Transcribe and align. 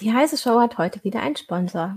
Die 0.00 0.12
heiße 0.12 0.36
Show 0.36 0.60
hat 0.60 0.76
heute 0.76 1.02
wieder 1.04 1.20
einen 1.22 1.36
Sponsor. 1.36 1.96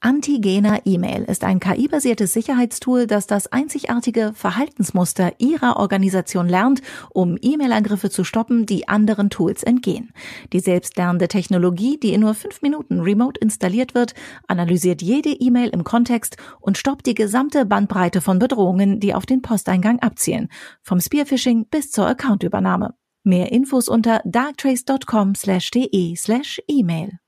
Antigena 0.00 0.80
E-Mail 0.84 1.22
ist 1.22 1.44
ein 1.44 1.60
KI-basiertes 1.60 2.34
Sicherheitstool, 2.34 3.06
das 3.06 3.26
das 3.26 3.46
einzigartige 3.46 4.32
Verhaltensmuster 4.34 5.32
Ihrer 5.38 5.78
Organisation 5.78 6.46
lernt, 6.46 6.82
um 7.10 7.38
E-Mail-Angriffe 7.40 8.10
zu 8.10 8.22
stoppen, 8.22 8.66
die 8.66 8.86
anderen 8.86 9.30
Tools 9.30 9.62
entgehen. 9.62 10.12
Die 10.52 10.60
selbstlernende 10.60 11.28
Technologie, 11.28 11.98
die 11.98 12.12
in 12.12 12.20
nur 12.20 12.34
fünf 12.34 12.60
Minuten 12.60 13.00
remote 13.00 13.40
installiert 13.40 13.94
wird, 13.94 14.12
analysiert 14.46 15.00
jede 15.00 15.30
E-Mail 15.30 15.70
im 15.70 15.84
Kontext 15.84 16.36
und 16.60 16.76
stoppt 16.76 17.06
die 17.06 17.14
gesamte 17.14 17.64
Bandbreite 17.64 18.20
von 18.20 18.38
Bedrohungen, 18.38 19.00
die 19.00 19.14
auf 19.14 19.24
den 19.24 19.40
Posteingang 19.40 20.00
abzielen, 20.00 20.48
vom 20.82 21.00
Spearphishing 21.00 21.66
bis 21.70 21.90
zur 21.90 22.06
Accountübernahme. 22.06 22.94
Mehr 23.24 23.52
Infos 23.52 23.88
unter 23.88 24.22
darktrace.com/de/email. 24.24 27.18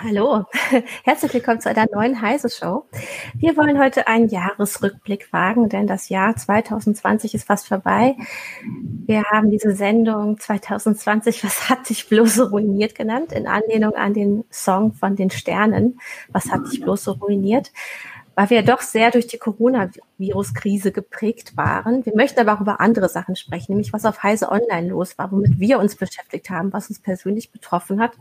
Hallo, 0.00 0.44
herzlich 1.02 1.34
willkommen 1.34 1.60
zu 1.60 1.68
einer 1.68 1.86
neuen 1.92 2.22
Heise 2.22 2.48
Show. 2.48 2.84
Wir 3.34 3.56
wollen 3.56 3.80
heute 3.80 4.06
einen 4.06 4.28
Jahresrückblick 4.28 5.32
wagen, 5.32 5.68
denn 5.68 5.88
das 5.88 6.08
Jahr 6.08 6.36
2020 6.36 7.34
ist 7.34 7.48
fast 7.48 7.66
vorbei. 7.66 8.14
Wir 9.06 9.24
haben 9.24 9.50
diese 9.50 9.74
Sendung 9.74 10.38
2020, 10.38 11.42
was 11.42 11.68
hat 11.68 11.88
dich 11.88 12.08
bloß 12.08 12.32
so 12.32 12.44
ruiniert 12.44 12.94
genannt, 12.94 13.32
in 13.32 13.48
Anlehnung 13.48 13.96
an 13.96 14.14
den 14.14 14.44
Song 14.52 14.92
von 14.92 15.16
den 15.16 15.30
Sternen, 15.30 15.98
was 16.28 16.52
hat 16.52 16.70
dich 16.70 16.80
bloß 16.80 17.02
so 17.02 17.12
ruiniert 17.14 17.72
weil 18.38 18.50
wir 18.50 18.62
doch 18.62 18.82
sehr 18.82 19.10
durch 19.10 19.26
die 19.26 19.36
Coronavirus-Krise 19.36 20.92
geprägt 20.92 21.56
waren. 21.56 22.06
Wir 22.06 22.14
möchten 22.14 22.38
aber 22.38 22.54
auch 22.54 22.60
über 22.60 22.80
andere 22.80 23.08
Sachen 23.08 23.34
sprechen, 23.34 23.72
nämlich 23.72 23.92
was 23.92 24.04
auf 24.04 24.22
Heise 24.22 24.52
Online 24.52 24.90
los 24.90 25.18
war, 25.18 25.32
womit 25.32 25.58
wir 25.58 25.80
uns 25.80 25.96
beschäftigt 25.96 26.48
haben, 26.48 26.72
was 26.72 26.88
uns 26.88 27.00
persönlich 27.00 27.50
betroffen 27.50 28.00
hat. 28.00 28.12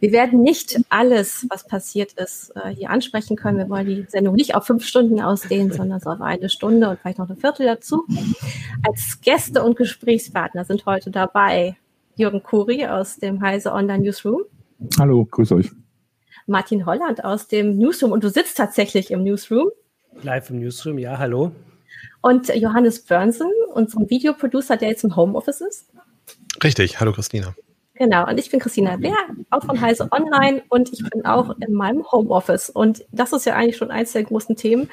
Wir 0.00 0.10
werden 0.10 0.42
nicht 0.42 0.80
alles, 0.88 1.46
was 1.48 1.64
passiert 1.64 2.14
ist, 2.14 2.52
äh, 2.56 2.70
hier 2.70 2.90
ansprechen 2.90 3.36
können. 3.36 3.56
Wir 3.56 3.70
wollen 3.70 3.86
die 3.86 4.04
Sendung 4.08 4.34
nicht 4.34 4.56
auf 4.56 4.66
fünf 4.66 4.84
Stunden 4.84 5.20
ausdehnen, 5.20 5.70
sondern 5.70 6.00
so 6.00 6.10
auf 6.10 6.20
eine 6.20 6.48
Stunde 6.48 6.90
und 6.90 6.98
vielleicht 6.98 7.18
noch 7.18 7.28
eine 7.28 7.38
Viertel 7.38 7.66
dazu. 7.66 8.04
Als 8.84 9.20
Gäste 9.20 9.62
und 9.62 9.76
Gesprächspartner 9.76 10.64
sind 10.64 10.86
heute 10.86 11.12
dabei 11.12 11.76
Jürgen 12.16 12.42
Kuri 12.42 12.84
aus 12.88 13.18
dem 13.18 13.40
Heise 13.40 13.72
Online 13.72 14.02
Newsroom. 14.02 14.42
Hallo, 14.98 15.24
grüß 15.24 15.52
euch. 15.52 15.70
Martin 16.52 16.86
Holland 16.86 17.24
aus 17.24 17.48
dem 17.48 17.76
Newsroom 17.76 18.12
und 18.12 18.22
du 18.22 18.28
sitzt 18.28 18.56
tatsächlich 18.56 19.10
im 19.10 19.24
Newsroom. 19.24 19.70
Live 20.22 20.50
im 20.50 20.60
Newsroom, 20.60 20.98
ja, 20.98 21.18
hallo. 21.18 21.50
Und 22.20 22.54
Johannes 22.54 23.04
Börnsen, 23.04 23.50
unserem 23.74 24.08
Videoproducer, 24.08 24.76
der 24.76 24.90
jetzt 24.90 25.02
im 25.02 25.16
Homeoffice 25.16 25.62
ist. 25.62 25.88
Richtig, 26.62 27.00
hallo 27.00 27.12
Christina. 27.12 27.54
Genau, 27.94 28.28
und 28.28 28.38
ich 28.38 28.50
bin 28.50 28.60
Christina 28.60 28.96
Bär, 28.96 29.16
auch 29.50 29.64
von 29.64 29.80
Heise 29.80 30.08
Online 30.12 30.62
und 30.68 30.92
ich 30.92 31.02
bin 31.10 31.24
auch 31.24 31.56
in 31.58 31.74
meinem 31.74 32.04
Homeoffice. 32.10 32.70
Und 32.70 33.04
das 33.12 33.32
ist 33.32 33.46
ja 33.46 33.54
eigentlich 33.54 33.76
schon 33.76 33.90
eins 33.90 34.12
der 34.12 34.24
großen 34.24 34.56
Themen. 34.56 34.88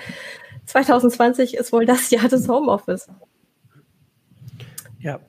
2020 0.65 1.55
ist 1.55 1.71
wohl 1.71 1.85
das 1.85 2.09
Jahr 2.09 2.27
des 2.27 2.47
Homeoffice. 2.47 3.07
Ja, 4.99 5.19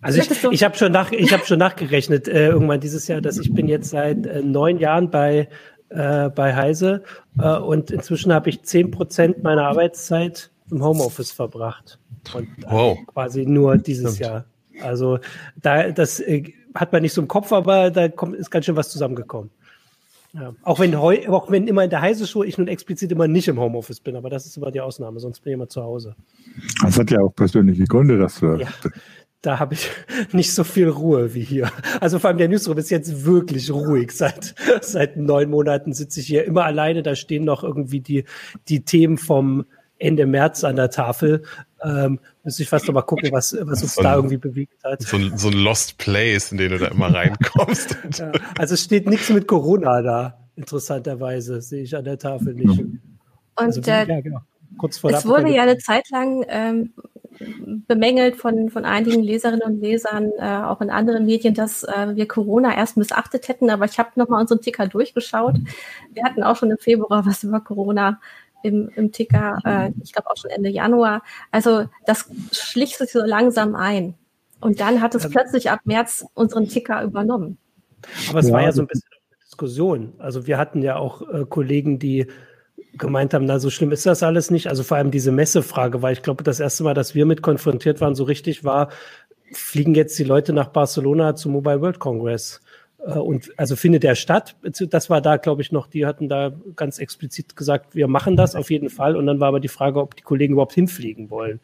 also 0.00 0.20
ich, 0.20 0.44
ich 0.52 0.64
habe 0.64 0.76
schon, 0.76 0.92
nach, 0.92 1.12
hab 1.12 1.46
schon 1.46 1.58
nachgerechnet 1.58 2.28
äh, 2.28 2.48
irgendwann 2.48 2.80
dieses 2.80 3.06
Jahr, 3.08 3.20
dass 3.20 3.38
ich 3.38 3.52
bin 3.54 3.68
jetzt 3.68 3.90
seit 3.90 4.26
äh, 4.26 4.42
neun 4.42 4.78
Jahren 4.78 5.10
bei, 5.10 5.48
äh, 5.90 6.28
bei 6.30 6.54
Heise 6.54 7.02
äh, 7.38 7.56
und 7.56 7.90
inzwischen 7.90 8.32
habe 8.32 8.50
ich 8.50 8.62
zehn 8.62 8.90
Prozent 8.90 9.42
meiner 9.42 9.64
Arbeitszeit 9.64 10.50
im 10.70 10.82
Homeoffice 10.82 11.30
verbracht. 11.30 11.98
Und 12.34 12.48
wow. 12.68 12.98
quasi 13.06 13.46
nur 13.46 13.76
dieses 13.78 14.16
Stimmt. 14.16 14.30
Jahr. 14.30 14.44
Also 14.80 15.18
da, 15.60 15.90
das 15.90 16.20
äh, 16.20 16.52
hat 16.74 16.92
man 16.92 17.02
nicht 17.02 17.12
so 17.12 17.20
im 17.20 17.28
Kopf, 17.28 17.52
aber 17.52 17.90
da 17.90 18.08
kommt, 18.08 18.34
ist 18.36 18.50
ganz 18.50 18.66
schön 18.66 18.76
was 18.76 18.90
zusammengekommen. 18.90 19.50
Ja. 20.34 20.54
Auch 20.62 20.80
wenn 20.80 20.98
heu, 20.98 21.28
auch 21.28 21.50
wenn 21.50 21.66
immer 21.66 21.84
in 21.84 21.90
der 21.90 22.00
Heise-Show 22.00 22.42
ich 22.42 22.56
nun 22.56 22.68
explizit 22.68 23.12
immer 23.12 23.28
nicht 23.28 23.48
im 23.48 23.60
Homeoffice 23.60 24.00
bin, 24.00 24.16
aber 24.16 24.30
das 24.30 24.46
ist 24.46 24.56
immer 24.56 24.70
die 24.70 24.80
Ausnahme, 24.80 25.20
sonst 25.20 25.40
bin 25.40 25.52
ich 25.52 25.54
immer 25.54 25.68
zu 25.68 25.82
Hause. 25.82 26.16
Das 26.82 26.98
hat 26.98 27.10
ja 27.10 27.20
auch 27.20 27.34
persönliche 27.34 27.84
Gründe, 27.84 28.18
dass 28.18 28.40
du 28.40 28.56
ja 28.56 28.68
da 29.42 29.58
habe 29.58 29.74
ich 29.74 29.90
nicht 30.32 30.54
so 30.54 30.64
viel 30.64 30.88
Ruhe 30.88 31.34
wie 31.34 31.42
hier. 31.42 31.70
Also 32.00 32.18
vor 32.18 32.28
allem 32.28 32.38
der 32.38 32.48
Newsroom 32.48 32.78
ist 32.78 32.90
jetzt 32.90 33.26
wirklich 33.26 33.70
ruhig. 33.70 34.12
Seit, 34.12 34.54
seit 34.80 35.16
neun 35.16 35.50
Monaten 35.50 35.92
sitze 35.92 36.20
ich 36.20 36.26
hier 36.26 36.44
immer 36.44 36.64
alleine. 36.64 37.02
Da 37.02 37.14
stehen 37.14 37.44
noch 37.44 37.62
irgendwie 37.62 38.00
die, 38.00 38.24
die 38.68 38.84
Themen 38.84 39.18
vom 39.18 39.66
Ende 39.98 40.26
März 40.26 40.64
an 40.64 40.76
der 40.76 40.90
Tafel. 40.90 41.42
Ähm, 41.84 42.20
müsste 42.44 42.62
ich 42.62 42.68
fast 42.68 42.86
noch 42.86 42.94
mal 42.94 43.02
gucken, 43.02 43.30
was, 43.32 43.56
was 43.60 43.82
uns 43.82 43.94
so 43.94 44.02
da 44.02 44.16
irgendwie 44.16 44.36
bewegt 44.36 44.84
hat. 44.84 45.02
So 45.02 45.16
ein, 45.16 45.36
so 45.36 45.48
ein 45.48 45.54
Lost 45.54 45.98
Place, 45.98 46.52
in 46.52 46.58
den 46.58 46.70
du 46.70 46.78
da 46.78 46.88
immer 46.88 47.12
reinkommst. 47.14 47.96
ja, 48.18 48.32
also 48.58 48.74
es 48.74 48.82
steht 48.82 49.08
nichts 49.08 49.30
mit 49.30 49.46
Corona 49.46 50.02
da, 50.02 50.38
interessanterweise, 50.56 51.60
sehe 51.60 51.82
ich 51.82 51.96
an 51.96 52.04
der 52.04 52.18
Tafel 52.18 52.54
nicht. 52.54 52.78
Und 52.78 53.00
also, 53.54 53.80
äh, 53.82 54.06
ja, 54.06 54.20
genau. 54.20 54.40
Kurz 54.78 54.98
vor 54.98 55.10
es 55.10 55.26
wurde 55.26 55.50
ja 55.50 55.62
eine 55.62 55.78
Zeit 55.78 56.08
lang 56.10 56.44
ähm, 56.48 56.92
bemängelt 57.86 58.36
von, 58.36 58.70
von 58.70 58.84
einigen 58.84 59.22
Leserinnen 59.22 59.62
und 59.62 59.80
Lesern, 59.80 60.30
äh, 60.38 60.62
auch 60.64 60.80
in 60.80 60.90
anderen 60.90 61.26
Medien, 61.26 61.54
dass 61.54 61.82
äh, 61.84 62.14
wir 62.14 62.26
Corona 62.26 62.76
erst 62.76 62.96
missachtet 62.96 63.48
hätten. 63.48 63.70
Aber 63.70 63.84
ich 63.84 63.98
habe 63.98 64.10
nochmal 64.16 64.40
unseren 64.40 64.60
Ticker 64.60 64.86
durchgeschaut. 64.86 65.56
Wir 66.12 66.24
hatten 66.24 66.42
auch 66.42 66.56
schon 66.56 66.70
im 66.70 66.78
Februar 66.78 67.26
was 67.26 67.44
über 67.44 67.60
Corona 67.60 68.20
im, 68.62 68.90
im 68.94 69.12
Ticker, 69.12 69.58
äh, 69.64 69.90
ich 70.02 70.12
glaube 70.12 70.30
auch 70.30 70.36
schon 70.36 70.50
Ende 70.50 70.70
Januar. 70.70 71.22
Also 71.50 71.86
das 72.06 72.28
schlich 72.52 72.96
sich 72.96 73.12
so 73.12 73.20
langsam 73.20 73.74
ein. 73.74 74.14
Und 74.60 74.80
dann 74.80 75.00
hat 75.00 75.14
es 75.14 75.28
plötzlich 75.28 75.70
ab 75.70 75.80
März 75.84 76.24
unseren 76.34 76.68
Ticker 76.68 77.02
übernommen. 77.02 77.58
Aber 78.30 78.38
es 78.38 78.48
ja. 78.48 78.52
war 78.52 78.62
ja 78.62 78.72
so 78.72 78.82
ein 78.82 78.86
bisschen 78.86 79.08
eine 79.10 79.38
Diskussion. 79.44 80.12
Also 80.18 80.46
wir 80.46 80.58
hatten 80.58 80.82
ja 80.82 80.96
auch 80.96 81.22
äh, 81.22 81.44
Kollegen, 81.48 81.98
die 81.98 82.26
gemeint 82.94 83.34
haben, 83.34 83.46
na, 83.46 83.58
so 83.58 83.70
schlimm 83.70 83.90
ist 83.90 84.06
das 84.06 84.22
alles 84.22 84.50
nicht. 84.50 84.68
Also 84.68 84.82
vor 84.82 84.96
allem 84.96 85.10
diese 85.10 85.32
Messefrage, 85.32 86.02
weil 86.02 86.12
ich 86.12 86.22
glaube, 86.22 86.44
das 86.44 86.60
erste 86.60 86.84
Mal, 86.84 86.94
dass 86.94 87.14
wir 87.14 87.26
mit 87.26 87.42
konfrontiert 87.42 88.00
waren, 88.00 88.14
so 88.14 88.24
richtig 88.24 88.64
war, 88.64 88.90
fliegen 89.52 89.94
jetzt 89.94 90.18
die 90.18 90.24
Leute 90.24 90.52
nach 90.52 90.68
Barcelona 90.68 91.34
zum 91.34 91.52
Mobile 91.52 91.80
World 91.80 91.98
Congress. 91.98 92.60
Äh, 93.06 93.18
und 93.18 93.52
also 93.56 93.76
findet 93.76 94.02
der 94.02 94.14
statt? 94.14 94.56
Das 94.62 95.10
war 95.10 95.20
da, 95.20 95.36
glaube 95.36 95.62
ich, 95.62 95.72
noch, 95.72 95.86
die 95.86 96.06
hatten 96.06 96.28
da 96.28 96.52
ganz 96.76 96.98
explizit 96.98 97.56
gesagt, 97.56 97.94
wir 97.94 98.08
machen 98.08 98.36
das 98.36 98.54
auf 98.54 98.70
jeden 98.70 98.90
Fall. 98.90 99.16
Und 99.16 99.26
dann 99.26 99.40
war 99.40 99.48
aber 99.48 99.60
die 99.60 99.68
Frage, 99.68 100.00
ob 100.00 100.16
die 100.16 100.22
Kollegen 100.22 100.54
überhaupt 100.54 100.74
hinfliegen 100.74 101.30
wollen. 101.30 101.60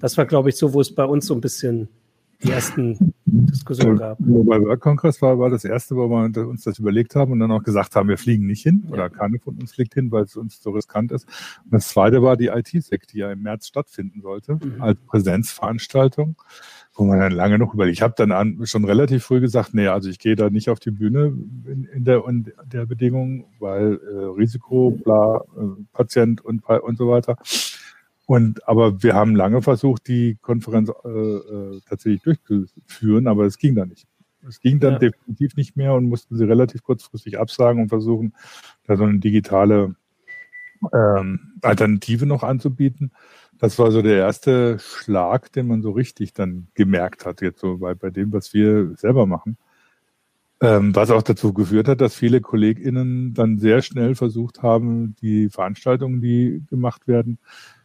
Das 0.00 0.16
war, 0.16 0.26
glaube 0.26 0.48
ich, 0.50 0.56
so, 0.56 0.74
wo 0.74 0.80
es 0.80 0.94
bei 0.94 1.04
uns 1.04 1.26
so 1.26 1.34
ein 1.34 1.40
bisschen 1.40 1.88
die 2.42 2.50
ersten 2.50 3.14
Diskussionen 3.26 3.96
gab. 3.96 4.20
Mobile 4.20 4.62
World 4.62 4.80
Congress 4.80 5.20
war, 5.20 5.38
war 5.38 5.50
das 5.50 5.64
erste, 5.64 5.96
wo 5.96 6.08
wir 6.08 6.46
uns 6.46 6.62
das 6.62 6.78
überlegt 6.78 7.16
haben 7.16 7.32
und 7.32 7.40
dann 7.40 7.50
auch 7.50 7.62
gesagt 7.62 7.96
haben, 7.96 8.08
wir 8.08 8.18
fliegen 8.18 8.46
nicht 8.46 8.62
hin 8.62 8.84
oder 8.90 9.10
keine 9.10 9.40
von 9.40 9.56
uns 9.56 9.72
fliegt 9.72 9.94
hin, 9.94 10.12
weil 10.12 10.24
es 10.24 10.36
uns 10.36 10.62
so 10.62 10.70
riskant 10.70 11.10
ist. 11.10 11.26
Und 11.64 11.72
das 11.72 11.88
zweite 11.88 12.22
war 12.22 12.36
die 12.36 12.46
IT-Sec, 12.46 13.08
die 13.08 13.18
ja 13.18 13.32
im 13.32 13.42
März 13.42 13.66
stattfinden 13.66 14.20
sollte, 14.20 14.54
mhm. 14.62 14.80
als 14.80 15.00
Präsenzveranstaltung, 15.06 16.36
wo 16.98 17.04
man 17.04 17.20
dann 17.20 17.32
lange 17.32 17.58
noch 17.58 17.72
überlegt. 17.72 17.96
Ich 17.96 18.02
habe 18.02 18.14
dann 18.16 18.32
an, 18.32 18.58
schon 18.66 18.84
relativ 18.84 19.24
früh 19.24 19.40
gesagt, 19.40 19.72
nee, 19.72 19.86
also 19.86 20.10
ich 20.10 20.18
gehe 20.18 20.34
da 20.34 20.50
nicht 20.50 20.68
auf 20.68 20.80
die 20.80 20.90
Bühne 20.90 21.32
in, 21.66 21.84
in 21.84 22.04
der, 22.04 22.26
in 22.26 22.52
der 22.66 22.86
Bedingung, 22.86 23.46
weil 23.60 24.00
äh, 24.02 24.24
Risiko, 24.36 24.90
bla, 24.90 25.36
äh, 25.56 25.82
Patient 25.92 26.44
und, 26.44 26.64
und 26.68 26.98
so 26.98 27.08
weiter. 27.08 27.36
Und 28.26 28.66
aber 28.68 29.02
wir 29.02 29.14
haben 29.14 29.36
lange 29.36 29.62
versucht, 29.62 30.08
die 30.08 30.36
Konferenz 30.42 30.90
äh, 31.04 31.08
äh, 31.08 31.80
tatsächlich 31.88 32.22
durchzuführen, 32.22 33.28
aber 33.28 33.46
es 33.46 33.58
ging 33.58 33.76
dann 33.76 33.88
nicht. 33.88 34.06
Es 34.46 34.60
ging 34.60 34.80
dann 34.80 34.94
ja. 34.94 34.98
definitiv 34.98 35.56
nicht 35.56 35.76
mehr 35.76 35.94
und 35.94 36.08
mussten 36.08 36.36
sie 36.36 36.44
relativ 36.44 36.82
kurzfristig 36.82 37.38
absagen 37.38 37.82
und 37.82 37.88
versuchen, 37.88 38.34
da 38.86 38.96
so 38.96 39.04
eine 39.04 39.18
digitale 39.18 39.94
ähm, 40.92 41.52
Alternative 41.62 42.26
noch 42.26 42.42
anzubieten. 42.42 43.12
Das 43.58 43.78
war 43.78 43.90
so 43.90 44.02
der 44.02 44.18
erste 44.18 44.78
Schlag, 44.78 45.52
den 45.52 45.66
man 45.66 45.82
so 45.82 45.90
richtig 45.90 46.32
dann 46.32 46.68
gemerkt 46.74 47.26
hat, 47.26 47.40
jetzt 47.40 47.60
so 47.60 47.78
bei, 47.78 47.94
bei 47.94 48.10
dem, 48.10 48.32
was 48.32 48.54
wir 48.54 48.94
selber 48.96 49.26
machen. 49.26 49.56
Ähm, 50.60 50.94
was 50.94 51.10
auch 51.10 51.22
dazu 51.22 51.52
geführt 51.52 51.86
hat, 51.86 52.00
dass 52.00 52.16
viele 52.16 52.40
KollegInnen 52.40 53.32
dann 53.32 53.58
sehr 53.58 53.80
schnell 53.80 54.16
versucht 54.16 54.62
haben, 54.62 55.14
die 55.22 55.48
Veranstaltungen, 55.50 56.20
die 56.20 56.64
gemacht 56.68 57.06
werden, 57.06 57.38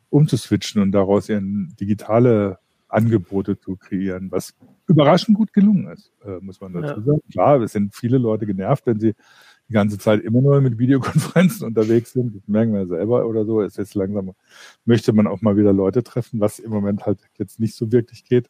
umzuswitchen 0.09 0.81
und 0.81 0.91
daraus 0.91 1.29
ihren 1.29 1.75
digitale 1.79 2.57
Angebote 2.87 3.59
zu 3.59 3.75
kreieren, 3.75 4.31
was 4.31 4.55
überraschend 4.87 5.37
gut 5.37 5.53
gelungen 5.53 5.87
ist, 5.87 6.11
äh, 6.25 6.39
muss 6.41 6.61
man 6.61 6.73
dazu 6.73 6.99
ja. 6.99 7.05
sagen. 7.05 7.21
Klar, 7.31 7.61
es 7.61 7.73
sind 7.73 7.95
viele 7.95 8.17
Leute 8.17 8.45
genervt, 8.45 8.85
wenn 8.85 8.99
sie 8.99 9.13
die 9.73 9.75
ganze 9.75 9.97
Zeit 9.97 10.21
immer 10.21 10.39
nur 10.39 10.61
mit 10.61 10.77
Videokonferenzen 10.77 11.65
unterwegs 11.67 12.13
sind. 12.13 12.35
Das 12.35 12.47
merken 12.47 12.73
wir 12.73 12.85
selber 12.85 13.25
oder 13.25 13.43
so. 13.43 13.61
Ist 13.61 13.95
langsam, 13.95 14.33
möchte 14.85 15.13
man 15.13 15.25
auch 15.25 15.41
mal 15.41 15.57
wieder 15.57 15.73
Leute 15.73 16.03
treffen, 16.03 16.39
was 16.39 16.59
im 16.59 16.69
Moment 16.69 17.07
halt 17.07 17.17
jetzt 17.39 17.59
nicht 17.59 17.75
so 17.75 17.91
wirklich 17.91 18.23
geht. 18.23 18.47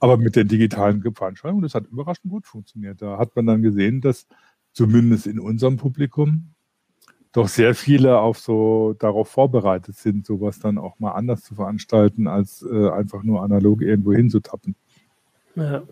Aber 0.00 0.16
mit 0.16 0.36
den 0.36 0.48
digitalen 0.48 1.02
Veranstaltungen, 1.02 1.62
das 1.62 1.74
hat 1.74 1.86
überraschend 1.86 2.32
gut 2.32 2.46
funktioniert. 2.46 3.02
Da 3.02 3.18
hat 3.18 3.36
man 3.36 3.46
dann 3.46 3.60
gesehen, 3.60 4.00
dass 4.00 4.26
zumindest 4.72 5.26
in 5.26 5.38
unserem 5.38 5.76
Publikum 5.76 6.54
doch 7.32 7.48
sehr 7.48 7.74
viele 7.74 8.18
auf 8.20 8.38
so 8.38 8.94
darauf 8.98 9.28
vorbereitet 9.28 9.96
sind, 9.96 10.24
sowas 10.24 10.60
dann 10.60 10.78
auch 10.78 10.98
mal 10.98 11.12
anders 11.12 11.42
zu 11.42 11.54
veranstalten, 11.54 12.26
als 12.26 12.62
äh, 12.62 12.88
einfach 12.88 13.22
nur 13.22 13.42
analog 13.42 13.82
irgendwo 13.82 14.14
hinzutappen. 14.14 14.76
Ja. 15.56 15.82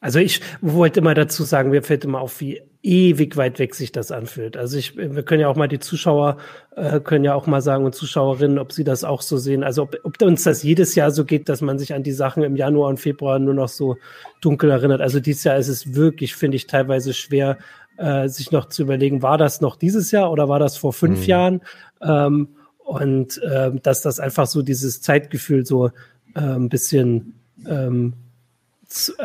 Also 0.00 0.20
ich 0.20 0.40
wollte 0.60 1.00
immer 1.00 1.14
dazu 1.14 1.42
sagen, 1.42 1.70
mir 1.70 1.82
fällt 1.82 2.04
immer 2.04 2.20
auf, 2.20 2.40
wie 2.40 2.62
ewig 2.84 3.38
weit 3.38 3.58
weg 3.58 3.74
sich 3.74 3.92
das 3.92 4.12
anfühlt. 4.12 4.58
Also 4.58 4.76
ich, 4.76 4.96
wir 4.96 5.22
können 5.22 5.40
ja 5.40 5.48
auch 5.48 5.56
mal 5.56 5.68
die 5.68 5.78
Zuschauer 5.78 6.36
äh, 6.76 7.00
können 7.00 7.24
ja 7.24 7.34
auch 7.34 7.46
mal 7.46 7.62
sagen 7.62 7.84
und 7.86 7.94
Zuschauerinnen, 7.94 8.58
ob 8.58 8.72
sie 8.72 8.84
das 8.84 9.04
auch 9.04 9.22
so 9.22 9.38
sehen. 9.38 9.64
Also 9.64 9.84
ob, 9.84 9.96
ob 10.04 10.20
uns 10.20 10.44
das 10.44 10.62
jedes 10.62 10.94
Jahr 10.94 11.10
so 11.10 11.24
geht, 11.24 11.48
dass 11.48 11.62
man 11.62 11.78
sich 11.78 11.94
an 11.94 12.02
die 12.02 12.12
Sachen 12.12 12.42
im 12.42 12.56
Januar 12.56 12.90
und 12.90 13.00
Februar 13.00 13.38
nur 13.38 13.54
noch 13.54 13.68
so 13.68 13.96
dunkel 14.42 14.70
erinnert. 14.70 15.00
Also 15.00 15.18
dieses 15.18 15.44
Jahr 15.44 15.56
ist 15.56 15.68
es 15.68 15.94
wirklich, 15.94 16.36
finde 16.36 16.56
ich, 16.56 16.66
teilweise 16.66 17.14
schwer, 17.14 17.56
äh, 17.96 18.28
sich 18.28 18.52
noch 18.52 18.68
zu 18.68 18.82
überlegen, 18.82 19.22
war 19.22 19.38
das 19.38 19.62
noch 19.62 19.76
dieses 19.76 20.10
Jahr 20.10 20.30
oder 20.30 20.48
war 20.50 20.58
das 20.58 20.76
vor 20.76 20.92
fünf 20.92 21.20
mhm. 21.20 21.26
Jahren? 21.26 21.60
Ähm, 22.02 22.48
und 22.78 23.42
äh, 23.42 23.70
dass 23.82 24.02
das 24.02 24.20
einfach 24.20 24.46
so 24.46 24.60
dieses 24.60 25.00
Zeitgefühl 25.00 25.64
so 25.64 25.86
äh, 26.34 26.40
ein 26.40 26.68
bisschen 26.68 27.40
ähm, 27.66 28.12
äh, 28.12 28.23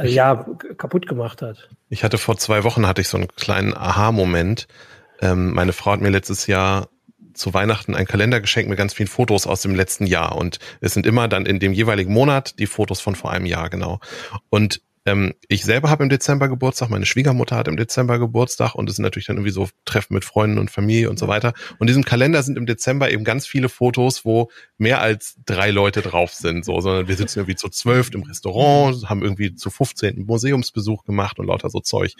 ja, 0.03 0.45
kaputt 0.77 1.07
gemacht 1.07 1.41
hat. 1.41 1.69
Ich 1.89 2.03
hatte 2.03 2.17
vor 2.17 2.37
zwei 2.37 2.63
Wochen 2.63 2.87
hatte 2.87 3.01
ich 3.01 3.07
so 3.07 3.17
einen 3.17 3.27
kleinen 3.27 3.75
Aha-Moment. 3.75 4.67
Ähm, 5.21 5.53
meine 5.53 5.73
Frau 5.73 5.91
hat 5.91 6.01
mir 6.01 6.09
letztes 6.09 6.47
Jahr 6.47 6.89
zu 7.33 7.53
Weihnachten 7.53 7.95
einen 7.95 8.07
Kalender 8.07 8.41
geschenkt 8.41 8.69
mit 8.69 8.77
ganz 8.77 8.93
vielen 8.93 9.07
Fotos 9.07 9.47
aus 9.47 9.61
dem 9.61 9.75
letzten 9.75 10.05
Jahr. 10.05 10.35
Und 10.35 10.59
es 10.81 10.93
sind 10.93 11.05
immer 11.05 11.27
dann 11.27 11.45
in 11.45 11.59
dem 11.59 11.73
jeweiligen 11.73 12.13
Monat 12.13 12.59
die 12.59 12.67
Fotos 12.67 12.99
von 12.99 13.15
vor 13.15 13.31
einem 13.31 13.45
Jahr, 13.45 13.69
genau. 13.69 13.99
Und 14.49 14.81
ähm, 15.09 15.33
ich 15.47 15.63
selber 15.63 15.89
habe 15.89 16.03
im 16.03 16.09
Dezember 16.09 16.47
Geburtstag, 16.47 16.89
meine 16.89 17.05
Schwiegermutter 17.05 17.55
hat 17.55 17.67
im 17.67 17.77
Dezember 17.77 18.19
Geburtstag 18.19 18.75
und 18.75 18.89
es 18.89 18.95
sind 18.95 19.03
natürlich 19.03 19.25
dann 19.25 19.37
irgendwie 19.37 19.51
so 19.51 19.67
Treffen 19.85 20.13
mit 20.13 20.23
Freunden 20.23 20.59
und 20.59 20.69
Familie 20.69 21.09
und 21.09 21.17
so 21.17 21.27
weiter. 21.27 21.53
Und 21.73 21.81
in 21.81 21.87
diesem 21.87 22.05
Kalender 22.05 22.43
sind 22.43 22.57
im 22.57 22.65
Dezember 22.65 23.11
eben 23.11 23.23
ganz 23.23 23.47
viele 23.47 23.69
Fotos, 23.69 24.23
wo 24.23 24.51
mehr 24.77 25.01
als 25.01 25.37
drei 25.45 25.71
Leute 25.71 26.01
drauf 26.01 26.33
sind, 26.33 26.63
so, 26.63 26.79
sondern 26.79 27.07
wir 27.07 27.15
sitzen 27.15 27.39
irgendwie 27.39 27.55
zu 27.55 27.69
zwölf 27.69 28.11
im 28.13 28.23
Restaurant, 28.23 29.09
haben 29.09 29.23
irgendwie 29.23 29.55
zu 29.55 29.69
15. 29.69 30.25
Museumsbesuch 30.25 31.03
gemacht 31.03 31.39
und 31.39 31.47
lauter 31.47 31.69
so 31.69 31.79
Zeug. 31.79 32.13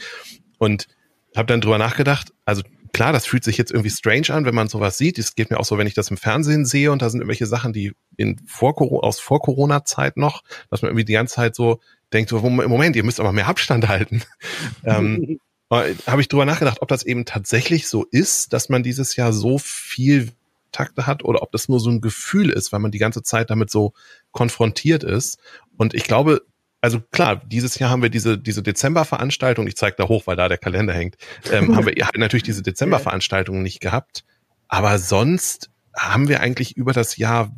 Und 0.57 0.87
habe 1.35 1.45
dann 1.45 1.61
drüber 1.61 1.77
nachgedacht, 1.77 2.33
also 2.45 2.63
klar, 2.91 3.13
das 3.13 3.27
fühlt 3.27 3.43
sich 3.43 3.57
jetzt 3.57 3.71
irgendwie 3.71 3.91
strange 3.91 4.29
an, 4.31 4.45
wenn 4.45 4.55
man 4.55 4.67
sowas 4.67 4.97
sieht. 4.97 5.19
Es 5.19 5.35
geht 5.35 5.51
mir 5.51 5.59
auch 5.59 5.65
so, 5.65 5.77
wenn 5.77 5.87
ich 5.87 5.93
das 5.93 6.09
im 6.09 6.17
Fernsehen 6.17 6.65
sehe 6.65 6.91
und 6.91 7.01
da 7.01 7.09
sind 7.09 7.19
irgendwelche 7.19 7.45
Sachen, 7.45 7.71
die 7.71 7.93
in 8.17 8.37
vor, 8.47 8.75
aus 9.03 9.19
vor 9.19 9.41
Corona-Zeit 9.41 10.17
noch, 10.17 10.43
dass 10.71 10.81
man 10.81 10.89
irgendwie 10.89 11.05
die 11.05 11.13
ganze 11.13 11.35
Zeit 11.35 11.55
so 11.55 11.79
denkt 12.13 12.29
so, 12.29 12.39
Moment, 12.39 12.95
ihr 12.95 13.03
müsst 13.03 13.19
aber 13.19 13.31
mehr 13.31 13.47
Abstand 13.47 13.87
halten. 13.87 14.23
ähm, 14.83 15.39
habe 15.71 16.21
ich 16.21 16.27
drüber 16.27 16.45
nachgedacht, 16.45 16.81
ob 16.81 16.87
das 16.87 17.03
eben 17.03 17.25
tatsächlich 17.25 17.87
so 17.87 18.05
ist, 18.09 18.53
dass 18.53 18.69
man 18.69 18.81
dieses 18.81 19.15
Jahr 19.15 19.33
so 19.33 19.59
viel 19.59 20.31
Takte 20.71 21.07
hat 21.07 21.23
oder 21.23 21.41
ob 21.41 21.51
das 21.51 21.69
nur 21.69 21.79
so 21.79 21.89
ein 21.89 22.01
Gefühl 22.01 22.49
ist, 22.49 22.71
weil 22.71 22.79
man 22.79 22.91
die 22.91 22.99
ganze 22.99 23.23
Zeit 23.23 23.49
damit 23.49 23.69
so 23.69 23.93
konfrontiert 24.31 25.03
ist. 25.03 25.39
Und 25.77 25.93
ich 25.93 26.03
glaube, 26.03 26.41
also 26.81 26.99
klar, 27.11 27.41
dieses 27.45 27.77
Jahr 27.77 27.89
haben 27.89 28.01
wir 28.01 28.09
diese, 28.09 28.37
diese 28.37 28.63
Dezember-Veranstaltung, 28.63 29.67
ich 29.67 29.75
zeige 29.75 29.97
da 29.97 30.07
hoch, 30.07 30.27
weil 30.27 30.35
da 30.35 30.47
der 30.47 30.57
Kalender 30.57 30.93
hängt, 30.93 31.17
ähm, 31.51 31.75
haben 31.75 31.85
wir 31.85 31.95
natürlich 32.15 32.43
diese 32.43 32.63
Dezember-Veranstaltung 32.63 33.61
nicht 33.61 33.79
gehabt. 33.79 34.23
Aber 34.67 34.97
sonst 34.99 35.69
haben 35.95 36.27
wir 36.27 36.39
eigentlich 36.39 36.77
über 36.77 36.93
das 36.93 37.17
Jahr 37.17 37.51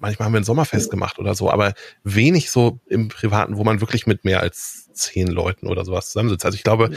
manchmal 0.00 0.26
haben 0.26 0.32
wir 0.32 0.40
ein 0.40 0.44
Sommerfest 0.44 0.90
gemacht 0.90 1.18
oder 1.18 1.34
so, 1.34 1.50
aber 1.50 1.74
wenig 2.02 2.50
so 2.50 2.80
im 2.86 3.08
Privaten, 3.08 3.56
wo 3.56 3.64
man 3.64 3.80
wirklich 3.80 4.06
mit 4.06 4.24
mehr 4.24 4.40
als 4.40 4.90
zehn 4.92 5.28
Leuten 5.28 5.66
oder 5.66 5.84
sowas 5.84 6.06
zusammensitzt. 6.06 6.44
Also 6.44 6.56
ich 6.56 6.64
glaube, 6.64 6.90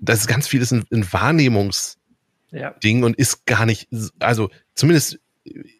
das 0.00 0.20
ist 0.20 0.26
ganz 0.26 0.46
vieles 0.46 0.70
ein, 0.70 0.84
ein 0.92 1.12
Wahrnehmungsding 1.12 1.98
ja. 2.52 3.04
und 3.04 3.16
ist 3.16 3.46
gar 3.46 3.66
nicht, 3.66 3.88
also 4.18 4.50
zumindest 4.74 5.18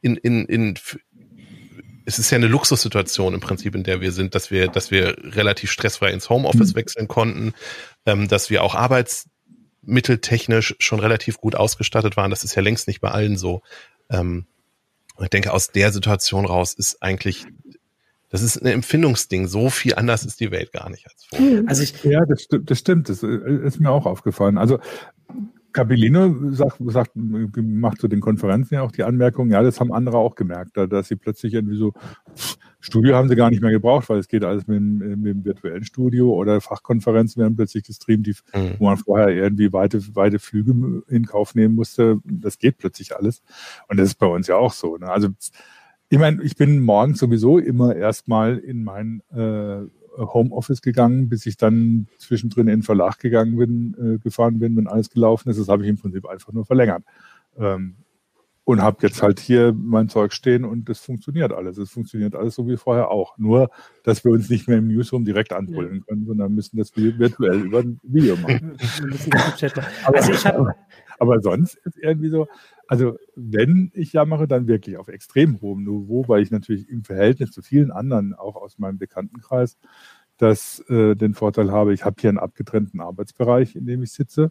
in, 0.02 0.16
in, 0.16 0.44
in, 0.46 0.78
es 2.05 2.19
ist 2.19 2.31
ja 2.31 2.37
eine 2.37 2.49
Luxussituation 2.49 3.34
im 3.34 3.40
Prinzip, 3.40 3.75
in 3.75 3.82
der 3.82 4.00
wir 4.00 4.12
sind, 4.12 4.34
dass 4.34 4.50
wir, 4.50 4.69
dass 4.69 4.90
wir 4.90 5.17
relativ 5.22 5.70
stressfrei 5.70 6.10
ins 6.10 6.28
Homeoffice 6.28 6.72
mhm. 6.72 6.76
wechseln 6.76 7.08
konnten, 7.08 7.55
ähm, 8.06 8.28
dass 8.28 8.50
wir 8.50 8.62
auch 8.62 8.75
arbeitsmitteltechnisch 8.75 10.76
schon 10.78 11.00
relativ 11.00 11.38
gut 11.38 11.55
ausgestattet 11.55 12.17
waren. 12.17 12.31
Das 12.31 12.44
ist 12.44 12.55
ja 12.55 12.62
längst 12.62 12.88
nicht 12.88 13.00
bei 13.00 13.10
allen 13.10 13.37
so. 13.37 13.62
Ähm, 14.10 14.46
und 15.16 15.25
ich 15.25 15.31
denke, 15.31 15.52
aus 15.52 15.69
der 15.69 15.93
Situation 15.93 16.44
raus 16.44 16.75
ist 16.75 17.02
eigentlich, 17.02 17.46
das 18.31 18.43
ist 18.43 18.61
ein 18.61 18.66
Empfindungsding. 18.66 19.46
So 19.46 19.70
viel 19.70 19.94
anders 19.94 20.25
ist 20.25 20.40
die 20.40 20.50
Welt 20.50 20.72
gar 20.72 20.90
nicht 20.90 21.06
als 21.06 21.25
vorher. 21.25 21.62
Also 21.66 21.82
ich, 21.82 22.02
ja, 22.02 22.25
das, 22.26 22.46
das 22.50 22.78
stimmt. 22.78 23.08
Das 23.08 23.22
äh, 23.22 23.28
ist 23.64 23.78
mir 23.78 23.90
auch 23.90 24.06
aufgefallen. 24.06 24.58
Also 24.58 24.81
Capellino 25.74 26.52
sagt, 26.52 26.76
sagt, 26.86 27.10
macht 27.14 28.00
zu 28.00 28.06
den 28.06 28.20
Konferenzen 28.20 28.74
ja 28.74 28.82
auch 28.82 28.92
die 28.92 29.02
Anmerkung, 29.02 29.50
ja, 29.50 29.62
das 29.62 29.80
haben 29.80 29.92
andere 29.92 30.18
auch 30.18 30.36
gemerkt, 30.36 30.76
dass 30.76 31.08
sie 31.08 31.16
plötzlich 31.16 31.52
irgendwie 31.52 31.76
so, 31.76 31.92
Studio 32.78 33.16
haben 33.16 33.28
sie 33.28 33.34
gar 33.34 33.50
nicht 33.50 33.60
mehr 33.60 33.72
gebraucht, 33.72 34.08
weil 34.08 34.18
es 34.18 34.28
geht 34.28 34.44
alles 34.44 34.68
mit, 34.68 34.80
mit 34.80 35.26
dem 35.26 35.44
virtuellen 35.44 35.84
Studio 35.84 36.32
oder 36.32 36.60
Fachkonferenzen 36.60 37.42
werden 37.42 37.56
plötzlich 37.56 37.82
gestreamt, 37.82 38.26
die, 38.26 38.36
mhm. 38.54 38.74
wo 38.78 38.84
man 38.84 38.98
vorher 38.98 39.30
irgendwie 39.30 39.72
weite, 39.72 40.00
weite 40.14 40.38
Flüge 40.38 41.02
in 41.08 41.26
Kauf 41.26 41.56
nehmen 41.56 41.74
musste. 41.74 42.18
Das 42.24 42.58
geht 42.58 42.78
plötzlich 42.78 43.16
alles. 43.16 43.42
Und 43.88 43.98
das 43.98 44.08
ist 44.08 44.18
bei 44.18 44.26
uns 44.26 44.46
ja 44.46 44.56
auch 44.56 44.72
so. 44.72 44.96
Ne? 44.96 45.08
Also 45.08 45.28
ich 46.08 46.18
meine, 46.18 46.40
ich 46.42 46.54
bin 46.54 46.80
morgens 46.80 47.18
sowieso 47.18 47.58
immer 47.58 47.96
erstmal 47.96 48.58
in 48.58 48.84
mein 48.84 49.22
äh, 49.34 49.86
Homeoffice 50.16 50.82
gegangen, 50.82 51.28
bis 51.28 51.46
ich 51.46 51.56
dann 51.56 52.06
zwischendrin 52.19 52.69
in 52.69 52.81
den 52.81 52.82
Verlag 52.82 53.19
gegangen 53.19 53.56
bin, 53.56 53.96
äh, 53.99 54.19
gefahren 54.19 54.58
bin, 54.58 54.76
wenn 54.76 54.87
alles 54.87 55.11
gelaufen 55.11 55.49
ist. 55.49 55.58
Das 55.58 55.69
habe 55.69 55.82
ich 55.82 55.88
im 55.88 55.99
Prinzip 55.99 56.26
einfach 56.26 56.52
nur 56.52 56.64
verlängert. 56.64 57.02
Ähm, 57.58 57.96
und 58.64 58.81
habe 58.81 58.96
jetzt 59.02 59.22
halt 59.22 59.40
hier 59.40 59.75
mein 59.76 60.08
Zeug 60.08 60.32
stehen 60.32 60.64
und 60.64 60.88
das 60.88 60.99
funktioniert 60.99 61.52
alles. 61.52 61.76
Es 61.76 61.90
funktioniert 61.90 62.34
alles 62.34 62.55
so 62.55 62.66
wie 62.66 62.78
vorher 62.78 63.11
auch. 63.11 63.37
Nur, 63.37 63.70
dass 64.05 64.25
wir 64.25 64.32
uns 64.32 64.49
nicht 64.49 64.69
mehr 64.69 64.78
im 64.78 64.88
Newsroom 64.88 65.26
direkt 65.26 65.52
anbrüllen 65.52 66.02
können, 66.06 66.25
sondern 66.25 66.55
müssen 66.55 66.78
das 66.78 66.96
virtuell 66.96 67.60
über 67.60 67.81
ein 67.81 68.00
Video 68.02 68.37
machen. 68.37 68.76
aber, 70.05 70.17
also 70.17 70.49
aber, 70.49 70.76
aber 71.19 71.40
sonst 71.43 71.75
ist 71.84 71.99
irgendwie 71.99 72.31
so, 72.31 72.49
also 72.88 73.16
wenn 73.34 73.90
ich 73.94 74.12
jammere, 74.12 74.48
dann 74.48 74.66
wirklich 74.69 74.96
auf 74.96 75.08
extrem 75.08 75.60
hohem 75.60 75.84
Niveau, 75.84 76.25
weil 76.28 76.42
ich 76.42 76.50
natürlich 76.50 76.88
im 76.88 77.04
Verhältnis 77.04 77.50
zu 77.52 77.62
vielen 77.62 77.90
anderen, 77.90 78.34
auch 78.34 78.56
aus 78.56 78.78
meinem 78.78 78.98
Bekanntenkreis, 78.98 79.78
das 80.38 80.81
äh, 80.88 81.14
den 81.14 81.34
Vorteil 81.34 81.70
habe, 81.70 81.94
ich 81.94 82.04
habe 82.04 82.16
hier 82.20 82.28
einen 82.28 82.38
abgetrennten 82.38 83.00
Arbeitsbereich, 83.00 83.76
in 83.76 83.86
dem 83.86 84.03
ich 84.03 84.12
sitze, 84.12 84.50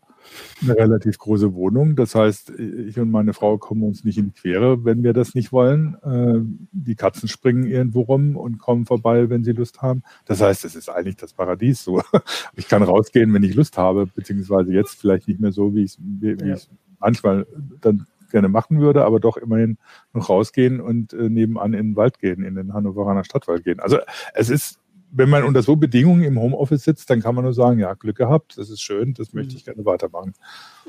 eine 0.62 0.78
relativ 0.78 1.18
große 1.18 1.54
Wohnung. 1.54 1.96
Das 1.96 2.16
heißt, 2.16 2.52
ich 2.52 2.98
und 3.00 3.12
meine 3.12 3.34
Frau 3.34 3.58
kommen 3.58 3.84
uns 3.84 4.04
nicht 4.04 4.18
in 4.18 4.28
die 4.28 4.40
Quere, 4.40 4.86
wenn 4.86 5.04
wir 5.04 5.14
das 5.14 5.36
nicht 5.36 5.52
wollen. 5.52 5.98
Äh, 6.04 6.40
die 6.72 6.96
Katzen 6.96 7.28
springen 7.28 7.66
irgendwo 7.66 8.02
rum 8.02 8.38
und 8.38 8.60
kommen 8.60 8.86
vorbei, 8.86 9.30
wenn 9.30 9.44
sie 9.44 9.52
Lust 9.52 9.82
haben. 9.82 10.04
Das 10.26 10.42
heißt, 10.42 10.64
es 10.64 10.76
ist 10.76 10.90
eigentlich 10.90 11.18
das 11.18 11.34
Paradies. 11.34 11.84
So, 11.84 12.02
ich 12.56 12.70
kann 12.70 12.84
rausgehen, 12.84 13.34
wenn 13.34 13.44
ich 13.44 13.56
Lust 13.56 13.78
habe, 13.78 14.08
beziehungsweise 14.08 14.72
jetzt 14.72 15.02
vielleicht 15.02 15.28
nicht 15.28 15.42
mehr 15.42 15.52
so, 15.52 15.76
wie 15.76 15.84
ich 15.84 15.98
wie, 16.00 16.40
wie 16.40 16.50
ja. 16.50 16.58
manchmal 17.00 17.46
dann 17.82 18.08
gerne 18.34 18.50
machen 18.50 18.82
würde, 18.82 19.06
aber 19.06 19.22
doch 19.22 19.38
immerhin 19.38 19.78
noch 20.12 20.28
rausgehen 20.28 20.82
und 20.82 21.14
äh, 21.14 21.30
nebenan 21.30 21.74
in 21.74 21.92
den 21.92 21.96
Wald 21.96 22.20
gehen, 22.20 22.44
in 22.44 22.56
den 22.56 22.74
Hannoveraner 22.74 23.24
Stadtwald 23.24 23.64
gehen. 23.64 23.80
Also 23.80 24.00
es 24.34 24.50
ist, 24.50 24.80
wenn 25.16 25.30
man 25.30 25.44
unter 25.44 25.62
so 25.62 25.76
Bedingungen 25.76 26.24
im 26.24 26.40
Homeoffice 26.40 26.84
sitzt, 26.84 27.10
dann 27.12 27.22
kann 27.22 27.36
man 27.36 27.44
nur 27.44 27.54
sagen, 27.54 27.80
ja, 27.80 27.94
Glück 27.94 28.18
gehabt, 28.18 28.58
das 28.58 28.72
ist 28.72 28.82
schön, 28.82 29.14
das 29.14 29.32
möchte 29.34 29.56
ich 29.56 29.64
gerne 29.64 29.86
weitermachen. 29.86 30.34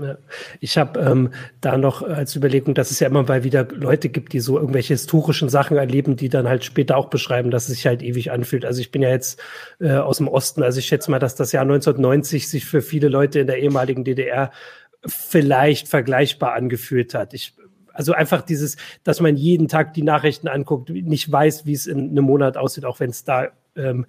Ja. 0.00 0.16
Ich 0.60 0.78
habe 0.78 0.98
ähm, 0.98 1.30
da 1.60 1.76
noch 1.76 2.02
als 2.02 2.34
Überlegung, 2.34 2.74
dass 2.74 2.90
es 2.90 3.00
ja 3.00 3.08
immer 3.08 3.22
mal 3.22 3.44
wieder 3.44 3.68
Leute 3.70 4.08
gibt, 4.08 4.32
die 4.32 4.40
so 4.40 4.58
irgendwelche 4.58 4.94
historischen 4.94 5.50
Sachen 5.50 5.76
erleben, 5.76 6.16
die 6.16 6.30
dann 6.30 6.48
halt 6.48 6.64
später 6.64 6.96
auch 6.96 7.10
beschreiben, 7.10 7.50
dass 7.50 7.68
es 7.68 7.74
sich 7.74 7.86
halt 7.86 8.02
ewig 8.02 8.32
anfühlt. 8.32 8.64
Also 8.64 8.80
ich 8.80 8.90
bin 8.90 9.02
ja 9.02 9.10
jetzt 9.10 9.42
äh, 9.78 9.92
aus 9.92 10.16
dem 10.16 10.28
Osten, 10.28 10.62
also 10.62 10.78
ich 10.78 10.86
schätze 10.86 11.10
mal, 11.10 11.18
dass 11.18 11.34
das 11.34 11.52
Jahr 11.52 11.62
1990 11.62 12.48
sich 12.48 12.64
für 12.64 12.80
viele 12.80 13.08
Leute 13.08 13.40
in 13.40 13.46
der 13.46 13.58
ehemaligen 13.58 14.04
DDR 14.04 14.50
vielleicht 15.06 15.88
vergleichbar 15.88 16.54
angefühlt 16.54 17.14
hat. 17.14 17.34
Ich, 17.34 17.54
also 17.92 18.12
einfach 18.12 18.42
dieses, 18.42 18.76
dass 19.04 19.20
man 19.20 19.36
jeden 19.36 19.68
Tag 19.68 19.94
die 19.94 20.02
Nachrichten 20.02 20.48
anguckt, 20.48 20.90
nicht 20.90 21.30
weiß, 21.30 21.66
wie 21.66 21.72
es 21.72 21.86
in 21.86 22.10
einem 22.10 22.24
Monat 22.24 22.56
aussieht, 22.56 22.84
auch 22.84 23.00
wenn 23.00 23.10
es 23.10 23.24
da, 23.24 23.48
ähm, 23.76 24.06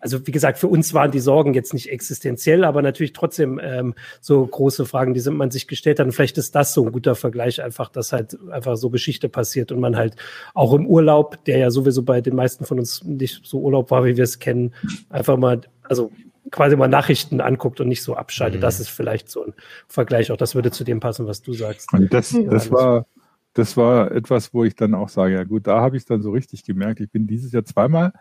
also 0.00 0.26
wie 0.26 0.30
gesagt, 0.30 0.58
für 0.58 0.68
uns 0.68 0.94
waren 0.94 1.10
die 1.10 1.18
Sorgen 1.18 1.54
jetzt 1.54 1.74
nicht 1.74 1.90
existenziell, 1.90 2.64
aber 2.64 2.82
natürlich 2.82 3.12
trotzdem 3.12 3.60
ähm, 3.60 3.94
so 4.20 4.46
große 4.46 4.86
Fragen, 4.86 5.12
die 5.12 5.20
sind 5.20 5.36
man 5.36 5.50
sich 5.50 5.66
gestellt 5.66 5.98
hat. 5.98 6.06
Und 6.06 6.12
vielleicht 6.12 6.38
ist 6.38 6.54
das 6.54 6.72
so 6.72 6.84
ein 6.84 6.92
guter 6.92 7.16
Vergleich, 7.16 7.62
einfach, 7.62 7.88
dass 7.88 8.12
halt 8.12 8.36
einfach 8.50 8.76
so 8.76 8.90
Geschichte 8.90 9.28
passiert 9.28 9.72
und 9.72 9.80
man 9.80 9.96
halt 9.96 10.14
auch 10.54 10.72
im 10.72 10.86
Urlaub, 10.86 11.44
der 11.46 11.58
ja 11.58 11.70
sowieso 11.70 12.02
bei 12.02 12.20
den 12.20 12.36
meisten 12.36 12.64
von 12.64 12.78
uns 12.78 13.02
nicht 13.02 13.40
so 13.44 13.58
Urlaub 13.58 13.90
war, 13.90 14.04
wie 14.04 14.16
wir 14.16 14.24
es 14.24 14.38
kennen, 14.38 14.72
einfach 15.10 15.36
mal, 15.36 15.62
also 15.82 16.12
quasi 16.50 16.76
mal 16.76 16.88
Nachrichten 16.88 17.40
anguckt 17.40 17.80
und 17.80 17.88
nicht 17.88 18.02
so 18.02 18.16
abschaltet. 18.16 18.60
Mhm. 18.60 18.62
Das 18.62 18.80
ist 18.80 18.88
vielleicht 18.88 19.30
so 19.30 19.44
ein 19.44 19.54
Vergleich. 19.86 20.30
Auch 20.32 20.36
das 20.36 20.54
würde 20.54 20.70
zu 20.70 20.84
dem 20.84 21.00
passen, 21.00 21.26
was 21.26 21.42
du 21.42 21.52
sagst. 21.52 21.92
Und 21.92 22.12
das, 22.12 22.36
das 22.48 22.70
war, 22.70 23.06
das 23.54 23.76
war 23.76 24.12
etwas, 24.12 24.54
wo 24.54 24.64
ich 24.64 24.76
dann 24.76 24.94
auch 24.94 25.08
sage, 25.08 25.34
ja 25.34 25.44
gut, 25.44 25.66
da 25.66 25.80
habe 25.80 25.96
ich 25.96 26.04
dann 26.04 26.22
so 26.22 26.30
richtig 26.30 26.64
gemerkt. 26.64 27.00
Ich 27.00 27.10
bin 27.10 27.26
dieses 27.26 27.52
Jahr 27.52 27.64
zweimal 27.64 28.12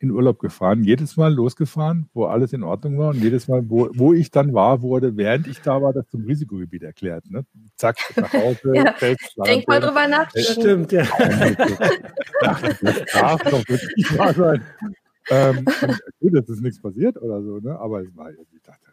in 0.00 0.10
Urlaub 0.10 0.38
gefahren, 0.38 0.82
jedes 0.82 1.18
Mal 1.18 1.32
losgefahren, 1.32 2.08
wo 2.14 2.24
alles 2.24 2.54
in 2.54 2.62
Ordnung 2.62 2.98
war 2.98 3.10
und 3.10 3.22
jedes 3.22 3.48
Mal, 3.48 3.68
wo, 3.68 3.90
wo 3.92 4.14
ich 4.14 4.30
dann 4.30 4.54
war, 4.54 4.80
wurde, 4.80 5.16
während 5.18 5.46
ich 5.46 5.60
da 5.60 5.82
war, 5.82 5.92
das 5.92 6.08
zum 6.08 6.24
Risikogebiet 6.24 6.82
erklärt. 6.82 7.30
Ne? 7.30 7.44
Zack, 7.76 7.98
nach 8.16 8.32
Hause. 8.32 8.60
ja, 8.74 8.94
denk 9.44 9.68
mal 9.68 9.78
drüber 9.78 10.08
nach. 10.08 10.30
Stimmt, 10.34 10.90
ja. 10.92 11.04
das 12.40 13.04
darf 13.12 13.42
doch 13.42 13.68
wirklich 13.68 14.18
wahr 14.18 14.32
sein. 14.32 14.62
Ähm, 15.28 15.64
gut, 16.20 16.34
es 16.34 16.48
ist 16.48 16.62
nichts 16.62 16.80
passiert 16.80 17.20
oder 17.20 17.42
so, 17.42 17.58
ne? 17.58 17.78
aber 17.78 18.00
es 18.02 18.16
war, 18.16 18.30
ich 18.30 18.62
dachte, 18.62 18.90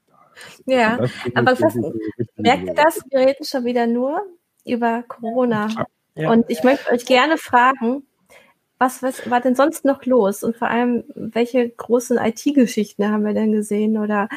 ja, 0.65 0.99
aber 1.33 1.55
fast, 1.55 1.77
merkt 2.35 2.67
ihr 2.67 2.73
das? 2.73 3.01
Wir 3.09 3.19
reden 3.19 3.43
schon 3.43 3.65
wieder 3.65 3.87
nur 3.87 4.21
über 4.65 5.03
Corona. 5.07 5.67
Ja. 6.15 6.31
Und 6.31 6.45
ich 6.49 6.63
möchte 6.63 6.91
euch 6.91 7.05
gerne 7.05 7.37
fragen, 7.37 8.03
was, 8.79 9.01
was 9.01 9.29
war 9.29 9.41
denn 9.41 9.55
sonst 9.55 9.85
noch 9.85 10.05
los? 10.05 10.43
Und 10.43 10.55
vor 10.55 10.67
allem, 10.67 11.03
welche 11.15 11.69
großen 11.69 12.17
IT-Geschichten 12.17 13.09
haben 13.09 13.25
wir 13.25 13.33
denn 13.33 13.51
gesehen? 13.51 13.97
Oder 13.97 14.29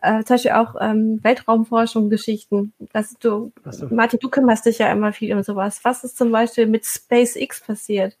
äh, 0.00 0.22
zum 0.24 0.34
Beispiel 0.34 0.52
auch 0.52 0.76
ähm, 0.80 1.18
Weltraumforschung-Geschichten. 1.22 2.72
du, 3.20 3.52
so. 3.70 3.86
Martin, 3.90 4.20
du 4.20 4.28
kümmerst 4.28 4.66
dich 4.66 4.78
ja 4.78 4.92
immer 4.92 5.12
viel 5.12 5.34
um 5.34 5.42
sowas. 5.42 5.80
Was 5.82 6.04
ist 6.04 6.16
zum 6.16 6.30
Beispiel 6.30 6.66
mit 6.66 6.86
SpaceX 6.86 7.60
passiert? 7.60 8.16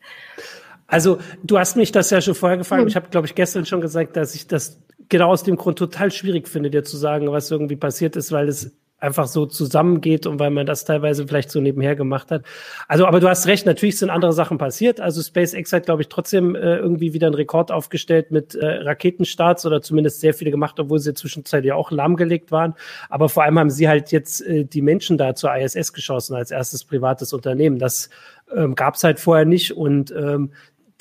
Also, 0.90 1.18
du 1.44 1.58
hast 1.58 1.76
mich 1.76 1.92
das 1.92 2.10
ja 2.10 2.20
schon 2.20 2.34
vorher 2.34 2.58
gefragt. 2.58 2.82
Hm. 2.82 2.88
Ich 2.88 2.96
habe, 2.96 3.08
glaube 3.08 3.26
ich, 3.26 3.34
gestern 3.34 3.64
schon 3.64 3.80
gesagt, 3.80 4.16
dass 4.16 4.34
ich 4.34 4.46
das 4.48 4.80
genau 5.08 5.30
aus 5.30 5.44
dem 5.44 5.56
Grund 5.56 5.78
total 5.78 6.10
schwierig 6.10 6.48
finde, 6.48 6.70
dir 6.70 6.84
zu 6.84 6.96
sagen, 6.96 7.30
was 7.30 7.50
irgendwie 7.50 7.76
passiert 7.76 8.16
ist, 8.16 8.32
weil 8.32 8.48
es 8.48 8.72
einfach 9.00 9.26
so 9.26 9.46
zusammengeht 9.46 10.26
und 10.26 10.38
weil 10.38 10.50
man 10.50 10.66
das 10.66 10.84
teilweise 10.84 11.26
vielleicht 11.26 11.50
so 11.50 11.60
nebenher 11.60 11.96
gemacht 11.96 12.30
hat. 12.30 12.44
Also, 12.86 13.06
aber 13.06 13.20
du 13.20 13.28
hast 13.28 13.46
recht, 13.46 13.66
natürlich 13.66 13.98
sind 13.98 14.10
andere 14.10 14.32
Sachen 14.32 14.58
passiert. 14.58 15.00
Also 15.00 15.22
SpaceX 15.22 15.72
hat, 15.72 15.86
glaube 15.86 16.02
ich, 16.02 16.08
trotzdem 16.08 16.54
äh, 16.54 16.76
irgendwie 16.76 17.14
wieder 17.14 17.26
einen 17.26 17.34
Rekord 17.34 17.72
aufgestellt 17.72 18.30
mit 18.30 18.54
äh, 18.54 18.66
Raketenstarts 18.66 19.64
oder 19.64 19.80
zumindest 19.80 20.20
sehr 20.20 20.34
viele 20.34 20.50
gemacht, 20.50 20.78
obwohl 20.78 20.98
sie 20.98 21.14
zwischenzeitlich 21.14 21.70
ja 21.70 21.74
auch 21.74 21.90
lahmgelegt 21.90 22.52
waren. 22.52 22.74
Aber 23.08 23.28
vor 23.28 23.44
allem 23.44 23.58
haben 23.58 23.70
sie 23.70 23.88
halt 23.88 24.12
jetzt 24.12 24.46
äh, 24.46 24.64
die 24.64 24.82
Menschen 24.82 25.16
da 25.16 25.34
zur 25.34 25.54
ISS 25.56 25.92
geschossen 25.92 26.36
als 26.36 26.50
erstes 26.50 26.84
privates 26.84 27.32
Unternehmen. 27.32 27.78
Das 27.78 28.10
ähm, 28.54 28.74
gab 28.74 28.96
es 28.96 29.04
halt 29.04 29.18
vorher 29.18 29.46
nicht 29.46 29.76
und 29.76 30.10
ähm, 30.10 30.50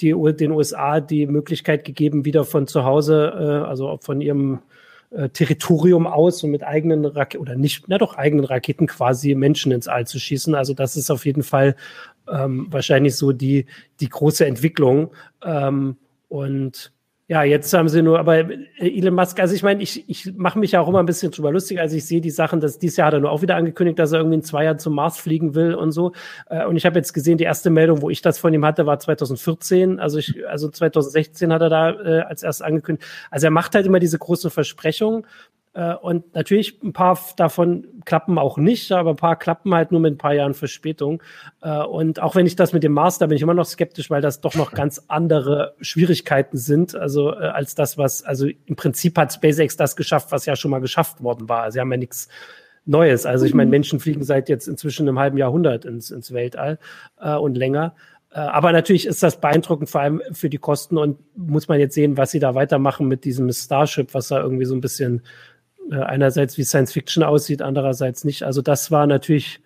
die, 0.01 0.15
den 0.35 0.51
USA 0.51 0.99
die 0.99 1.27
Möglichkeit 1.27 1.83
gegeben, 1.85 2.25
wieder 2.25 2.45
von 2.45 2.67
zu 2.67 2.83
Hause, 2.83 3.33
äh, 3.35 3.67
also 3.67 3.97
von 4.01 4.21
ihrem 4.21 4.59
äh, 5.11 5.29
Territorium 5.29 6.07
aus 6.07 6.43
und 6.43 6.51
mit 6.51 6.63
eigenen 6.63 7.05
Raketen 7.05 7.41
oder 7.41 7.55
nicht, 7.55 7.85
na 7.87 7.97
doch 7.97 8.15
eigenen 8.15 8.45
Raketen 8.45 8.87
quasi 8.87 9.35
Menschen 9.35 9.71
ins 9.71 9.87
All 9.87 10.05
zu 10.05 10.19
schießen. 10.19 10.53
Also 10.55 10.73
das 10.73 10.95
ist 10.95 11.09
auf 11.09 11.25
jeden 11.25 11.43
Fall 11.43 11.75
ähm, 12.31 12.67
wahrscheinlich 12.69 13.15
so 13.15 13.31
die 13.31 13.65
die 13.99 14.09
große 14.09 14.45
Entwicklung 14.45 15.11
ähm, 15.43 15.97
und 16.27 16.91
ja, 17.29 17.43
jetzt 17.43 17.71
haben 17.73 17.89
sie 17.89 18.01
nur, 18.01 18.17
aber 18.17 18.37
äh, 18.39 18.57
Elon 18.79 19.13
Musk, 19.13 19.39
also 19.39 19.53
ich 19.53 19.61
meine, 19.61 19.83
ich, 19.83 20.09
ich 20.09 20.33
mache 20.35 20.57
mich 20.57 20.71
ja 20.71 20.81
auch 20.81 20.87
immer 20.87 20.97
ein 20.97 21.05
bisschen 21.05 21.29
drüber 21.31 21.51
lustig, 21.51 21.79
als 21.79 21.93
ich 21.93 22.03
sehe 22.03 22.21
die 22.21 22.31
Sachen, 22.31 22.59
dass 22.59 22.79
dieses 22.79 22.97
Jahr 22.97 23.05
hat 23.05 23.13
er 23.13 23.19
nur 23.19 23.29
auch 23.29 23.43
wieder 23.43 23.55
angekündigt, 23.55 23.99
dass 23.99 24.11
er 24.13 24.17
irgendwie 24.17 24.37
in 24.37 24.43
zwei 24.43 24.63
Jahren 24.63 24.79
zum 24.79 24.95
Mars 24.95 25.19
fliegen 25.19 25.53
will 25.53 25.75
und 25.75 25.91
so. 25.91 26.13
Äh, 26.49 26.65
und 26.65 26.75
ich 26.75 26.87
habe 26.87 26.97
jetzt 26.97 27.13
gesehen, 27.13 27.37
die 27.37 27.43
erste 27.43 27.69
Meldung, 27.69 28.01
wo 28.01 28.09
ich 28.09 28.23
das 28.23 28.39
von 28.39 28.51
ihm 28.51 28.65
hatte, 28.65 28.87
war 28.87 28.97
2014. 28.97 29.99
Also 29.99 30.17
ich, 30.17 30.43
also 30.47 30.69
2016 30.69 31.53
hat 31.53 31.61
er 31.61 31.69
da 31.69 31.89
äh, 31.91 32.21
als 32.21 32.41
erstes 32.41 32.65
angekündigt. 32.65 33.07
Also 33.29 33.45
er 33.45 33.51
macht 33.51 33.75
halt 33.75 33.85
immer 33.85 33.99
diese 33.99 34.17
großen 34.17 34.49
Versprechungen 34.49 35.27
und 36.01 36.33
natürlich 36.33 36.81
ein 36.83 36.93
paar 36.93 37.17
davon 37.37 37.85
klappen 38.05 38.39
auch 38.39 38.57
nicht, 38.57 38.91
aber 38.91 39.11
ein 39.11 39.15
paar 39.15 39.37
klappen 39.37 39.73
halt 39.73 39.91
nur 39.91 40.01
mit 40.01 40.15
ein 40.15 40.17
paar 40.17 40.33
Jahren 40.33 40.55
Verspätung. 40.55 41.21
Äh, 41.61 41.83
und 41.83 42.21
auch 42.21 42.35
wenn 42.35 42.47
ich 42.47 42.55
das 42.55 42.73
mit 42.73 42.81
dem 42.81 42.93
Mars, 42.93 43.19
da 43.19 43.27
bin 43.27 43.35
ich 43.35 43.43
immer 43.43 43.53
noch 43.53 43.67
skeptisch, 43.67 44.09
weil 44.09 44.21
das 44.21 44.41
doch 44.41 44.55
noch 44.55 44.71
ganz 44.71 45.03
andere 45.07 45.75
Schwierigkeiten 45.79 46.57
sind, 46.57 46.95
also 46.95 47.31
äh, 47.31 47.35
als 47.35 47.75
das, 47.75 47.99
was, 47.99 48.23
also 48.23 48.47
im 48.47 48.75
Prinzip 48.75 49.17
hat 49.17 49.31
SpaceX 49.31 49.77
das 49.77 49.95
geschafft, 49.95 50.31
was 50.31 50.47
ja 50.47 50.55
schon 50.55 50.71
mal 50.71 50.81
geschafft 50.81 51.21
worden 51.21 51.47
war. 51.49 51.61
Also 51.61 51.75
sie 51.75 51.81
haben 51.81 51.91
ja 51.91 51.97
nichts 51.97 52.29
Neues. 52.85 53.27
Also 53.27 53.45
ich 53.45 53.53
meine, 53.53 53.67
mhm. 53.67 53.71
Menschen 53.71 53.99
fliegen 53.99 54.23
seit 54.23 54.49
jetzt 54.49 54.67
inzwischen 54.67 55.07
einem 55.07 55.19
halben 55.19 55.37
Jahrhundert 55.37 55.85
ins, 55.85 56.09
ins 56.09 56.33
Weltall 56.33 56.79
und 57.17 57.55
länger. 57.55 57.93
Aber 58.31 58.71
natürlich 58.71 59.05
ist 59.05 59.21
das 59.21 59.39
beeindruckend, 59.39 59.89
vor 59.89 60.01
allem 60.01 60.23
für 60.31 60.49
die 60.49 60.57
Kosten 60.57 60.97
und 60.97 61.19
muss 61.35 61.67
man 61.67 61.79
jetzt 61.79 61.93
sehen, 61.93 62.17
was 62.17 62.31
sie 62.31 62.39
da 62.39 62.55
weitermachen 62.55 63.07
mit 63.07 63.25
diesem 63.25 63.51
Starship, 63.51 64.13
was 64.13 64.29
da 64.29 64.41
irgendwie 64.41 64.65
so 64.65 64.73
ein 64.73 64.81
bisschen 64.81 65.21
äh, 65.91 66.01
einerseits 66.01 66.57
wie 66.57 66.63
Science 66.63 66.93
Fiction 66.93 67.23
aussieht, 67.23 67.61
andererseits 67.61 68.23
nicht. 68.23 68.43
Also 68.43 68.61
das 68.61 68.91
war 68.91 69.07
natürlich 69.07 69.61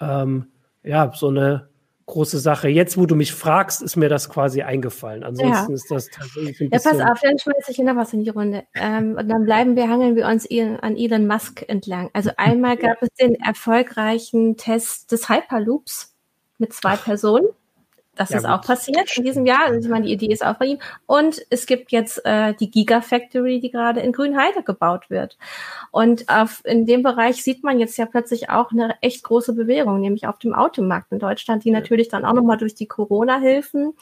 ähm, 0.00 0.46
ja 0.82 1.12
so 1.14 1.28
eine 1.28 1.68
große 2.06 2.38
Sache. 2.38 2.68
Jetzt, 2.68 2.96
wo 2.98 3.06
du 3.06 3.14
mich 3.14 3.32
fragst, 3.32 3.82
ist 3.82 3.96
mir 3.96 4.08
das 4.08 4.28
quasi 4.28 4.62
eingefallen. 4.62 5.24
Ansonsten 5.24 5.70
ja. 5.70 5.74
ist 5.74 5.90
das 5.90 6.08
tatsächlich 6.08 6.60
ein 6.60 6.70
bisschen. 6.70 6.98
Ja, 6.98 7.04
pass 7.04 7.12
auf, 7.12 7.20
dann 7.22 7.38
schmeiße 7.38 7.70
ich 7.70 7.78
noch 7.78 7.96
was 7.96 8.12
in 8.12 8.24
die 8.24 8.30
Runde. 8.30 8.64
Ähm, 8.74 9.16
und 9.18 9.28
dann 9.28 9.44
bleiben 9.44 9.76
wir, 9.76 9.88
hangeln 9.88 10.16
wir 10.16 10.26
uns 10.26 10.46
an 10.50 10.96
Elon 10.96 11.26
Musk 11.26 11.64
entlang. 11.68 12.10
Also 12.12 12.30
einmal 12.36 12.76
gab 12.76 13.02
es 13.02 13.08
den 13.20 13.34
erfolgreichen 13.36 14.56
Test 14.56 15.12
des 15.12 15.28
Hyperloops 15.28 16.14
mit 16.58 16.72
zwei 16.72 16.96
Personen. 16.96 17.46
Das 18.14 18.30
ja, 18.30 18.38
ist 18.38 18.44
gut. 18.44 18.52
auch 18.52 18.62
passiert 18.62 19.16
in 19.16 19.24
diesem 19.24 19.46
Jahr. 19.46 19.66
Also 19.66 19.80
ich 19.80 19.88
meine, 19.88 20.06
die 20.06 20.12
Idee 20.12 20.32
ist 20.32 20.44
auch 20.44 20.54
bei 20.54 20.66
ihm. 20.66 20.78
Und 21.06 21.44
es 21.50 21.66
gibt 21.66 21.92
jetzt 21.92 22.24
äh, 22.24 22.54
die 22.54 22.70
Gigafactory, 22.70 23.60
die 23.60 23.70
gerade 23.70 24.00
in 24.00 24.12
Grünheide 24.12 24.62
gebaut 24.62 25.10
wird. 25.10 25.36
Und 25.90 26.28
auf, 26.28 26.62
in 26.64 26.86
dem 26.86 27.02
Bereich 27.02 27.42
sieht 27.42 27.64
man 27.64 27.78
jetzt 27.78 27.96
ja 27.96 28.06
plötzlich 28.06 28.50
auch 28.50 28.70
eine 28.70 28.96
echt 29.00 29.24
große 29.24 29.54
Bewegung, 29.54 30.00
nämlich 30.00 30.26
auf 30.26 30.38
dem 30.38 30.54
Automarkt 30.54 31.12
in 31.12 31.18
Deutschland, 31.18 31.64
die 31.64 31.70
ja. 31.70 31.74
natürlich 31.74 32.08
dann 32.08 32.24
auch 32.24 32.34
nochmal 32.34 32.56
durch 32.56 32.74
die 32.74 32.86
Corona-Hilfen 32.86 33.94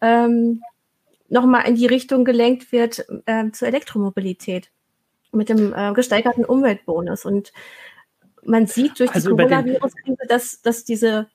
ähm, 0.00 0.62
nochmal 1.28 1.66
in 1.68 1.74
die 1.74 1.86
Richtung 1.86 2.24
gelenkt 2.24 2.72
wird 2.72 3.06
äh, 3.26 3.50
zur 3.50 3.68
Elektromobilität 3.68 4.70
mit 5.32 5.48
dem 5.48 5.74
äh, 5.74 5.92
gesteigerten 5.92 6.44
Umweltbonus. 6.44 7.24
Und 7.24 7.52
man 8.44 8.66
sieht 8.66 8.98
durch 8.98 9.14
also 9.14 9.30
die 9.30 9.36
Coronavirus-Krise, 9.36 10.26
dass, 10.28 10.62
dass 10.62 10.84
diese 10.84 11.28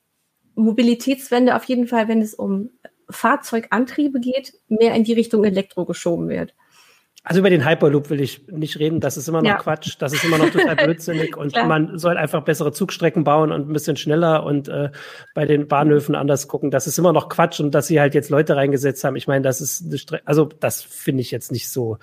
Mobilitätswende 0.54 1.56
auf 1.56 1.64
jeden 1.64 1.86
Fall, 1.86 2.08
wenn 2.08 2.20
es 2.20 2.34
um 2.34 2.70
Fahrzeugantriebe 3.10 4.20
geht, 4.20 4.54
mehr 4.68 4.94
in 4.94 5.04
die 5.04 5.12
Richtung 5.12 5.44
Elektro 5.44 5.84
geschoben 5.84 6.28
wird. 6.28 6.54
Also 7.26 7.40
über 7.40 7.48
den 7.48 7.66
Hyperloop 7.66 8.10
will 8.10 8.20
ich 8.20 8.46
nicht 8.48 8.78
reden. 8.78 9.00
Das 9.00 9.16
ist 9.16 9.28
immer 9.28 9.40
noch 9.40 9.48
ja. 9.48 9.56
Quatsch. 9.56 9.96
Das 9.98 10.12
ist 10.12 10.24
immer 10.24 10.36
noch 10.36 10.50
total 10.50 10.76
blödsinnig. 10.84 11.38
Und 11.38 11.54
man 11.54 11.98
soll 11.98 12.18
einfach 12.18 12.44
bessere 12.44 12.70
Zugstrecken 12.70 13.24
bauen 13.24 13.50
und 13.50 13.66
ein 13.66 13.72
bisschen 13.72 13.96
schneller 13.96 14.44
und 14.44 14.68
äh, 14.68 14.90
bei 15.34 15.46
den 15.46 15.66
Bahnhöfen 15.66 16.14
anders 16.16 16.48
gucken. 16.48 16.70
Das 16.70 16.86
ist 16.86 16.98
immer 16.98 17.14
noch 17.14 17.30
Quatsch. 17.30 17.60
Und 17.60 17.74
dass 17.74 17.86
sie 17.86 17.98
halt 17.98 18.14
jetzt 18.14 18.28
Leute 18.28 18.56
reingesetzt 18.56 19.04
haben, 19.04 19.16
ich 19.16 19.26
meine, 19.26 19.40
das 19.40 19.62
ist 19.62 19.86
eine 19.86 19.96
Strecke, 19.96 20.26
also 20.26 20.44
das 20.44 20.82
finde 20.82 21.22
ich 21.22 21.30
jetzt 21.30 21.50
nicht 21.50 21.70
so 21.70 21.96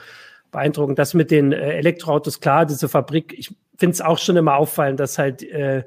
beeindruckend. 0.50 0.98
Das 0.98 1.14
mit 1.14 1.30
den 1.30 1.52
äh, 1.52 1.74
Elektroautos, 1.74 2.40
klar, 2.40 2.66
diese 2.66 2.90
Fabrik, 2.90 3.36
ich 3.38 3.56
finde 3.78 3.94
es 3.94 4.02
auch 4.02 4.18
schon 4.18 4.38
immer 4.38 4.56
auffallend, 4.56 5.00
dass 5.00 5.20
halt 5.20 5.44
äh, 5.44 5.84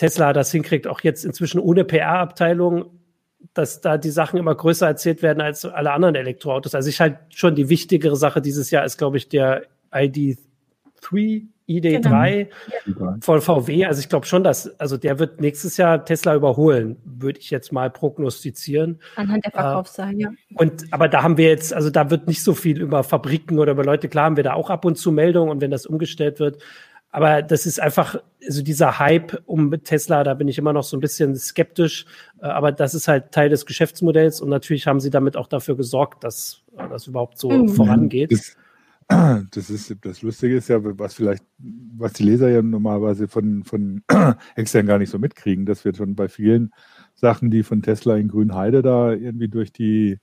Tesla 0.00 0.32
das 0.32 0.50
hinkriegt, 0.50 0.86
auch 0.86 1.02
jetzt 1.02 1.26
inzwischen 1.26 1.60
ohne 1.60 1.84
PR-Abteilung, 1.84 2.86
dass 3.52 3.82
da 3.82 3.98
die 3.98 4.08
Sachen 4.08 4.38
immer 4.38 4.54
größer 4.54 4.86
erzählt 4.86 5.20
werden 5.20 5.42
als 5.42 5.66
alle 5.66 5.92
anderen 5.92 6.14
Elektroautos. 6.14 6.74
Also 6.74 6.88
ich 6.88 7.02
halt 7.02 7.18
schon 7.28 7.54
die 7.54 7.68
wichtigere 7.68 8.16
Sache 8.16 8.40
dieses 8.40 8.70
Jahr 8.70 8.82
ist, 8.86 8.96
glaube 8.96 9.18
ich, 9.18 9.28
der 9.28 9.66
ID3, 9.92 10.38
ID3 11.68 12.48
genau. 12.86 13.14
von 13.20 13.42
VW. 13.42 13.84
Also 13.84 14.00
ich 14.00 14.08
glaube 14.08 14.24
schon, 14.24 14.42
dass, 14.42 14.80
also 14.80 14.96
der 14.96 15.18
wird 15.18 15.42
nächstes 15.42 15.76
Jahr 15.76 16.02
Tesla 16.02 16.34
überholen, 16.34 16.96
würde 17.04 17.38
ich 17.38 17.50
jetzt 17.50 17.70
mal 17.70 17.90
prognostizieren. 17.90 19.00
Anhand 19.16 19.44
der 19.44 19.52
Verkaufszahlen, 19.52 20.18
äh, 20.18 20.22
ja. 20.22 20.30
Und, 20.54 20.86
aber 20.92 21.08
da 21.08 21.22
haben 21.22 21.36
wir 21.36 21.48
jetzt, 21.48 21.74
also 21.74 21.90
da 21.90 22.08
wird 22.10 22.26
nicht 22.26 22.42
so 22.42 22.54
viel 22.54 22.80
über 22.80 23.04
Fabriken 23.04 23.58
oder 23.58 23.72
über 23.72 23.84
Leute, 23.84 24.08
klar 24.08 24.24
haben 24.24 24.36
wir 24.36 24.44
da 24.44 24.54
auch 24.54 24.70
ab 24.70 24.86
und 24.86 24.96
zu 24.96 25.12
Meldungen 25.12 25.50
und 25.50 25.60
wenn 25.60 25.70
das 25.70 25.84
umgestellt 25.84 26.40
wird, 26.40 26.62
aber 27.10 27.42
das 27.42 27.66
ist 27.66 27.80
einfach, 27.80 28.16
also 28.46 28.62
dieser 28.62 28.98
Hype 28.98 29.42
um 29.46 29.70
Tesla, 29.82 30.22
da 30.22 30.34
bin 30.34 30.48
ich 30.48 30.58
immer 30.58 30.72
noch 30.72 30.84
so 30.84 30.96
ein 30.96 31.00
bisschen 31.00 31.34
skeptisch. 31.36 32.06
Äh, 32.40 32.46
aber 32.46 32.72
das 32.72 32.94
ist 32.94 33.08
halt 33.08 33.32
Teil 33.32 33.48
des 33.48 33.66
Geschäftsmodells 33.66 34.40
und 34.40 34.48
natürlich 34.48 34.86
haben 34.86 35.00
sie 35.00 35.10
damit 35.10 35.36
auch 35.36 35.48
dafür 35.48 35.76
gesorgt, 35.76 36.24
dass 36.24 36.62
äh, 36.76 36.88
das 36.88 37.06
überhaupt 37.06 37.38
so 37.38 37.50
mhm. 37.50 37.68
vorangeht. 37.68 38.32
Das, 38.32 38.56
das, 39.50 39.70
ist, 39.70 39.96
das 40.02 40.22
Lustige 40.22 40.56
ist 40.56 40.68
ja, 40.68 40.78
was 40.82 41.14
vielleicht, 41.14 41.44
was 41.96 42.12
die 42.12 42.22
Leser 42.22 42.48
ja 42.48 42.62
normalerweise 42.62 43.26
von, 43.26 43.64
von 43.64 44.02
extern 44.54 44.86
gar 44.86 44.98
nicht 44.98 45.10
so 45.10 45.18
mitkriegen, 45.18 45.66
dass 45.66 45.84
wir 45.84 45.94
schon 45.94 46.14
bei 46.14 46.28
vielen 46.28 46.72
Sachen, 47.16 47.50
die 47.50 47.64
von 47.64 47.82
Tesla 47.82 48.16
in 48.16 48.28
Grünheide 48.28 48.82
da 48.82 49.12
irgendwie 49.12 49.48
durch 49.48 49.72
die 49.72 50.20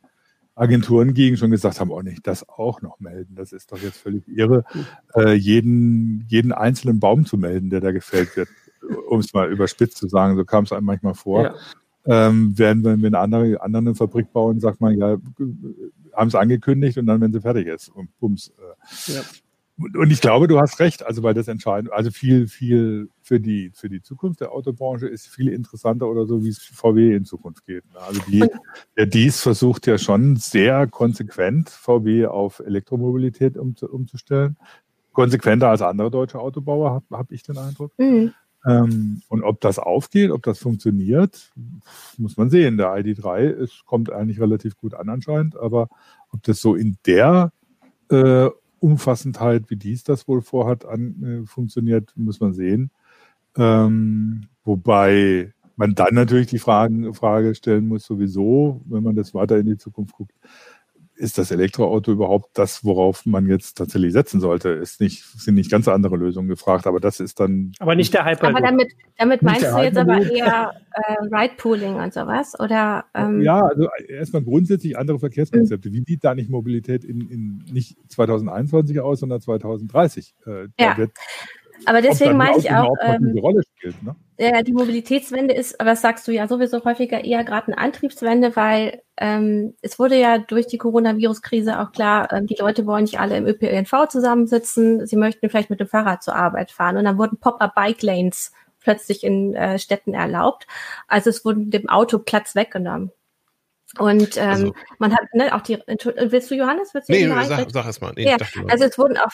Agenturen 0.57 1.13
gegen 1.13 1.37
schon 1.37 1.51
gesagt 1.51 1.79
haben, 1.79 1.91
oh 1.91 2.01
nicht, 2.01 2.25
das 2.25 2.47
auch 2.49 2.81
noch 2.81 2.99
melden. 2.99 3.35
Das 3.35 3.51
ist 3.51 3.71
doch 3.71 3.77
jetzt 3.77 3.97
völlig 3.97 4.27
irre, 4.27 4.65
äh, 5.15 5.33
jeden, 5.33 6.25
jeden 6.27 6.51
einzelnen 6.51 6.99
Baum 6.99 7.25
zu 7.25 7.37
melden, 7.37 7.69
der 7.69 7.79
da 7.79 7.91
gefällt 7.91 8.35
wird, 8.35 8.49
um 9.07 9.19
es 9.19 9.33
mal 9.33 9.51
überspitzt 9.51 9.97
zu 9.97 10.07
sagen. 10.07 10.35
So 10.35 10.45
kam 10.45 10.63
es 10.63 10.71
einem 10.71 10.85
manchmal 10.85 11.13
vor. 11.13 11.43
Ja. 11.43 11.55
Ähm, 12.05 12.53
wenn 12.57 12.83
wir 12.83 12.93
eine 12.93 13.19
andere, 13.19 13.61
andere 13.61 13.93
Fabrik 13.93 14.31
bauen, 14.31 14.59
sagt 14.59 14.81
man, 14.81 14.97
ja, 14.97 15.17
haben 16.13 16.27
es 16.27 16.35
angekündigt 16.35 16.97
und 16.97 17.05
dann, 17.05 17.21
wenn 17.21 17.33
sie 17.33 17.41
fertig 17.41 17.67
ist, 17.67 17.89
und 17.89 18.09
bums. 18.19 18.53
Äh. 18.57 19.13
Ja. 19.13 19.21
Und 19.79 20.11
ich 20.11 20.21
glaube, 20.21 20.47
du 20.47 20.59
hast 20.59 20.79
recht, 20.79 21.05
also 21.05 21.21
weil 21.21 21.35
das 21.35 21.47
entscheidend, 21.47 21.93
also 21.93 22.09
viel, 22.09 22.47
viel 22.47 23.09
für 23.21 23.39
die, 23.39 23.71
für 23.75 23.89
die 23.89 24.01
Zukunft 24.01 24.41
der 24.41 24.51
Autobranche 24.51 25.07
ist 25.07 25.27
viel 25.27 25.49
interessanter 25.49 26.07
oder 26.07 26.25
so, 26.25 26.43
wie 26.43 26.49
es 26.49 26.57
VW 26.57 27.15
in 27.15 27.25
Zukunft 27.25 27.63
geht. 27.67 27.83
Also 28.07 28.19
die, 28.27 28.43
der 28.97 29.05
Dies 29.05 29.39
versucht 29.39 29.85
ja 29.85 29.99
schon 29.99 30.35
sehr 30.37 30.87
konsequent 30.87 31.69
VW 31.69 32.25
auf 32.25 32.59
Elektromobilität 32.59 33.55
um, 33.55 33.75
umzustellen. 33.79 34.57
Konsequenter 35.11 35.69
als 35.69 35.83
andere 35.83 36.09
deutsche 36.09 36.39
Autobauer, 36.39 36.91
habe 36.91 37.05
hab 37.11 37.31
ich 37.31 37.43
den 37.43 37.59
Eindruck. 37.59 37.91
Mhm. 37.99 38.33
Ähm, 38.65 39.21
und 39.29 39.43
ob 39.43 39.61
das 39.61 39.77
aufgeht, 39.77 40.31
ob 40.31 40.41
das 40.41 40.57
funktioniert, 40.57 41.51
muss 42.17 42.35
man 42.35 42.49
sehen. 42.49 42.77
Der 42.77 42.87
ID3 42.87 43.43
ist, 43.47 43.85
kommt 43.85 44.11
eigentlich 44.11 44.39
relativ 44.39 44.75
gut 44.75 44.95
an 44.95 45.09
anscheinend, 45.09 45.55
aber 45.55 45.87
ob 46.31 46.41
das 46.43 46.61
so 46.61 46.73
in 46.73 46.97
der 47.05 47.51
äh, 48.09 48.49
Umfassendheit, 48.79 49.69
wie 49.69 49.75
dies 49.75 50.03
das 50.03 50.27
wohl 50.27 50.41
vorhat, 50.41 50.85
an, 50.85 51.43
äh, 51.43 51.47
funktioniert, 51.47 52.13
muss 52.15 52.39
man 52.39 52.53
sehen. 52.53 52.91
Ähm, 53.57 54.47
wobei 54.63 55.53
man 55.75 55.95
dann 55.95 56.15
natürlich 56.15 56.47
die 56.47 56.59
Fragen, 56.59 57.13
Frage 57.13 57.55
stellen 57.55 57.87
muss, 57.87 58.05
sowieso, 58.05 58.81
wenn 58.85 59.03
man 59.03 59.15
das 59.15 59.33
weiter 59.33 59.57
in 59.57 59.67
die 59.67 59.77
Zukunft 59.77 60.15
guckt, 60.15 60.33
ist 61.17 61.37
das 61.37 61.51
Elektroauto 61.51 62.11
überhaupt 62.11 62.57
das, 62.57 62.85
worauf 62.85 63.25
man 63.25 63.47
jetzt 63.47 63.77
tatsächlich 63.77 64.13
setzen 64.13 64.39
sollte? 64.39 64.69
Ist 64.69 65.01
nicht, 65.01 65.23
sind 65.23 65.55
nicht 65.55 65.71
ganz 65.71 65.87
andere 65.87 66.15
Lösungen 66.15 66.47
gefragt, 66.47 66.87
aber 66.87 66.99
das 66.99 67.19
ist 67.19 67.39
dann. 67.39 67.71
Aber 67.79 67.95
nicht 67.95 68.13
der 68.13 68.25
Hyperloop. 68.25 68.57
Aber 68.57 68.65
damit, 68.65 68.93
damit 69.17 69.41
meinst 69.41 69.63
du 69.63 69.77
jetzt 69.81 69.97
aber 69.97 70.21
eher 70.21 70.73
äh, 70.91 71.35
Ride-Pooling 71.35 71.95
und 71.95 72.13
sowas? 72.13 72.53
Oder, 72.59 73.05
ähm 73.13 73.41
ja, 73.41 73.61
also 73.61 73.87
erstmal 74.07 74.43
grundsätzlich 74.43 74.97
andere 74.97 75.19
Verkehrskonzepte. 75.19 75.89
Mhm. 75.89 75.93
Wie 75.93 76.03
sieht 76.07 76.23
da 76.23 76.35
nicht 76.35 76.49
Mobilität 76.49 77.03
in, 77.03 77.29
in 77.29 77.65
nicht 77.71 77.97
2021 78.09 78.99
aus, 78.99 79.19
sondern 79.19 79.41
2030? 79.41 80.35
Äh, 80.45 80.67
ja. 80.79 80.97
Wird, 80.97 81.11
aber 81.85 82.01
deswegen 82.01 82.37
meine 82.37 82.57
ich 82.57 82.71
auch. 82.71 82.95
Ähm, 83.01 83.37
Rolle 83.37 83.61
spielt, 83.91 84.03
ne? 84.03 84.15
Ja, 84.39 84.61
die 84.61 84.73
Mobilitätswende 84.73 85.53
ist, 85.53 85.79
aber 85.79 85.91
das 85.91 86.01
sagst 86.01 86.27
du 86.27 86.31
ja 86.31 86.47
sowieso 86.47 86.83
häufiger 86.83 87.23
eher 87.23 87.43
gerade 87.43 87.67
eine 87.67 87.77
Antriebswende, 87.77 88.55
weil 88.55 89.01
ähm, 89.17 89.75
es 89.81 89.97
wurde 89.97 90.19
ja 90.19 90.37
durch 90.37 90.67
die 90.67 90.77
Coronavirus-Krise 90.77 91.79
auch 91.79 91.91
klar, 91.91 92.31
ähm, 92.31 92.45
die 92.45 92.57
Leute 92.59 92.85
wollen 92.85 93.03
nicht 93.03 93.19
alle 93.19 93.37
im 93.37 93.47
ÖPNV 93.47 94.07
zusammensitzen, 94.09 95.07
sie 95.07 95.15
möchten 95.15 95.49
vielleicht 95.49 95.69
mit 95.69 95.79
dem 95.79 95.87
Fahrrad 95.87 96.21
zur 96.21 96.35
Arbeit 96.35 96.71
fahren. 96.71 96.97
Und 96.97 97.05
dann 97.05 97.17
wurden 97.17 97.39
Pop-up-Bike-Lanes 97.39 98.51
plötzlich 98.79 99.23
in 99.23 99.55
äh, 99.55 99.79
Städten 99.79 100.13
erlaubt. 100.13 100.67
Also 101.07 101.29
es 101.29 101.43
wurde 101.43 101.65
dem 101.65 101.89
Auto 101.89 102.19
Platz 102.19 102.55
weggenommen. 102.55 103.11
Und 103.97 104.37
ähm, 104.37 104.49
also, 104.49 104.73
man 104.99 105.13
hat 105.13 105.33
ne, 105.33 105.55
auch 105.55 105.61
die. 105.61 105.77
Willst 105.87 106.51
du 106.51 106.55
Johannes? 106.55 106.93
Willst 106.93 107.07
du 107.07 107.13
nee, 107.13 107.25
sag, 107.25 107.71
sag 107.71 107.87
es 107.87 108.01
mal. 108.01 108.11
Nee, 108.17 108.25
ja, 108.25 108.37
also 108.67 108.83
es 108.83 108.97
wurden 108.97 109.17
auch 109.17 109.31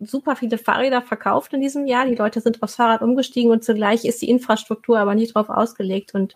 super 0.00 0.34
viele 0.34 0.58
Fahrräder 0.58 1.02
verkauft 1.02 1.52
in 1.52 1.60
diesem 1.60 1.86
Jahr. 1.86 2.06
Die 2.06 2.14
Leute 2.14 2.40
sind 2.40 2.62
aufs 2.62 2.76
Fahrrad 2.76 3.02
umgestiegen 3.02 3.50
und 3.50 3.62
zugleich 3.62 4.04
ist 4.04 4.22
die 4.22 4.30
Infrastruktur 4.30 4.98
aber 4.98 5.14
nicht 5.14 5.36
darauf 5.36 5.50
ausgelegt. 5.50 6.14
Und 6.14 6.34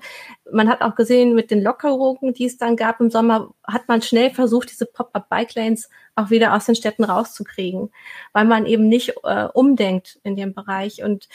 man 0.52 0.68
hat 0.68 0.82
auch 0.82 0.94
gesehen, 0.94 1.34
mit 1.34 1.50
den 1.50 1.62
Lockerungen, 1.62 2.34
die 2.34 2.44
es 2.44 2.58
dann 2.58 2.76
gab 2.76 3.00
im 3.00 3.10
Sommer, 3.10 3.54
hat 3.66 3.88
man 3.88 4.02
schnell 4.02 4.30
versucht, 4.30 4.70
diese 4.70 4.86
Pop-up-Bike-Lanes 4.86 5.88
auch 6.14 6.30
wieder 6.30 6.54
aus 6.54 6.66
den 6.66 6.76
Städten 6.76 7.04
rauszukriegen, 7.04 7.90
weil 8.32 8.44
man 8.44 8.66
eben 8.66 8.88
nicht 8.88 9.14
äh, 9.24 9.48
umdenkt 9.52 10.20
in 10.22 10.36
dem 10.36 10.54
Bereich. 10.54 11.02
Und 11.02 11.28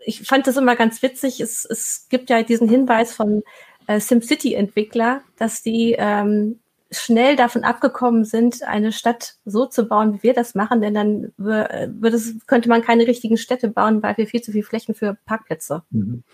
ich 0.00 0.22
fand 0.22 0.46
das 0.46 0.56
immer 0.56 0.76
ganz 0.76 1.02
witzig. 1.02 1.40
Es, 1.40 1.64
es 1.64 2.06
gibt 2.10 2.30
ja 2.30 2.42
diesen 2.42 2.68
Hinweis 2.68 3.14
von 3.14 3.42
äh, 3.86 3.98
SimCity-Entwickler, 3.98 5.22
dass 5.38 5.62
die 5.62 5.96
ähm, 5.98 6.60
schnell 7.00 7.36
davon 7.36 7.64
abgekommen 7.64 8.24
sind, 8.24 8.62
eine 8.62 8.92
Stadt 8.92 9.34
so 9.44 9.66
zu 9.66 9.86
bauen, 9.86 10.14
wie 10.14 10.22
wir 10.22 10.34
das 10.34 10.54
machen, 10.54 10.80
denn 10.80 10.94
dann 10.94 11.32
würde 11.36 12.16
es, 12.16 12.46
könnte 12.46 12.68
man 12.68 12.82
keine 12.82 13.06
richtigen 13.06 13.36
Städte 13.36 13.68
bauen, 13.68 14.02
weil 14.02 14.16
wir 14.16 14.26
viel 14.26 14.42
zu 14.42 14.52
viel 14.52 14.62
Flächen 14.62 14.94
für 14.94 15.16
Parkplätze 15.26 15.82
mhm. 15.90 16.24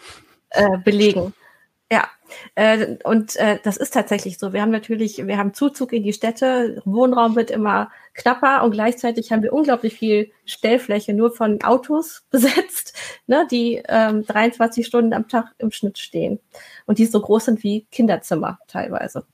äh, 0.50 0.78
belegen. 0.78 1.32
Ja, 1.92 2.08
äh, 2.54 2.96
und 3.02 3.34
äh, 3.36 3.58
das 3.64 3.76
ist 3.76 3.92
tatsächlich 3.92 4.38
so. 4.38 4.52
Wir 4.52 4.62
haben 4.62 4.70
natürlich, 4.70 5.26
wir 5.26 5.36
haben 5.36 5.54
Zuzug 5.54 5.92
in 5.92 6.04
die 6.04 6.12
Städte, 6.12 6.80
Wohnraum 6.84 7.34
wird 7.34 7.50
immer 7.50 7.90
knapper 8.14 8.62
und 8.62 8.70
gleichzeitig 8.70 9.32
haben 9.32 9.42
wir 9.42 9.52
unglaublich 9.52 9.94
viel 9.94 10.30
Stellfläche 10.44 11.14
nur 11.14 11.32
von 11.32 11.62
Autos 11.62 12.22
besetzt, 12.30 12.96
ne, 13.26 13.46
die 13.50 13.82
ähm, 13.88 14.24
23 14.24 14.86
Stunden 14.86 15.12
am 15.12 15.26
Tag 15.26 15.52
im 15.58 15.72
Schnitt 15.72 15.98
stehen 15.98 16.38
und 16.86 16.98
die 16.98 17.06
so 17.06 17.20
groß 17.20 17.46
sind 17.46 17.64
wie 17.64 17.86
Kinderzimmer 17.90 18.60
teilweise. 18.68 19.26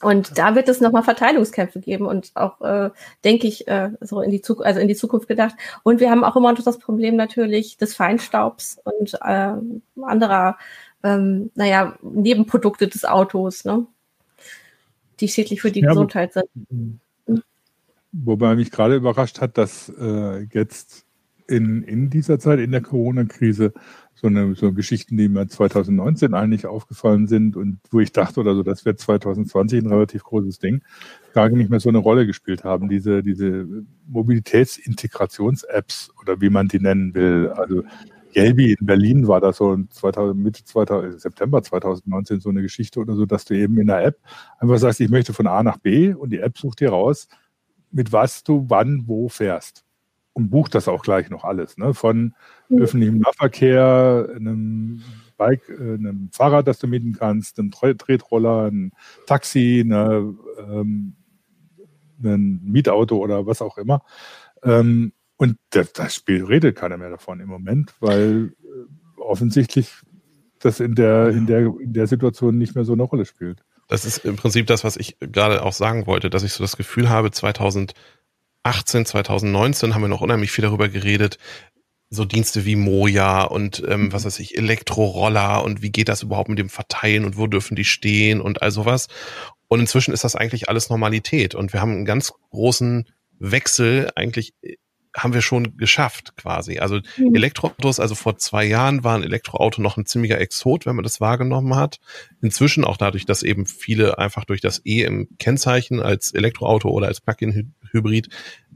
Und 0.00 0.38
da 0.38 0.54
wird 0.54 0.68
es 0.68 0.80
nochmal 0.80 1.02
Verteilungskämpfe 1.02 1.80
geben 1.80 2.06
und 2.06 2.30
auch, 2.34 2.60
äh, 2.60 2.90
denke 3.24 3.48
ich, 3.48 3.66
äh, 3.66 3.90
so 4.00 4.20
in 4.20 4.30
die 4.30 4.40
Zukunft, 4.40 4.66
also 4.66 4.80
in 4.80 4.86
die 4.86 4.94
Zukunft 4.94 5.26
gedacht. 5.26 5.56
Und 5.82 5.98
wir 5.98 6.10
haben 6.10 6.22
auch 6.22 6.36
immer 6.36 6.52
noch 6.52 6.62
das 6.62 6.78
Problem 6.78 7.16
natürlich 7.16 7.76
des 7.78 7.96
Feinstaubs 7.96 8.80
und 8.84 9.14
äh, 9.20 9.54
anderer, 10.00 10.56
ähm, 11.02 11.50
naja, 11.56 11.98
Nebenprodukte 12.02 12.86
des 12.86 13.04
Autos, 13.04 13.64
ne? 13.64 13.86
die 15.18 15.28
schädlich 15.28 15.60
für 15.60 15.72
die 15.72 15.80
ja, 15.80 15.88
Gesundheit 15.88 16.32
sind. 16.32 17.00
Wobei 18.12 18.54
mich 18.54 18.70
gerade 18.70 18.96
überrascht 18.96 19.40
hat, 19.40 19.58
dass 19.58 19.92
äh, 20.00 20.46
jetzt 20.52 21.04
in, 21.48 21.82
in 21.82 22.10
dieser 22.10 22.38
Zeit, 22.38 22.60
in 22.60 22.70
der 22.70 22.82
Corona-Krise, 22.82 23.72
so 24.20 24.26
eine 24.26 24.54
so 24.54 24.72
Geschichten, 24.72 25.16
die 25.16 25.28
mir 25.28 25.46
2019 25.46 26.34
eigentlich 26.34 26.66
aufgefallen 26.66 27.28
sind 27.28 27.56
und 27.56 27.78
wo 27.90 28.00
ich 28.00 28.12
dachte 28.12 28.40
oder 28.40 28.54
so, 28.54 28.64
das 28.64 28.84
wird 28.84 28.98
2020 28.98 29.82
ein 29.82 29.92
relativ 29.92 30.24
großes 30.24 30.58
Ding, 30.58 30.82
gar 31.34 31.48
nicht 31.48 31.70
mehr 31.70 31.80
so 31.80 31.88
eine 31.88 31.98
Rolle 31.98 32.26
gespielt 32.26 32.64
haben. 32.64 32.88
Diese, 32.88 33.22
diese 33.22 33.66
Mobilitätsintegrations-Apps 34.08 36.10
oder 36.20 36.40
wie 36.40 36.50
man 36.50 36.66
die 36.66 36.80
nennen 36.80 37.14
will. 37.14 37.52
Also 37.54 37.84
Gelbi 38.32 38.72
in 38.72 38.86
Berlin 38.86 39.28
war 39.28 39.40
da 39.40 39.52
so 39.52 39.78
2000, 39.88 40.42
Mitte 40.42 40.64
2000, 40.64 41.20
September 41.20 41.62
2019 41.62 42.40
so 42.40 42.50
eine 42.50 42.62
Geschichte 42.62 42.98
oder 42.98 43.14
so, 43.14 43.24
dass 43.24 43.44
du 43.44 43.54
eben 43.54 43.78
in 43.78 43.86
der 43.86 44.04
App 44.04 44.18
einfach 44.58 44.78
sagst, 44.78 45.00
ich 45.00 45.10
möchte 45.10 45.32
von 45.32 45.46
A 45.46 45.62
nach 45.62 45.78
B 45.78 46.12
und 46.12 46.30
die 46.30 46.40
App 46.40 46.58
sucht 46.58 46.80
dir 46.80 46.90
raus, 46.90 47.28
mit 47.90 48.12
was 48.12 48.42
du 48.42 48.66
wann 48.68 49.04
wo 49.06 49.28
fährst 49.28 49.84
und 50.38 50.50
bucht 50.50 50.76
das 50.76 50.86
auch 50.86 51.02
gleich 51.02 51.30
noch 51.30 51.42
alles, 51.42 51.76
ne? 51.78 51.94
Von 51.94 52.32
mhm. 52.68 52.78
öffentlichem 52.80 53.18
Nahverkehr, 53.18 54.28
einem 54.36 55.02
Bike, 55.36 55.68
äh, 55.68 55.94
einem 55.94 56.30
Fahrrad, 56.32 56.68
das 56.68 56.78
du 56.78 56.86
mieten 56.86 57.12
kannst, 57.12 57.58
einem 57.58 57.72
Tretroller, 57.72 58.70
ein 58.70 58.92
Taxi, 59.26 59.82
eine, 59.84 60.32
ähm, 60.58 61.16
ein 62.22 62.60
Mietauto 62.62 63.16
oder 63.16 63.46
was 63.46 63.60
auch 63.62 63.78
immer. 63.78 64.04
Ähm, 64.62 65.12
und 65.38 65.56
das, 65.70 65.92
das 65.92 66.14
Spiel 66.14 66.44
redet 66.44 66.76
keiner 66.76 66.98
mehr 66.98 67.10
davon 67.10 67.40
im 67.40 67.48
Moment, 67.48 67.94
weil 67.98 68.54
äh, 68.62 69.20
offensichtlich 69.20 69.92
das 70.60 70.78
in 70.78 70.94
der, 70.94 71.30
in 71.30 71.46
der, 71.46 71.66
in 71.80 71.92
der 71.92 72.06
Situation 72.06 72.58
nicht 72.58 72.76
mehr 72.76 72.84
so 72.84 72.92
eine 72.92 73.02
Rolle 73.02 73.24
spielt. 73.24 73.64
Das 73.88 74.04
ist 74.04 74.18
im 74.18 74.36
Prinzip 74.36 74.68
das, 74.68 74.84
was 74.84 74.96
ich 74.96 75.18
gerade 75.18 75.64
auch 75.64 75.72
sagen 75.72 76.06
wollte, 76.06 76.30
dass 76.30 76.44
ich 76.44 76.52
so 76.52 76.62
das 76.62 76.76
Gefühl 76.76 77.08
habe, 77.08 77.32
2000 77.32 77.94
2018, 78.64 79.06
2019 79.06 79.94
haben 79.94 80.02
wir 80.02 80.08
noch 80.08 80.20
unheimlich 80.20 80.50
viel 80.50 80.62
darüber 80.62 80.88
geredet, 80.88 81.38
so 82.10 82.24
Dienste 82.24 82.64
wie 82.64 82.76
Moja 82.76 83.42
und 83.42 83.82
ähm, 83.86 84.12
was 84.12 84.24
weiß 84.24 84.38
ich, 84.38 84.56
Elektroroller 84.56 85.62
und 85.62 85.82
wie 85.82 85.90
geht 85.90 86.08
das 86.08 86.22
überhaupt 86.22 86.48
mit 86.48 86.58
dem 86.58 86.70
Verteilen 86.70 87.24
und 87.24 87.36
wo 87.36 87.46
dürfen 87.46 87.76
die 87.76 87.84
stehen 87.84 88.40
und 88.40 88.62
all 88.62 88.70
sowas. 88.70 89.08
Und 89.68 89.80
inzwischen 89.80 90.14
ist 90.14 90.24
das 90.24 90.34
eigentlich 90.34 90.68
alles 90.68 90.88
Normalität 90.88 91.54
und 91.54 91.72
wir 91.72 91.80
haben 91.80 91.92
einen 91.92 92.04
ganz 92.06 92.32
großen 92.50 93.08
Wechsel 93.38 94.10
eigentlich 94.16 94.54
haben 95.18 95.34
wir 95.34 95.42
schon 95.42 95.76
geschafft 95.76 96.36
quasi. 96.36 96.78
Also 96.78 97.00
mhm. 97.16 97.34
Elektroautos, 97.34 98.00
also 98.00 98.14
vor 98.14 98.38
zwei 98.38 98.64
Jahren 98.64 99.04
war 99.04 99.16
ein 99.16 99.22
Elektroauto 99.22 99.82
noch 99.82 99.96
ein 99.96 100.06
ziemlicher 100.06 100.40
Exot, 100.40 100.86
wenn 100.86 100.96
man 100.96 101.02
das 101.02 101.20
wahrgenommen 101.20 101.74
hat. 101.74 101.98
Inzwischen 102.40 102.84
auch 102.84 102.96
dadurch, 102.96 103.26
dass 103.26 103.42
eben 103.42 103.66
viele 103.66 104.18
einfach 104.18 104.44
durch 104.44 104.60
das 104.60 104.80
E 104.84 105.02
im 105.02 105.28
Kennzeichen 105.38 106.00
als 106.00 106.32
Elektroauto 106.32 106.88
oder 106.88 107.08
als 107.08 107.20
Plug-in-Hybrid 107.20 108.28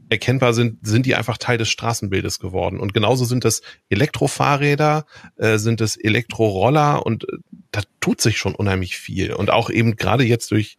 erkennbar 0.09 0.53
sind, 0.53 0.85
sind 0.85 1.05
die 1.05 1.15
einfach 1.15 1.37
Teil 1.37 1.57
des 1.57 1.69
Straßenbildes 1.69 2.39
geworden. 2.39 2.79
Und 2.79 2.93
genauso 2.93 3.25
sind 3.25 3.45
das 3.45 3.61
Elektrofahrräder, 3.89 5.05
äh, 5.37 5.57
sind 5.57 5.81
es 5.81 5.97
Elektroroller 5.97 7.05
und 7.05 7.23
äh, 7.23 7.37
da 7.71 7.81
tut 7.99 8.21
sich 8.21 8.37
schon 8.37 8.55
unheimlich 8.55 8.97
viel. 8.97 9.33
Und 9.33 9.49
auch 9.49 9.69
eben 9.69 9.95
gerade 9.95 10.23
jetzt 10.23 10.51
durch, 10.51 10.77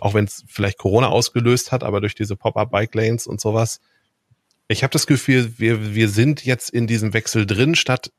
auch 0.00 0.14
wenn 0.14 0.24
es 0.24 0.44
vielleicht 0.48 0.78
Corona 0.78 1.08
ausgelöst 1.08 1.70
hat, 1.70 1.84
aber 1.84 2.00
durch 2.00 2.14
diese 2.14 2.36
Pop-up-Bike-Lanes 2.36 3.26
und 3.26 3.40
sowas, 3.40 3.80
ich 4.68 4.82
habe 4.82 4.92
das 4.92 5.06
Gefühl, 5.06 5.52
wir, 5.58 5.94
wir 5.94 6.08
sind 6.08 6.44
jetzt 6.44 6.70
in 6.70 6.86
diesem 6.86 7.14
Wechsel 7.14 7.46
drin, 7.46 7.74
statt 7.74 8.10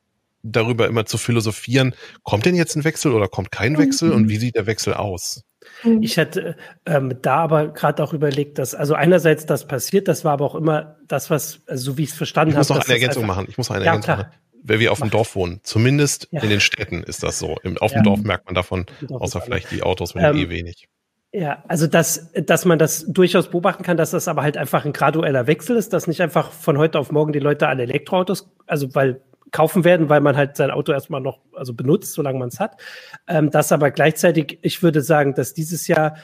darüber 0.44 0.88
immer 0.88 1.06
zu 1.06 1.18
philosophieren, 1.18 1.94
kommt 2.24 2.46
denn 2.46 2.56
jetzt 2.56 2.76
ein 2.76 2.84
Wechsel 2.84 3.12
oder 3.12 3.28
kommt 3.28 3.52
kein 3.52 3.78
Wechsel 3.78 4.12
und 4.12 4.30
wie 4.30 4.38
sieht 4.38 4.56
der 4.56 4.66
Wechsel 4.66 4.94
aus? 4.94 5.44
Mhm. 5.84 6.02
Ich 6.02 6.18
hätte 6.18 6.56
ähm, 6.86 7.18
da 7.22 7.38
aber 7.38 7.70
gerade 7.70 8.04
auch 8.04 8.14
überlegt, 8.14 8.58
dass, 8.58 8.74
also 8.74 8.94
einerseits 8.94 9.46
das 9.46 9.68
passiert, 9.68 10.08
das 10.08 10.24
war 10.24 10.34
aber 10.34 10.46
auch 10.46 10.56
immer 10.56 10.98
das, 11.08 11.30
was, 11.30 11.62
also 11.68 11.92
so 11.92 11.98
wie 11.98 12.04
ich 12.04 12.12
es 12.12 12.16
verstanden 12.16 12.54
habe. 12.54 12.64
Ich 12.64 12.70
muss 12.70 12.78
noch 12.78 12.86
eine 12.86 12.94
Ergänzung 12.94 13.26
machen. 13.26 13.46
Ich 13.50 13.58
muss 13.58 13.70
noch 13.70 13.76
eine 13.76 13.86
ja, 13.86 13.92
Ergänzung 13.92 14.16
klar. 14.16 14.28
machen. 14.28 14.40
Wenn 14.64 14.80
wir 14.80 14.92
auf 14.92 15.00
dem 15.00 15.10
Dorf 15.10 15.36
wohnen, 15.36 15.60
zumindest 15.64 16.28
ja. 16.32 16.42
in 16.42 16.50
den 16.50 16.60
Städten 16.60 17.04
ist 17.04 17.24
das 17.24 17.40
so. 17.40 17.58
Im, 17.64 17.78
auf 17.78 17.92
dem 17.92 18.00
ja. 18.00 18.04
Dorf 18.04 18.22
merkt 18.22 18.46
man 18.46 18.56
davon, 18.56 18.86
außer 19.10 19.40
vielleicht 19.42 19.72
die 19.72 19.82
Autos 19.82 20.14
mit 20.14 20.24
dem 20.24 20.36
ähm, 20.36 20.44
E 20.44 20.50
wenig. 20.50 20.88
Ja, 21.34 21.63
also 21.68 21.88
dass, 21.88 22.32
dass 22.34 22.66
man 22.66 22.80
das 22.80 23.06
durchaus 23.08 23.50
beobachten 23.50 23.84
kann, 23.84 23.98
dass 23.98 24.12
das 24.12 24.28
aber 24.28 24.44
halt 24.44 24.58
einfach 24.58 24.86
ein 24.86 24.94
gradueller 24.94 25.46
Wechsel 25.46 25.76
ist, 25.76 25.92
dass 25.92 26.08
nicht 26.08 26.22
einfach 26.22 26.52
von 26.52 26.78
heute 26.78 27.00
auf 27.00 27.12
morgen 27.12 27.34
die 27.34 27.40
Leute 27.40 27.68
alle 27.68 27.84
Elektroautos, 27.84 28.50
also 28.66 28.96
weil 28.96 29.22
kaufen 29.52 29.84
werden, 29.84 30.10
weil 30.10 30.22
man 30.22 30.36
halt 30.36 30.58
sein 30.58 30.72
Auto 30.72 30.92
erstmal 30.92 31.22
noch 31.22 31.40
also 31.54 31.74
benutzt, 31.74 32.13
solange 32.13 32.40
man 32.40 32.50
es 32.50 32.60
hat. 32.60 32.78
Ähm, 33.28 33.50
das 33.50 33.72
aber 33.72 33.92
gleichzeitig, 33.92 34.60
ich 34.62 34.84
würde 34.84 35.02
sagen, 35.02 35.34
dass 35.36 35.54
dieses 35.54 35.88
Jahr 35.88 36.18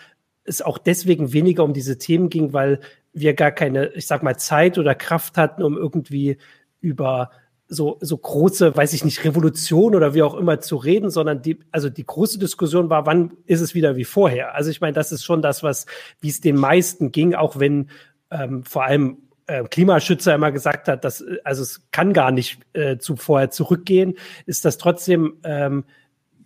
es 0.46 0.62
auch 0.62 0.78
deswegen 0.78 1.32
weniger 1.34 1.64
um 1.64 1.74
diese 1.74 1.98
Themen 1.98 2.30
ging, 2.30 2.54
weil 2.54 2.80
wir 3.14 3.34
gar 3.34 3.52
keine, 3.52 3.88
ich 3.94 4.08
sag 4.08 4.24
mal, 4.24 4.38
Zeit 4.38 4.78
oder 4.78 4.96
Kraft 4.96 5.38
hatten, 5.38 5.64
um 5.64 5.78
irgendwie 5.78 6.38
über 6.82 7.32
so, 7.74 7.98
so 8.02 8.18
große, 8.18 8.76
weiß 8.76 8.94
ich 8.94 9.04
nicht, 9.04 9.24
Revolution 9.24 9.96
oder 9.96 10.14
wie 10.14 10.24
auch 10.24 10.36
immer 10.36 10.60
zu 10.60 10.78
reden, 10.78 11.10
sondern 11.10 11.42
die, 11.42 11.60
also 11.72 11.90
die 11.90 12.06
große 12.06 12.40
Diskussion 12.40 12.90
war, 12.90 13.06
wann 13.06 13.34
ist 13.46 13.62
es 13.62 13.74
wieder 13.74 13.96
wie 13.96 14.06
vorher? 14.06 14.56
Also 14.56 14.70
ich 14.70 14.82
meine, 14.82 14.94
das 14.94 15.12
ist 15.12 15.24
schon 15.24 15.42
das, 15.42 15.64
was, 15.64 15.86
wie 16.22 16.30
es 16.30 16.42
den 16.42 16.56
meisten 16.56 17.12
ging, 17.12 17.36
auch 17.36 17.60
wenn 17.60 17.90
ähm, 18.32 18.64
vor 18.64 18.84
allem 18.84 19.18
äh, 19.48 19.64
Klimaschützer 19.64 20.36
immer 20.36 20.52
gesagt 20.52 20.88
hat, 20.88 21.04
dass 21.04 21.24
also 21.44 21.64
es 21.64 21.82
kann 21.92 22.14
gar 22.14 22.32
nicht 22.32 22.60
äh, 22.74 22.98
zu 22.98 23.16
vorher 23.16 23.50
zurückgehen, 23.50 24.16
ist 24.46 24.66
das 24.66 24.78
trotzdem 24.78 25.38
ähm, 25.44 25.84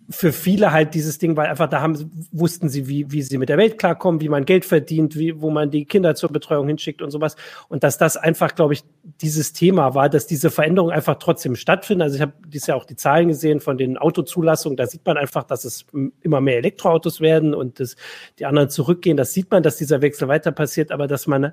für 0.10 0.32
viele 0.32 0.72
halt 0.72 0.93
dieses 0.93 1.17
Ding, 1.17 1.36
weil 1.36 1.48
einfach 1.48 1.67
da 1.67 1.82
haben, 1.82 2.28
wussten 2.32 2.70
sie, 2.70 2.88
wie, 2.88 3.12
wie 3.12 3.22
sie 3.22 3.38
mit 3.38 3.50
der 3.50 3.58
Welt 3.58 3.78
klarkommen, 3.78 4.22
wie 4.22 4.30
man 4.30 4.46
Geld 4.46 4.63
verdient, 4.63 5.17
wie, 5.17 5.41
wo 5.41 5.50
man 5.50 5.70
die 5.70 5.86
Kinder 5.86 6.15
zur 6.15 6.32
Betreuung 6.32 6.67
hinschickt 6.67 7.02
und 7.02 7.12
sowas. 7.12 7.36
Und 7.67 7.84
dass 7.84 7.98
das 7.98 8.15
einfach, 8.15 8.56
glaube 8.56 8.74
ich, 8.74 8.84
dieses 9.22 9.52
Thema 9.52 9.96
war, 9.96 10.10
dass 10.10 10.26
diese 10.26 10.50
Veränderungen 10.50 10.93
einfach 10.93 11.15
trotzdem 11.20 11.56
stattfinden. 11.56 12.04
Also 12.04 12.15
ich 12.15 12.22
habe 12.22 12.34
dieses 12.48 12.67
Jahr 12.67 12.78
auch 12.78 12.86
die 12.86 12.96
Zahlen 12.96 13.28
gesehen 13.28 13.60
von 13.60 13.78
den 13.78 13.98
Autozulassungen. 13.98 14.78
Da 14.78 14.88
sieht 14.88 15.06
man 15.06 15.17
einfach, 15.17 15.43
dass 15.43 15.65
es 15.65 15.86
immer 16.22 16.39
mehr 16.39 16.58
Elektroautos 16.58 17.20
werden 17.20 17.54
und 17.54 17.82
dass 17.82 17.98
die 18.39 18.46
anderen 18.46 18.70
zurückgehen. 18.70 19.17
Das 19.17 19.34
sieht 19.34 19.52
man, 19.52 19.62
dass 19.62 19.76
dieser 19.76 20.02
Wechsel 20.02 20.30
weiter 20.30 20.54
passiert, 20.54 20.91
aber 20.91 21.08
dass 21.08 21.28
man 21.28 21.52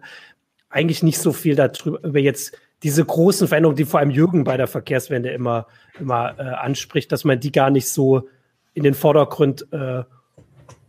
eigentlich 0.68 1.02
nicht 1.02 1.18
so 1.18 1.32
viel 1.32 1.56
darüber 1.56 2.02
über 2.04 2.18
jetzt 2.20 2.56
diese 2.84 3.04
großen 3.04 3.48
Veränderungen, 3.48 3.76
die 3.76 3.84
vor 3.84 4.00
allem 4.00 4.10
Jürgen 4.10 4.44
bei 4.44 4.56
der 4.56 4.66
Verkehrswende 4.66 5.30
immer, 5.30 5.66
immer 5.98 6.34
äh, 6.38 6.42
anspricht, 6.42 7.10
dass 7.10 7.24
man 7.24 7.40
die 7.40 7.50
gar 7.50 7.70
nicht 7.70 7.88
so 7.88 8.28
in 8.74 8.82
den 8.82 8.94
Vordergrund 8.94 9.66
äh, 9.72 10.04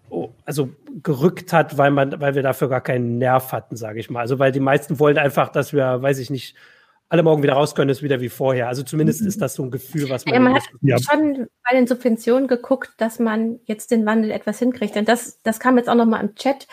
oh, 0.09 0.29
also 0.45 0.69
gerückt 1.03 1.53
hat, 1.53 1.77
weil 1.77 1.91
man, 1.91 2.19
weil 2.19 2.35
wir 2.35 2.43
dafür 2.43 2.69
gar 2.69 2.81
keinen 2.81 3.17
Nerv 3.17 3.51
hatten, 3.51 3.75
sage 3.75 3.99
ich 3.99 4.09
mal. 4.09 4.21
Also 4.21 4.39
weil 4.39 4.51
die 4.51 4.59
meisten 4.59 4.99
wollen 4.99 5.17
einfach, 5.17 5.49
dass 5.49 5.73
wir, 5.73 6.01
weiß 6.01 6.19
ich 6.19 6.29
nicht, 6.29 6.55
alle 7.07 7.21
morgen 7.21 7.43
wieder 7.43 7.53
raus 7.53 7.75
können, 7.75 7.89
ist 7.89 8.01
wieder 8.01 8.19
wie 8.19 8.29
vorher. 8.29 8.67
Also 8.67 8.81
zumindest 8.81 9.21
ist 9.21 9.39
das 9.39 9.53
so 9.53 9.63
ein 9.63 9.71
Gefühl, 9.71 10.09
was 10.09 10.25
man. 10.25 10.33
Ja, 10.33 10.39
man 10.39 10.55
hat 10.55 10.63
ja. 10.81 10.97
schon 10.97 11.47
bei 11.63 11.75
den 11.75 11.85
Subventionen 11.85 12.47
geguckt, 12.47 12.93
dass 12.97 13.19
man 13.19 13.59
jetzt 13.65 13.91
den 13.91 14.05
Wandel 14.05 14.31
etwas 14.31 14.57
hinkriegt. 14.57 14.95
Denn 14.95 15.05
das, 15.05 15.41
das 15.43 15.59
kam 15.59 15.77
jetzt 15.77 15.87
auch 15.87 15.95
noch 15.95 16.07
mal 16.07 16.19
im 16.19 16.33
Chat. 16.35 16.67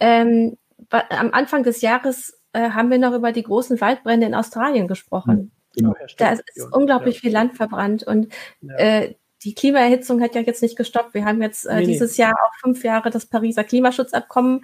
Ähm, 0.00 0.56
am 0.90 1.30
Anfang 1.32 1.62
des 1.62 1.82
Jahres 1.82 2.36
äh, 2.52 2.70
haben 2.70 2.90
wir 2.90 2.98
noch 2.98 3.14
über 3.14 3.30
die 3.30 3.44
großen 3.44 3.80
Waldbrände 3.80 4.26
in 4.26 4.34
Australien 4.34 4.88
gesprochen. 4.88 5.52
Genau, 5.76 5.94
da 6.16 6.32
ist 6.32 6.42
ja, 6.54 6.64
unglaublich 6.72 7.16
ja. 7.16 7.20
viel 7.20 7.32
Land 7.32 7.54
verbrannt 7.54 8.02
und 8.02 8.32
äh, 8.78 9.14
die 9.46 9.54
Klimaerhitzung 9.54 10.20
hat 10.20 10.34
ja 10.34 10.42
jetzt 10.42 10.62
nicht 10.62 10.76
gestoppt. 10.76 11.14
Wir 11.14 11.24
haben 11.24 11.40
jetzt 11.40 11.64
äh, 11.64 11.76
nee, 11.76 11.86
dieses 11.86 12.18
nee. 12.18 12.24
Jahr 12.24 12.34
auch 12.34 12.54
fünf 12.60 12.84
Jahre 12.84 13.10
das 13.10 13.26
Pariser 13.26 13.64
Klimaschutzabkommen 13.64 14.62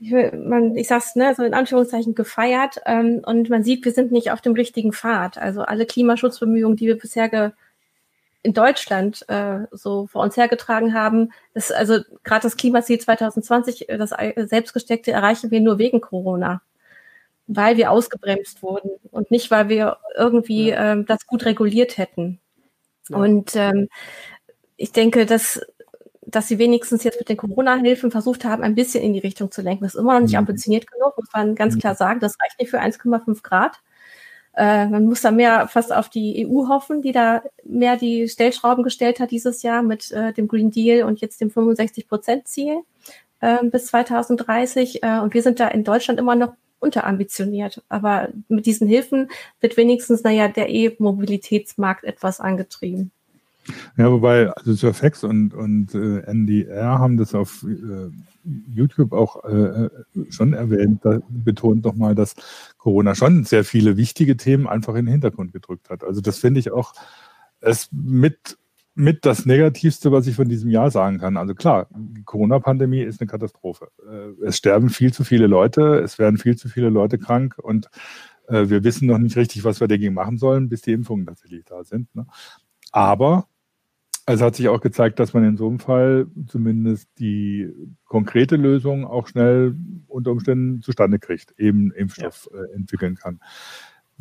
ich, 0.00 0.12
man, 0.32 0.76
ich 0.76 0.88
sag's, 0.88 1.14
ne, 1.14 1.34
so 1.36 1.44
in 1.44 1.54
Anführungszeichen 1.54 2.14
gefeiert 2.14 2.80
ähm, 2.86 3.22
und 3.24 3.50
man 3.50 3.62
sieht, 3.62 3.84
wir 3.84 3.92
sind 3.92 4.12
nicht 4.12 4.30
auf 4.30 4.40
dem 4.40 4.54
richtigen 4.54 4.92
Pfad. 4.92 5.36
Also 5.36 5.62
alle 5.62 5.86
Klimaschutzbemühungen, 5.86 6.76
die 6.76 6.86
wir 6.86 6.98
bisher 6.98 7.28
ge 7.28 7.50
in 8.42 8.54
Deutschland 8.54 9.28
äh, 9.28 9.66
so 9.70 10.06
vor 10.06 10.22
uns 10.22 10.34
hergetragen 10.34 10.94
haben, 10.94 11.30
das, 11.52 11.70
also 11.70 11.98
gerade 12.24 12.42
das 12.42 12.56
Klimaziel 12.56 12.98
2020, 12.98 13.90
äh, 13.90 13.98
das 13.98 14.14
selbstgesteckte, 14.36 15.12
erreichen 15.12 15.50
wir 15.50 15.60
nur 15.60 15.78
wegen 15.78 16.00
Corona, 16.00 16.62
weil 17.46 17.76
wir 17.76 17.90
ausgebremst 17.90 18.62
wurden 18.62 18.92
und 19.10 19.30
nicht, 19.30 19.50
weil 19.50 19.68
wir 19.68 19.98
irgendwie 20.16 20.70
ähm, 20.70 21.04
das 21.04 21.26
gut 21.26 21.44
reguliert 21.44 21.98
hätten. 21.98 22.40
Und 23.08 23.56
ähm, 23.56 23.88
ich 24.76 24.92
denke, 24.92 25.26
dass, 25.26 25.60
dass 26.22 26.48
sie 26.48 26.58
wenigstens 26.58 27.04
jetzt 27.04 27.18
mit 27.18 27.28
den 27.28 27.36
Corona-Hilfen 27.36 28.10
versucht 28.10 28.44
haben, 28.44 28.62
ein 28.62 28.74
bisschen 28.74 29.02
in 29.02 29.12
die 29.12 29.18
Richtung 29.18 29.50
zu 29.50 29.62
lenken. 29.62 29.84
Das 29.84 29.94
ist 29.94 30.00
immer 30.00 30.14
noch 30.14 30.20
nicht 30.20 30.32
mhm. 30.32 30.38
ambitioniert 30.38 30.86
genug, 30.90 31.16
muss 31.16 31.32
man 31.32 31.54
ganz 31.54 31.74
mhm. 31.74 31.80
klar 31.80 31.94
sagen. 31.94 32.20
Das 32.20 32.36
reicht 32.40 32.58
nicht 32.58 32.70
für 32.70 32.80
1,5 32.80 33.42
Grad. 33.42 33.80
Äh, 34.54 34.86
man 34.86 35.04
muss 35.04 35.20
da 35.20 35.30
mehr 35.30 35.68
fast 35.68 35.92
auf 35.92 36.08
die 36.08 36.46
EU 36.46 36.68
hoffen, 36.68 37.02
die 37.02 37.12
da 37.12 37.42
mehr 37.64 37.96
die 37.96 38.28
Stellschrauben 38.28 38.82
gestellt 38.82 39.20
hat 39.20 39.30
dieses 39.30 39.62
Jahr 39.62 39.82
mit 39.82 40.10
äh, 40.10 40.32
dem 40.32 40.48
Green 40.48 40.70
Deal 40.70 41.06
und 41.06 41.20
jetzt 41.20 41.40
dem 41.40 41.50
65-Prozent-Ziel 41.50 42.80
äh, 43.40 43.64
bis 43.64 43.86
2030. 43.86 45.02
Äh, 45.02 45.20
und 45.20 45.34
wir 45.34 45.42
sind 45.42 45.60
da 45.60 45.68
in 45.68 45.84
Deutschland 45.84 46.18
immer 46.18 46.34
noch 46.34 46.54
unterambitioniert. 46.80 47.82
Aber 47.88 48.28
mit 48.48 48.66
diesen 48.66 48.88
Hilfen 48.88 49.30
wird 49.60 49.76
wenigstens, 49.76 50.22
naja, 50.22 50.48
der 50.48 50.70
E-Mobilitätsmarkt 50.70 52.04
etwas 52.04 52.40
angetrieben. 52.40 53.10
Ja, 53.96 54.10
wobei, 54.10 54.50
also 54.50 54.74
Surfex 54.74 55.22
und, 55.22 55.54
und 55.54 55.94
äh, 55.94 56.22
NDR 56.22 56.98
haben 56.98 57.16
das 57.16 57.34
auf 57.34 57.64
äh, 57.64 58.10
YouTube 58.74 59.12
auch 59.12 59.44
äh, 59.44 59.90
schon 60.30 60.54
erwähnt, 60.54 61.04
da 61.04 61.20
betont 61.28 61.84
nochmal, 61.84 62.14
dass 62.14 62.34
Corona 62.78 63.14
schon 63.14 63.44
sehr 63.44 63.64
viele 63.64 63.96
wichtige 63.96 64.36
Themen 64.36 64.66
einfach 64.66 64.94
in 64.94 65.06
den 65.06 65.12
Hintergrund 65.12 65.52
gedrückt 65.52 65.90
hat. 65.90 66.04
Also 66.04 66.20
das 66.20 66.38
finde 66.38 66.60
ich 66.60 66.72
auch 66.72 66.94
es 67.60 67.88
mit 67.92 68.56
mit 68.94 69.24
das 69.24 69.46
Negativste, 69.46 70.12
was 70.12 70.26
ich 70.26 70.36
von 70.36 70.48
diesem 70.48 70.70
Jahr 70.70 70.90
sagen 70.90 71.18
kann. 71.18 71.36
Also 71.36 71.54
klar, 71.54 71.88
die 71.94 72.22
Corona-Pandemie 72.24 73.02
ist 73.02 73.20
eine 73.20 73.28
Katastrophe. 73.28 73.88
Äh, 74.06 74.46
es 74.46 74.56
sterben 74.56 74.90
viel 74.90 75.12
zu 75.12 75.24
viele 75.24 75.46
Leute, 75.46 76.00
es 76.00 76.18
werden 76.18 76.38
viel 76.38 76.56
zu 76.56 76.68
viele 76.68 76.90
Leute 76.90 77.18
krank 77.18 77.56
und 77.58 77.88
äh, 78.48 78.68
wir 78.68 78.84
wissen 78.84 79.06
noch 79.06 79.18
nicht 79.18 79.36
richtig, 79.36 79.64
was 79.64 79.80
wir 79.80 79.88
dagegen 79.88 80.14
machen 80.14 80.38
sollen, 80.38 80.68
bis 80.68 80.82
die 80.82 80.92
Impfungen 80.92 81.26
tatsächlich 81.26 81.64
da 81.64 81.84
sind. 81.84 82.14
Ne? 82.14 82.26
Aber 82.92 83.46
es 84.26 84.40
hat 84.40 84.54
sich 84.54 84.68
auch 84.68 84.80
gezeigt, 84.80 85.18
dass 85.18 85.34
man 85.34 85.44
in 85.44 85.56
so 85.56 85.68
einem 85.68 85.80
Fall 85.80 86.26
zumindest 86.46 87.08
die 87.18 87.68
konkrete 88.04 88.56
Lösung 88.56 89.04
auch 89.04 89.26
schnell 89.26 89.76
unter 90.06 90.30
Umständen 90.30 90.82
zustande 90.82 91.18
kriegt, 91.18 91.54
eben 91.58 91.90
Impfstoff 91.92 92.48
ja. 92.52 92.60
Äh, 92.60 92.74
entwickeln 92.74 93.16
kann. 93.16 93.40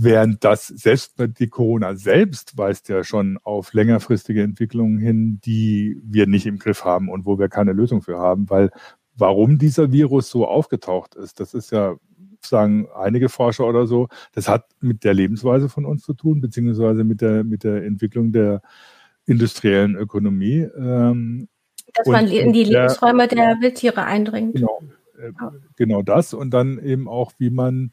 Während 0.02 0.46
das 0.46 0.68
selbst 0.68 1.16
die 1.40 1.50
Corona 1.50 1.94
selbst 1.96 2.58
weist 2.58 2.88
ja 2.88 3.04
schon 3.04 3.38
auf 3.44 3.74
längerfristige 3.74 4.44
Entwicklungen 4.44 4.98
hin, 4.98 5.42
die 5.44 6.02
wir 6.06 6.26
nicht 6.26 6.46
im 6.46 6.58
Griff 6.58 6.86
haben 6.86 7.10
und 7.10 7.26
wo 7.26 7.38
wir 7.38 7.50
keine 7.50 7.74
Lösung 7.74 8.02
für 8.02 8.18
haben, 8.18 8.50
weil 8.50 8.72
warum 9.18 9.58
dieser 9.58 9.92
Virus 9.92 10.30
so 10.30 10.48
aufgetaucht 10.48 11.16
ist, 11.16 11.42
das 11.42 11.54
ist 11.54 11.72
ja 11.72 11.98
sagen 12.46 12.88
einige 12.96 13.28
Forscher 13.28 13.66
oder 13.66 13.88
so, 13.88 14.08
das 14.34 14.48
hat 14.48 14.68
mit 14.80 15.04
der 15.04 15.14
Lebensweise 15.14 15.68
von 15.68 15.86
uns 15.86 16.04
zu 16.04 16.14
tun, 16.14 16.40
beziehungsweise 16.40 17.04
mit 17.04 17.20
der, 17.20 17.44
mit 17.44 17.66
der 17.66 17.84
Entwicklung 17.84 18.32
der 18.32 18.62
industriellen 19.26 19.96
Ökonomie. 19.96 20.66
Ähm, 20.78 21.50
Dass 21.94 22.08
man 22.08 22.28
in 22.28 22.54
die 22.54 22.64
Lebensräume 22.64 23.28
der, 23.28 23.56
der 23.56 23.62
Wildtiere 23.62 24.04
eindringt. 24.04 24.56
Genau, 24.56 24.82
äh, 25.20 25.32
genau 25.76 26.02
das 26.04 26.34
und 26.34 26.52
dann 26.52 26.80
eben 26.80 27.10
auch, 27.10 27.34
wie 27.38 27.50
man 27.50 27.92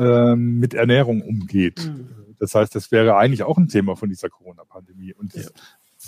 ähm, 0.00 0.58
mit 0.58 0.74
Ernährung 0.74 1.20
umgeht. 1.20 1.86
Mhm. 1.86 2.34
Das 2.38 2.54
heißt, 2.54 2.74
das 2.74 2.90
wäre 2.90 3.16
eigentlich 3.16 3.42
auch 3.42 3.58
ein 3.58 3.68
Thema 3.68 3.96
von 3.96 4.08
dieser 4.08 4.30
Corona-Pandemie. 4.30 5.12
Und 5.12 5.34
es 5.34 5.44
ja. 5.44 5.50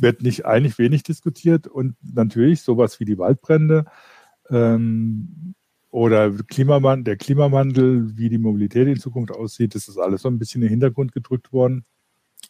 wird 0.00 0.22
nicht 0.22 0.46
eigentlich 0.46 0.78
wenig 0.78 1.02
diskutiert. 1.02 1.66
Und 1.66 1.94
natürlich 2.02 2.62
sowas 2.62 2.98
wie 2.98 3.04
die 3.04 3.18
Waldbrände 3.18 3.84
ähm, 4.48 5.54
oder 5.90 6.32
Klimawandel, 6.32 7.04
der 7.04 7.16
Klimawandel, 7.16 8.16
wie 8.16 8.30
die 8.30 8.38
Mobilität 8.38 8.88
in 8.88 8.98
Zukunft 8.98 9.30
aussieht, 9.30 9.74
das 9.74 9.88
ist 9.88 9.98
alles 9.98 10.22
so 10.22 10.28
ein 10.28 10.38
bisschen 10.38 10.62
in 10.62 10.68
den 10.68 10.70
Hintergrund 10.70 11.12
gedrückt 11.12 11.52
worden. 11.52 11.84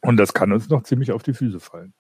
Und 0.01 0.17
das 0.17 0.33
kann 0.33 0.53
uns 0.53 0.69
noch 0.69 0.85
ziemlich 0.85 1.11
auf 1.11 1.25
die 1.25 1.35
Füße 1.35 1.59
fallen. 1.59 1.93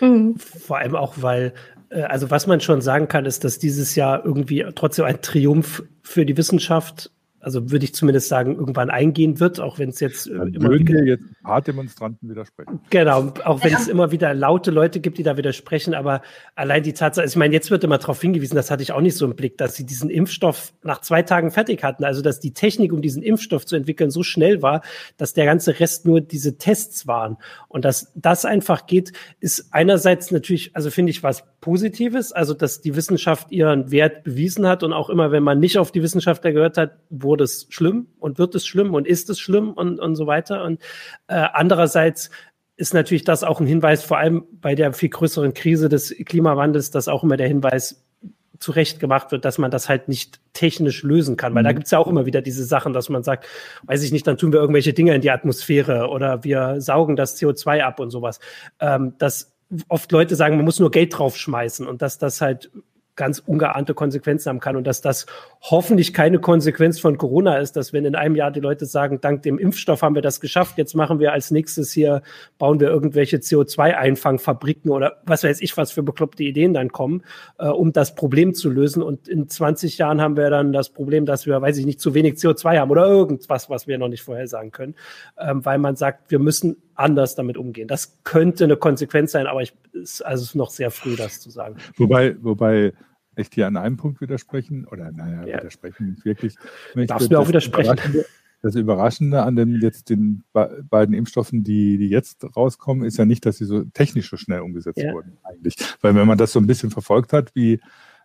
Mhm. 0.00 0.36
Vor 0.36 0.78
allem 0.78 0.96
auch, 0.96 1.14
weil, 1.22 1.54
äh, 1.90 2.02
also 2.02 2.30
was 2.30 2.48
man 2.48 2.60
schon 2.60 2.80
sagen 2.80 3.06
kann, 3.06 3.24
ist, 3.24 3.44
dass 3.44 3.60
dieses 3.60 3.94
Jahr 3.94 4.24
irgendwie 4.24 4.66
trotzdem 4.74 5.04
ein 5.04 5.22
Triumph 5.22 5.84
für 6.02 6.26
die 6.26 6.36
Wissenschaft 6.36 7.12
also 7.40 7.70
würde 7.70 7.84
ich 7.84 7.94
zumindest 7.94 8.28
sagen, 8.28 8.56
irgendwann 8.56 8.90
eingehen 8.90 9.40
wird, 9.40 9.60
auch 9.60 9.78
wenn 9.78 9.88
es 9.88 10.00
jetzt 10.00 10.26
äh, 10.26 10.36
Dann 10.36 10.54
immer 10.54 10.70
wieder 10.70 11.02
jetzt 11.04 11.24
ein 11.24 11.36
paar 11.42 11.62
Demonstranten 11.62 12.28
widersprechen. 12.28 12.80
Genau, 12.90 13.32
auch 13.44 13.64
wenn 13.64 13.72
ja. 13.72 13.78
es 13.78 13.88
immer 13.88 14.10
wieder 14.10 14.34
laute 14.34 14.70
Leute 14.70 15.00
gibt, 15.00 15.18
die 15.18 15.22
da 15.22 15.36
widersprechen, 15.36 15.94
aber 15.94 16.22
allein 16.54 16.82
die 16.82 16.92
Tatsache, 16.92 17.26
ich 17.26 17.36
meine, 17.36 17.54
jetzt 17.54 17.70
wird 17.70 17.82
immer 17.84 17.98
darauf 17.98 18.20
hingewiesen, 18.20 18.56
das 18.56 18.70
hatte 18.70 18.82
ich 18.82 18.92
auch 18.92 19.00
nicht 19.00 19.16
so 19.16 19.24
im 19.24 19.34
Blick, 19.34 19.56
dass 19.58 19.74
sie 19.74 19.86
diesen 19.86 20.10
Impfstoff 20.10 20.72
nach 20.82 21.00
zwei 21.00 21.22
Tagen 21.22 21.50
fertig 21.50 21.82
hatten, 21.82 22.04
also 22.04 22.22
dass 22.22 22.40
die 22.40 22.52
Technik, 22.52 22.92
um 22.92 23.00
diesen 23.02 23.22
Impfstoff 23.22 23.64
zu 23.64 23.76
entwickeln, 23.76 24.10
so 24.10 24.22
schnell 24.22 24.62
war, 24.62 24.82
dass 25.16 25.32
der 25.32 25.46
ganze 25.46 25.80
Rest 25.80 26.06
nur 26.06 26.20
diese 26.20 26.58
Tests 26.58 27.06
waren 27.06 27.38
und 27.68 27.84
dass 27.84 28.12
das 28.14 28.44
einfach 28.44 28.86
geht, 28.86 29.12
ist 29.40 29.68
einerseits 29.72 30.30
natürlich, 30.30 30.76
also 30.76 30.90
finde 30.90 31.10
ich 31.10 31.22
was 31.22 31.44
Positives, 31.60 32.32
also 32.32 32.54
dass 32.54 32.80
die 32.80 32.96
Wissenschaft 32.96 33.50
ihren 33.52 33.90
Wert 33.90 34.24
bewiesen 34.24 34.66
hat 34.66 34.82
und 34.82 34.92
auch 34.92 35.10
immer, 35.10 35.30
wenn 35.30 35.42
man 35.42 35.60
nicht 35.60 35.78
auf 35.78 35.92
die 35.92 36.02
Wissenschaftler 36.02 36.52
gehört 36.52 36.78
hat, 36.78 36.92
wo 37.10 37.29
wurde 37.30 37.44
es 37.44 37.66
schlimm 37.70 38.08
und 38.18 38.38
wird 38.38 38.54
es 38.54 38.66
schlimm 38.66 38.92
und 38.92 39.06
ist 39.06 39.30
es 39.30 39.38
schlimm 39.40 39.72
und, 39.72 40.00
und 40.00 40.16
so 40.16 40.26
weiter. 40.26 40.64
Und 40.64 40.82
äh, 41.28 41.46
andererseits 41.52 42.30
ist 42.76 42.92
natürlich 42.92 43.24
das 43.24 43.44
auch 43.44 43.60
ein 43.60 43.66
Hinweis, 43.66 44.02
vor 44.02 44.18
allem 44.18 44.44
bei 44.52 44.74
der 44.74 44.92
viel 44.92 45.10
größeren 45.10 45.54
Krise 45.54 45.88
des 45.88 46.14
Klimawandels, 46.26 46.90
dass 46.90 47.08
auch 47.08 47.22
immer 47.22 47.36
der 47.36 47.48
Hinweis, 47.48 48.04
zurecht 48.60 49.00
gemacht 49.00 49.32
wird, 49.32 49.46
dass 49.46 49.56
man 49.56 49.70
das 49.70 49.88
halt 49.88 50.08
nicht 50.08 50.38
technisch 50.52 51.02
lösen 51.02 51.36
kann. 51.36 51.54
Weil 51.54 51.64
da 51.64 51.70
mhm. 51.70 51.76
gibt's 51.76 51.90
ja 51.90 51.98
auch 51.98 52.06
immer 52.06 52.26
wieder 52.26 52.42
diese 52.42 52.64
Sachen, 52.64 52.92
dass 52.92 53.08
man 53.08 53.22
sagt, 53.22 53.46
weiß 53.84 54.02
ich 54.02 54.12
nicht, 54.12 54.26
dann 54.26 54.36
tun 54.36 54.52
wir 54.52 54.60
irgendwelche 54.60 54.92
Dinge 54.92 55.14
in 55.14 55.22
die 55.22 55.30
Atmosphäre 55.30 56.08
oder 56.08 56.44
wir 56.44 56.80
saugen 56.80 57.16
das 57.16 57.40
CO2 57.40 57.80
ab 57.80 58.00
und 58.00 58.10
sowas. 58.10 58.38
Ähm, 58.78 59.14
dass 59.16 59.56
oft 59.88 60.12
Leute 60.12 60.36
sagen, 60.36 60.56
man 60.56 60.64
muss 60.64 60.78
nur 60.78 60.90
Geld 60.90 61.16
draufschmeißen 61.18 61.86
und 61.86 62.02
dass 62.02 62.18
das 62.18 62.40
halt 62.40 62.70
ganz 63.20 63.38
ungeahnte 63.38 63.92
Konsequenzen 63.92 64.48
haben 64.48 64.60
kann 64.60 64.76
und 64.76 64.86
dass 64.86 65.02
das 65.02 65.26
hoffentlich 65.60 66.14
keine 66.14 66.38
Konsequenz 66.38 66.98
von 66.98 67.18
Corona 67.18 67.58
ist, 67.58 67.76
dass 67.76 67.92
wenn 67.92 68.06
in 68.06 68.14
einem 68.14 68.34
Jahr 68.34 68.50
die 68.50 68.60
Leute 68.60 68.86
sagen, 68.86 69.20
dank 69.20 69.42
dem 69.42 69.58
Impfstoff 69.58 70.00
haben 70.00 70.14
wir 70.14 70.22
das 70.22 70.40
geschafft, 70.40 70.78
jetzt 70.78 70.94
machen 70.94 71.20
wir 71.20 71.34
als 71.34 71.50
nächstes 71.50 71.92
hier, 71.92 72.22
bauen 72.56 72.80
wir 72.80 72.88
irgendwelche 72.88 73.36
CO2-Einfangfabriken 73.36 74.90
oder 74.90 75.18
was 75.26 75.44
weiß 75.44 75.60
ich, 75.60 75.76
was 75.76 75.92
für 75.92 76.02
bekloppte 76.02 76.44
Ideen 76.44 76.72
dann 76.72 76.92
kommen, 76.92 77.22
äh, 77.58 77.66
um 77.66 77.92
das 77.92 78.14
Problem 78.14 78.54
zu 78.54 78.70
lösen. 78.70 79.02
Und 79.02 79.28
in 79.28 79.50
20 79.50 79.98
Jahren 79.98 80.22
haben 80.22 80.38
wir 80.38 80.48
dann 80.48 80.72
das 80.72 80.88
Problem, 80.88 81.26
dass 81.26 81.44
wir, 81.44 81.60
weiß 81.60 81.76
ich 81.76 81.84
nicht, 81.84 82.00
zu 82.00 82.14
wenig 82.14 82.36
CO2 82.36 82.78
haben 82.78 82.90
oder 82.90 83.04
irgendwas, 83.04 83.68
was 83.68 83.86
wir 83.86 83.98
noch 83.98 84.08
nicht 84.08 84.22
vorhersagen 84.22 84.70
können, 84.70 84.94
ähm, 85.38 85.62
weil 85.62 85.76
man 85.76 85.94
sagt, 85.94 86.30
wir 86.30 86.38
müssen 86.38 86.78
anders 86.94 87.34
damit 87.34 87.58
umgehen. 87.58 87.86
Das 87.86 88.18
könnte 88.24 88.64
eine 88.64 88.76
Konsequenz 88.76 89.32
sein, 89.32 89.46
aber 89.46 89.60
ich, 89.60 89.74
ist 89.92 90.24
also 90.24 90.56
noch 90.56 90.70
sehr 90.70 90.90
früh, 90.90 91.16
das 91.16 91.40
zu 91.40 91.50
sagen. 91.50 91.76
Wobei, 91.96 92.36
wobei 92.40 92.92
ich 93.40 93.50
dir 93.50 93.66
an 93.66 93.76
einem 93.76 93.96
Punkt 93.96 94.20
widersprechen, 94.20 94.86
oder 94.86 95.12
naja, 95.12 95.46
ja. 95.46 95.58
widersprechen 95.58 96.18
wirklich. 96.24 96.56
Darfst 96.94 97.30
du 97.30 97.34
mir 97.34 97.40
auch 97.40 97.48
widersprechen? 97.48 98.24
Das 98.62 98.74
Überraschende 98.74 99.42
an 99.42 99.56
den 99.56 99.80
jetzt 99.80 100.10
den 100.10 100.42
beiden 100.52 101.14
Impfstoffen, 101.14 101.64
die, 101.64 101.96
die 101.96 102.08
jetzt 102.08 102.44
rauskommen, 102.56 103.04
ist 103.04 103.16
ja 103.16 103.24
nicht, 103.24 103.46
dass 103.46 103.56
sie 103.56 103.64
so 103.64 103.84
technisch 103.84 104.28
so 104.28 104.36
schnell 104.36 104.60
umgesetzt 104.60 104.98
ja. 104.98 105.14
wurden, 105.14 105.38
eigentlich. 105.44 105.76
Weil 106.02 106.14
wenn 106.14 106.26
man 106.26 106.36
das 106.36 106.52
so 106.52 106.60
ein 106.60 106.66
bisschen 106.66 106.90
verfolgt 106.90 107.32
hat, 107.32 107.54
wie 107.54 107.80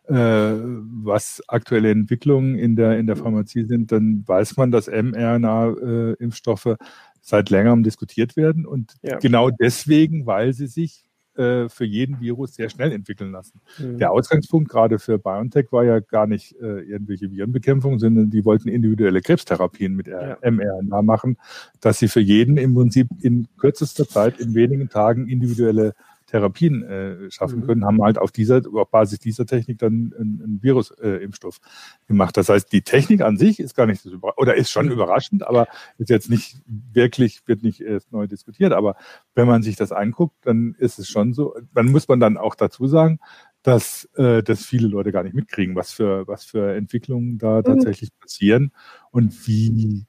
äh, 0.08 0.13
was 0.13 1.41
aktuelle 1.47 1.89
Entwicklungen 1.89 2.60
in 2.60 2.75
der, 2.75 2.99
in 2.99 3.08
der 3.08 3.15
Pharmazie 3.15 3.63
sind, 3.63 3.91
dann 3.91 4.23
weiß 4.28 4.58
man, 4.58 4.71
dass 4.71 4.88
mRNA-Impfstoffe 4.88 6.65
äh, 6.65 6.75
seit 7.21 7.49
längerem 7.49 7.82
diskutiert 7.82 8.36
werden 8.36 8.65
und 8.67 8.93
ja. 9.01 9.17
genau 9.17 9.49
deswegen, 9.49 10.25
weil 10.28 10.54
sie 10.54 10.67
sich 10.67 11.04
äh, 11.37 11.69
für 11.69 11.85
jeden 11.85 12.19
Virus 12.19 12.55
sehr 12.55 12.69
schnell 12.69 12.91
entwickeln 12.91 13.31
lassen. 13.31 13.61
Mhm. 13.77 13.97
Der 13.97 14.11
Ausgangspunkt 14.11 14.69
gerade 14.69 14.99
für 14.99 15.17
BioNTech 15.17 15.71
war 15.71 15.83
ja 15.83 15.99
gar 15.99 16.27
nicht 16.27 16.55
äh, 16.61 16.81
irgendwelche 16.81 17.31
Virenbekämpfung, 17.31 17.99
sondern 17.99 18.29
die 18.29 18.45
wollten 18.45 18.69
individuelle 18.69 19.21
Krebstherapien 19.21 19.95
mit 19.95 20.07
ja. 20.07 20.37
mRNA 20.49 21.01
machen, 21.01 21.37
dass 21.81 21.99
sie 21.99 22.07
für 22.07 22.21
jeden 22.21 22.57
im 22.57 22.73
Prinzip 22.75 23.07
in 23.21 23.47
kürzester 23.57 24.07
Zeit, 24.07 24.39
in 24.39 24.53
wenigen 24.53 24.89
Tagen 24.89 25.27
individuelle 25.27 25.93
Therapien 26.27 26.83
äh, 26.83 27.31
schaffen 27.31 27.59
mhm. 27.59 27.65
können, 27.65 27.85
haben 27.85 28.01
halt 28.01 28.17
auf 28.17 28.31
dieser, 28.31 28.61
auf 28.73 28.89
Basis 28.89 29.19
dieser 29.19 29.45
Technik 29.45 29.77
dann 29.79 30.13
einen, 30.17 30.41
einen 30.41 30.63
Virusimpfstoff 30.63 31.57
äh, 31.57 32.07
gemacht. 32.07 32.35
Das 32.38 32.49
heißt, 32.49 32.71
die 32.71 32.81
Technik 32.81 33.21
an 33.21 33.38
sich 33.38 33.59
ist 33.59 33.75
gar 33.75 33.85
nicht 33.85 34.01
so 34.01 34.11
oder 34.38 34.55
ist 34.55 34.71
schon 34.71 34.88
mhm. 34.88 34.93
überraschend, 34.93 35.45
aber 35.45 35.67
ist 35.97 36.09
jetzt 36.09 36.29
nicht 36.29 36.61
wirklich, 36.67 37.41
wird 37.45 37.63
nicht 37.63 37.81
erst 37.81 38.11
neu 38.11 38.27
diskutiert. 38.27 38.73
Aber 38.73 38.95
wenn 39.35 39.47
man 39.47 39.61
sich 39.61 39.75
das 39.75 39.91
anguckt, 39.91 40.35
dann 40.41 40.75
ist 40.77 40.99
es 40.99 41.07
schon 41.07 41.33
so, 41.33 41.55
dann 41.73 41.91
muss 41.91 42.07
man 42.07 42.19
dann 42.19 42.38
auch 42.38 42.55
dazu 42.55 42.88
sagen, 42.88 43.19
dass, 43.61 44.05
äh, 44.15 44.43
dass 44.43 44.65
viele 44.65 44.88
Leute 44.88 45.11
gar 45.11 45.23
nicht 45.23 45.35
mitkriegen, 45.35 45.75
was 45.75 45.91
für, 45.91 46.27
was 46.27 46.45
für 46.45 46.75
Entwicklungen 46.75 47.38
da 47.38 47.59
mhm. 47.59 47.63
tatsächlich 47.63 48.09
passieren 48.19 48.71
und 49.11 49.47
wie 49.47 50.05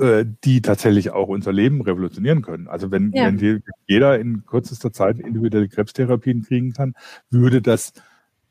äh, 0.00 0.24
die 0.44 0.62
tatsächlich 0.62 1.10
auch 1.10 1.28
unser 1.28 1.52
Leben 1.52 1.82
revolutionieren 1.82 2.42
können. 2.42 2.68
Also 2.68 2.90
wenn, 2.90 3.12
ja. 3.12 3.26
wenn 3.26 3.62
jeder 3.86 4.18
in 4.18 4.46
kürzester 4.46 4.92
Zeit 4.92 5.18
individuelle 5.18 5.68
Krebstherapien 5.68 6.42
kriegen 6.42 6.72
kann, 6.72 6.94
würde 7.30 7.60
das 7.60 7.92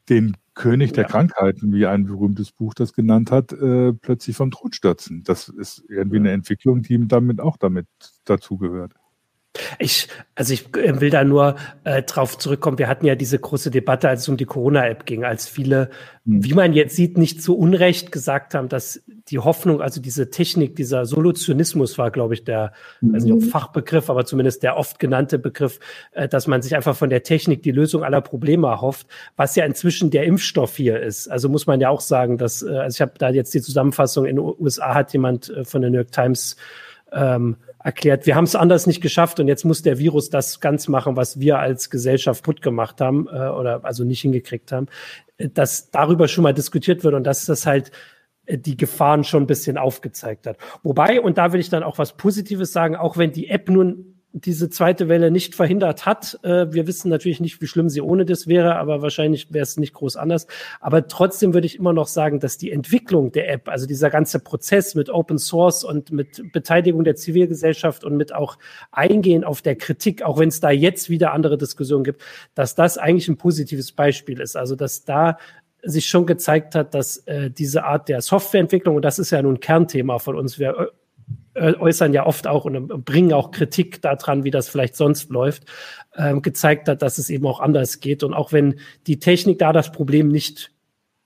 den 0.09 0.37
König 0.53 0.93
der 0.93 1.05
ja. 1.05 1.09
Krankheiten, 1.09 1.73
wie 1.73 1.85
ein 1.85 2.05
berühmtes 2.05 2.51
Buch 2.51 2.73
das 2.73 2.93
genannt 2.93 3.31
hat, 3.31 3.53
äh, 3.53 3.93
plötzlich 3.93 4.35
vom 4.35 4.51
Thron 4.51 4.73
stürzen. 4.73 5.23
Das 5.23 5.47
ist 5.47 5.83
irgendwie 5.89 6.17
eine 6.17 6.31
Entwicklung, 6.31 6.81
die 6.81 7.07
damit 7.07 7.39
auch 7.39 7.57
damit 7.57 7.87
dazugehört. 8.25 8.93
Ich, 9.79 10.07
also 10.35 10.53
ich 10.53 10.75
äh, 10.75 11.01
will 11.01 11.09
da 11.09 11.23
nur 11.23 11.55
äh, 11.83 12.03
drauf 12.03 12.37
zurückkommen. 12.37 12.77
Wir 12.77 12.87
hatten 12.87 13.07
ja 13.07 13.15
diese 13.15 13.39
große 13.39 13.71
Debatte, 13.71 14.07
als 14.07 14.21
es 14.21 14.29
um 14.29 14.37
die 14.37 14.45
Corona-App 14.45 15.07
ging, 15.07 15.23
als 15.23 15.47
viele, 15.47 15.89
mhm. 16.23 16.43
wie 16.43 16.53
man 16.53 16.73
jetzt 16.73 16.95
sieht, 16.95 17.17
nicht 17.17 17.41
zu 17.41 17.57
Unrecht 17.57 18.11
gesagt 18.11 18.53
haben, 18.53 18.69
dass 18.69 19.03
die 19.07 19.39
Hoffnung, 19.39 19.81
also 19.81 20.01
diese 20.01 20.29
Technik, 20.29 20.75
dieser 20.75 21.05
Solutionismus 21.05 21.97
war, 21.97 22.11
glaube 22.11 22.35
ich, 22.35 22.43
der, 22.43 22.73
mhm. 23.01 23.15
also 23.15 23.33
nicht 23.33 23.49
Fachbegriff, 23.49 24.11
aber 24.11 24.23
zumindest 24.23 24.61
der 24.61 24.77
oft 24.77 24.99
genannte 24.99 25.39
Begriff, 25.39 25.79
äh, 26.11 26.27
dass 26.27 26.45
man 26.45 26.61
sich 26.61 26.75
einfach 26.75 26.95
von 26.95 27.09
der 27.09 27.23
Technik 27.23 27.63
die 27.63 27.71
Lösung 27.71 28.03
aller 28.03 28.21
Probleme 28.21 28.67
erhofft, 28.67 29.07
was 29.35 29.55
ja 29.55 29.65
inzwischen 29.65 30.11
der 30.11 30.25
Impfstoff 30.25 30.77
hier 30.77 31.01
ist. 31.01 31.27
Also 31.27 31.49
muss 31.49 31.65
man 31.65 31.81
ja 31.81 31.89
auch 31.89 32.01
sagen, 32.01 32.37
dass, 32.37 32.61
äh, 32.61 32.69
also 32.69 32.97
ich 32.97 33.01
habe 33.01 33.13
da 33.17 33.29
jetzt 33.29 33.53
die 33.55 33.61
Zusammenfassung 33.61 34.25
in 34.25 34.35
den 34.35 34.55
USA 34.59 34.93
hat 34.93 35.11
jemand 35.11 35.49
äh, 35.49 35.65
von 35.65 35.81
der 35.81 35.89
New 35.89 35.97
York 35.97 36.11
Times 36.11 36.55
ähm, 37.11 37.57
erklärt, 37.89 38.27
wir 38.27 38.35
haben 38.35 38.43
es 38.43 38.55
anders 38.55 38.85
nicht 38.85 39.01
geschafft 39.01 39.39
und 39.39 39.47
jetzt 39.47 39.65
muss 39.65 39.81
der 39.81 39.97
Virus 39.97 40.29
das 40.29 40.59
ganz 40.59 40.87
machen, 40.87 41.15
was 41.15 41.39
wir 41.39 41.57
als 41.57 41.89
Gesellschaft 41.89 42.45
gut 42.45 42.61
gemacht 42.61 43.01
haben 43.01 43.27
äh, 43.27 43.47
oder 43.49 43.83
also 43.83 44.03
nicht 44.03 44.21
hingekriegt 44.21 44.71
haben, 44.71 44.87
äh, 45.37 45.49
dass 45.49 45.89
darüber 45.89 46.27
schon 46.27 46.43
mal 46.43 46.53
diskutiert 46.53 47.03
wird 47.03 47.15
und 47.15 47.23
dass 47.23 47.45
das 47.45 47.65
halt 47.65 47.91
äh, 48.45 48.59
die 48.59 48.77
Gefahren 48.77 49.23
schon 49.23 49.43
ein 49.43 49.47
bisschen 49.47 49.79
aufgezeigt 49.79 50.45
hat. 50.45 50.57
Wobei, 50.83 51.19
und 51.19 51.39
da 51.39 51.51
will 51.51 51.59
ich 51.59 51.69
dann 51.69 51.81
auch 51.81 51.97
was 51.97 52.15
Positives 52.15 52.71
sagen, 52.71 52.95
auch 52.95 53.17
wenn 53.17 53.31
die 53.31 53.49
App 53.49 53.69
nun 53.69 54.18
diese 54.31 54.69
zweite 54.69 55.09
Welle 55.09 55.31
nicht 55.31 55.55
verhindert 55.55 56.05
hat. 56.05 56.39
Äh, 56.43 56.71
wir 56.71 56.85
wissen 56.85 57.09
natürlich 57.09 57.39
nicht, 57.39 57.61
wie 57.61 57.67
schlimm 57.67 57.89
sie 57.89 58.01
ohne 58.01 58.25
das 58.25 58.47
wäre, 58.47 58.75
aber 58.75 59.01
wahrscheinlich 59.01 59.51
wäre 59.51 59.63
es 59.63 59.77
nicht 59.77 59.93
groß 59.93 60.17
anders. 60.17 60.45
Aber 60.79 61.07
trotzdem 61.07 61.53
würde 61.53 61.65
ich 61.65 61.77
immer 61.77 61.93
noch 61.93 62.07
sagen, 62.07 62.39
dass 62.39 62.57
die 62.57 62.71
Entwicklung 62.71 63.31
der 63.31 63.51
App, 63.51 63.67
also 63.67 63.87
dieser 63.87 64.11
ganze 64.11 64.39
Prozess 64.39 64.93
mit 64.93 65.09
Open 65.09 65.39
Source 65.39 65.83
und 65.83 66.11
mit 66.11 66.51
Beteiligung 66.53 67.03
der 67.03 67.15
Zivilgesellschaft 67.15 68.03
und 68.03 68.17
mit 68.17 68.33
auch 68.33 68.57
Eingehen 68.91 69.43
auf 69.43 69.63
der 69.63 69.75
Kritik, 69.75 70.21
auch 70.21 70.37
wenn 70.37 70.49
es 70.49 70.59
da 70.59 70.69
jetzt 70.69 71.09
wieder 71.09 71.33
andere 71.33 71.57
Diskussionen 71.57 72.03
gibt, 72.03 72.21
dass 72.53 72.75
das 72.75 72.99
eigentlich 72.99 73.27
ein 73.29 73.37
positives 73.37 73.91
Beispiel 73.91 74.39
ist. 74.41 74.55
Also 74.55 74.75
dass 74.75 75.05
da 75.05 75.37
sich 75.81 76.07
schon 76.07 76.25
gezeigt 76.25 76.75
hat, 76.75 76.93
dass 76.93 77.17
äh, 77.25 77.49
diese 77.49 77.83
Art 77.85 78.09
der 78.09 78.21
Softwareentwicklung, 78.21 78.97
und 78.97 79.01
das 79.03 79.17
ist 79.17 79.31
ja 79.31 79.41
nun 79.41 79.59
Kernthema 79.59 80.19
von 80.19 80.37
uns, 80.37 80.59
wir 80.59 80.77
äh, 80.77 80.87
äußern 81.55 82.13
ja 82.13 82.25
oft 82.25 82.47
auch 82.47 82.65
und 82.65 83.05
bringen 83.05 83.33
auch 83.33 83.51
Kritik 83.51 84.01
daran, 84.01 84.43
wie 84.43 84.51
das 84.51 84.69
vielleicht 84.69 84.95
sonst 84.95 85.29
läuft, 85.29 85.65
ähm, 86.15 86.41
gezeigt 86.41 86.87
hat, 86.87 87.01
dass 87.01 87.17
es 87.17 87.29
eben 87.29 87.45
auch 87.45 87.59
anders 87.59 87.99
geht. 87.99 88.23
Und 88.23 88.33
auch 88.33 88.53
wenn 88.53 88.79
die 89.07 89.19
Technik 89.19 89.59
da 89.59 89.73
das 89.73 89.91
Problem 89.91 90.29
nicht 90.29 90.71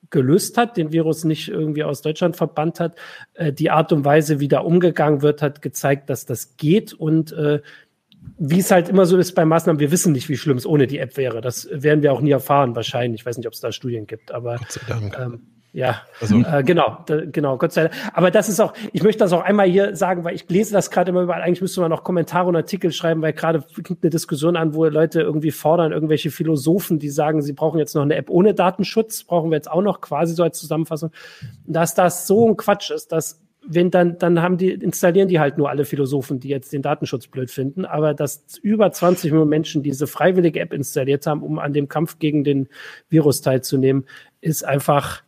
gelöst 0.10 0.58
hat, 0.58 0.78
den 0.78 0.92
Virus 0.92 1.24
nicht 1.24 1.50
irgendwie 1.50 1.84
aus 1.84 2.02
Deutschland 2.02 2.36
verbannt 2.36 2.80
hat, 2.80 2.96
äh, 3.34 3.52
die 3.52 3.72
Art 3.72 3.92
und 3.92 4.06
Weise, 4.06 4.40
wie 4.40 4.48
da 4.48 4.60
umgegangen 4.60 5.22
wird, 5.22 5.42
hat 5.42 5.62
gezeigt, 5.62 6.10
dass 6.10 6.26
das 6.26 6.58
geht 6.58 6.94
und 6.94 7.32
äh, 7.34 7.62
wie 8.38 8.60
es 8.60 8.72
halt 8.72 8.90
immer 8.90 9.06
so 9.06 9.18
ist 9.18 9.34
bei 9.34 9.44
Maßnahmen, 9.44 9.80
wir 9.80 9.92
wissen 9.92 10.14
nicht, 10.14 10.30
wie 10.30 10.38
schlimm 10.38 10.58
es 10.58 10.66
ohne 10.66 10.88
die 10.88 11.00
App 11.00 11.18
wäre. 11.18 11.42
Das 11.42 11.68
werden 11.72 12.04
wir 12.04 12.14
auch 12.14 12.22
nie 12.22 12.32
erfahren, 12.32 12.76
wahrscheinlich. 12.76 13.22
Ich 13.22 13.26
weiß 13.26 13.38
nicht, 13.38 13.48
ob 13.48 13.54
es 13.54 13.60
da 13.60 13.72
Studien 13.72 14.08
gibt, 14.08 14.32
aber. 14.32 14.60
Ähm, 15.20 15.42
ja, 15.74 16.04
also. 16.22 16.38
äh, 16.38 16.64
genau, 16.64 17.00
da, 17.08 17.26
genau, 17.26 17.58
Gott 17.58 17.74
sei 17.74 17.88
Dank. 17.88 17.96
Aber 18.14 18.30
das 18.30 18.48
ist 18.48 18.60
auch, 18.60 18.74
ich 18.92 19.02
möchte 19.02 19.20
das 19.24 19.34
auch 19.34 19.42
einmal 19.42 19.68
hier 19.68 19.96
sagen, 19.96 20.24
weil 20.24 20.36
ich 20.36 20.48
lese 20.48 20.72
das 20.72 20.92
gerade 20.92 21.10
immer 21.10 21.24
überall. 21.24 21.42
Eigentlich 21.42 21.62
müsste 21.62 21.82
man 21.82 21.90
noch 21.90 22.04
Kommentare 22.04 22.48
und 22.48 22.56
Artikel 22.56 22.92
schreiben, 22.92 23.24
weil 23.24 23.34
gerade 23.34 23.64
klingt 23.84 24.04
eine 24.04 24.12
Diskussion 24.12 24.56
an, 24.56 24.76
wo 24.76 24.86
Leute 24.86 25.22
irgendwie 25.22 25.50
fordern, 25.50 25.92
irgendwelche 25.92 26.30
Philosophen, 26.30 27.00
die 27.00 27.10
sagen, 27.10 27.42
sie 27.42 27.54
brauchen 27.54 27.80
jetzt 27.80 27.96
noch 27.96 28.04
eine 28.04 28.16
App 28.16 28.30
ohne 28.30 28.54
Datenschutz, 28.54 29.24
brauchen 29.24 29.50
wir 29.50 29.56
jetzt 29.56 29.70
auch 29.70 29.82
noch 29.82 30.00
quasi 30.00 30.36
so 30.36 30.44
als 30.44 30.60
Zusammenfassung. 30.60 31.10
Dass 31.66 31.96
das 31.96 32.28
so 32.28 32.48
ein 32.48 32.56
Quatsch 32.56 32.92
ist, 32.92 33.12
dass 33.12 33.42
wenn 33.66 33.90
dann, 33.90 34.20
dann 34.20 34.42
haben 34.42 34.58
die, 34.58 34.72
installieren 34.72 35.28
die 35.28 35.40
halt 35.40 35.58
nur 35.58 35.70
alle 35.70 35.86
Philosophen, 35.86 36.40
die 36.40 36.50
jetzt 36.50 36.74
den 36.74 36.84
Datenschutz 36.84 37.28
blöd 37.28 37.50
finden, 37.50 37.86
aber 37.86 38.14
dass 38.14 38.44
über 38.62 38.92
20 38.92 39.32
Millionen 39.32 39.50
Menschen 39.50 39.82
diese 39.82 40.06
freiwillige 40.06 40.60
App 40.60 40.74
installiert 40.74 41.26
haben, 41.26 41.42
um 41.42 41.58
an 41.58 41.74
dem 41.74 41.88
Kampf 41.88 42.20
gegen 42.20 42.44
den 42.44 42.68
Virus 43.10 43.42
teilzunehmen, 43.42 44.06
ist 44.42 44.64
einfach, 44.64 45.24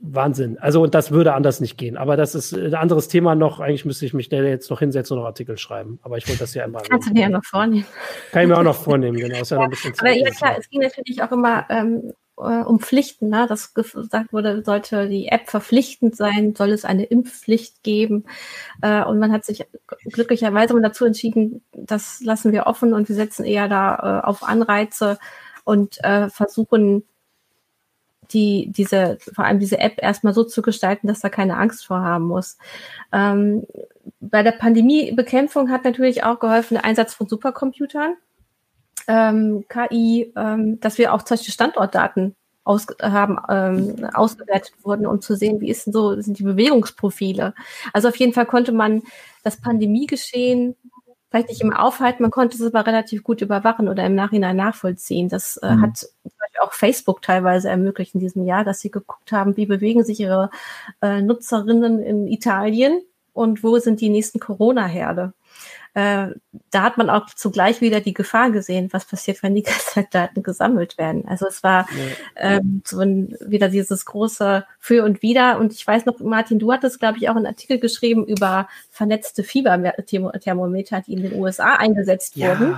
Wahnsinn. 0.00 0.58
Also, 0.58 0.82
und 0.82 0.94
das 0.94 1.10
würde 1.10 1.34
anders 1.34 1.60
nicht 1.60 1.76
gehen. 1.76 1.96
Aber 1.96 2.16
das 2.16 2.34
ist 2.34 2.54
ein 2.54 2.74
anderes 2.74 3.08
Thema 3.08 3.34
noch. 3.34 3.60
Eigentlich 3.60 3.84
müsste 3.84 4.06
ich 4.06 4.14
mich 4.14 4.30
jetzt 4.30 4.70
noch 4.70 4.78
hinsetzen 4.78 5.16
und 5.16 5.22
noch 5.22 5.28
Artikel 5.28 5.58
schreiben. 5.58 5.98
Aber 6.02 6.16
ich 6.16 6.26
wollte 6.28 6.40
das 6.40 6.54
ja 6.54 6.64
immer. 6.64 6.80
Kannst 6.90 7.10
du 7.10 7.14
dir 7.14 7.22
ja 7.22 7.28
noch 7.28 7.44
vornehmen. 7.44 7.86
Kann 8.32 8.42
ich 8.42 8.48
mir 8.48 8.58
auch 8.58 8.62
noch 8.62 8.76
vornehmen, 8.76 9.16
genau. 9.16 9.40
Ist 9.40 9.50
ja, 9.50 9.56
ja 9.56 9.62
noch 9.62 9.66
ein 9.66 9.70
bisschen 9.70 9.94
aber 9.98 10.10
ja, 10.10 10.30
klar, 10.30 10.56
es 10.58 10.68
ging 10.70 10.80
natürlich 10.80 11.22
auch 11.22 11.30
immer 11.32 11.66
ähm, 11.68 12.12
äh, 12.38 12.62
um 12.62 12.80
Pflichten, 12.80 13.28
ne? 13.28 13.46
dass 13.48 13.74
gesagt 13.74 14.32
wurde, 14.32 14.62
sollte 14.64 15.08
die 15.08 15.28
App 15.28 15.48
verpflichtend 15.48 16.16
sein, 16.16 16.54
soll 16.54 16.70
es 16.70 16.84
eine 16.84 17.04
Impfpflicht 17.04 17.82
geben. 17.82 18.24
Äh, 18.82 19.04
und 19.04 19.18
man 19.18 19.32
hat 19.32 19.44
sich 19.44 19.66
glücklicherweise 20.04 20.78
dazu 20.80 21.04
entschieden, 21.04 21.62
das 21.72 22.20
lassen 22.22 22.52
wir 22.52 22.66
offen 22.66 22.94
und 22.94 23.08
wir 23.08 23.16
setzen 23.16 23.44
eher 23.44 23.68
da 23.68 24.20
äh, 24.22 24.26
auf 24.26 24.42
Anreize 24.42 25.18
und 25.64 26.02
äh, 26.04 26.28
versuchen 26.30 27.04
die, 28.36 28.70
diese, 28.70 29.16
vor 29.34 29.46
allem 29.46 29.58
diese 29.58 29.78
App 29.78 29.94
erstmal 29.96 30.34
so 30.34 30.44
zu 30.44 30.60
gestalten, 30.60 31.06
dass 31.06 31.20
da 31.20 31.30
keine 31.30 31.56
Angst 31.56 31.86
vor 31.86 32.02
haben 32.02 32.26
muss. 32.26 32.58
Ähm, 33.12 33.66
bei 34.20 34.42
der 34.42 34.52
Pandemiebekämpfung 34.52 35.70
hat 35.70 35.84
natürlich 35.84 36.22
auch 36.22 36.38
geholfen 36.38 36.74
der 36.74 36.84
Einsatz 36.84 37.14
von 37.14 37.28
Supercomputern, 37.28 38.14
ähm, 39.08 39.64
KI, 39.70 40.34
ähm, 40.36 40.78
dass 40.80 40.98
wir 40.98 41.14
auch 41.14 41.22
Beispiel 41.38 41.54
Standortdaten 41.54 42.36
aus, 42.62 42.86
haben, 43.00 43.38
ähm, 43.48 44.06
ausgewertet 44.12 44.74
wurden, 44.82 45.06
um 45.06 45.22
zu 45.22 45.34
sehen, 45.34 45.62
wie 45.62 45.70
ist 45.70 45.86
denn 45.86 45.94
so, 45.94 46.20
sind 46.20 46.38
die 46.38 46.42
Bewegungsprofile. 46.42 47.54
Also 47.94 48.08
auf 48.08 48.16
jeden 48.16 48.34
Fall 48.34 48.46
konnte 48.46 48.72
man 48.72 49.02
das 49.44 49.58
Pandemiegeschehen 49.58 50.76
vielleicht 51.36 51.50
nicht 51.50 51.60
immer 51.60 51.82
aufhalten, 51.82 52.22
man 52.22 52.30
konnte 52.30 52.56
es 52.56 52.62
aber 52.62 52.86
relativ 52.86 53.22
gut 53.22 53.42
überwachen 53.42 53.88
oder 53.88 54.04
im 54.06 54.14
Nachhinein 54.14 54.56
nachvollziehen. 54.56 55.28
Das 55.28 55.56
äh, 55.58 55.74
mhm. 55.74 55.82
hat 55.82 55.96
zum 55.98 56.08
Beispiel 56.22 56.60
auch 56.60 56.72
Facebook 56.72 57.22
teilweise 57.22 57.68
ermöglicht 57.68 58.14
in 58.14 58.20
diesem 58.20 58.44
Jahr, 58.44 58.64
dass 58.64 58.80
sie 58.80 58.90
geguckt 58.90 59.32
haben, 59.32 59.56
wie 59.56 59.66
bewegen 59.66 60.04
sich 60.04 60.20
ihre 60.20 60.50
äh, 61.02 61.20
Nutzerinnen 61.20 62.02
in 62.02 62.26
Italien 62.26 63.02
und 63.32 63.62
wo 63.62 63.78
sind 63.78 64.00
die 64.00 64.08
nächsten 64.08 64.40
Corona-Herde. 64.40 65.34
Äh, 65.96 66.34
da 66.70 66.82
hat 66.82 66.98
man 66.98 67.08
auch 67.08 67.24
zugleich 67.34 67.80
wieder 67.80 68.00
die 68.00 68.12
Gefahr 68.12 68.50
gesehen, 68.50 68.90
was 68.92 69.06
passiert, 69.06 69.42
wenn 69.42 69.54
die 69.54 69.64
Daten 70.10 70.42
gesammelt 70.42 70.98
werden. 70.98 71.26
Also 71.26 71.46
es 71.46 71.62
war 71.62 71.88
ja. 71.90 72.58
ähm, 72.58 72.82
so 72.84 73.00
ein, 73.00 73.34
wieder 73.40 73.70
dieses 73.70 74.04
große 74.04 74.66
Für 74.78 75.04
und 75.04 75.22
Wider. 75.22 75.58
Und 75.58 75.72
ich 75.72 75.86
weiß 75.86 76.04
noch, 76.04 76.20
Martin, 76.20 76.58
du 76.58 76.70
hattest, 76.70 76.98
glaube 76.98 77.16
ich, 77.16 77.30
auch 77.30 77.36
einen 77.36 77.46
Artikel 77.46 77.78
geschrieben 77.78 78.26
über 78.26 78.68
vernetzte 78.90 79.42
Fieberthermometer, 79.42 81.00
die 81.00 81.14
in 81.14 81.22
den 81.22 81.40
USA 81.40 81.76
eingesetzt 81.76 82.36
ja. 82.36 82.60
wurden. 82.60 82.76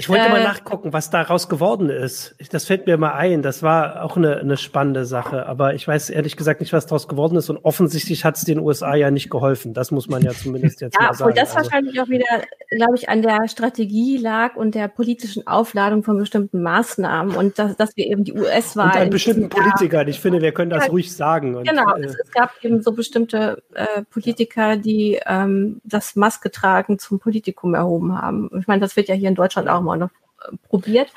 Ich 0.00 0.08
wollte 0.08 0.24
äh, 0.24 0.30
mal 0.30 0.42
nachgucken, 0.42 0.94
was 0.94 1.10
daraus 1.10 1.50
geworden 1.50 1.90
ist. 1.90 2.34
Das 2.52 2.64
fällt 2.64 2.86
mir 2.86 2.96
mal 2.96 3.12
ein. 3.12 3.42
Das 3.42 3.62
war 3.62 4.02
auch 4.02 4.16
eine, 4.16 4.38
eine 4.38 4.56
spannende 4.56 5.04
Sache. 5.04 5.44
Aber 5.44 5.74
ich 5.74 5.86
weiß 5.86 6.08
ehrlich 6.08 6.38
gesagt 6.38 6.60
nicht, 6.62 6.72
was 6.72 6.86
daraus 6.86 7.06
geworden 7.06 7.36
ist. 7.36 7.50
Und 7.50 7.58
offensichtlich 7.66 8.24
hat 8.24 8.38
es 8.38 8.44
den 8.44 8.60
USA 8.60 8.94
ja 8.94 9.10
nicht 9.10 9.28
geholfen. 9.28 9.74
Das 9.74 9.90
muss 9.90 10.08
man 10.08 10.22
ja 10.22 10.30
zumindest 10.30 10.80
jetzt 10.80 10.96
ja, 10.98 11.08
mal 11.08 11.12
sagen. 11.12 11.36
Ja, 11.36 11.42
das 11.42 11.54
also. 11.54 11.70
wahrscheinlich 11.70 12.00
auch 12.00 12.08
wieder, 12.08 12.24
glaube 12.70 12.94
ich, 12.96 13.10
an 13.10 13.20
der 13.20 13.46
Strategie 13.46 14.16
lag 14.16 14.56
und 14.56 14.74
der 14.74 14.88
politischen 14.88 15.46
Aufladung 15.46 16.02
von 16.02 16.16
bestimmten 16.16 16.62
Maßnahmen. 16.62 17.36
Und 17.36 17.58
dass, 17.58 17.76
dass 17.76 17.94
wir 17.98 18.06
eben 18.06 18.24
die 18.24 18.32
US-Wahl. 18.32 18.96
Und 18.96 19.02
an 19.02 19.10
bestimmten 19.10 19.50
Politikern. 19.50 20.08
Ich 20.08 20.18
finde, 20.18 20.40
wir 20.40 20.52
können 20.52 20.70
das 20.70 20.86
ja, 20.86 20.90
ruhig 20.92 21.14
sagen. 21.14 21.56
Und, 21.56 21.68
genau. 21.68 21.94
Äh, 21.96 22.06
es, 22.06 22.30
gab 22.32 22.52
eben 22.62 22.80
so 22.80 22.92
bestimmte 22.92 23.62
äh, 23.74 24.02
Politiker, 24.10 24.78
die 24.78 25.20
ähm, 25.26 25.82
das 25.84 26.16
Maske 26.16 26.50
tragen 26.50 26.98
zum 26.98 27.18
Politikum 27.18 27.74
erhoben 27.74 28.16
haben. 28.16 28.48
Ich 28.58 28.66
meine, 28.66 28.80
das 28.80 28.96
wird 28.96 29.08
ja 29.08 29.14
hier 29.14 29.28
in 29.28 29.34
Deutschland 29.34 29.68
auch 29.68 29.82
mal 29.82 29.89
noch 29.96 30.10
äh, 30.42 30.56
probiert. 30.68 31.12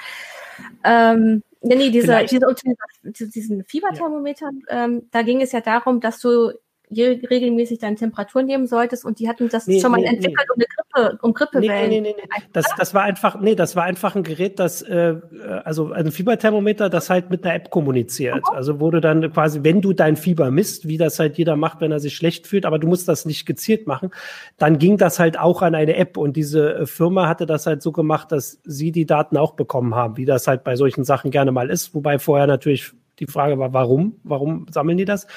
Ähm, 0.84 1.44
nee, 1.62 1.76
nee, 1.76 1.90
diese, 1.90 2.26
diese, 2.26 3.28
diesen 3.30 3.64
Fieberthermometer, 3.66 4.52
ja. 4.70 4.86
ähm, 4.86 5.10
da 5.12 5.22
ging 5.22 5.42
es 5.42 5.52
ja 5.52 5.62
darum, 5.62 6.00
dass 6.00 6.20
du 6.20 6.52
regelmäßig 6.92 7.80
deine 7.80 7.96
Temperatur 7.96 8.44
nehmen 8.44 8.68
solltest 8.68 9.06
und 9.06 9.20
die 9.20 9.28
hatten 9.28 9.50
das 9.50 9.68
nee, 9.68 9.80
schon 9.80 9.92
mal 9.92 10.02
nee, 10.02 10.08
entwickelt, 10.08 10.48
nee. 10.56 10.64
um 10.94 11.00
eine 11.00 11.08
Grippe, 11.08 11.24
um 11.24 11.34
Grippewellen. 11.34 11.90
Nee, 11.90 12.02
nee, 12.02 12.16
nee, 12.18 12.24
nee. 12.24 12.44
Das, 12.54 12.66
das 12.78 12.94
war 12.94 13.04
einfach, 13.04 13.40
nee, 13.40 13.56
das 13.56 13.76
war 13.76 13.84
einfach 13.84 14.16
ein 14.16 14.24
Gerät, 14.24 14.60
das, 14.60 14.82
äh, 14.82 15.16
also 15.64 15.92
ein 15.92 16.12
Fieberthermometer, 16.12 16.90
das 16.90 17.10
halt 17.10 17.30
mit 17.30 17.44
einer 17.44 17.56
App 17.56 17.70
kommuniziert. 17.70 18.36
Okay. 18.44 18.56
Also 18.56 18.80
wurde 18.80 19.02
dann 19.02 19.32
quasi, 19.32 19.62
wenn 19.64 19.82
du 19.82 19.94
dein 19.94 20.16
Fieber 20.16 20.52
misst, 20.52 20.88
wie 20.88 20.98
das 20.98 21.20
halt 21.20 21.38
jeder 21.38 21.56
macht, 21.56 21.82
wenn 21.82 21.92
er 21.92 22.00
sich 22.00 22.16
schlecht 22.16 22.48
fühlt, 22.48 22.66
aber 22.66 22.80
du 22.80 22.88
musst 22.88 23.08
das 23.08 23.26
nicht 23.26 23.46
gezielt 23.46 23.88
machen, 23.88 24.12
dann 24.58 24.78
ging 24.78 24.98
das 24.98 25.20
halt 25.20 25.40
auch 25.40 25.62
an 25.62 25.76
eine 25.76 25.96
App 25.96 26.18
und 26.18 26.38
diese 26.38 26.76
äh, 26.76 26.86
Firma 26.86 27.28
hatte 27.28 27.46
das 27.46 27.66
halt 27.66 27.82
so 27.82 27.92
gemacht, 27.92 28.32
dass 28.32 28.60
sie 28.64 28.92
die 28.92 29.06
Daten 29.06 29.38
auch 29.38 29.54
bekommen 29.54 29.96
haben, 29.96 30.18
wie 30.18 30.26
das 30.26 30.48
halt 30.48 30.64
bei 30.64 30.76
solchen 30.76 31.04
Sachen 31.04 31.32
gerne 31.32 31.52
mal 31.52 31.70
ist, 31.70 31.96
wobei 31.96 32.20
vorher 32.20 32.48
natürlich 32.48 32.92
die 33.20 33.28
Frage 33.28 33.60
war, 33.60 33.74
warum? 33.74 34.20
Warum 34.24 34.66
sammeln 34.70 34.98
die 34.98 35.06
das? 35.06 35.28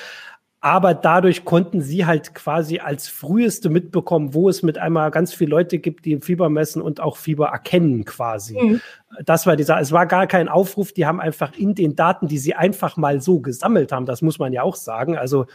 Aber 0.67 0.95
dadurch 0.95 1.45
konnten 1.45 1.81
sie 1.81 2.07
halt 2.07 2.35
quasi 2.35 2.81
als 2.81 3.07
früheste 3.07 3.69
mitbekommen, 3.69 4.35
wo 4.35 4.49
es 4.49 4.65
mit 4.65 4.79
einmal 4.79 5.13
ganz 5.13 5.33
viele 5.33 5.51
Leute 5.53 5.79
gibt, 5.79 6.05
die 6.05 6.19
Fieber 6.19 6.49
messen 6.49 6.83
und 6.83 6.99
auch 6.99 7.19
Fieber 7.19 7.51
erkennen 7.51 8.05
quasi. 8.05 8.59
Mhm. 8.61 8.81
Das 9.25 9.47
war 9.47 9.55
dieser, 9.55 9.79
es 9.79 9.93
war 9.93 10.07
gar 10.07 10.27
kein 10.27 10.49
Aufruf, 10.49 10.93
die 10.93 11.07
haben 11.07 11.21
einfach 11.21 11.57
in 11.57 11.77
den 11.77 11.95
Daten, 11.95 12.27
die 12.27 12.39
sie 12.39 12.57
einfach 12.57 12.97
mal 12.97 13.21
so 13.21 13.39
gesammelt 13.39 13.93
haben, 13.93 14.07
das 14.07 14.23
muss 14.23 14.41
man 14.41 14.53
ja 14.53 14.65
auch 14.65 14.75
sagen, 14.75 15.17
also 15.17 15.47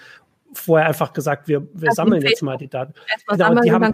vorher 0.53 0.87
einfach 0.87 1.11
gesagt, 1.11 1.49
wir, 1.49 1.67
wir 1.73 1.91
sammeln 1.91 2.21
jetzt 2.21 2.41
mal 2.41 2.55
die 2.55 2.69
Daten. 2.69 2.93
Genau, 3.27 3.59
die 3.59 3.71
haben, 3.73 3.93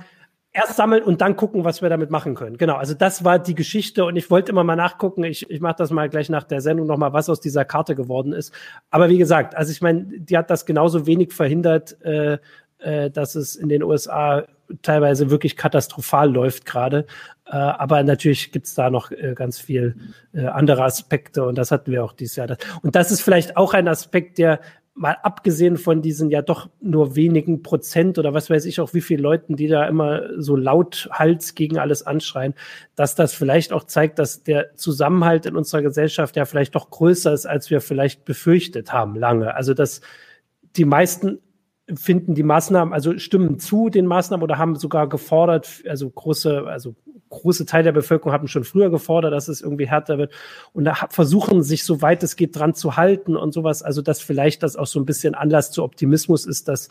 erst 0.57 0.75
sammeln 0.75 1.03
und 1.03 1.21
dann 1.21 1.35
gucken, 1.35 1.63
was 1.63 1.81
wir 1.83 1.89
damit 1.89 2.09
machen 2.09 2.33
können. 2.33 2.57
Genau, 2.57 2.75
also 2.75 2.95
das 2.95 3.23
war 3.23 3.37
die 3.37 3.53
Geschichte 3.53 4.05
und 4.05 4.15
ich 4.15 4.31
wollte 4.31 4.51
immer 4.51 4.63
mal 4.63 4.75
nachgucken. 4.75 5.23
Ich, 5.23 5.49
ich 5.49 5.61
mache 5.61 5.75
das 5.77 5.91
mal 5.91 6.09
gleich 6.09 6.29
nach 6.29 6.43
der 6.43 6.61
Sendung 6.61 6.87
nochmal, 6.87 7.13
was 7.13 7.29
aus 7.29 7.39
dieser 7.39 7.63
Karte 7.63 7.93
geworden 7.93 8.33
ist. 8.33 8.51
Aber 8.89 9.09
wie 9.09 9.19
gesagt, 9.19 9.55
also 9.55 9.71
ich 9.71 9.81
meine, 9.81 10.05
die 10.05 10.35
hat 10.35 10.49
das 10.49 10.65
genauso 10.65 11.05
wenig 11.05 11.31
verhindert, 11.31 12.01
äh, 12.03 12.39
äh, 12.79 13.11
dass 13.11 13.35
es 13.35 13.55
in 13.55 13.69
den 13.69 13.83
USA 13.83 14.45
teilweise 14.81 15.29
wirklich 15.29 15.55
katastrophal 15.55 16.31
läuft 16.31 16.65
gerade. 16.65 17.05
Äh, 17.45 17.55
aber 17.55 18.01
natürlich 18.01 18.51
gibt's 18.51 18.73
da 18.73 18.89
noch 18.89 19.11
äh, 19.11 19.33
ganz 19.35 19.59
viel 19.59 19.95
äh, 20.33 20.47
andere 20.47 20.83
Aspekte 20.83 21.45
und 21.45 21.55
das 21.57 21.69
hatten 21.69 21.91
wir 21.91 22.03
auch 22.03 22.13
dieses 22.13 22.35
Jahr. 22.35 22.57
Und 22.81 22.95
das 22.95 23.11
ist 23.11 23.21
vielleicht 23.21 23.57
auch 23.57 23.75
ein 23.75 23.87
Aspekt, 23.87 24.39
der 24.39 24.59
mal 24.97 25.17
abgesehen 25.21 25.77
von 25.77 26.01
diesen 26.01 26.31
ja 26.31 26.41
doch 26.41 26.69
nur 26.81 27.15
wenigen 27.15 27.61
Prozent 27.61 28.17
oder 28.17 28.33
was 28.33 28.49
weiß 28.49 28.65
ich 28.65 28.79
auch, 28.79 28.93
wie 28.95 29.01
viele 29.01 29.21
Leuten, 29.21 29.55
die 29.55 29.67
da 29.67 29.87
immer 29.87 30.23
so 30.37 30.55
laut 30.55 31.07
Hals 31.11 31.53
gegen 31.53 31.77
alles 31.77 32.05
anschreien, 32.05 32.55
dass 32.95 33.13
das 33.13 33.33
vielleicht 33.33 33.73
auch 33.73 33.83
zeigt, 33.83 34.17
dass 34.17 34.43
der 34.43 34.75
Zusammenhalt 34.75 35.45
in 35.45 35.55
unserer 35.55 35.83
Gesellschaft 35.83 36.35
ja 36.35 36.45
vielleicht 36.45 36.73
doch 36.73 36.89
größer 36.89 37.31
ist, 37.31 37.45
als 37.45 37.69
wir 37.69 37.79
vielleicht 37.79 38.25
befürchtet 38.25 38.91
haben 38.91 39.15
lange. 39.15 39.55
Also 39.55 39.75
dass 39.75 40.01
die 40.75 40.85
meisten 40.85 41.39
finden 41.95 42.35
die 42.35 42.43
Maßnahmen, 42.43 42.93
also 42.93 43.17
stimmen 43.17 43.59
zu 43.59 43.89
den 43.89 44.05
Maßnahmen 44.05 44.43
oder 44.43 44.57
haben 44.57 44.75
sogar 44.75 45.07
gefordert, 45.07 45.83
also 45.87 46.09
große, 46.09 46.65
also 46.67 46.95
große 47.29 47.65
Teil 47.65 47.83
der 47.83 47.91
Bevölkerung 47.91 48.33
haben 48.33 48.47
schon 48.47 48.63
früher 48.63 48.89
gefordert, 48.89 49.33
dass 49.33 49.47
es 49.47 49.61
irgendwie 49.61 49.87
härter 49.87 50.17
wird 50.17 50.33
und 50.73 50.85
da 50.85 50.95
versuchen 51.09 51.63
sich, 51.63 51.83
soweit 51.83 52.23
es 52.23 52.35
geht, 52.35 52.55
dran 52.55 52.73
zu 52.73 52.97
halten 52.97 53.35
und 53.35 53.53
sowas. 53.53 53.83
Also, 53.83 54.01
dass 54.01 54.21
vielleicht 54.21 54.63
das 54.63 54.75
auch 54.75 54.87
so 54.87 54.99
ein 54.99 55.05
bisschen 55.05 55.35
Anlass 55.35 55.71
zu 55.71 55.83
Optimismus 55.83 56.45
ist, 56.45 56.67
dass 56.67 56.89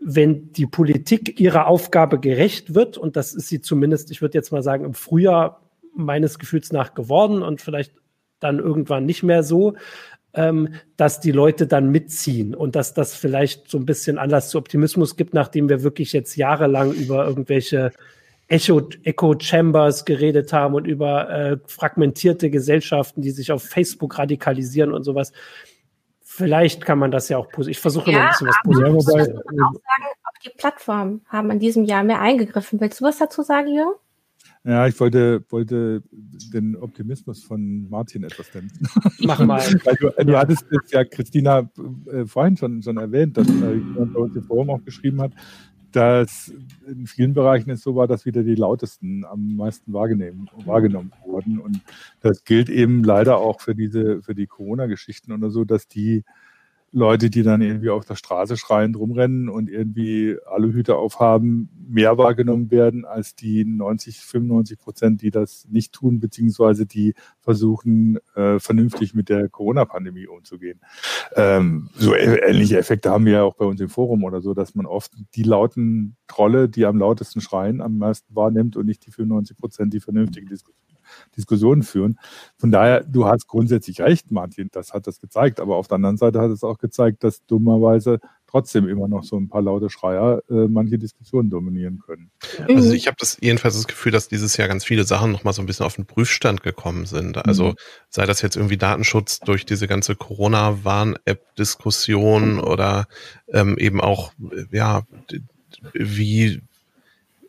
wenn 0.00 0.52
die 0.52 0.66
Politik 0.66 1.38
ihrer 1.40 1.66
Aufgabe 1.66 2.18
gerecht 2.18 2.74
wird, 2.74 2.96
und 2.96 3.16
das 3.16 3.34
ist 3.34 3.48
sie 3.48 3.60
zumindest, 3.60 4.10
ich 4.10 4.22
würde 4.22 4.38
jetzt 4.38 4.50
mal 4.50 4.62
sagen, 4.62 4.84
im 4.84 4.94
Frühjahr 4.94 5.60
meines 5.94 6.38
Gefühls 6.38 6.72
nach 6.72 6.94
geworden 6.94 7.42
und 7.42 7.60
vielleicht 7.60 7.92
dann 8.38 8.58
irgendwann 8.58 9.04
nicht 9.04 9.22
mehr 9.22 9.42
so, 9.42 9.74
ähm, 10.34 10.74
dass 10.96 11.20
die 11.20 11.32
Leute 11.32 11.66
dann 11.66 11.90
mitziehen 11.90 12.54
und 12.54 12.76
dass 12.76 12.94
das 12.94 13.14
vielleicht 13.14 13.68
so 13.68 13.78
ein 13.78 13.86
bisschen 13.86 14.18
Anlass 14.18 14.50
zu 14.50 14.58
Optimismus 14.58 15.16
gibt, 15.16 15.34
nachdem 15.34 15.68
wir 15.68 15.82
wirklich 15.82 16.12
jetzt 16.12 16.36
jahrelang 16.36 16.92
über 16.92 17.26
irgendwelche 17.26 17.92
Echo, 18.48 18.88
Echo 19.04 19.38
Chambers 19.38 20.04
geredet 20.04 20.52
haben 20.52 20.74
und 20.74 20.86
über 20.86 21.30
äh, 21.30 21.58
fragmentierte 21.66 22.50
Gesellschaften, 22.50 23.22
die 23.22 23.30
sich 23.30 23.52
auf 23.52 23.62
Facebook 23.62 24.18
radikalisieren 24.18 24.92
und 24.92 25.04
sowas. 25.04 25.32
Vielleicht 26.20 26.84
kann 26.84 26.98
man 26.98 27.10
das 27.10 27.28
ja 27.28 27.38
auch 27.38 27.48
positiv. 27.48 27.76
Ich 27.76 27.80
versuche 27.80 28.10
ja, 28.10 28.18
mal 28.18 28.24
ein 28.24 28.30
bisschen 28.30 28.48
was 28.48 28.56
Positives 28.64 29.04
zu 29.04 29.10
sagen. 29.10 29.38
auch 29.38 29.72
sagen, 29.72 30.04
auch 30.24 30.42
die 30.44 30.50
Plattformen 30.56 31.24
haben 31.28 31.50
in 31.50 31.58
diesem 31.58 31.84
Jahr 31.84 32.02
mehr 32.02 32.20
eingegriffen. 32.20 32.80
Willst 32.80 33.00
du 33.00 33.04
was 33.04 33.18
dazu 33.18 33.42
sagen, 33.42 33.68
Jürgen? 33.68 33.94
Ja, 34.62 34.86
ich 34.86 35.00
wollte, 35.00 35.42
wollte 35.48 36.02
den 36.52 36.76
Optimismus 36.76 37.42
von 37.42 37.88
Martin 37.88 38.24
etwas 38.24 38.50
dämpfen. 38.50 38.86
Mach 39.20 39.38
mal. 39.44 39.60
Weil 39.84 39.96
du, 39.96 40.24
du 40.24 40.38
hattest 40.38 40.66
es 40.70 40.90
ja, 40.90 41.02
Christina, 41.04 41.70
äh, 42.12 42.26
vorhin 42.26 42.58
schon, 42.58 42.82
schon 42.82 42.98
erwähnt, 42.98 43.38
dass 43.38 43.48
äh, 43.48 43.74
jemand 43.74 44.12
bei 44.12 44.20
uns 44.20 44.36
im 44.36 44.42
Forum 44.42 44.68
auch 44.68 44.84
geschrieben 44.84 45.22
hat, 45.22 45.32
dass 45.92 46.52
in 46.86 47.06
vielen 47.06 47.32
Bereichen 47.32 47.70
es 47.70 47.82
so 47.82 47.96
war, 47.96 48.06
dass 48.06 48.26
wieder 48.26 48.42
die 48.42 48.54
lautesten 48.54 49.24
am 49.24 49.56
meisten 49.56 49.92
wahrgenommen, 49.94 50.50
wahrgenommen 50.66 51.12
wurden. 51.24 51.58
Und 51.58 51.80
das 52.20 52.44
gilt 52.44 52.68
eben 52.68 53.02
leider 53.02 53.38
auch 53.38 53.60
für 53.62 53.74
diese, 53.74 54.22
für 54.22 54.34
die 54.34 54.46
Corona-Geschichten 54.46 55.32
oder 55.32 55.50
so, 55.50 55.64
dass 55.64 55.88
die 55.88 56.22
Leute, 56.92 57.30
die 57.30 57.42
dann 57.44 57.62
irgendwie 57.62 57.90
auf 57.90 58.04
der 58.04 58.16
Straße 58.16 58.56
schreiend 58.56 58.96
rumrennen 58.98 59.48
und 59.48 59.68
irgendwie 59.68 60.36
alle 60.44 60.72
Hüte 60.72 60.96
aufhaben, 60.96 61.70
mehr 61.88 62.18
wahrgenommen 62.18 62.70
werden 62.72 63.04
als 63.04 63.36
die 63.36 63.64
90, 63.64 64.18
95 64.20 64.78
Prozent, 64.78 65.22
die 65.22 65.30
das 65.30 65.66
nicht 65.68 65.92
tun, 65.92 66.18
beziehungsweise 66.18 66.86
die 66.86 67.14
versuchen, 67.38 68.18
äh, 68.34 68.58
vernünftig 68.58 69.14
mit 69.14 69.28
der 69.28 69.48
Corona-Pandemie 69.48 70.26
umzugehen. 70.26 70.80
Ähm, 71.36 71.90
so 71.94 72.14
ähnliche 72.14 72.78
Effekte 72.78 73.10
haben 73.10 73.24
wir 73.24 73.32
ja 73.34 73.42
auch 73.44 73.54
bei 73.54 73.64
uns 73.64 73.80
im 73.80 73.88
Forum 73.88 74.24
oder 74.24 74.40
so, 74.40 74.52
dass 74.52 74.74
man 74.74 74.86
oft 74.86 75.12
die 75.36 75.44
lauten 75.44 76.16
Trolle, 76.26 76.68
die 76.68 76.86
am 76.86 76.98
lautesten 76.98 77.40
schreien, 77.40 77.80
am 77.80 77.98
meisten 77.98 78.34
wahrnimmt 78.34 78.76
und 78.76 78.86
nicht 78.86 79.06
die 79.06 79.12
95 79.12 79.56
Prozent, 79.56 79.94
die 79.94 80.00
vernünftige 80.00 80.46
Diskussion 80.46 80.89
Diskussionen 81.36 81.82
führen. 81.82 82.18
Von 82.56 82.70
daher, 82.70 83.04
du 83.04 83.26
hast 83.26 83.46
grundsätzlich 83.46 84.00
recht, 84.00 84.30
Martin, 84.30 84.68
das 84.72 84.92
hat 84.92 85.06
das 85.06 85.20
gezeigt. 85.20 85.60
Aber 85.60 85.76
auf 85.76 85.88
der 85.88 85.96
anderen 85.96 86.16
Seite 86.16 86.40
hat 86.40 86.50
es 86.50 86.64
auch 86.64 86.78
gezeigt, 86.78 87.24
dass 87.24 87.44
dummerweise 87.46 88.20
trotzdem 88.50 88.88
immer 88.88 89.08
noch 89.08 89.22
so 89.22 89.36
ein 89.36 89.48
paar 89.48 89.62
laute 89.62 89.88
Schreier 89.90 90.42
äh, 90.50 90.66
manche 90.66 90.98
Diskussionen 90.98 91.50
dominieren 91.50 92.00
können. 92.04 92.32
Also 92.68 92.92
ich 92.92 93.06
habe 93.06 93.16
das 93.18 93.38
jedenfalls 93.40 93.76
das 93.76 93.86
Gefühl, 93.86 94.10
dass 94.12 94.28
dieses 94.28 94.56
Jahr 94.56 94.68
ganz 94.68 94.84
viele 94.84 95.04
Sachen 95.04 95.30
noch 95.30 95.44
mal 95.44 95.52
so 95.52 95.62
ein 95.62 95.66
bisschen 95.66 95.86
auf 95.86 95.94
den 95.94 96.06
Prüfstand 96.06 96.60
gekommen 96.62 97.06
sind. 97.06 97.46
Also 97.46 97.68
mhm. 97.68 97.74
sei 98.08 98.26
das 98.26 98.42
jetzt 98.42 98.56
irgendwie 98.56 98.76
Datenschutz 98.76 99.38
durch 99.40 99.64
diese 99.66 99.86
ganze 99.86 100.16
Corona-Warn-App-Diskussion 100.16 102.54
mhm. 102.54 102.60
oder 102.60 103.06
ähm, 103.48 103.78
eben 103.78 104.00
auch 104.00 104.32
ja 104.72 105.02
wie 105.92 106.60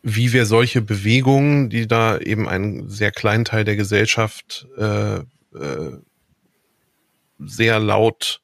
wie 0.03 0.33
wir 0.33 0.45
solche 0.45 0.81
Bewegungen, 0.81 1.69
die 1.69 1.87
da 1.87 2.17
eben 2.17 2.47
einen 2.47 2.89
sehr 2.89 3.11
kleinen 3.11 3.45
Teil 3.45 3.63
der 3.63 3.75
Gesellschaft 3.75 4.67
äh, 4.77 5.17
äh, 5.17 5.97
sehr 7.39 7.79
laut, 7.79 8.41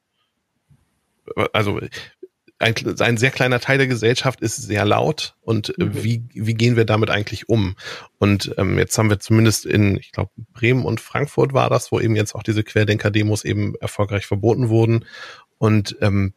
also 1.54 1.80
ein, 2.60 2.74
ein 3.00 3.18
sehr 3.18 3.32
kleiner 3.32 3.60
Teil 3.60 3.78
der 3.78 3.88
Gesellschaft 3.88 4.42
ist 4.42 4.58
sehr 4.58 4.86
laut 4.86 5.36
und 5.42 5.74
mhm. 5.78 6.04
wie, 6.04 6.24
wie 6.34 6.54
gehen 6.56 6.76
wir 6.76 6.86
damit 6.86 7.10
eigentlich 7.10 7.50
um? 7.50 7.76
Und 8.18 8.54
ähm, 8.58 8.78
jetzt 8.80 8.98
haben 8.98 9.10
wir 9.10 9.20
zumindest 9.20 9.66
in, 9.66 9.98
ich 9.98 10.12
glaube, 10.12 10.32
Bremen 10.54 10.86
und 10.86 11.00
Frankfurt 11.00 11.54
war 11.54 11.70
das, 11.70 11.92
wo 11.92 12.00
eben 12.00 12.16
jetzt 12.16 12.34
auch 12.34 12.44
diese 12.44 12.64
Querdenker-Demos 12.64 13.46
eben 13.46 13.76
erfolgreich 13.76 14.26
verboten 14.26 14.70
wurden. 14.70 15.06
Und 15.60 15.98
ähm, 16.02 16.34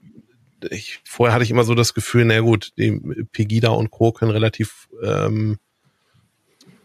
ich, 0.70 1.00
vorher 1.04 1.34
hatte 1.34 1.44
ich 1.44 1.50
immer 1.50 1.64
so 1.64 1.74
das 1.74 1.94
Gefühl, 1.94 2.24
na 2.24 2.40
gut, 2.40 2.72
die 2.76 2.92
Pegida 3.32 3.68
und 3.70 3.90
Co. 3.90 4.12
können 4.12 4.30
relativ 4.30 4.88
ähm, 5.02 5.58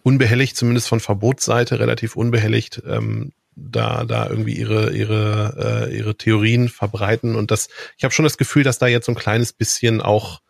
unbehelligt, 0.04 0.56
zumindest 0.56 0.88
von 0.88 1.00
Verbotsseite, 1.00 1.80
relativ 1.80 2.16
unbehelligt 2.16 2.82
ähm, 2.88 3.32
da 3.56 4.04
da 4.04 4.30
irgendwie 4.30 4.56
ihre 4.56 4.94
ihre 4.94 5.88
äh, 5.90 5.98
ihre 5.98 6.16
Theorien 6.16 6.68
verbreiten 6.68 7.36
und 7.36 7.52
das 7.52 7.70
ich 7.98 8.04
habe 8.04 8.14
schon 8.14 8.24
das 8.24 8.38
Gefühl, 8.38 8.64
dass 8.64 8.80
da 8.80 8.88
jetzt 8.88 9.06
so 9.06 9.14
ein 9.14 9.18
kleines 9.18 9.54
bisschen 9.54 10.02
auch 10.02 10.42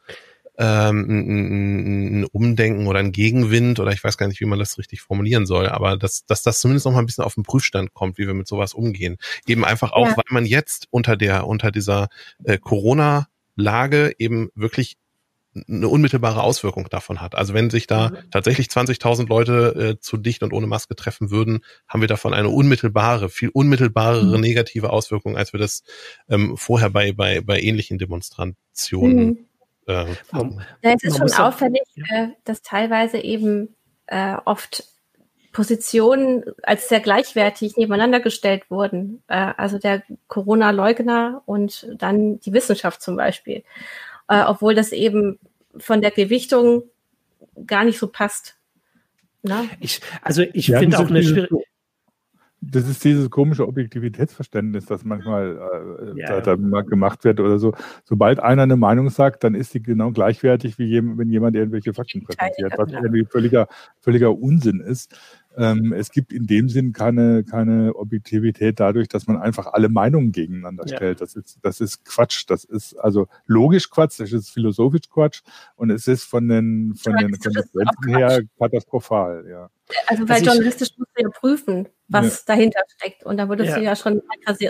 ähm, 0.58 1.06
ein, 1.10 2.22
ein 2.22 2.26
Umdenken 2.26 2.88
oder 2.88 3.00
ein 3.00 3.12
Gegenwind 3.12 3.80
oder 3.80 3.92
ich 3.92 4.04
weiß 4.04 4.18
gar 4.18 4.28
nicht, 4.28 4.40
wie 4.40 4.46
man 4.46 4.60
das 4.60 4.78
richtig 4.78 5.02
formulieren 5.02 5.46
soll, 5.46 5.68
aber 5.68 5.98
dass, 5.98 6.26
dass 6.26 6.44
das 6.44 6.60
zumindest 6.60 6.86
noch 6.86 6.94
mal 6.94 7.00
ein 7.00 7.06
bisschen 7.06 7.24
auf 7.24 7.36
den 7.36 7.44
Prüfstand 7.44 7.94
kommt, 7.94 8.18
wie 8.18 8.28
wir 8.28 8.34
mit 8.34 8.48
sowas 8.48 8.74
umgehen. 8.74 9.18
Eben 9.48 9.66
einfach 9.66 9.92
auch, 9.92 10.08
ja. 10.08 10.18
weil 10.18 10.26
man 10.30 10.46
jetzt 10.46 10.88
unter 10.92 11.18
der 11.18 11.48
unter 11.48 11.72
dieser 11.72 12.08
äh, 12.44 12.58
Corona 12.58 13.28
Lage 13.56 14.14
eben 14.18 14.50
wirklich 14.56 14.98
eine 15.70 15.88
unmittelbare 15.88 16.44
Auswirkung 16.44 16.90
davon 16.90 17.22
hat. 17.22 17.36
Also 17.36 17.54
wenn 17.54 17.70
sich 17.70 17.88
da 17.88 18.12
tatsächlich 18.30 18.68
20.000 18.68 19.30
Leute 19.30 19.96
äh, 19.96 20.00
zu 20.00 20.18
dicht 20.18 20.44
und 20.44 20.52
ohne 20.52 20.68
Maske 20.68 20.96
treffen 20.96 21.32
würden, 21.32 21.62
haben 21.88 22.02
wir 22.02 22.10
davon 22.10 22.34
eine 22.34 22.50
unmittelbare, 22.50 23.30
viel 23.30 23.50
unmittelbarere 23.50 24.36
mhm. 24.36 24.42
negative 24.42 24.90
Auswirkung, 24.90 25.38
als 25.38 25.54
wir 25.54 25.60
das 25.60 25.84
ähm, 26.28 26.58
vorher 26.58 26.90
bei, 26.90 27.14
bei, 27.14 27.40
bei 27.40 27.62
ähnlichen 27.62 27.98
Demonstrationen 27.98 29.26
mhm. 29.26 29.38
Äh, 29.88 30.06
haben. 30.32 30.62
Ja, 30.82 30.94
es 30.94 31.04
ist 31.04 31.18
schon 31.18 31.32
auffällig, 31.34 31.82
äh, 32.10 32.28
dass 32.44 32.62
teilweise 32.62 33.18
eben 33.18 33.76
äh, 34.08 34.36
oft 34.46 34.84
Positionen 35.52 36.44
als 36.64 36.90
sehr 36.90 37.00
gleichwertig 37.00 37.78
nebeneinander 37.78 38.20
gestellt 38.20 38.70
wurden. 38.70 39.24
Äh, 39.28 39.54
also 39.58 39.80
der 39.80 40.04
Corona-Leugner 40.28 41.42
und 41.46 41.88
dann 41.98 42.40
die 42.42 42.54
Wissenschaft 42.54 43.02
zum 43.02 43.16
Beispiel 43.16 43.64
äh, 44.28 44.42
obwohl 44.42 44.76
das 44.76 44.92
eben 44.92 45.40
von 45.78 46.02
der 46.02 46.12
Gewichtung 46.12 46.84
gar 47.66 47.84
nicht 47.84 48.00
so 48.00 48.08
passt. 48.08 48.56
Na? 49.44 49.66
Ich, 49.80 50.02
also 50.22 50.42
ich 50.54 50.68
ja, 50.68 50.80
finde 50.80 50.98
auch 50.98 51.10
eine 51.10 51.24
schwierige. 51.24 51.64
Das 52.72 52.88
ist 52.90 53.04
dieses 53.04 53.30
komische 53.30 53.68
Objektivitätsverständnis, 53.68 54.86
das 54.86 55.04
manchmal 55.04 56.14
äh, 56.16 56.20
ja, 56.20 56.42
da, 56.42 56.56
da 56.56 56.82
gemacht 56.82 57.24
wird 57.24 57.40
oder 57.40 57.60
so. 57.60 57.74
Sobald 58.04 58.40
einer 58.40 58.64
eine 58.64 58.76
Meinung 58.76 59.10
sagt, 59.10 59.44
dann 59.44 59.56
ist 59.56 59.72
sie 59.72 59.82
genau 59.82 60.12
gleichwertig, 60.12 60.80
wie 60.80 60.86
jem, 60.86 61.18
wenn 61.18 61.30
jemand 61.30 61.56
irgendwelche 61.56 61.94
Fakten 61.94 62.24
präsentiert, 62.24 62.74
was 62.78 62.92
irgendwie 62.92 63.26
völliger, 63.26 63.68
völliger 64.00 64.38
Unsinn 64.38 64.80
ist. 64.80 65.16
Ähm, 65.58 65.94
es 65.94 66.12
gibt 66.12 66.34
in 66.34 66.48
dem 66.48 66.70
Sinn 66.70 66.94
keine, 66.94 67.44
keine 67.44 67.96
Objektivität 67.96 68.80
dadurch, 68.80 69.08
dass 69.08 69.28
man 69.28 69.38
einfach 69.38 69.68
alle 69.68 69.90
Meinungen 69.90 70.32
gegeneinander 70.32 70.86
ja. 70.88 70.98
stellt. 70.98 71.22
Das 71.22 71.36
ist, 71.36 71.60
das 71.62 71.82
ist 71.82 72.06
Quatsch. 72.06 72.46
Das 72.48 72.64
ist 72.64 72.96
also 72.96 73.28
logisch 73.46 73.90
Quatsch, 73.90 74.20
das 74.20 74.32
ist 74.32 74.50
philosophisch 74.50 75.10
Quatsch 75.10 75.42
und 75.76 75.90
es 75.92 76.08
ist 76.08 76.24
von 76.24 76.48
den, 76.48 76.96
von 76.96 77.16
den 77.16 77.32
Konsequenzen 77.40 78.08
her 78.08 78.42
katastrophal, 78.60 79.46
ja. 79.50 79.70
Also 80.08 80.28
weil 80.28 80.38
also 80.38 80.46
journalistisch 80.46 80.90
musst 80.98 81.12
du 81.16 81.24
ja 81.24 81.30
prüfen, 81.30 81.88
was 82.08 82.40
ja. 82.40 82.56
dahinter 82.56 82.82
steckt. 82.98 83.24
Und 83.24 83.38
da 83.38 83.48
würdest 83.48 83.72
ja. 83.72 83.78
du 83.78 83.84
ja 83.84 83.96
schon 83.96 84.22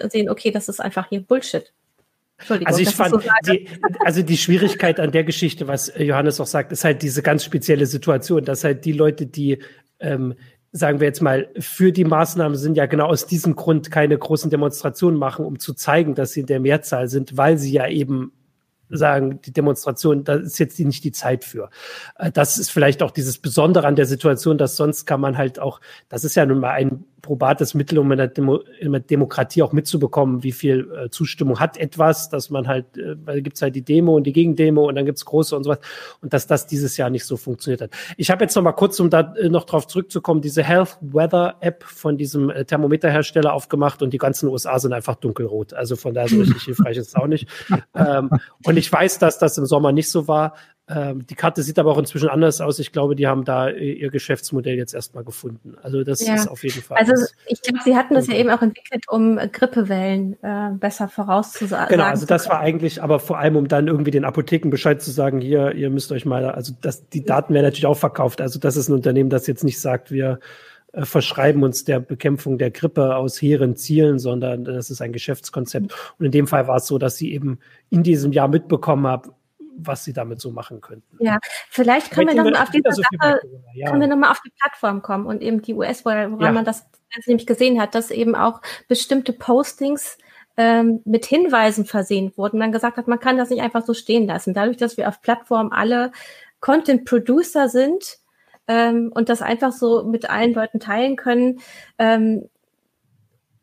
sehen, 0.10 0.30
okay, 0.30 0.52
das 0.52 0.68
ist 0.68 0.80
einfach 0.80 1.08
hier 1.10 1.22
Bullshit. 1.22 1.74
Also 2.66 2.82
ich 2.82 2.90
fand, 2.90 3.12
so 3.12 3.22
die, 3.50 3.70
also 4.00 4.22
die 4.22 4.38
Schwierigkeit 4.38 5.00
an 5.00 5.12
der 5.12 5.24
Geschichte, 5.24 5.68
was 5.70 5.92
Johannes 5.98 6.42
auch 6.42 6.48
sagt, 6.48 6.74
ist 6.74 6.84
halt 6.84 7.02
diese 7.02 7.22
ganz 7.22 7.46
spezielle 7.46 7.86
Situation, 7.86 8.44
dass 8.44 8.66
halt 8.66 8.84
die 8.84 8.92
Leute, 8.92 9.26
die 9.26 9.64
ähm, 10.00 10.36
sagen 10.76 11.00
wir 11.00 11.08
jetzt 11.08 11.22
mal, 11.22 11.48
für 11.58 11.94
die 11.94 12.04
Maßnahmen 12.04 12.58
sind 12.58 12.76
ja 12.76 12.86
genau 12.86 13.06
aus 13.06 13.26
diesem 13.26 13.56
Grund 13.56 13.92
keine 13.92 14.18
großen 14.18 14.50
Demonstrationen 14.50 15.18
machen, 15.18 15.46
um 15.46 15.58
zu 15.58 15.74
zeigen, 15.74 16.16
dass 16.16 16.34
sie 16.34 16.42
in 16.42 16.48
der 16.48 16.60
Mehrzahl 16.60 17.08
sind, 17.08 17.38
weil 17.38 17.58
sie 17.58 17.72
ja 17.72 17.88
eben 17.88 18.34
sagen, 18.90 19.40
die 19.42 19.54
Demonstration, 19.54 20.26
da 20.26 20.36
ist 20.36 20.60
jetzt 20.60 20.78
nicht 20.80 21.04
die 21.06 21.14
Zeit 21.14 21.46
für. 21.46 21.70
Äh, 22.18 22.32
das 22.32 22.58
ist 22.58 22.72
vielleicht 22.72 23.02
auch 23.04 23.12
dieses 23.12 23.38
Besondere 23.38 23.88
an 23.88 23.96
der 23.96 24.06
Situation, 24.06 24.58
dass 24.58 24.76
sonst 24.76 25.06
kann 25.06 25.22
man 25.22 25.38
halt 25.38 25.60
auch, 25.60 25.80
das 26.10 26.26
ist 26.26 26.36
ja 26.36 26.46
nun 26.46 26.60
mal 26.60 26.72
ein 26.72 27.06
probates 27.26 27.74
Mittel, 27.74 27.98
um 27.98 28.12
in 28.12 28.18
der, 28.20 28.28
Demo, 28.28 28.62
in 28.80 28.92
der 28.92 29.02
Demokratie 29.02 29.64
auch 29.64 29.74
mitzubekommen, 29.74 30.44
wie 30.44 30.52
viel 30.52 30.88
äh, 30.96 31.10
Zustimmung 31.10 31.60
hat 31.60 31.76
etwas, 31.78 32.30
dass 32.30 32.52
man 32.52 32.68
halt, 32.68 32.98
äh, 32.98 33.16
weil 33.26 33.42
gibt's 33.42 33.64
halt 33.64 33.76
die 33.76 33.82
Demo 33.82 34.16
und 34.16 34.26
die 34.26 34.32
Gegendemo 34.32 34.88
und 34.88 34.96
dann 34.96 35.06
gibt's 35.06 35.26
große 35.26 35.56
und 35.56 35.64
sowas 35.64 35.80
und 36.22 36.34
dass 36.34 36.46
das 36.46 36.68
dieses 36.68 36.98
Jahr 36.98 37.10
nicht 37.10 37.26
so 37.26 37.36
funktioniert 37.36 37.82
hat. 37.82 37.90
Ich 38.16 38.30
habe 38.30 38.44
jetzt 38.44 38.56
noch 38.56 38.62
mal 38.62 38.74
kurz, 38.74 39.00
um 39.00 39.10
da 39.10 39.34
äh, 39.36 39.50
noch 39.50 39.64
drauf 39.66 39.88
zurückzukommen, 39.88 40.42
diese 40.42 40.64
Health 40.64 40.98
Weather 41.02 41.56
App 41.62 41.84
von 41.84 42.18
diesem 42.18 42.52
äh, 42.52 42.64
Thermometerhersteller 42.64 43.52
aufgemacht 43.52 44.04
und 44.04 44.12
die 44.12 44.20
ganzen 44.20 44.48
USA 44.50 44.78
sind 44.78 44.94
einfach 44.94 45.16
dunkelrot. 45.16 45.74
Also 45.74 45.96
von 45.96 46.14
daher 46.14 46.30
so 46.30 46.38
richtig 46.38 46.62
hilfreich 46.66 46.98
ist 46.98 47.08
es 47.08 47.16
auch 47.16 47.28
nicht. 47.28 47.48
Ähm, 47.96 48.30
und 48.64 48.78
ich 48.78 48.92
weiß, 48.92 49.18
dass 49.18 49.40
das 49.40 49.58
im 49.58 49.66
Sommer 49.66 49.92
nicht 49.92 50.12
so 50.12 50.28
war. 50.28 50.54
Ähm, 50.88 51.26
die 51.26 51.34
Karte 51.34 51.64
sieht 51.64 51.80
aber 51.80 51.92
auch 51.92 51.98
inzwischen 51.98 52.30
anders 52.30 52.62
aus. 52.62 52.78
Ich 52.78 52.92
glaube, 52.92 53.16
die 53.16 53.26
haben 53.26 53.44
da 53.44 53.70
ihr 53.70 54.12
Geschäftsmodell 54.12 54.76
jetzt 54.76 54.94
erstmal 54.94 55.24
gefunden. 55.24 55.76
Also 55.82 56.04
das 56.04 56.26
ja. 56.26 56.36
ist 56.36 56.48
auf 56.48 56.64
jeden 56.64 56.82
Fall. 56.84 56.98
Also 56.98 57.14
ich 57.48 57.60
glaube, 57.64 57.80
sie 57.84 57.96
hatten 57.96 58.14
das 58.14 58.28
ja 58.28 58.36
eben 58.36 58.52
auch 58.52 58.62
entwickelt, 58.62 59.06
um 59.10 59.40
Grippewellen 59.52 60.38
äh, 60.44 60.70
besser 60.74 61.08
vorauszusagen. 61.08 61.90
Genau, 61.90 62.04
also 62.04 62.28
das 62.28 62.48
war 62.50 62.60
eigentlich, 62.60 63.02
aber 63.02 63.20
vor 63.20 63.40
allem, 63.40 63.56
um 63.56 63.68
dann 63.68 63.88
irgendwie 63.88 64.12
den 64.12 64.26
Apotheken 64.26 64.70
Bescheid 64.70 65.02
zu 65.02 65.10
sagen, 65.10 65.42
hier, 65.42 65.74
ihr 65.74 65.90
müsst 65.90 66.12
euch 66.12 66.26
mal, 66.26 66.46
also 66.46 66.74
das, 66.82 67.10
die 67.10 67.26
Daten 67.26 67.56
werden 67.56 67.66
natürlich 67.66 67.88
auch 67.88 67.98
verkauft. 67.98 68.40
Also 68.40 68.60
das 68.60 68.78
ist 68.78 68.88
ein 68.88 68.94
Unternehmen, 68.94 69.32
das 69.32 69.48
jetzt 69.48 69.64
nicht 69.64 69.82
sagt, 69.82 70.12
wir 70.12 70.40
äh, 70.94 71.04
verschreiben 71.04 71.64
uns 71.64 71.84
der 71.84 72.00
Bekämpfung 72.00 72.60
der 72.60 72.70
Grippe 72.70 73.16
aus 73.16 73.42
hehren 73.42 73.76
Zielen, 73.76 74.20
sondern 74.20 74.66
das 74.66 74.92
ist 74.92 75.02
ein 75.02 75.14
Geschäftskonzept. 75.14 75.96
Und 76.20 76.26
in 76.26 76.32
dem 76.32 76.46
Fall 76.46 76.68
war 76.68 76.78
es 76.78 76.86
so, 76.86 77.00
dass 77.00 77.18
sie 77.18 77.34
eben 77.34 77.58
in 77.90 78.04
diesem 78.04 78.32
Jahr 78.32 78.50
mitbekommen 78.50 79.08
haben, 79.08 79.32
was 79.78 80.04
sie 80.04 80.14
damit 80.14 80.40
so 80.40 80.52
machen 80.52 80.82
könnten. 80.82 81.18
Ja, 81.20 81.38
vielleicht 81.70 82.12
können 82.12 82.28
wir 82.28 82.36
nochmal 82.36 82.62
auf 82.62 82.70
diese 82.70 82.92
Sache, 82.92 83.40
ja. 83.74 83.90
können 83.90 84.02
wir 84.02 84.08
nochmal 84.08 84.32
auf 84.32 84.42
die 84.42 84.52
Plattform 84.60 85.02
kommen 85.02 85.26
und 85.26 85.42
eben 85.42 85.62
die 85.62 85.74
US, 85.74 86.06
woran 86.06 86.40
ja. 86.40 86.52
man 86.52 86.66
das 86.66 86.86
nämlich 87.26 87.48
gesehen 87.48 87.80
hat, 87.80 87.96
dass 87.96 88.12
eben 88.12 88.36
auch 88.36 88.62
bestimmte 88.88 89.34
Postings 89.34 90.18
ähm, 90.58 91.02
mit 91.06 91.26
Hinweisen 91.26 91.86
versehen 91.86 92.32
wurden. 92.36 92.60
Man 92.60 92.72
gesagt 92.72 92.98
hat, 92.98 93.08
man 93.08 93.20
kann 93.20 93.38
das 93.38 93.50
nicht 93.50 93.62
einfach 93.62 93.86
so 93.86 93.94
stehen 93.94 94.28
lassen. 94.28 94.54
Dadurch, 94.54 94.78
dass 94.78 94.98
wir 94.98 95.08
auf 95.08 95.22
Plattform 95.22 95.72
alle 95.72 96.12
Content 96.60 97.06
Producer 97.06 97.70
sind 97.70 98.18
ähm, 98.68 99.12
und 99.14 99.30
das 99.30 99.42
einfach 99.42 99.72
so 99.72 100.04
mit 100.04 100.30
allen 100.30 100.54
Leuten 100.54 100.80
teilen 100.80 101.16
können, 101.16 101.60
ähm, 102.00 102.50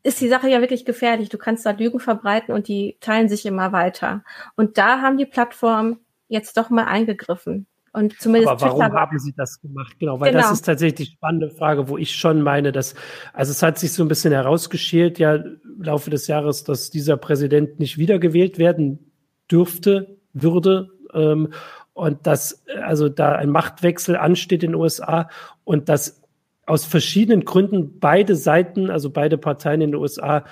ist 0.03 0.19
die 0.19 0.27
Sache 0.27 0.49
ja 0.49 0.59
wirklich 0.59 0.85
gefährlich. 0.85 1.29
Du 1.29 1.37
kannst 1.37 1.65
da 1.65 1.71
Lügen 1.71 1.99
verbreiten 1.99 2.53
und 2.53 2.67
die 2.67 2.97
teilen 2.99 3.29
sich 3.29 3.45
immer 3.45 3.71
weiter. 3.71 4.23
Und 4.55 4.77
da 4.77 5.01
haben 5.01 5.17
die 5.17 5.25
Plattformen 5.25 5.99
jetzt 6.33 6.57
doch 6.57 6.69
mal 6.69 6.85
eingegriffen. 6.85 7.67
Und 7.93 8.19
zumindest 8.19 8.51
Aber 8.51 8.61
warum 8.61 8.81
Twitter 8.81 8.93
haben 8.95 9.19
sie 9.19 9.33
das 9.37 9.61
gemacht? 9.61 9.95
Genau, 9.99 10.19
weil 10.19 10.31
genau. 10.31 10.43
das 10.43 10.51
ist 10.51 10.65
tatsächlich 10.65 11.09
die 11.09 11.13
spannende 11.13 11.51
Frage, 11.51 11.87
wo 11.87 11.97
ich 11.97 12.15
schon 12.15 12.41
meine, 12.41 12.71
dass, 12.71 12.95
also 13.33 13.51
es 13.51 13.61
hat 13.61 13.77
sich 13.77 13.93
so 13.93 14.03
ein 14.03 14.07
bisschen 14.07 14.33
herausgeschält, 14.33 15.19
ja, 15.19 15.35
im 15.35 15.61
Laufe 15.77 16.09
des 16.09 16.25
Jahres, 16.25 16.63
dass 16.63 16.89
dieser 16.89 17.17
Präsident 17.17 17.79
nicht 17.79 17.99
wiedergewählt 17.99 18.57
werden 18.57 19.11
dürfte, 19.49 20.17
würde, 20.33 20.89
ähm, 21.13 21.53
und 21.93 22.25
dass 22.25 22.63
also 22.81 23.07
da 23.09 23.33
ein 23.33 23.49
Machtwechsel 23.49 24.15
ansteht 24.17 24.63
in 24.63 24.71
den 24.71 24.81
USA 24.81 25.29
und 25.63 25.89
dass 25.89 26.23
aus 26.65 26.85
verschiedenen 26.85 27.45
Gründen 27.45 27.99
beide 27.99 28.35
Seiten, 28.35 28.89
also 28.89 29.11
beide 29.11 29.37
Parteien 29.37 29.81
in 29.81 29.91
den 29.91 30.01
USA, 30.01 30.45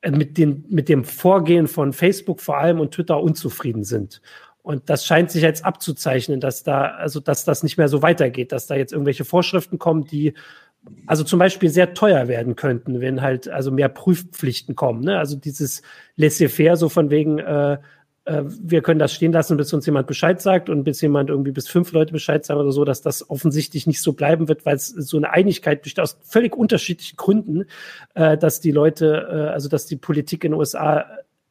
äh, 0.00 0.10
mit, 0.10 0.38
den, 0.38 0.64
mit 0.68 0.88
dem 0.88 1.04
Vorgehen 1.04 1.66
von 1.66 1.92
Facebook 1.92 2.40
vor 2.40 2.58
allem 2.58 2.80
und 2.80 2.92
Twitter 2.92 3.20
unzufrieden 3.20 3.84
sind. 3.84 4.22
Und 4.68 4.90
das 4.90 5.06
scheint 5.06 5.30
sich 5.30 5.40
jetzt 5.40 5.64
abzuzeichnen, 5.64 6.40
dass 6.40 6.62
da, 6.62 6.88
also 6.88 7.20
dass 7.20 7.46
das 7.46 7.62
nicht 7.62 7.78
mehr 7.78 7.88
so 7.88 8.02
weitergeht, 8.02 8.52
dass 8.52 8.66
da 8.66 8.74
jetzt 8.74 8.92
irgendwelche 8.92 9.24
Vorschriften 9.24 9.78
kommen, 9.78 10.04
die 10.04 10.34
also 11.06 11.24
zum 11.24 11.38
Beispiel 11.38 11.70
sehr 11.70 11.94
teuer 11.94 12.28
werden 12.28 12.54
könnten, 12.54 13.00
wenn 13.00 13.22
halt 13.22 13.48
also 13.48 13.70
mehr 13.70 13.88
Prüfpflichten 13.88 14.76
kommen. 14.76 15.04
Ne? 15.04 15.18
Also 15.18 15.36
dieses 15.36 15.80
Laissez-faire, 16.16 16.76
so 16.76 16.90
von 16.90 17.08
wegen, 17.08 17.38
äh, 17.38 17.78
äh, 18.26 18.42
wir 18.44 18.82
können 18.82 18.98
das 18.98 19.14
stehen 19.14 19.32
lassen, 19.32 19.56
bis 19.56 19.72
uns 19.72 19.86
jemand 19.86 20.06
Bescheid 20.06 20.38
sagt 20.42 20.68
und 20.68 20.84
bis 20.84 21.00
jemand 21.00 21.30
irgendwie 21.30 21.52
bis 21.52 21.66
fünf 21.66 21.92
Leute 21.92 22.12
Bescheid 22.12 22.44
sagen 22.44 22.60
oder 22.60 22.72
so, 22.72 22.84
dass 22.84 23.00
das 23.00 23.30
offensichtlich 23.30 23.86
nicht 23.86 24.02
so 24.02 24.12
bleiben 24.12 24.48
wird, 24.48 24.66
weil 24.66 24.76
es 24.76 24.88
so 24.88 25.16
eine 25.16 25.30
Einigkeit 25.30 25.80
besteht 25.80 26.02
aus 26.02 26.18
völlig 26.24 26.54
unterschiedlichen 26.54 27.16
Gründen, 27.16 27.64
äh, 28.12 28.36
dass 28.36 28.60
die 28.60 28.72
Leute, 28.72 29.28
äh, 29.32 29.50
also 29.50 29.70
dass 29.70 29.86
die 29.86 29.96
Politik 29.96 30.44
in 30.44 30.52
den 30.52 30.60
USA 30.60 31.06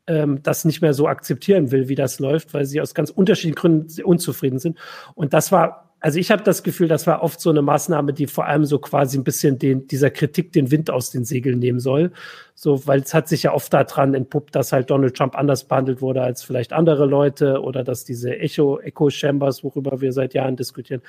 ähm, 0.07 0.41
das 0.43 0.65
nicht 0.65 0.81
mehr 0.81 0.93
so 0.93 1.07
akzeptieren 1.07 1.71
will, 1.71 1.89
wie 1.89 1.95
das 1.95 2.19
läuft, 2.19 2.53
weil 2.53 2.65
sie 2.65 2.81
aus 2.81 2.93
ganz 2.93 3.09
unterschiedlichen 3.09 3.55
Gründen 3.55 4.03
unzufrieden 4.03 4.59
sind. 4.59 4.77
Und 5.15 5.33
das 5.33 5.51
war 5.51 5.87
also 5.99 6.19
ich 6.19 6.29
habe 6.29 6.43
das 6.43 6.63
Gefühl, 6.63 6.87
das 6.87 7.07
war 7.07 7.23
oft 7.23 7.41
so 7.41 7.49
eine 7.49 7.61
Maßnahme, 7.61 8.13
die 8.13 8.27
vor 8.27 8.45
allem 8.45 8.65
so 8.65 8.77
quasi 8.79 9.17
ein 9.17 9.23
bisschen 9.23 9.57
den, 9.57 9.87
dieser 9.87 10.11
Kritik 10.11 10.53
den 10.53 10.69
Wind 10.69 10.91
aus 10.91 11.09
den 11.09 11.25
Segeln 11.25 11.59
nehmen 11.59 11.79
soll. 11.79 12.11
So, 12.53 12.85
weil 12.85 13.01
es 13.01 13.13
hat 13.13 13.27
sich 13.27 13.43
ja 13.43 13.53
oft 13.53 13.73
daran 13.73 14.13
entpuppt, 14.13 14.55
dass 14.55 14.71
halt 14.71 14.89
Donald 14.89 15.15
Trump 15.17 15.35
anders 15.35 15.63
behandelt 15.63 16.01
wurde 16.01 16.21
als 16.21 16.43
vielleicht 16.43 16.71
andere 16.71 17.05
Leute 17.05 17.61
oder 17.61 17.83
dass 17.83 18.05
diese 18.05 18.37
Echo, 18.37 18.79
Echo 18.79 19.09
Chambers, 19.09 19.63
worüber 19.63 19.99
wir 19.99 20.13
seit 20.13 20.33
Jahren 20.33 20.55
diskutieren. 20.55 21.01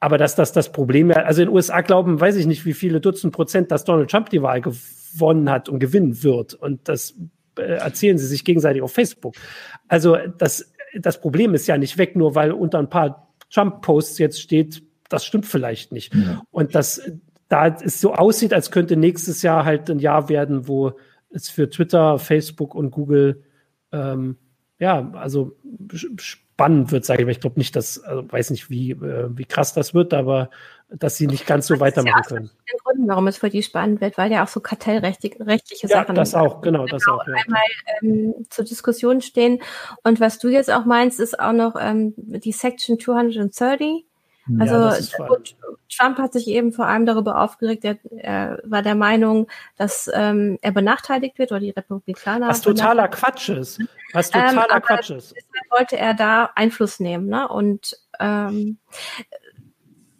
Aber 0.00 0.18
dass 0.18 0.34
das 0.34 0.52
das 0.52 0.72
Problem 0.72 1.10
ja, 1.10 1.16
also 1.22 1.42
in 1.42 1.48
den 1.48 1.54
USA 1.54 1.80
glauben, 1.80 2.20
weiß 2.20 2.36
ich 2.36 2.46
nicht, 2.46 2.64
wie 2.64 2.74
viele 2.74 3.00
Dutzend 3.00 3.34
Prozent, 3.34 3.70
dass 3.70 3.84
Donald 3.84 4.10
Trump 4.10 4.30
die 4.30 4.42
Wahl 4.42 4.60
gewonnen 4.60 5.50
hat 5.50 5.68
und 5.68 5.78
gewinnen 5.78 6.22
wird. 6.22 6.54
Und 6.54 6.88
das 6.88 7.14
erzählen 7.60 8.18
sie 8.18 8.26
sich 8.26 8.44
gegenseitig 8.44 8.82
auf 8.82 8.92
Facebook. 8.92 9.34
Also 9.88 10.16
das, 10.38 10.72
das 10.98 11.20
Problem 11.20 11.54
ist 11.54 11.66
ja 11.66 11.78
nicht 11.78 11.98
weg, 11.98 12.16
nur 12.16 12.34
weil 12.34 12.52
unter 12.52 12.78
ein 12.78 12.90
paar 12.90 13.32
Trump-Posts 13.50 14.18
jetzt 14.18 14.40
steht, 14.40 14.82
das 15.08 15.24
stimmt 15.24 15.46
vielleicht 15.46 15.92
nicht. 15.92 16.14
Ja. 16.14 16.42
Und 16.50 16.74
das, 16.74 17.02
da 17.48 17.66
es 17.66 18.00
so 18.00 18.14
aussieht, 18.14 18.54
als 18.54 18.70
könnte 18.70 18.96
nächstes 18.96 19.42
Jahr 19.42 19.64
halt 19.64 19.90
ein 19.90 19.98
Jahr 19.98 20.28
werden, 20.28 20.68
wo 20.68 20.92
es 21.30 21.48
für 21.48 21.68
Twitter, 21.68 22.18
Facebook 22.18 22.74
und 22.74 22.90
Google 22.90 23.42
ähm, 23.92 24.36
ja, 24.80 25.10
also 25.12 25.56
spannend 26.18 26.90
wird, 26.90 27.04
sage 27.04 27.20
ich 27.20 27.26
mal. 27.26 27.32
Ich 27.32 27.40
glaube 27.40 27.58
nicht, 27.58 27.76
dass, 27.76 28.02
also 28.02 28.30
weiß 28.30 28.50
nicht, 28.50 28.70
wie, 28.70 28.92
äh, 28.92 29.28
wie 29.36 29.44
krass 29.44 29.74
das 29.74 29.94
wird, 29.94 30.14
aber 30.14 30.50
dass 30.92 31.16
sie 31.16 31.26
nicht 31.26 31.46
ganz 31.46 31.66
so 31.66 31.74
das 31.74 31.80
weitermachen 31.80 32.22
ja 32.22 32.28
können. 32.28 32.50
Der 32.70 32.78
Grund, 32.80 33.08
warum 33.08 33.26
es 33.26 33.38
für 33.38 33.50
die 33.50 33.62
spannend 33.62 34.00
wird, 34.00 34.18
weil 34.18 34.30
ja 34.32 34.44
auch 34.44 34.48
so 34.48 34.60
kartellrechtliche 34.60 35.38
ja, 35.82 35.88
Sachen. 35.88 36.14
Das 36.14 36.34
auch, 36.34 36.60
genau, 36.60 36.86
das 36.86 37.04
genau, 37.04 37.18
auch. 37.18 37.26
Ja. 37.26 37.34
Einmal 37.34 37.62
ähm, 38.02 38.46
zur 38.50 38.64
Diskussion 38.64 39.20
stehen. 39.20 39.60
Und 40.02 40.20
was 40.20 40.38
du 40.38 40.48
jetzt 40.48 40.70
auch 40.70 40.84
meinst, 40.84 41.20
ist 41.20 41.38
auch 41.38 41.52
noch 41.52 41.76
ähm, 41.78 42.14
die 42.16 42.52
Section 42.52 42.98
230 42.98 44.04
also 44.58 44.74
ja, 44.74 45.26
gut, 45.26 45.54
Trump 45.94 46.18
hat 46.18 46.32
sich 46.32 46.48
eben 46.48 46.72
vor 46.72 46.86
allem 46.86 47.06
darüber 47.06 47.40
aufgeregt, 47.42 47.84
er, 47.84 47.98
er 48.16 48.60
war 48.64 48.82
der 48.82 48.94
Meinung, 48.94 49.48
dass 49.76 50.10
ähm, 50.12 50.58
er 50.62 50.72
benachteiligt 50.72 51.38
wird 51.38 51.52
oder 51.52 51.60
die 51.60 51.70
Republikaner. 51.70 52.48
Was 52.48 52.62
totaler 52.62 53.08
Quatsch 53.08 53.50
ist. 53.50 53.80
Was 54.12 54.34
ähm, 54.34 54.40
totaler 54.40 54.76
ähm, 54.76 54.82
Quatsch 54.82 55.10
ist. 55.10 55.34
Deshalb 55.36 55.70
wollte 55.70 55.98
er 55.98 56.14
da 56.14 56.50
Einfluss 56.54 57.00
nehmen. 57.00 57.28
Ne? 57.28 57.46
Und 57.46 57.96
ähm, 58.18 58.78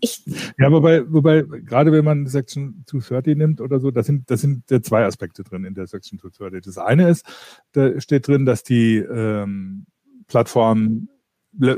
ich 0.01 0.23
ja, 0.59 0.71
wobei, 0.71 1.11
wobei, 1.11 1.43
gerade 1.43 1.93
wenn 1.93 2.05
man 2.05 2.27
Section 2.27 2.85
230 2.87 3.37
nimmt 3.37 3.61
oder 3.61 3.81
so, 3.81 3.91
das 3.91 4.07
sind, 4.07 4.31
das 4.31 4.41
sind 4.41 4.71
ja 4.71 4.83
zwei 4.83 5.05
Aspekte 5.05 5.43
drin 5.43 5.65
in 5.65 5.75
der 5.75 5.87
Section 5.87 6.19
230. 6.19 6.63
Das 6.65 6.79
eine 6.79 7.09
ist, 7.09 7.27
da 7.73 8.01
steht 8.01 8.27
drin, 8.29 8.47
dass 8.47 8.63
die 8.63 8.97
ähm, 8.97 9.87
Plattformen 10.27 11.09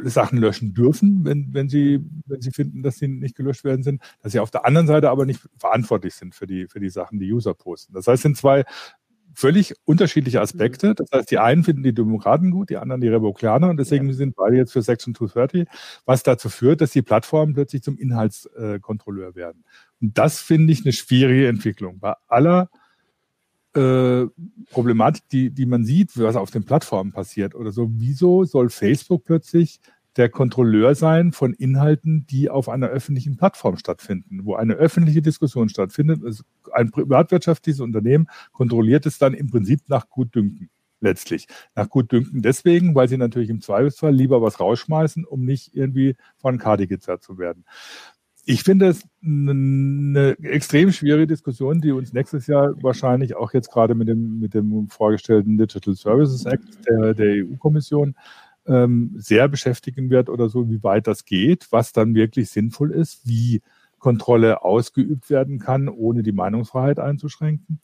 Sachen 0.04 0.38
löschen 0.38 0.74
dürfen, 0.74 1.24
wenn, 1.24 1.54
wenn, 1.54 1.68
sie, 1.68 2.00
wenn 2.26 2.42
sie 2.42 2.50
finden, 2.50 2.82
dass 2.82 2.96
sie 2.96 3.08
nicht 3.08 3.34
gelöscht 3.34 3.64
werden 3.64 3.82
sind, 3.82 4.02
dass 4.20 4.32
sie 4.32 4.40
auf 4.40 4.50
der 4.50 4.66
anderen 4.66 4.86
Seite 4.86 5.08
aber 5.08 5.24
nicht 5.24 5.40
verantwortlich 5.56 6.14
sind 6.14 6.34
für 6.34 6.46
die, 6.46 6.68
für 6.68 6.78
die 6.78 6.90
Sachen, 6.90 7.18
die 7.18 7.32
User 7.32 7.54
posten. 7.54 7.94
Das 7.94 8.06
heißt, 8.06 8.16
es 8.16 8.22
sind 8.22 8.36
zwei 8.36 8.64
völlig 9.34 9.74
unterschiedliche 9.84 10.40
Aspekte. 10.40 10.90
Mhm. 10.90 10.94
Das 10.96 11.10
heißt, 11.12 11.30
die 11.30 11.38
einen 11.38 11.64
finden 11.64 11.82
die 11.82 11.94
Demokraten 11.94 12.50
gut, 12.50 12.70
die 12.70 12.76
anderen 12.76 13.00
die 13.00 13.08
Republikaner 13.08 13.70
und 13.70 13.76
deswegen 13.76 14.08
ja. 14.08 14.14
sind 14.14 14.36
beide 14.36 14.56
jetzt 14.56 14.72
für 14.72 14.82
Section 14.82 15.14
230, 15.14 15.66
was 16.04 16.22
dazu 16.22 16.48
führt, 16.48 16.80
dass 16.80 16.90
die 16.90 17.02
Plattformen 17.02 17.54
plötzlich 17.54 17.82
zum 17.82 17.98
Inhaltskontrolleur 17.98 19.34
werden. 19.34 19.64
Und 20.00 20.18
das 20.18 20.40
finde 20.40 20.72
ich 20.72 20.84
eine 20.84 20.92
schwierige 20.92 21.48
Entwicklung. 21.48 21.98
Bei 21.98 22.14
aller 22.28 22.68
äh, 23.74 24.26
Problematik, 24.70 25.28
die, 25.30 25.50
die 25.50 25.66
man 25.66 25.84
sieht, 25.84 26.10
was 26.18 26.36
auf 26.36 26.50
den 26.50 26.64
Plattformen 26.64 27.12
passiert 27.12 27.54
oder 27.54 27.72
so. 27.72 27.88
Wieso 27.92 28.44
soll 28.44 28.68
Facebook 28.68 29.24
plötzlich 29.24 29.80
der 30.16 30.28
Kontrolleur 30.28 30.94
sein 30.94 31.32
von 31.32 31.54
Inhalten, 31.54 32.26
die 32.26 32.50
auf 32.50 32.68
einer 32.68 32.88
öffentlichen 32.88 33.36
Plattform 33.36 33.76
stattfinden, 33.76 34.40
wo 34.44 34.54
eine 34.54 34.74
öffentliche 34.74 35.22
Diskussion 35.22 35.68
stattfindet. 35.68 36.22
Also 36.24 36.44
ein 36.72 36.90
privatwirtschaftliches 36.90 37.80
Unternehmen 37.80 38.28
kontrolliert 38.52 39.06
es 39.06 39.18
dann 39.18 39.34
im 39.34 39.50
Prinzip 39.50 39.80
nach 39.88 40.08
Gutdünken 40.08 40.70
letztlich. 41.00 41.46
Nach 41.74 41.88
Gutdünken 41.88 42.42
deswegen, 42.42 42.94
weil 42.94 43.08
sie 43.08 43.16
natürlich 43.16 43.50
im 43.50 43.60
Zweifelsfall 43.60 44.14
lieber 44.14 44.42
was 44.42 44.60
rausschmeißen, 44.60 45.24
um 45.24 45.44
nicht 45.44 45.74
irgendwie 45.74 46.16
von 46.36 46.58
Kadi 46.58 46.86
gezerrt 46.86 47.22
zu 47.22 47.38
werden 47.38 47.64
ich 48.44 48.62
finde 48.62 48.88
es 48.88 49.04
eine 49.24 50.36
extrem 50.42 50.90
schwierige 50.90 51.28
Diskussion, 51.28 51.80
die 51.80 51.92
uns 51.92 52.12
nächstes 52.12 52.46
Jahr 52.46 52.74
wahrscheinlich 52.82 53.36
auch 53.36 53.52
jetzt 53.52 53.70
gerade 53.70 53.94
mit 53.94 54.08
dem, 54.08 54.40
mit 54.40 54.54
dem 54.54 54.88
vorgestellten 54.88 55.56
Digital 55.56 55.94
Services 55.94 56.44
Act 56.44 56.64
der, 56.88 57.14
der 57.14 57.44
EU-Kommission 57.44 58.16
ähm, 58.66 59.12
sehr 59.16 59.48
beschäftigen 59.48 60.10
wird 60.10 60.28
oder 60.28 60.48
so, 60.48 60.68
wie 60.70 60.82
weit 60.82 61.06
das 61.06 61.24
geht, 61.24 61.66
was 61.70 61.92
dann 61.92 62.14
wirklich 62.14 62.50
sinnvoll 62.50 62.92
ist, 62.92 63.26
wie 63.26 63.62
Kontrolle 63.98 64.62
ausgeübt 64.64 65.30
werden 65.30 65.58
kann, 65.58 65.88
ohne 65.88 66.22
die 66.22 66.32
Meinungsfreiheit 66.32 66.98
einzuschränken. 66.98 67.80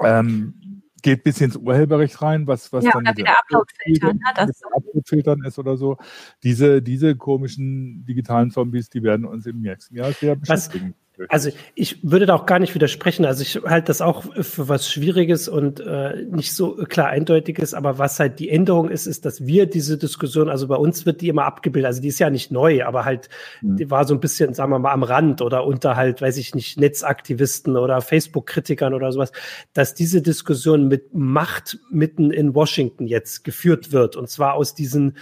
Ähm, 0.00 0.82
geht 1.02 1.22
bis 1.24 1.40
ins 1.40 1.56
Urheberrecht 1.56 2.20
rein, 2.22 2.46
was, 2.46 2.72
was 2.72 2.84
ja, 2.84 2.92
dann 2.92 3.16
wieder 3.16 3.38
Upload-Filtern, 3.38 4.16
ne? 4.18 4.52
Upload-Filtern 4.74 5.44
ist 5.44 5.58
oder 5.58 5.76
so. 5.76 5.96
Diese, 6.42 6.82
diese 6.82 7.16
komischen 7.16 8.04
digitalen 8.04 8.50
Zombies, 8.50 8.88
die 8.90 9.02
werden 9.02 9.24
uns 9.24 9.46
im 9.46 9.60
nächsten 9.60 9.96
Jahr 9.96 10.12
sehr 10.12 10.36
beschäftigen. 10.36 10.94
Was, 10.96 11.07
also 11.28 11.50
ich 11.74 11.98
würde 12.02 12.26
da 12.26 12.34
auch 12.34 12.46
gar 12.46 12.60
nicht 12.60 12.74
widersprechen. 12.74 13.24
Also 13.24 13.42
ich 13.42 13.60
halte 13.64 13.86
das 13.88 14.00
auch 14.00 14.24
für 14.40 14.68
was 14.68 14.90
Schwieriges 14.90 15.48
und 15.48 15.80
äh, 15.80 16.22
nicht 16.30 16.54
so 16.54 16.76
klar 16.88 17.08
eindeutiges. 17.08 17.74
Aber 17.74 17.98
was 17.98 18.20
halt 18.20 18.38
die 18.38 18.48
Änderung 18.48 18.88
ist, 18.88 19.06
ist, 19.06 19.24
dass 19.24 19.46
wir 19.46 19.66
diese 19.66 19.98
Diskussion, 19.98 20.48
also 20.48 20.68
bei 20.68 20.76
uns 20.76 21.06
wird 21.06 21.20
die 21.20 21.28
immer 21.28 21.44
abgebildet. 21.44 21.86
Also 21.88 22.00
die 22.00 22.08
ist 22.08 22.20
ja 22.20 22.30
nicht 22.30 22.52
neu, 22.52 22.84
aber 22.84 23.04
halt, 23.04 23.28
mhm. 23.62 23.76
die 23.76 23.90
war 23.90 24.06
so 24.06 24.14
ein 24.14 24.20
bisschen, 24.20 24.54
sagen 24.54 24.70
wir 24.70 24.78
mal, 24.78 24.92
am 24.92 25.02
Rand 25.02 25.42
oder 25.42 25.66
unter 25.66 25.96
halt, 25.96 26.22
weiß 26.22 26.36
ich 26.36 26.54
nicht, 26.54 26.78
Netzaktivisten 26.78 27.76
oder 27.76 28.00
Facebook-Kritikern 28.00 28.94
oder 28.94 29.10
sowas, 29.10 29.32
dass 29.72 29.94
diese 29.94 30.22
Diskussion 30.22 30.86
mit 30.86 31.14
Macht 31.14 31.78
mitten 31.90 32.30
in 32.30 32.54
Washington 32.54 33.06
jetzt 33.06 33.42
geführt 33.42 33.92
wird. 33.92 34.14
Und 34.14 34.28
zwar 34.28 34.54
aus 34.54 34.74
diesen 34.74 35.16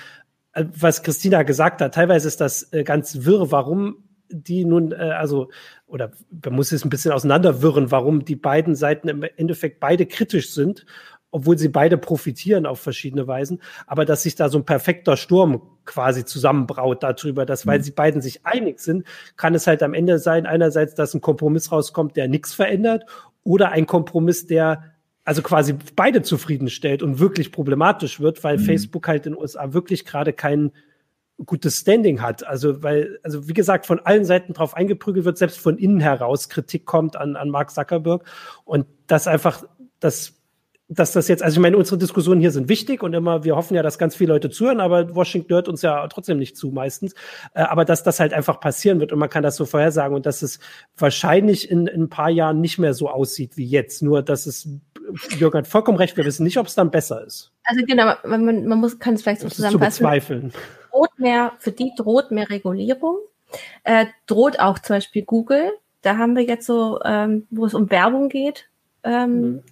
äh, 0.52 0.64
was 0.78 1.02
Christina 1.02 1.42
gesagt 1.42 1.80
hat, 1.80 1.94
teilweise 1.94 2.28
ist 2.28 2.40
das 2.40 2.70
äh, 2.74 2.84
ganz 2.84 3.24
wirr, 3.24 3.50
warum 3.50 4.02
die 4.30 4.64
nun, 4.64 4.92
äh, 4.92 4.96
also, 4.96 5.50
oder 5.86 6.12
man 6.44 6.54
muss 6.54 6.72
es 6.72 6.84
ein 6.84 6.90
bisschen 6.90 7.12
auseinanderwirren, 7.12 7.90
warum 7.90 8.24
die 8.24 8.36
beiden 8.36 8.74
Seiten 8.74 9.08
im 9.08 9.22
Endeffekt 9.22 9.80
beide 9.80 10.06
kritisch 10.06 10.50
sind, 10.50 10.84
obwohl 11.30 11.58
sie 11.58 11.68
beide 11.68 11.98
profitieren 11.98 12.66
auf 12.66 12.80
verschiedene 12.80 13.26
Weisen, 13.26 13.60
aber 13.86 14.04
dass 14.04 14.22
sich 14.22 14.36
da 14.36 14.48
so 14.48 14.58
ein 14.58 14.64
perfekter 14.64 15.16
Sturm 15.16 15.62
quasi 15.84 16.24
zusammenbraut 16.24 17.02
darüber, 17.02 17.44
dass 17.44 17.66
weil 17.66 17.78
mhm. 17.78 17.82
sie 17.82 17.90
beiden 17.92 18.22
sich 18.22 18.46
einig 18.46 18.80
sind, 18.80 19.04
kann 19.36 19.54
es 19.54 19.66
halt 19.66 19.82
am 19.82 19.94
Ende 19.94 20.18
sein, 20.18 20.46
einerseits, 20.46 20.94
dass 20.94 21.14
ein 21.14 21.20
Kompromiss 21.20 21.70
rauskommt, 21.70 22.16
der 22.16 22.28
nichts 22.28 22.54
verändert, 22.54 23.04
oder 23.44 23.70
ein 23.70 23.86
Kompromiss, 23.86 24.46
der 24.46 24.92
also 25.24 25.42
quasi 25.42 25.74
beide 25.94 26.22
zufriedenstellt 26.22 27.02
und 27.02 27.18
wirklich 27.18 27.52
problematisch 27.52 28.20
wird, 28.20 28.42
weil 28.42 28.58
mhm. 28.58 28.62
Facebook 28.62 29.06
halt 29.08 29.26
in 29.26 29.32
den 29.32 29.40
USA 29.40 29.72
wirklich 29.72 30.04
gerade 30.04 30.32
keinen 30.32 30.72
gutes 31.44 31.78
Standing 31.78 32.22
hat. 32.22 32.46
Also, 32.46 32.82
weil, 32.82 33.18
also 33.22 33.48
wie 33.48 33.52
gesagt, 33.52 33.86
von 33.86 34.00
allen 34.00 34.24
Seiten 34.24 34.52
drauf 34.52 34.74
eingeprügelt 34.74 35.24
wird, 35.24 35.38
selbst 35.38 35.58
von 35.58 35.76
innen 35.78 36.00
heraus 36.00 36.48
Kritik 36.48 36.86
kommt 36.86 37.16
an, 37.16 37.36
an 37.36 37.50
Mark 37.50 37.70
Zuckerberg. 37.70 38.24
Und 38.64 38.86
das 39.06 39.26
einfach, 39.26 39.64
das 40.00 40.36
dass 40.88 41.12
das 41.12 41.26
jetzt, 41.26 41.42
also 41.42 41.56
ich 41.56 41.62
meine, 41.62 41.76
unsere 41.76 41.98
Diskussionen 41.98 42.40
hier 42.40 42.52
sind 42.52 42.68
wichtig 42.68 43.02
und 43.02 43.12
immer, 43.12 43.42
wir 43.42 43.56
hoffen 43.56 43.74
ja, 43.74 43.82
dass 43.82 43.98
ganz 43.98 44.14
viele 44.14 44.32
Leute 44.32 44.50
zuhören, 44.50 44.78
aber 44.78 45.14
Washington 45.16 45.52
hört 45.54 45.68
uns 45.68 45.82
ja 45.82 46.06
trotzdem 46.06 46.38
nicht 46.38 46.56
zu 46.56 46.70
meistens. 46.70 47.14
Äh, 47.54 47.62
aber 47.62 47.84
dass 47.84 48.04
das 48.04 48.20
halt 48.20 48.32
einfach 48.32 48.60
passieren 48.60 49.00
wird 49.00 49.12
und 49.12 49.18
man 49.18 49.28
kann 49.28 49.42
das 49.42 49.56
so 49.56 49.64
vorhersagen 49.64 50.14
und 50.14 50.26
dass 50.26 50.42
es 50.42 50.60
wahrscheinlich 50.96 51.70
in, 51.70 51.88
in 51.88 52.04
ein 52.04 52.08
paar 52.08 52.30
Jahren 52.30 52.60
nicht 52.60 52.78
mehr 52.78 52.94
so 52.94 53.08
aussieht 53.08 53.56
wie 53.56 53.66
jetzt. 53.66 54.00
Nur, 54.02 54.22
dass 54.22 54.46
es, 54.46 54.68
Jürgen 55.38 55.58
hat 55.58 55.66
vollkommen 55.66 55.98
recht, 55.98 56.16
wir 56.16 56.24
wissen 56.24 56.44
nicht, 56.44 56.58
ob 56.58 56.66
es 56.66 56.74
dann 56.74 56.90
besser 56.90 57.24
ist. 57.24 57.52
Also 57.64 57.84
genau, 57.86 58.12
man, 58.24 58.66
man 58.66 58.78
muss, 58.78 58.98
kann 58.98 59.14
es 59.14 59.22
vielleicht 59.22 59.40
so 59.40 59.48
zusammenfassen. 59.48 59.92
Zu 59.92 60.02
bezweifeln 60.02 60.52
droht 60.96 61.18
mehr, 61.18 61.52
für 61.58 61.72
die 61.72 61.92
droht 61.96 62.30
mehr 62.30 62.48
Regulierung. 62.48 63.18
Äh, 63.84 64.06
droht 64.26 64.58
auch 64.58 64.78
zum 64.78 64.96
Beispiel 64.96 65.22
Google. 65.22 65.72
Da 66.02 66.18
haben 66.18 66.34
wir 66.36 66.42
jetzt 66.42 66.66
so, 66.66 67.00
ähm, 67.04 67.46
wo 67.50 67.66
es 67.66 67.74
um 67.74 67.90
Werbung 67.90 68.28
geht. 68.28 68.68
Ähm, 69.04 69.40
mhm. 69.40 69.62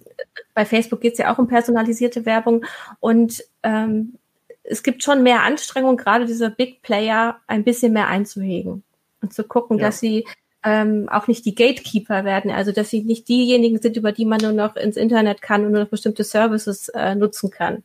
Bei 0.53 0.65
Facebook 0.65 1.01
geht 1.01 1.13
es 1.13 1.19
ja 1.19 1.33
auch 1.33 1.39
um 1.39 1.47
personalisierte 1.47 2.25
Werbung. 2.25 2.65
Und 2.99 3.43
ähm, 3.63 4.15
es 4.63 4.83
gibt 4.83 5.03
schon 5.03 5.23
mehr 5.23 5.43
Anstrengung, 5.43 5.97
gerade 5.97 6.25
diese 6.25 6.49
Big 6.49 6.81
Player 6.81 7.39
ein 7.47 7.63
bisschen 7.63 7.93
mehr 7.93 8.07
einzuhegen 8.07 8.83
und 9.21 9.33
zu 9.33 9.43
gucken, 9.43 9.77
ja. 9.77 9.87
dass 9.87 9.99
sie 9.99 10.25
ähm, 10.65 11.07
auch 11.09 11.27
nicht 11.27 11.45
die 11.45 11.55
Gatekeeper 11.55 12.25
werden, 12.25 12.51
also 12.51 12.71
dass 12.71 12.89
sie 12.89 13.03
nicht 13.03 13.29
diejenigen 13.29 13.79
sind, 13.79 13.95
über 13.95 14.11
die 14.11 14.25
man 14.25 14.41
nur 14.41 14.51
noch 14.51 14.75
ins 14.75 14.97
Internet 14.97 15.41
kann 15.41 15.65
und 15.65 15.71
nur 15.71 15.83
noch 15.83 15.89
bestimmte 15.89 16.23
Services 16.23 16.89
äh, 16.89 17.15
nutzen 17.15 17.51
kann 17.51 17.83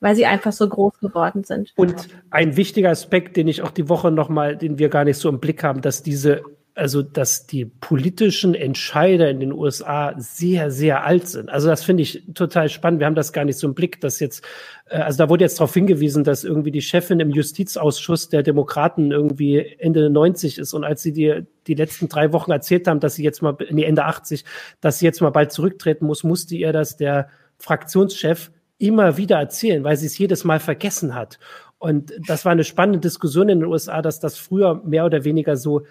weil 0.00 0.16
sie 0.16 0.26
einfach 0.26 0.52
so 0.52 0.68
groß 0.68 1.00
geworden 1.00 1.44
sind. 1.44 1.72
Und 1.76 2.08
ein 2.28 2.58
wichtiger 2.58 2.90
Aspekt, 2.90 3.38
den 3.38 3.48
ich 3.48 3.62
auch 3.62 3.70
die 3.70 3.88
Woche 3.88 4.10
nochmal, 4.10 4.54
den 4.54 4.78
wir 4.78 4.90
gar 4.90 5.04
nicht 5.04 5.16
so 5.16 5.30
im 5.30 5.40
Blick 5.40 5.64
haben, 5.64 5.80
dass 5.80 6.02
diese 6.02 6.42
also 6.76 7.02
dass 7.02 7.46
die 7.46 7.64
politischen 7.64 8.54
Entscheider 8.54 9.30
in 9.30 9.38
den 9.38 9.52
USA 9.52 10.14
sehr, 10.18 10.72
sehr 10.72 11.04
alt 11.04 11.28
sind. 11.28 11.48
Also 11.48 11.68
das 11.68 11.84
finde 11.84 12.02
ich 12.02 12.24
total 12.34 12.68
spannend. 12.68 12.98
Wir 12.98 13.06
haben 13.06 13.14
das 13.14 13.32
gar 13.32 13.44
nicht 13.44 13.58
so 13.58 13.68
im 13.68 13.74
Blick, 13.74 14.00
dass 14.00 14.18
jetzt, 14.18 14.44
äh, 14.86 14.96
also 14.96 15.18
da 15.18 15.28
wurde 15.28 15.44
jetzt 15.44 15.60
darauf 15.60 15.72
hingewiesen, 15.72 16.24
dass 16.24 16.42
irgendwie 16.42 16.72
die 16.72 16.82
Chefin 16.82 17.20
im 17.20 17.30
Justizausschuss 17.30 18.28
der 18.28 18.42
Demokraten 18.42 19.12
irgendwie 19.12 19.58
Ende 19.78 20.10
90 20.10 20.58
ist 20.58 20.74
und 20.74 20.82
als 20.82 21.02
sie 21.02 21.12
die, 21.12 21.42
die 21.68 21.74
letzten 21.74 22.08
drei 22.08 22.32
Wochen 22.32 22.50
erzählt 22.50 22.88
haben, 22.88 22.98
dass 22.98 23.14
sie 23.14 23.22
jetzt 23.22 23.40
mal, 23.40 23.56
nee, 23.70 23.84
Ende 23.84 24.04
80, 24.04 24.44
dass 24.80 24.98
sie 24.98 25.04
jetzt 25.04 25.20
mal 25.20 25.30
bald 25.30 25.52
zurücktreten 25.52 26.06
muss, 26.06 26.24
musste 26.24 26.56
ihr 26.56 26.72
das 26.72 26.96
der 26.96 27.28
Fraktionschef 27.58 28.50
immer 28.78 29.16
wieder 29.16 29.38
erzählen, 29.38 29.84
weil 29.84 29.96
sie 29.96 30.06
es 30.06 30.18
jedes 30.18 30.42
Mal 30.42 30.58
vergessen 30.58 31.14
hat. 31.14 31.38
Und 31.78 32.12
das 32.26 32.44
war 32.44 32.52
eine 32.52 32.64
spannende 32.64 32.98
Diskussion 32.98 33.48
in 33.48 33.60
den 33.60 33.68
USA, 33.68 34.02
dass 34.02 34.18
das 34.18 34.38
früher 34.38 34.82
mehr 34.84 35.04
oder 35.04 35.24
weniger 35.24 35.56
so 35.56 35.82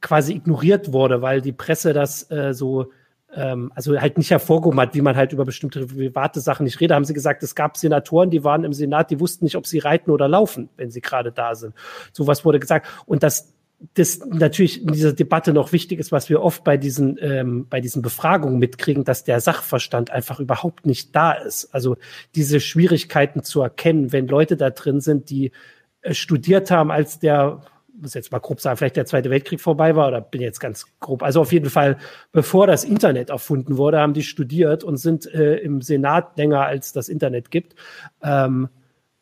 quasi 0.00 0.34
ignoriert 0.34 0.92
wurde, 0.92 1.22
weil 1.22 1.40
die 1.40 1.52
Presse 1.52 1.92
das 1.92 2.30
äh, 2.30 2.52
so 2.52 2.90
ähm, 3.34 3.70
also 3.74 4.00
halt 4.00 4.18
nicht 4.18 4.30
hervorgehoben 4.30 4.80
hat, 4.80 4.94
wie 4.94 5.00
man 5.00 5.16
halt 5.16 5.32
über 5.32 5.44
bestimmte 5.44 5.86
private 5.86 6.40
Sachen 6.40 6.64
nicht 6.64 6.80
redet. 6.80 6.94
Haben 6.94 7.04
sie 7.04 7.14
gesagt, 7.14 7.42
es 7.42 7.54
gab 7.54 7.76
Senatoren, 7.76 8.30
die 8.30 8.44
waren 8.44 8.64
im 8.64 8.72
Senat, 8.72 9.10
die 9.10 9.20
wussten 9.20 9.44
nicht, 9.44 9.56
ob 9.56 9.66
sie 9.66 9.78
reiten 9.78 10.10
oder 10.10 10.28
laufen, 10.28 10.68
wenn 10.76 10.90
sie 10.90 11.00
gerade 11.00 11.32
da 11.32 11.54
sind. 11.54 11.74
Sowas 12.12 12.44
wurde 12.44 12.60
gesagt. 12.60 12.86
Und 13.06 13.22
das 13.22 13.52
das 13.94 14.20
natürlich 14.20 14.82
in 14.82 14.92
dieser 14.92 15.12
Debatte 15.12 15.52
noch 15.52 15.72
wichtig 15.72 15.98
ist, 15.98 16.10
was 16.10 16.30
wir 16.30 16.42
oft 16.42 16.64
bei 16.64 16.78
diesen, 16.78 17.18
ähm, 17.20 17.66
bei 17.68 17.80
diesen 17.80 18.00
Befragungen 18.00 18.58
mitkriegen, 18.58 19.04
dass 19.04 19.24
der 19.24 19.40
Sachverstand 19.40 20.10
einfach 20.10 20.40
überhaupt 20.40 20.86
nicht 20.86 21.14
da 21.14 21.32
ist. 21.32 21.74
Also 21.74 21.96
diese 22.34 22.60
Schwierigkeiten 22.60 23.42
zu 23.42 23.60
erkennen, 23.60 24.12
wenn 24.12 24.28
Leute 24.28 24.56
da 24.56 24.70
drin 24.70 25.00
sind, 25.00 25.28
die 25.28 25.52
äh, 26.00 26.14
studiert 26.14 26.70
haben, 26.70 26.90
als 26.90 27.18
der 27.18 27.60
muss 28.00 28.14
jetzt 28.14 28.32
mal 28.32 28.38
grob 28.38 28.60
sagen, 28.60 28.76
vielleicht 28.76 28.96
der 28.96 29.06
Zweite 29.06 29.30
Weltkrieg 29.30 29.60
vorbei 29.60 29.96
war 29.96 30.08
oder 30.08 30.20
bin 30.20 30.40
jetzt 30.40 30.60
ganz 30.60 30.86
grob. 31.00 31.22
Also 31.22 31.40
auf 31.40 31.52
jeden 31.52 31.70
Fall, 31.70 31.96
bevor 32.32 32.66
das 32.66 32.84
Internet 32.84 33.30
erfunden 33.30 33.76
wurde, 33.76 33.98
haben 33.98 34.14
die 34.14 34.22
studiert 34.22 34.84
und 34.84 34.96
sind 34.96 35.26
äh, 35.32 35.56
im 35.56 35.82
Senat 35.82 36.36
länger 36.36 36.66
als 36.66 36.92
das 36.92 37.08
Internet 37.08 37.50
gibt. 37.50 37.74
Ähm, 38.22 38.68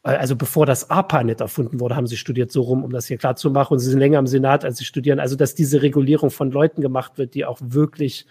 also 0.03 0.37
bevor 0.37 0.67
das 0.67 0.91
ARPANET 0.91 1.41
erfunden 1.41 1.81
wurde, 1.81 1.97
haben 1.97 2.07
sie 2.07 2.19
studiert 2.19 2.53
so 2.53 2.61
rum, 2.61 2.85
um 2.85 2.93
das 2.93 3.07
hier 3.07 3.17
klar 3.17 3.37
zu 3.37 3.51
machen. 3.51 3.75
Und 3.75 3.79
sie 3.79 3.89
sind 3.89 4.01
länger 4.01 4.19
im 4.19 4.27
Senat, 4.27 4.65
als 4.65 4.77
sie 4.77 4.85
studieren. 4.85 5.19
Also 5.19 5.35
dass 5.35 5.55
diese 5.55 5.81
Regulierung 5.81 6.31
von 6.31 6.51
Leuten 6.51 6.83
gemacht 6.83 7.17
wird, 7.17 7.35
die 7.35 7.47
auch 7.47 7.59
wirklich 7.63 8.27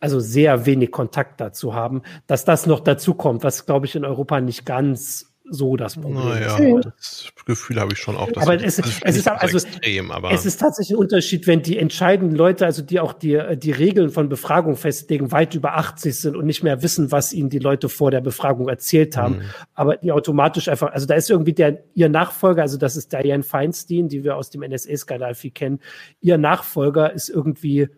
also 0.00 0.20
sehr 0.20 0.64
wenig 0.64 0.90
Kontakt 0.90 1.40
dazu 1.40 1.74
haben, 1.74 2.02
dass 2.26 2.44
das 2.44 2.66
noch 2.66 2.80
dazu 2.80 3.14
kommt, 3.14 3.42
was 3.42 3.66
glaube 3.66 3.86
ich 3.86 3.96
in 3.96 4.04
Europa 4.04 4.40
nicht 4.40 4.64
ganz 4.64 5.27
so 5.50 5.76
das 5.76 5.94
Problem. 5.94 6.14
Naja, 6.14 6.80
das 6.80 7.28
Gefühl 7.44 7.80
habe 7.80 7.92
ich 7.92 7.98
schon 7.98 8.16
auch. 8.16 8.28
aber 8.36 8.62
es, 8.62 8.78
ist, 8.78 9.00
es 9.02 9.16
ist 9.16 9.28
also 9.28 9.58
extrem, 9.58 10.10
aber 10.10 10.30
es 10.32 10.44
ist 10.44 10.58
tatsächlich 10.60 10.96
ein 10.96 11.00
Unterschied, 11.00 11.46
wenn 11.46 11.62
die 11.62 11.78
entscheidenden 11.78 12.36
Leute, 12.36 12.66
also 12.66 12.82
die 12.82 13.00
auch 13.00 13.12
die, 13.12 13.40
die 13.56 13.70
Regeln 13.70 14.10
von 14.10 14.28
Befragung 14.28 14.76
festlegen, 14.76 15.32
weit 15.32 15.54
über 15.54 15.76
80 15.76 16.14
sind 16.14 16.36
und 16.36 16.46
nicht 16.46 16.62
mehr 16.62 16.82
wissen, 16.82 17.10
was 17.12 17.32
ihnen 17.32 17.50
die 17.50 17.58
Leute 17.58 17.88
vor 17.88 18.10
der 18.10 18.20
Befragung 18.20 18.68
erzählt 18.68 19.16
haben. 19.16 19.36
Mhm. 19.36 19.42
Aber 19.74 19.96
die 19.96 20.12
automatisch 20.12 20.68
einfach, 20.68 20.92
also 20.92 21.06
da 21.06 21.14
ist 21.14 21.30
irgendwie 21.30 21.54
der, 21.54 21.84
ihr 21.94 22.08
Nachfolger, 22.08 22.62
also 22.62 22.76
das 22.76 22.96
ist 22.96 23.12
Diane 23.12 23.42
Feinstein, 23.42 24.08
die 24.08 24.24
wir 24.24 24.36
aus 24.36 24.50
dem 24.50 24.62
NSA-Skandal 24.62 25.34
viel 25.34 25.50
kennen. 25.50 25.80
Ihr 26.20 26.38
Nachfolger 26.38 27.12
ist 27.12 27.28
irgendwie 27.28 27.88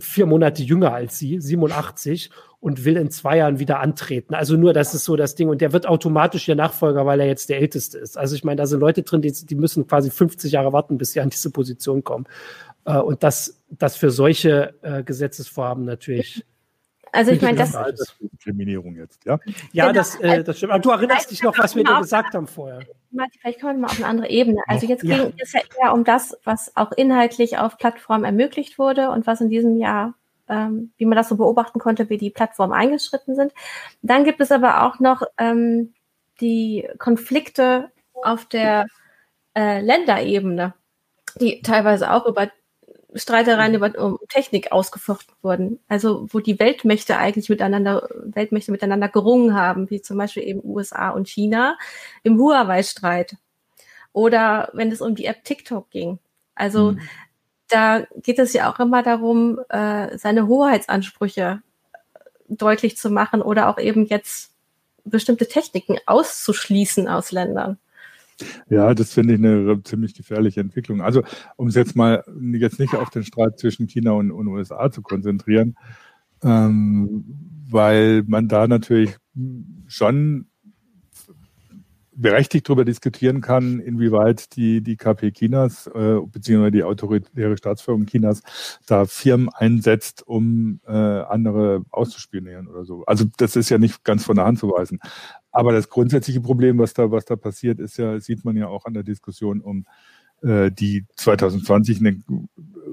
vier 0.00 0.26
Monate 0.26 0.62
jünger 0.62 0.92
als 0.92 1.18
sie, 1.18 1.40
87 1.40 2.30
und 2.64 2.86
will 2.86 2.96
in 2.96 3.10
zwei 3.10 3.36
Jahren 3.36 3.58
wieder 3.58 3.80
antreten. 3.80 4.32
Also 4.32 4.56
nur, 4.56 4.72
das 4.72 4.94
ist 4.94 5.04
so 5.04 5.16
das 5.16 5.34
Ding. 5.34 5.50
Und 5.50 5.60
der 5.60 5.74
wird 5.74 5.86
automatisch 5.86 6.48
ihr 6.48 6.54
Nachfolger, 6.54 7.04
weil 7.04 7.20
er 7.20 7.26
jetzt 7.26 7.50
der 7.50 7.58
Älteste 7.58 7.98
ist. 7.98 8.16
Also 8.16 8.34
ich 8.36 8.42
meine, 8.42 8.56
da 8.56 8.64
sind 8.64 8.80
Leute 8.80 9.02
drin, 9.02 9.20
die, 9.20 9.32
die 9.32 9.54
müssen 9.54 9.86
quasi 9.86 10.10
50 10.10 10.50
Jahre 10.50 10.72
warten, 10.72 10.96
bis 10.96 11.12
sie 11.12 11.20
an 11.20 11.28
diese 11.28 11.50
Position 11.50 12.04
kommen. 12.04 12.24
Äh, 12.86 12.96
und 12.96 13.22
das, 13.22 13.62
das 13.68 13.96
für 13.96 14.10
solche 14.10 14.72
äh, 14.80 15.02
Gesetzesvorhaben 15.02 15.84
natürlich 15.84 16.46
also 17.12 17.30
ich 17.30 17.42
meine, 17.42 17.58
das 17.58 17.76
Diskriminierung 18.18 18.96
jetzt, 18.96 19.24
ja? 19.24 19.38
Ja, 19.72 19.84
genau. 19.86 19.94
das, 19.94 20.16
äh, 20.16 20.42
das 20.42 20.56
stimmt. 20.56 20.72
Aber 20.72 20.82
du 20.82 20.90
erinnerst 20.90 21.30
dich 21.30 21.44
noch, 21.44 21.56
was 21.56 21.76
wir 21.76 21.84
dir 21.84 22.00
gesagt 22.00 22.34
haben 22.34 22.48
vorher. 22.48 22.80
Vielleicht 23.40 23.60
kommen 23.60 23.76
wir 23.76 23.80
mal 23.82 23.86
auf 23.86 23.98
eine 23.98 24.06
andere 24.06 24.30
Ebene. 24.30 24.60
Also 24.66 24.86
jetzt 24.86 25.02
ging 25.02 25.32
es 25.38 25.52
ja 25.52 25.60
eher 25.80 25.92
um 25.92 26.02
das, 26.02 26.36
was 26.42 26.76
auch 26.76 26.90
inhaltlich 26.90 27.58
auf 27.58 27.78
Plattformen 27.78 28.24
ermöglicht 28.24 28.80
wurde 28.80 29.10
und 29.10 29.28
was 29.28 29.40
in 29.40 29.48
diesem 29.48 29.76
Jahr, 29.76 30.14
ähm, 30.48 30.92
wie 30.96 31.06
man 31.06 31.16
das 31.16 31.28
so 31.28 31.36
beobachten 31.36 31.78
konnte, 31.78 32.10
wie 32.10 32.18
die 32.18 32.30
Plattformen 32.30 32.72
eingeschritten 32.72 33.34
sind. 33.34 33.52
Dann 34.02 34.24
gibt 34.24 34.40
es 34.40 34.52
aber 34.52 34.84
auch 34.84 35.00
noch 35.00 35.22
ähm, 35.38 35.94
die 36.40 36.88
Konflikte 36.98 37.90
auf 38.22 38.44
der 38.46 38.86
äh, 39.54 39.80
Länderebene, 39.80 40.74
die 41.40 41.62
teilweise 41.62 42.12
auch 42.12 42.26
über 42.26 42.50
Streitereien 43.14 43.74
über 43.74 43.92
um 43.96 44.18
Technik 44.28 44.72
ausgefochten 44.72 45.34
wurden. 45.40 45.78
Also 45.88 46.26
wo 46.30 46.40
die 46.40 46.58
Weltmächte 46.58 47.16
eigentlich 47.16 47.48
miteinander, 47.48 48.08
Weltmächte 48.24 48.72
miteinander 48.72 49.08
gerungen 49.08 49.54
haben, 49.54 49.88
wie 49.90 50.02
zum 50.02 50.18
Beispiel 50.18 50.42
eben 50.42 50.64
USA 50.64 51.10
und 51.10 51.28
China 51.28 51.78
im 52.24 52.38
Huawei-Streit. 52.38 53.36
Oder 54.12 54.70
wenn 54.72 54.90
es 54.90 55.00
um 55.00 55.14
die 55.14 55.26
App 55.26 55.44
TikTok 55.44 55.90
ging. 55.90 56.18
Also 56.54 56.92
mhm. 56.92 57.00
Da 57.68 58.06
geht 58.22 58.38
es 58.38 58.52
ja 58.52 58.72
auch 58.72 58.78
immer 58.80 59.02
darum, 59.02 59.58
äh, 59.68 60.16
seine 60.18 60.46
Hoheitsansprüche 60.46 61.62
deutlich 62.48 62.96
zu 62.96 63.10
machen 63.10 63.42
oder 63.42 63.68
auch 63.68 63.78
eben 63.78 64.06
jetzt 64.06 64.52
bestimmte 65.04 65.46
Techniken 65.46 65.98
auszuschließen 66.06 67.08
aus 67.08 67.32
Ländern. 67.32 67.78
Ja, 68.68 68.94
das 68.94 69.12
finde 69.12 69.34
ich 69.34 69.38
eine 69.38 69.82
ziemlich 69.84 70.14
gefährliche 70.14 70.60
Entwicklung. 70.60 71.02
Also, 71.02 71.22
um 71.56 71.68
es 71.68 71.74
jetzt 71.74 71.94
mal 71.94 72.24
jetzt 72.52 72.80
nicht 72.80 72.94
auf 72.94 73.10
den 73.10 73.24
Streit 73.24 73.58
zwischen 73.58 73.86
China 73.86 74.12
und, 74.12 74.32
und 74.32 74.48
USA 74.48 74.90
zu 74.90 75.02
konzentrieren, 75.02 75.76
ähm, 76.42 77.24
weil 77.70 78.24
man 78.26 78.48
da 78.48 78.66
natürlich 78.66 79.16
schon 79.86 80.46
berechtigt 82.16 82.68
darüber 82.68 82.84
diskutieren 82.84 83.40
kann, 83.40 83.80
inwieweit 83.80 84.56
die, 84.56 84.80
die 84.80 84.96
KP 84.96 85.32
Chinas 85.32 85.86
äh, 85.88 86.18
beziehungsweise 86.26 86.72
die 86.72 86.84
autoritäre 86.84 87.56
Staatsführung 87.56 88.06
Chinas 88.06 88.42
da 88.86 89.04
Firmen 89.04 89.48
einsetzt, 89.48 90.26
um 90.26 90.80
äh, 90.86 90.92
andere 90.92 91.84
auszuspionieren 91.90 92.68
oder 92.68 92.84
so. 92.84 93.04
Also 93.06 93.24
das 93.36 93.56
ist 93.56 93.68
ja 93.70 93.78
nicht 93.78 94.04
ganz 94.04 94.24
von 94.24 94.36
der 94.36 94.44
Hand 94.44 94.58
zu 94.58 94.68
weisen. 94.68 95.00
Aber 95.50 95.72
das 95.72 95.88
grundsätzliche 95.88 96.40
Problem, 96.40 96.78
was 96.78 96.94
da, 96.94 97.10
was 97.10 97.24
da 97.24 97.36
passiert, 97.36 97.80
ist 97.80 97.96
ja, 97.96 98.18
sieht 98.20 98.44
man 98.44 98.56
ja 98.56 98.68
auch 98.68 98.86
an 98.86 98.94
der 98.94 99.02
Diskussion 99.02 99.60
um 99.60 99.86
äh, 100.42 100.70
die 100.70 101.06
2020 101.16 102.00
eine 102.00 102.20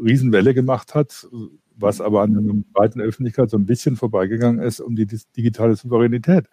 Riesenwelle 0.03 0.53
gemacht 0.53 0.95
hat, 0.95 1.27
was 1.75 2.01
aber 2.01 2.21
an 2.21 2.33
der 2.33 2.53
breiten 2.73 3.01
Öffentlichkeit 3.01 3.49
so 3.49 3.57
ein 3.57 3.65
bisschen 3.65 3.95
vorbeigegangen 3.95 4.61
ist, 4.61 4.79
um 4.79 4.95
die 4.95 5.07
digitale 5.35 5.75
Souveränität, 5.75 6.47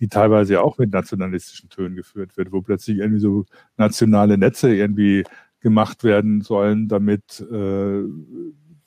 die 0.00 0.08
teilweise 0.08 0.54
ja 0.54 0.60
auch 0.62 0.78
mit 0.78 0.92
nationalistischen 0.92 1.68
Tönen 1.68 1.96
geführt 1.96 2.36
wird, 2.36 2.52
wo 2.52 2.62
plötzlich 2.62 2.98
irgendwie 2.98 3.20
so 3.20 3.44
nationale 3.76 4.38
Netze 4.38 4.74
irgendwie 4.74 5.24
gemacht 5.60 6.04
werden 6.04 6.40
sollen, 6.40 6.88
damit 6.88 7.40
äh, 7.40 8.02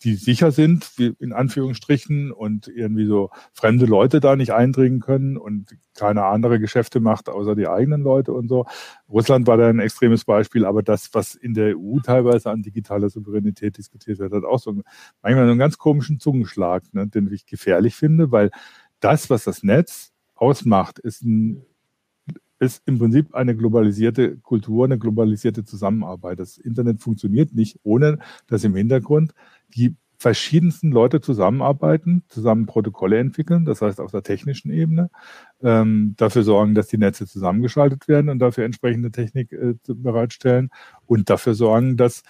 die 0.04 0.16
sicher 0.16 0.52
sind, 0.52 0.92
in 0.98 1.32
Anführungsstrichen, 1.32 2.32
und 2.32 2.68
irgendwie 2.68 3.06
so 3.06 3.30
fremde 3.54 3.86
Leute 3.86 4.20
da 4.20 4.36
nicht 4.36 4.54
eindringen 4.54 5.00
können 5.00 5.38
und 5.38 5.78
keine 5.96 6.26
andere 6.26 6.60
Geschäfte 6.60 7.00
macht, 7.00 7.30
außer 7.30 7.56
die 7.56 7.68
eigenen 7.68 8.02
Leute 8.02 8.34
und 8.34 8.50
so. 8.50 8.66
Russland 9.10 9.48
war 9.48 9.58
da 9.58 9.70
ein 9.70 9.80
extremes 9.80 10.26
Beispiel, 10.26 10.66
aber 10.66 10.84
das, 10.84 11.10
was 11.14 11.36
in 11.36 11.54
der 11.54 11.78
EU 11.78 12.00
teilweise 12.00 12.52
an 12.52 12.62
digitaler 12.62 13.10
Souveränität 13.10 13.78
diskutiert 13.78 14.20
wird, 14.20 14.34
hat 14.34 14.44
auch 14.44 14.60
so 14.60 14.72
einen, 14.72 14.84
manchmal 15.22 15.46
so 15.46 15.52
einen 15.52 15.60
ganz 15.60 15.78
komischen 15.78 16.20
Zungenschlag, 16.20 16.84
ne, 16.94 17.08
den 17.08 17.32
ich 17.32 17.46
gefährlich 17.46 17.96
finde, 17.96 18.32
weil 18.32 18.52
das, 19.00 19.30
was 19.30 19.44
das 19.46 19.64
Netz 19.64 20.12
ausmacht, 20.36 21.00
ist 21.00 21.24
ein 21.24 21.64
ist 22.64 22.82
im 22.86 22.98
Prinzip 22.98 23.36
eine 23.36 23.56
globalisierte 23.56 24.38
Kultur, 24.38 24.86
eine 24.86 24.98
globalisierte 24.98 25.64
Zusammenarbeit. 25.66 26.40
Das 26.40 26.58
Internet 26.58 27.02
funktioniert 27.02 27.54
nicht, 27.54 27.80
ohne 27.84 28.20
dass 28.48 28.64
im 28.64 28.76
Hintergrund 28.76 29.34
die 29.70 29.96
verschiedensten 30.24 30.92
Leute 30.92 31.20
zusammenarbeiten, 31.20 32.24
zusammen 32.30 32.66
Protokolle 32.66 33.20
entwickeln, 33.20 33.66
das 33.66 33.82
heißt 33.82 34.00
auf 34.00 34.12
der 34.12 34.24
technischen 34.24 34.72
Ebene, 34.72 35.10
ähm, 35.62 36.14
dafür 36.16 36.44
sorgen, 36.44 36.76
dass 36.76 36.88
die 36.88 36.98
Netze 36.98 37.28
zusammengeschaltet 37.28 38.08
werden 38.08 38.30
und 38.30 38.40
dafür 38.40 38.64
entsprechende 38.64 39.12
Technik 39.12 39.52
äh, 39.52 39.76
bereitstellen 39.86 40.70
und 41.06 41.30
dafür 41.30 41.56
sorgen, 41.56 41.98
dass 41.98 42.24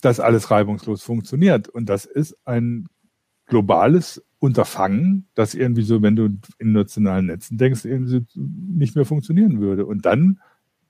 das 0.00 0.18
alles 0.18 0.50
reibungslos 0.50 1.02
funktioniert. 1.02 1.68
Und 1.68 1.88
das 1.88 2.06
ist 2.06 2.36
ein 2.44 2.88
globales 3.46 4.24
Unterfangen, 4.40 5.28
das 5.34 5.54
irgendwie 5.54 5.82
so, 5.82 6.02
wenn 6.02 6.16
du 6.16 6.30
in 6.58 6.72
nationalen 6.72 7.26
Netzen 7.26 7.56
denkst, 7.56 7.84
irgendwie 7.84 8.24
nicht 8.36 8.96
mehr 8.96 9.04
funktionieren 9.04 9.60
würde. 9.60 9.86
Und 9.86 10.06
dann, 10.06 10.40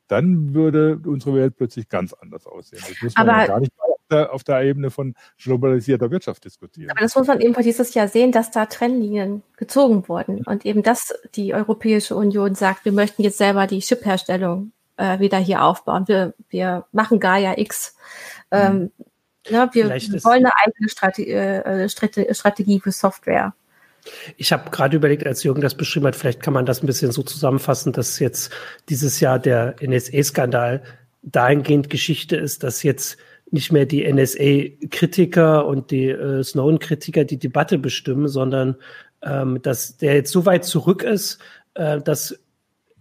dann 0.06 0.54
würde 0.54 0.98
unsere 1.04 1.34
Welt 1.34 1.56
plötzlich 1.56 1.90
ganz 1.90 2.14
anders 2.14 2.46
aussehen. 2.46 2.82
Das 2.88 3.02
muss 3.02 3.14
man 3.16 3.28
Aber 3.28 3.40
ja 3.40 3.46
gar 3.46 3.60
nicht 3.60 3.72
der, 4.10 4.32
auf 4.32 4.44
der 4.44 4.62
Ebene 4.62 4.90
von 4.90 5.14
globalisierter 5.42 6.10
Wirtschaft 6.10 6.44
diskutieren. 6.44 6.90
Aber 6.90 7.00
das 7.00 7.14
muss 7.14 7.26
man 7.26 7.40
eben 7.40 7.54
vor 7.54 7.62
dieses 7.62 7.94
Jahr 7.94 8.08
sehen, 8.08 8.32
dass 8.32 8.50
da 8.50 8.66
Trennlinien 8.66 9.42
gezogen 9.56 10.08
wurden 10.08 10.44
und 10.44 10.64
eben, 10.66 10.82
dass 10.82 11.14
die 11.34 11.54
Europäische 11.54 12.16
Union 12.16 12.54
sagt, 12.54 12.84
wir 12.84 12.92
möchten 12.92 13.22
jetzt 13.22 13.38
selber 13.38 13.66
die 13.66 13.80
Chipherstellung 13.80 14.72
äh, 14.96 15.18
wieder 15.18 15.38
hier 15.38 15.62
aufbauen. 15.62 16.08
Wir, 16.08 16.34
wir 16.48 16.86
machen 16.92 17.20
Gaia 17.20 17.58
X. 17.58 17.96
Ähm, 18.50 18.90
Ja, 19.50 19.70
wir 19.72 19.88
wollen 19.88 20.44
eine 20.44 20.52
eigene 20.64 20.88
Strategie, 20.88 21.30
äh, 21.32 21.88
Strategie 21.88 22.80
für 22.80 22.92
Software. 22.92 23.54
Ich 24.36 24.52
habe 24.52 24.70
gerade 24.70 24.96
überlegt, 24.96 25.26
als 25.26 25.42
Jürgen 25.42 25.60
das 25.60 25.74
beschrieben 25.74 26.06
hat, 26.06 26.16
vielleicht 26.16 26.42
kann 26.42 26.54
man 26.54 26.66
das 26.66 26.82
ein 26.82 26.86
bisschen 26.86 27.12
so 27.12 27.22
zusammenfassen, 27.22 27.92
dass 27.92 28.18
jetzt 28.18 28.52
dieses 28.88 29.20
Jahr 29.20 29.38
der 29.38 29.76
NSA-Skandal 29.80 30.82
dahingehend 31.22 31.90
Geschichte 31.90 32.36
ist, 32.36 32.62
dass 32.62 32.82
jetzt 32.82 33.18
nicht 33.50 33.72
mehr 33.72 33.86
die 33.86 34.10
NSA-Kritiker 34.10 35.66
und 35.66 35.90
die 35.90 36.08
äh, 36.08 36.42
Snowden-Kritiker 36.42 37.24
die 37.24 37.38
Debatte 37.38 37.78
bestimmen, 37.78 38.28
sondern 38.28 38.76
ähm, 39.22 39.60
dass 39.62 39.96
der 39.96 40.14
jetzt 40.14 40.32
so 40.32 40.46
weit 40.46 40.64
zurück 40.64 41.02
ist, 41.02 41.38
äh, 41.74 42.00
dass 42.00 42.38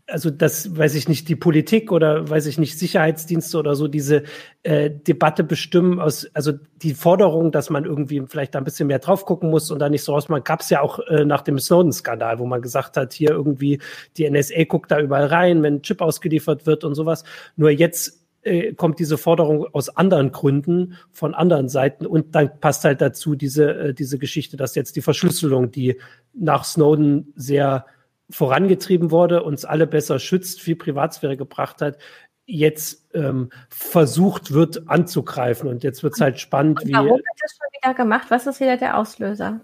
also 0.09 0.29
das 0.29 0.75
weiß 0.75 0.95
ich 0.95 1.09
nicht, 1.09 1.27
die 1.27 1.35
Politik 1.35 1.91
oder 1.91 2.29
weiß 2.29 2.45
ich 2.45 2.57
nicht, 2.57 2.79
Sicherheitsdienste 2.79 3.57
oder 3.57 3.75
so 3.75 3.89
diese 3.89 4.23
äh, 4.63 4.89
Debatte 4.89 5.43
bestimmen 5.43 5.99
aus, 5.99 6.29
also 6.33 6.53
die 6.81 6.93
Forderung, 6.93 7.51
dass 7.51 7.69
man 7.69 7.83
irgendwie 7.83 8.23
vielleicht 8.25 8.55
da 8.55 8.59
ein 8.59 8.63
bisschen 8.63 8.87
mehr 8.87 8.99
drauf 8.99 9.25
gucken 9.25 9.49
muss 9.49 9.69
und 9.69 9.79
da 9.79 9.89
nicht 9.89 10.03
so 10.03 10.13
raus. 10.13 10.29
Man 10.29 10.45
gab 10.45 10.61
es 10.61 10.69
ja 10.69 10.81
auch 10.81 10.99
äh, 11.07 11.25
nach 11.25 11.41
dem 11.41 11.59
Snowden-Skandal, 11.59 12.39
wo 12.39 12.45
man 12.45 12.61
gesagt 12.61 12.95
hat, 12.95 13.11
hier 13.11 13.31
irgendwie 13.31 13.81
die 14.15 14.29
NSA 14.29 14.63
guckt 14.63 14.91
da 14.91 14.99
überall 15.01 15.25
rein, 15.25 15.61
wenn 15.61 15.75
ein 15.75 15.81
Chip 15.81 16.01
ausgeliefert 16.01 16.65
wird 16.65 16.85
und 16.85 16.95
sowas. 16.95 17.25
Nur 17.57 17.69
jetzt 17.69 18.26
äh, 18.47 18.73
kommt 18.73 18.99
diese 18.99 19.17
Forderung 19.17 19.67
aus 19.73 19.89
anderen 19.89 20.31
Gründen 20.31 20.95
von 21.11 21.35
anderen 21.35 21.69
Seiten 21.69 22.05
und 22.05 22.35
dann 22.35 22.59
passt 22.59 22.83
halt 22.83 23.01
dazu 23.01 23.35
diese 23.35 23.71
äh, 23.71 23.93
diese 23.93 24.17
Geschichte, 24.17 24.57
dass 24.57 24.75
jetzt 24.75 24.95
die 24.95 25.01
Verschlüsselung, 25.01 25.71
die 25.71 25.99
nach 26.33 26.63
Snowden 26.63 27.33
sehr 27.35 27.85
vorangetrieben 28.29 29.11
wurde, 29.11 29.43
uns 29.43 29.65
alle 29.65 29.87
besser 29.87 30.19
schützt, 30.19 30.61
viel 30.61 30.75
Privatsphäre 30.75 31.37
gebracht 31.37 31.81
hat, 31.81 31.97
jetzt 32.45 33.05
ähm, 33.13 33.49
versucht 33.69 34.53
wird 34.53 34.89
anzugreifen. 34.89 35.69
Und 35.69 35.83
jetzt 35.83 36.01
wird 36.01 36.13
es 36.15 36.21
halt 36.21 36.39
spannend, 36.39 36.81
und 36.81 36.91
warum 36.91 37.05
wie. 37.05 37.09
Warum 37.09 37.19
wird 37.19 37.41
das 37.41 37.51
schon 37.51 37.67
wieder 37.81 37.93
gemacht? 37.93 38.27
Was 38.29 38.47
ist 38.47 38.59
wieder 38.59 38.77
der 38.77 38.97
Auslöser? 38.97 39.59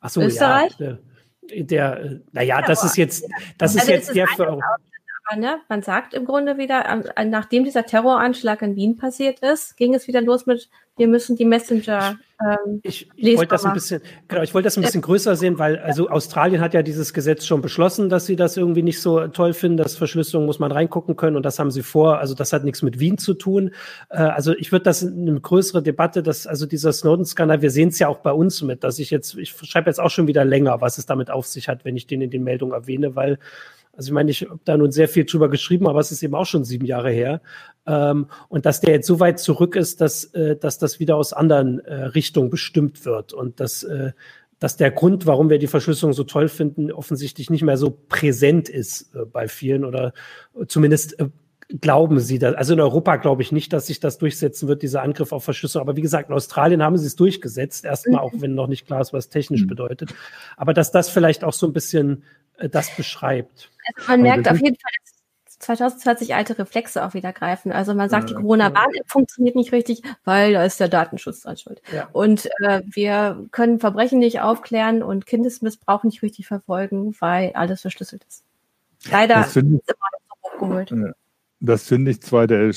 Ach 0.00 0.10
so, 0.10 0.22
Österreich? 0.22 0.72
ja. 0.78 0.98
Der, 1.50 1.64
der 1.64 2.00
äh, 2.00 2.20
naja, 2.32 2.60
ja, 2.60 2.66
das 2.66 2.84
ist 2.84 2.96
jetzt, 2.96 3.24
das 3.58 3.76
also 3.76 3.78
ist 3.78 3.88
jetzt 3.88 4.14
der 4.14 4.26
für 4.28 4.60
ne, 5.36 5.60
man 5.68 5.82
sagt 5.82 6.14
im 6.14 6.24
Grunde 6.24 6.58
wieder, 6.58 7.02
nachdem 7.26 7.64
dieser 7.64 7.84
Terroranschlag 7.84 8.62
in 8.62 8.76
Wien 8.76 8.96
passiert 8.96 9.40
ist, 9.40 9.76
ging 9.76 9.94
es 9.94 10.06
wieder 10.08 10.20
los 10.20 10.46
mit, 10.46 10.68
wir 10.96 11.08
müssen 11.08 11.36
die 11.36 11.44
Messenger 11.44 12.18
ähm, 12.40 12.80
ich, 12.84 13.08
wollte 13.16 13.48
das 13.48 13.64
ein 13.64 13.72
bisschen, 13.72 14.00
genau, 14.28 14.42
ich 14.42 14.54
wollte 14.54 14.66
das 14.66 14.76
ein 14.76 14.82
bisschen 14.82 15.02
größer 15.02 15.34
sehen, 15.34 15.58
weil 15.58 15.78
also 15.78 16.08
Australien 16.08 16.60
hat 16.60 16.72
ja 16.72 16.82
dieses 16.82 17.12
Gesetz 17.12 17.44
schon 17.44 17.62
beschlossen, 17.62 18.08
dass 18.08 18.26
sie 18.26 18.36
das 18.36 18.56
irgendwie 18.56 18.82
nicht 18.82 19.00
so 19.00 19.26
toll 19.26 19.54
finden, 19.54 19.76
dass 19.76 19.96
Verschlüsselung 19.96 20.46
muss 20.46 20.60
man 20.60 20.70
reingucken 20.70 21.16
können 21.16 21.34
und 21.34 21.42
das 21.42 21.58
haben 21.58 21.72
sie 21.72 21.82
vor. 21.82 22.18
Also 22.18 22.34
das 22.34 22.52
hat 22.52 22.62
nichts 22.62 22.82
mit 22.82 23.00
Wien 23.00 23.18
zu 23.18 23.34
tun. 23.34 23.72
Äh, 24.08 24.18
also 24.18 24.52
ich 24.52 24.70
würde 24.70 24.84
das 24.84 25.02
in 25.02 25.28
eine 25.28 25.40
größere 25.40 25.82
Debatte, 25.82 26.22
dass 26.22 26.46
also 26.46 26.64
dieser 26.66 26.92
Snowden-Skandal, 26.92 27.60
wir 27.60 27.72
sehen 27.72 27.88
es 27.88 27.98
ja 27.98 28.06
auch 28.06 28.18
bei 28.18 28.32
uns 28.32 28.62
mit, 28.62 28.84
dass 28.84 29.00
ich 29.00 29.10
jetzt, 29.10 29.36
ich 29.36 29.50
schreibe 29.50 29.90
jetzt 29.90 29.98
auch 29.98 30.10
schon 30.10 30.28
wieder 30.28 30.44
länger, 30.44 30.80
was 30.80 30.98
es 30.98 31.06
damit 31.06 31.30
auf 31.30 31.46
sich 31.46 31.68
hat, 31.68 31.84
wenn 31.84 31.96
ich 31.96 32.06
den 32.06 32.20
in 32.20 32.30
den 32.30 32.44
Meldungen 32.44 32.72
erwähne, 32.72 33.16
weil 33.16 33.40
also 33.98 34.10
ich 34.10 34.14
meine, 34.14 34.30
ich 34.30 34.42
habe 34.42 34.60
da 34.64 34.76
nun 34.76 34.92
sehr 34.92 35.08
viel 35.08 35.24
drüber 35.24 35.50
geschrieben, 35.50 35.88
aber 35.88 35.98
es 35.98 36.12
ist 36.12 36.22
eben 36.22 36.36
auch 36.36 36.46
schon 36.46 36.62
sieben 36.62 36.86
Jahre 36.86 37.10
her. 37.10 37.42
Ähm, 37.84 38.28
und 38.48 38.64
dass 38.64 38.80
der 38.80 38.92
jetzt 38.92 39.08
so 39.08 39.18
weit 39.18 39.40
zurück 39.40 39.74
ist, 39.74 40.00
dass, 40.00 40.24
äh, 40.34 40.54
dass 40.54 40.78
das 40.78 41.00
wieder 41.00 41.16
aus 41.16 41.32
anderen 41.32 41.80
äh, 41.80 42.04
Richtungen 42.04 42.48
bestimmt 42.48 43.04
wird 43.04 43.32
und 43.32 43.58
dass, 43.58 43.82
äh, 43.82 44.12
dass 44.60 44.76
der 44.76 44.92
Grund, 44.92 45.26
warum 45.26 45.50
wir 45.50 45.58
die 45.58 45.66
Verschlüsselung 45.66 46.12
so 46.12 46.22
toll 46.22 46.46
finden, 46.46 46.92
offensichtlich 46.92 47.50
nicht 47.50 47.62
mehr 47.62 47.76
so 47.76 47.98
präsent 48.08 48.68
ist 48.68 49.12
äh, 49.16 49.24
bei 49.24 49.48
vielen 49.48 49.84
oder 49.84 50.12
zumindest 50.68 51.18
äh, 51.18 51.28
glauben 51.80 52.20
sie 52.20 52.38
das. 52.38 52.54
Also 52.54 52.74
in 52.74 52.80
Europa 52.80 53.16
glaube 53.16 53.42
ich 53.42 53.50
nicht, 53.50 53.72
dass 53.72 53.88
sich 53.88 53.98
das 53.98 54.18
durchsetzen 54.18 54.68
wird, 54.68 54.82
dieser 54.82 55.02
Angriff 55.02 55.32
auf 55.32 55.42
Verschlüsselung. 55.42 55.88
Aber 55.88 55.96
wie 55.96 56.02
gesagt, 56.02 56.28
in 56.28 56.36
Australien 56.36 56.84
haben 56.84 56.96
sie 56.96 57.06
es 57.06 57.16
durchgesetzt. 57.16 57.84
Erstmal, 57.84 58.20
auch 58.20 58.32
wenn 58.36 58.54
noch 58.54 58.68
nicht 58.68 58.86
klar 58.86 59.00
ist, 59.00 59.12
was 59.12 59.28
technisch 59.28 59.62
mhm. 59.62 59.66
bedeutet. 59.66 60.14
Aber 60.56 60.72
dass 60.72 60.92
das 60.92 61.10
vielleicht 61.10 61.42
auch 61.42 61.52
so 61.52 61.66
ein 61.66 61.72
bisschen 61.72 62.22
das 62.58 62.90
beschreibt. 62.96 63.70
Also 63.94 64.10
man 64.10 64.22
merkt 64.22 64.48
auf 64.48 64.60
jeden 64.60 64.76
Fall, 64.76 64.92
dass 65.44 65.58
2020 65.58 66.34
alte 66.34 66.58
Reflexe 66.58 67.04
auch 67.04 67.14
wieder 67.14 67.32
greifen. 67.32 67.72
Also 67.72 67.94
man 67.94 68.08
sagt, 68.08 68.30
die 68.30 68.34
Corona-Warn-App 68.34 69.08
funktioniert 69.10 69.56
nicht 69.56 69.72
richtig, 69.72 70.02
weil 70.24 70.52
da 70.52 70.64
ist 70.64 70.78
der 70.78 70.88
Datenschutz 70.88 71.40
dran 71.40 71.56
schuld. 71.56 71.82
Ja. 71.92 72.08
Und 72.12 72.46
äh, 72.60 72.82
wir 72.84 73.46
können 73.50 73.80
Verbrechen 73.80 74.18
nicht 74.20 74.40
aufklären 74.40 75.02
und 75.02 75.26
Kindesmissbrauch 75.26 76.04
nicht 76.04 76.22
richtig 76.22 76.46
verfolgen, 76.46 77.14
weil 77.18 77.52
alles 77.54 77.80
verschlüsselt 77.80 78.24
ist. 78.28 78.44
Leider 79.10 79.40
ist 79.40 79.56
immer 79.56 79.80
noch 79.88 80.52
hochgeholt. 80.52 80.92
Das 81.60 81.88
finde 81.88 82.12
ich 82.12 82.20
zwar 82.20 82.46
der 82.46 82.72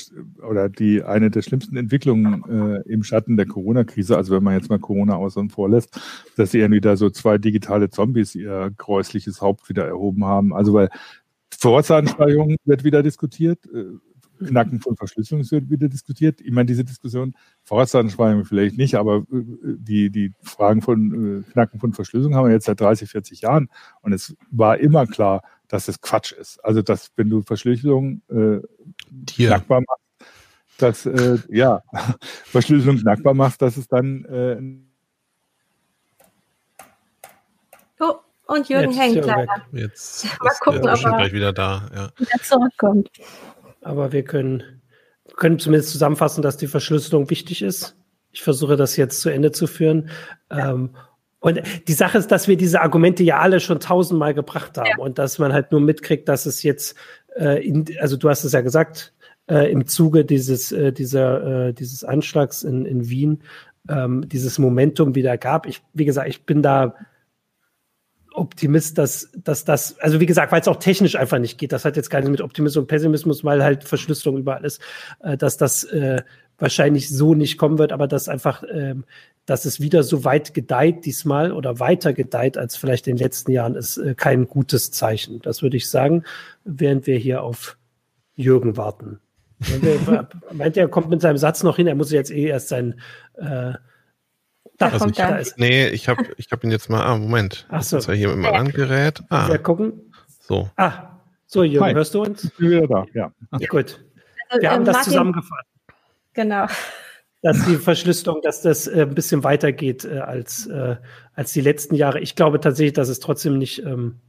oder 0.48 0.68
die 0.68 1.04
eine 1.04 1.30
der 1.30 1.42
schlimmsten 1.42 1.76
Entwicklungen 1.76 2.42
äh, 2.48 2.92
im 2.92 3.04
Schatten 3.04 3.36
der 3.36 3.46
Corona-Krise, 3.46 4.16
also 4.16 4.34
wenn 4.34 4.42
man 4.42 4.54
jetzt 4.54 4.70
mal 4.70 4.80
Corona 4.80 5.14
außen 5.14 5.50
vor 5.50 5.68
lässt, 5.70 6.00
dass 6.36 6.50
sie 6.50 6.58
irgendwie 6.58 6.80
da 6.80 6.96
so 6.96 7.08
zwei 7.08 7.38
digitale 7.38 7.90
Zombies 7.90 8.34
ihr 8.34 8.72
gräusliches 8.76 9.40
Haupt 9.40 9.68
wieder 9.68 9.86
erhoben 9.86 10.24
haben. 10.24 10.52
Also 10.52 10.72
weil 10.74 10.88
Vorratsdatenspeicherung 11.56 12.56
wird 12.64 12.82
wieder 12.82 13.04
diskutiert, 13.04 13.60
äh, 13.72 13.84
Knacken 14.46 14.80
von 14.80 14.96
Verschlüsselung 14.96 15.48
wird 15.50 15.70
wieder 15.70 15.88
diskutiert. 15.88 16.40
Ich 16.40 16.52
meine, 16.52 16.66
diese 16.66 16.84
Diskussion, 16.84 17.34
Vorratsdatenspeicherung 17.64 18.44
vielleicht 18.44 18.78
nicht, 18.78 18.94
aber 18.94 19.18
äh, 19.18 19.22
die, 19.30 20.10
die 20.10 20.32
Fragen 20.42 20.82
von 20.82 21.44
äh, 21.46 21.52
Knacken 21.52 21.80
von 21.80 21.92
Verschlüsselung 21.92 22.34
haben 22.34 22.46
wir 22.46 22.52
jetzt 22.52 22.66
seit 22.66 22.80
30, 22.80 23.10
40 23.10 23.40
Jahren. 23.42 23.68
Und 24.00 24.12
es 24.12 24.36
war 24.50 24.78
immer 24.78 25.06
klar, 25.06 25.42
dass 25.68 25.88
es 25.88 26.00
Quatsch 26.00 26.32
ist. 26.32 26.62
Also, 26.64 26.82
dass 26.82 27.12
wenn 27.16 27.30
du 27.30 27.42
Verschlüsselung 27.42 28.22
äh, 28.28 28.60
knackbar 29.26 29.80
machst, 29.80 30.02
dass, 30.78 31.06
äh, 31.06 31.38
ja, 31.48 31.82
Verschlüsselung 32.44 32.98
knackbar 32.98 33.34
machst, 33.34 33.62
dass 33.62 33.76
es 33.76 33.88
dann 33.88 34.24
äh, 34.26 34.60
Oh, 38.00 38.16
und 38.46 38.68
Jürgen 38.68 38.90
jetzt 38.90 39.00
hängt 39.00 39.24
leider. 39.24 39.62
Jetzt 39.72 40.26
Mal 40.40 40.50
gucken, 40.60 40.88
ob 40.88 41.04
er 41.04 41.16
gleich 41.16 41.32
wieder 41.32 41.52
da. 41.52 41.88
Ja. 41.94 42.10
wieder 42.18 42.42
zurückkommt. 42.42 43.08
Aber 43.82 44.12
wir 44.12 44.24
können, 44.24 44.62
können 45.36 45.58
zumindest 45.58 45.90
zusammenfassen, 45.90 46.42
dass 46.42 46.56
die 46.56 46.66
Verschlüsselung 46.66 47.30
wichtig 47.30 47.62
ist. 47.62 47.96
Ich 48.30 48.42
versuche 48.42 48.76
das 48.76 48.96
jetzt 48.96 49.20
zu 49.20 49.28
Ende 49.28 49.52
zu 49.52 49.66
führen. 49.66 50.08
Ja. 50.50 50.70
Ähm, 50.70 50.90
und 51.40 51.60
die 51.88 51.92
Sache 51.92 52.18
ist, 52.18 52.30
dass 52.30 52.46
wir 52.46 52.56
diese 52.56 52.82
Argumente 52.82 53.24
ja 53.24 53.40
alle 53.40 53.58
schon 53.58 53.80
tausendmal 53.80 54.32
gebracht 54.32 54.78
haben 54.78 54.86
ja. 54.86 54.98
und 54.98 55.18
dass 55.18 55.40
man 55.40 55.52
halt 55.52 55.72
nur 55.72 55.80
mitkriegt, 55.80 56.28
dass 56.28 56.46
es 56.46 56.62
jetzt, 56.62 56.96
äh, 57.36 57.66
in, 57.66 57.84
also 57.98 58.16
du 58.16 58.28
hast 58.28 58.44
es 58.44 58.52
ja 58.52 58.60
gesagt, 58.60 59.12
äh, 59.50 59.70
im 59.72 59.86
Zuge 59.88 60.24
dieses, 60.24 60.70
äh, 60.70 60.92
dieser, 60.92 61.68
äh, 61.68 61.74
dieses 61.74 62.04
Anschlags 62.04 62.62
in, 62.62 62.86
in 62.86 63.08
Wien 63.08 63.42
ähm, 63.88 64.28
dieses 64.28 64.58
Momentum 64.58 65.16
wieder 65.16 65.36
gab. 65.36 65.66
Ich, 65.66 65.82
wie 65.92 66.04
gesagt, 66.04 66.28
ich 66.28 66.44
bin 66.46 66.62
da 66.62 66.94
Optimist, 68.34 68.98
dass, 68.98 69.30
dass 69.36 69.64
das, 69.64 69.98
also 69.98 70.20
wie 70.20 70.26
gesagt, 70.26 70.52
weil 70.52 70.60
es 70.60 70.68
auch 70.68 70.76
technisch 70.76 71.16
einfach 71.16 71.38
nicht 71.38 71.58
geht, 71.58 71.72
das 71.72 71.84
hat 71.84 71.96
jetzt 71.96 72.10
gar 72.10 72.18
nichts 72.20 72.30
mit 72.30 72.40
Optimismus 72.40 72.82
und 72.82 72.86
Pessimismus, 72.88 73.44
weil 73.44 73.62
halt 73.62 73.84
Verschlüsselung 73.84 74.38
überall 74.38 74.64
ist, 74.64 74.80
äh, 75.20 75.36
dass 75.36 75.56
das 75.56 75.84
äh, 75.84 76.22
wahrscheinlich 76.58 77.08
so 77.08 77.34
nicht 77.34 77.58
kommen 77.58 77.78
wird, 77.78 77.92
aber 77.92 78.06
dass 78.06 78.28
einfach 78.28 78.62
ähm, 78.70 79.04
dass 79.46 79.64
es 79.64 79.80
wieder 79.80 80.02
so 80.02 80.24
weit 80.24 80.54
gedeiht 80.54 81.04
diesmal 81.04 81.52
oder 81.52 81.80
weiter 81.80 82.12
gedeiht 82.12 82.56
als 82.56 82.76
vielleicht 82.76 83.08
in 83.08 83.16
den 83.16 83.24
letzten 83.24 83.50
Jahren, 83.50 83.74
ist 83.74 83.96
äh, 83.96 84.14
kein 84.14 84.46
gutes 84.46 84.90
Zeichen. 84.90 85.40
Das 85.42 85.62
würde 85.62 85.76
ich 85.76 85.90
sagen, 85.90 86.24
während 86.64 87.06
wir 87.06 87.18
hier 87.18 87.42
auf 87.42 87.76
Jürgen 88.34 88.76
warten. 88.76 89.20
meint 90.52 90.76
er, 90.76 90.88
kommt 90.88 91.08
mit 91.08 91.20
seinem 91.20 91.38
Satz 91.38 91.62
noch 91.62 91.76
hin, 91.76 91.86
er 91.86 91.94
muss 91.94 92.10
jetzt 92.10 92.32
eh 92.32 92.46
erst 92.46 92.68
sein 92.68 93.00
äh, 93.34 93.74
da 94.86 94.92
also 94.92 95.04
kommt 95.04 95.18
ich, 95.18 95.24
da 95.24 95.36
ist. 95.36 95.58
Nee, 95.58 95.88
ich 95.88 96.08
habe 96.08 96.24
ich 96.36 96.48
hab 96.50 96.62
ihn 96.64 96.70
jetzt 96.70 96.90
mal, 96.90 97.02
ah, 97.02 97.16
Moment. 97.16 97.66
Ach 97.70 97.82
so. 97.82 97.96
Das 97.96 98.04
ist 98.04 98.08
ja 98.08 98.14
hier 98.14 98.28
mit 98.28 98.38
dem 98.38 98.46
anderen 98.46 98.72
Gerät. 98.72 99.22
Ah. 99.28 99.48
Wir 99.48 99.58
gucken. 99.58 100.12
So. 100.40 100.70
Ah, 100.76 101.18
so 101.46 101.62
Jürgen, 101.62 101.86
Hi. 101.86 101.94
hörst 101.94 102.14
du 102.14 102.22
uns? 102.22 102.44
Ich 102.44 102.54
bin 102.54 102.70
wieder 102.70 102.86
da, 102.86 103.04
ja. 103.14 103.32
ja. 103.58 103.68
Gut. 103.68 104.04
Wir 104.50 104.54
also, 104.54 104.68
haben 104.68 104.84
das 104.84 104.96
Martin, 104.96 105.12
zusammengefasst. 105.12 105.66
Genau 106.34 106.66
dass 107.42 107.64
die 107.66 107.76
Verschlüsselung, 107.76 108.40
dass 108.40 108.62
das 108.62 108.86
äh, 108.86 109.02
ein 109.02 109.14
bisschen 109.14 109.42
weitergeht 109.42 110.04
äh, 110.04 110.20
als, 110.20 110.66
äh, 110.66 110.96
als 111.34 111.52
die 111.52 111.60
letzten 111.60 111.96
Jahre. 111.96 112.20
Ich 112.20 112.36
glaube 112.36 112.60
tatsächlich, 112.60 112.92
dass 112.92 113.08
es 113.08 113.18
trotzdem 113.18 113.58
nicht 113.58 113.84
ähm, 113.84 114.20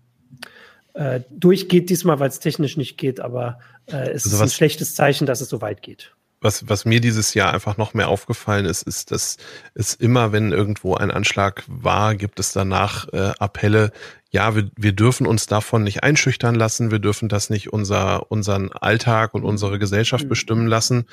äh, 0.95 1.21
durchgeht 1.29 1.89
diesmal, 1.89 2.19
weil 2.19 2.29
es 2.29 2.39
technisch 2.39 2.75
nicht 2.75 2.97
geht, 2.97 3.19
aber 3.19 3.59
äh, 3.85 4.09
es 4.09 4.25
also 4.25 4.37
ist 4.37 4.41
ein 4.41 4.49
schlechtes 4.49 4.95
Zeichen, 4.95 5.27
dass 5.27 5.41
es 5.41 5.49
so 5.49 5.61
weit 5.61 5.83
geht. 5.83 6.15
Was, 6.43 6.69
was 6.69 6.85
mir 6.85 7.01
dieses 7.01 7.33
Jahr 7.33 7.53
einfach 7.53 7.77
noch 7.77 7.93
mehr 7.93 8.09
aufgefallen 8.09 8.65
ist, 8.65 8.83
ist, 8.83 9.11
dass 9.11 9.37
es 9.73 9.95
immer, 9.95 10.31
wenn 10.31 10.51
irgendwo 10.51 10.95
ein 10.95 11.09
Anschlag 11.09 11.63
war, 11.67 12.13
gibt 12.15 12.39
es 12.39 12.51
danach 12.51 13.07
äh, 13.13 13.31
Appelle, 13.39 13.91
ja, 14.29 14.55
wir, 14.55 14.69
wir 14.75 14.93
dürfen 14.93 15.27
uns 15.27 15.45
davon 15.45 15.83
nicht 15.83 16.03
einschüchtern 16.03 16.55
lassen, 16.55 16.91
wir 16.91 16.99
dürfen 16.99 17.29
das 17.29 17.49
nicht 17.49 17.71
unser, 17.71 18.31
unseren 18.31 18.71
Alltag 18.71 19.35
und 19.35 19.43
unsere 19.43 19.77
Gesellschaft 19.79 20.25
mhm. 20.25 20.29
bestimmen 20.29 20.67
lassen. 20.67 21.05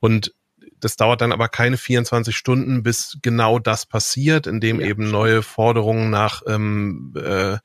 Und 0.00 0.34
das 0.80 0.96
dauert 0.96 1.20
dann 1.20 1.32
aber 1.32 1.48
keine 1.48 1.76
24 1.76 2.36
Stunden, 2.36 2.82
bis 2.82 3.18
genau 3.22 3.58
das 3.58 3.86
passiert, 3.86 4.46
indem 4.46 4.80
ja. 4.80 4.88
eben 4.88 5.10
neue 5.10 5.42
Forderungen 5.42 6.10
nach 6.10 6.42
ähm, 6.46 7.14
äh, 7.16 7.58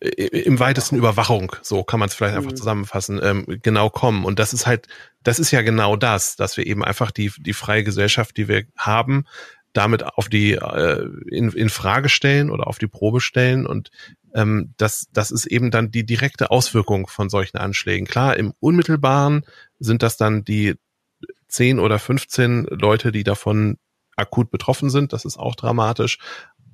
im 0.00 0.60
weitesten 0.60 0.96
Überwachung, 0.96 1.56
so 1.62 1.82
kann 1.82 1.98
man 1.98 2.08
es 2.08 2.14
vielleicht 2.14 2.36
einfach 2.36 2.52
mhm. 2.52 2.56
zusammenfassen, 2.56 3.20
ähm, 3.22 3.46
genau 3.62 3.90
kommen. 3.90 4.24
Und 4.24 4.38
das 4.38 4.52
ist 4.52 4.66
halt, 4.66 4.86
das 5.24 5.38
ist 5.40 5.50
ja 5.50 5.62
genau 5.62 5.96
das, 5.96 6.36
dass 6.36 6.56
wir 6.56 6.66
eben 6.66 6.84
einfach 6.84 7.10
die, 7.10 7.32
die 7.38 7.52
freie 7.52 7.82
Gesellschaft, 7.82 8.36
die 8.36 8.46
wir 8.46 8.64
haben, 8.76 9.24
damit 9.72 10.04
auf 10.04 10.28
die 10.28 10.52
äh, 10.52 11.08
in, 11.30 11.50
in 11.50 11.68
Frage 11.68 12.08
stellen 12.08 12.50
oder 12.50 12.68
auf 12.68 12.78
die 12.78 12.86
Probe 12.86 13.20
stellen 13.20 13.66
und 13.66 13.90
ähm, 14.34 14.74
das, 14.76 15.08
das 15.12 15.30
ist 15.30 15.46
eben 15.46 15.70
dann 15.70 15.90
die 15.90 16.06
direkte 16.06 16.50
Auswirkung 16.50 17.06
von 17.06 17.28
solchen 17.28 17.58
Anschlägen. 17.58 18.06
Klar, 18.06 18.36
im 18.36 18.52
Unmittelbaren 18.60 19.44
sind 19.78 20.02
das 20.02 20.16
dann 20.16 20.44
die 20.44 20.74
10 21.48 21.80
oder 21.80 21.98
15 21.98 22.66
Leute, 22.70 23.10
die 23.10 23.24
davon 23.24 23.78
akut 24.16 24.50
betroffen 24.50 24.90
sind. 24.90 25.12
Das 25.12 25.24
ist 25.24 25.38
auch 25.38 25.54
dramatisch. 25.54 26.18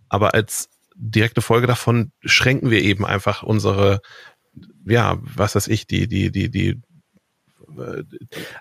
Aber 0.09 0.35
als 0.35 0.69
direkte 0.95 1.43
Folge 1.43 1.67
davon 1.67 2.13
schränken 2.25 2.71
wir 2.71 2.83
eben 2.83 3.05
einfach 3.05 3.43
unsere, 3.43 4.01
ja, 4.87 5.19
was 5.21 5.55
weiß 5.55 5.69
ich, 5.69 5.87
die, 5.87 6.09
die, 6.09 6.31
die, 6.31 6.51
die 6.51 6.81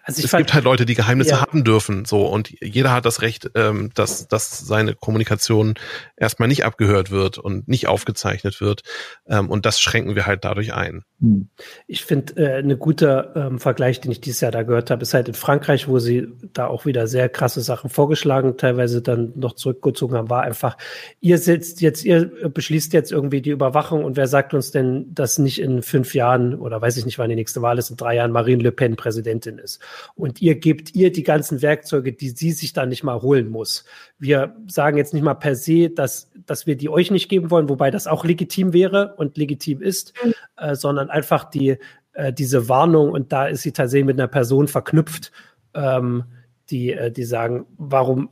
also 0.03 0.23
es 0.23 0.29
fand, 0.29 0.41
gibt 0.41 0.53
halt 0.53 0.63
Leute, 0.63 0.85
die 0.85 0.95
Geheimnisse 0.95 1.31
ja. 1.31 1.41
haben 1.41 1.63
dürfen, 1.63 2.05
so 2.05 2.25
und 2.25 2.49
jeder 2.61 2.91
hat 2.91 3.05
das 3.05 3.21
Recht, 3.21 3.51
ähm, 3.55 3.91
dass, 3.93 4.27
dass 4.27 4.59
seine 4.59 4.95
Kommunikation 4.95 5.75
erstmal 6.15 6.47
nicht 6.47 6.65
abgehört 6.65 7.11
wird 7.11 7.37
und 7.37 7.67
nicht 7.67 7.87
aufgezeichnet 7.87 8.61
wird 8.61 8.81
ähm, 9.27 9.49
und 9.49 9.65
das 9.65 9.79
schränken 9.79 10.15
wir 10.15 10.25
halt 10.25 10.45
dadurch 10.45 10.73
ein. 10.73 11.03
Hm. 11.21 11.49
Ich 11.87 12.03
finde, 12.03 12.35
äh, 12.35 12.59
ein 12.59 12.77
guter 12.79 13.35
ähm, 13.35 13.59
Vergleich, 13.59 14.01
den 14.01 14.11
ich 14.11 14.21
dieses 14.21 14.41
Jahr 14.41 14.51
da 14.51 14.63
gehört 14.63 14.91
habe, 14.91 15.03
ist 15.03 15.13
halt 15.13 15.27
in 15.27 15.33
Frankreich, 15.33 15.87
wo 15.87 15.99
sie 15.99 16.27
da 16.53 16.67
auch 16.67 16.85
wieder 16.85 17.07
sehr 17.07 17.29
krasse 17.29 17.61
Sachen 17.61 17.89
vorgeschlagen, 17.89 18.57
teilweise 18.57 19.01
dann 19.01 19.31
noch 19.35 19.53
zurückgezogen 19.53 20.17
haben, 20.17 20.29
war 20.29 20.43
einfach, 20.43 20.77
ihr 21.21 21.37
sitzt 21.37 21.81
jetzt, 21.81 22.03
ihr 22.03 22.25
beschließt 22.49 22.93
jetzt 22.93 23.11
irgendwie 23.11 23.41
die 23.41 23.51
Überwachung 23.51 24.03
und 24.03 24.17
wer 24.17 24.27
sagt 24.27 24.53
uns 24.53 24.71
denn, 24.71 25.13
dass 25.13 25.37
nicht 25.37 25.61
in 25.61 25.81
fünf 25.81 26.13
Jahren 26.13 26.55
oder 26.55 26.81
weiß 26.81 26.97
ich 26.97 27.05
nicht, 27.05 27.19
wann 27.19 27.29
die 27.29 27.35
nächste 27.35 27.61
Wahl 27.61 27.77
ist, 27.77 27.89
in 27.89 27.97
drei 27.97 28.15
Jahren 28.15 28.31
Marine 28.31 28.63
Le 28.63 28.71
Pen 28.71 28.95
Präsidentin 29.03 29.57
ist. 29.57 29.81
Und 30.15 30.41
ihr 30.41 30.55
gebt 30.55 30.95
ihr 30.95 31.11
die 31.11 31.23
ganzen 31.23 31.61
Werkzeuge, 31.61 32.13
die 32.13 32.29
sie 32.29 32.51
sich 32.53 32.71
dann 32.71 32.89
nicht 32.89 33.03
mal 33.03 33.21
holen 33.21 33.49
muss. 33.49 33.83
Wir 34.17 34.55
sagen 34.67 34.97
jetzt 34.97 35.13
nicht 35.13 35.23
mal 35.23 35.33
per 35.33 35.55
se, 35.55 35.89
dass, 35.89 36.31
dass 36.45 36.65
wir 36.65 36.77
die 36.77 36.89
euch 36.89 37.11
nicht 37.11 37.27
geben 37.27 37.51
wollen, 37.51 37.67
wobei 37.67 37.91
das 37.91 38.07
auch 38.07 38.23
legitim 38.23 38.71
wäre 38.71 39.15
und 39.17 39.37
legitim 39.37 39.81
ist, 39.81 40.13
mhm. 40.23 40.33
äh, 40.55 40.75
sondern 40.75 41.09
einfach 41.09 41.43
die, 41.49 41.77
äh, 42.13 42.31
diese 42.31 42.69
Warnung 42.69 43.11
und 43.11 43.33
da 43.33 43.47
ist 43.47 43.63
sie 43.63 43.73
tatsächlich 43.73 44.05
mit 44.05 44.19
einer 44.19 44.29
Person 44.29 44.69
verknüpft, 44.69 45.33
ähm, 45.73 46.23
die, 46.69 46.93
äh, 46.93 47.11
die 47.11 47.25
sagen, 47.25 47.65
warum, 47.77 48.29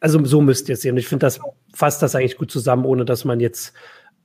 also 0.00 0.22
so 0.24 0.42
müsst 0.42 0.68
ihr 0.68 0.74
es 0.74 0.82
sehen. 0.82 0.92
Und 0.92 0.98
ich 0.98 1.08
finde, 1.08 1.24
das 1.24 1.40
fasst 1.72 2.02
das 2.02 2.14
eigentlich 2.14 2.36
gut 2.36 2.50
zusammen, 2.50 2.84
ohne 2.84 3.04
dass 3.06 3.24
man 3.24 3.40
jetzt 3.40 3.72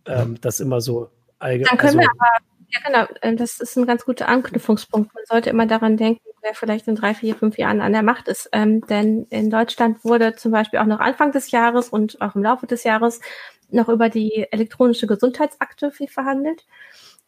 ähm, 0.06 0.36
das 0.42 0.60
immer 0.60 0.82
so 0.82 1.10
allgemein. 1.38 1.70
Dann 1.70 1.78
können 1.78 2.00
also, 2.00 2.00
wir 2.00 2.10
aber, 2.12 2.46
ja 2.72 2.80
genau, 2.86 3.08
äh, 3.22 3.36
das 3.36 3.60
ist 3.60 3.78
ein 3.78 3.86
ganz 3.88 4.06
guter 4.06 4.28
Anknüpfungspunkt. 4.28 5.14
Man 5.14 5.24
sollte 5.28 5.50
immer 5.50 5.66
daran 5.66 5.98
denken, 5.98 6.22
wer 6.42 6.54
vielleicht 6.54 6.88
in 6.88 6.96
drei, 6.96 7.14
vier, 7.14 7.36
fünf 7.36 7.58
Jahren 7.58 7.82
an 7.82 7.94
der 7.94 8.04
Macht 8.04 8.28
ist. 8.28 8.50
Ähm, 8.54 8.82
denn 8.88 9.26
in 9.30 9.50
Deutschland 9.50 10.04
wurde 10.06 10.36
zum 10.36 10.52
Beispiel 10.52 10.80
auch 10.80 10.86
noch 10.86 11.00
Anfang 11.00 11.32
des 11.32 11.52
Jahres 11.52 11.90
und 11.90 12.22
auch 12.22 12.36
im 12.36 12.44
Laufe 12.44 12.68
des 12.68 12.84
Jahres 12.84 13.20
noch 13.70 13.90
über 13.90 14.10
die 14.10 14.48
elektronische 14.52 15.08
Gesundheitsakte 15.08 15.92
viel 15.92 16.08
verhandelt 16.08 16.66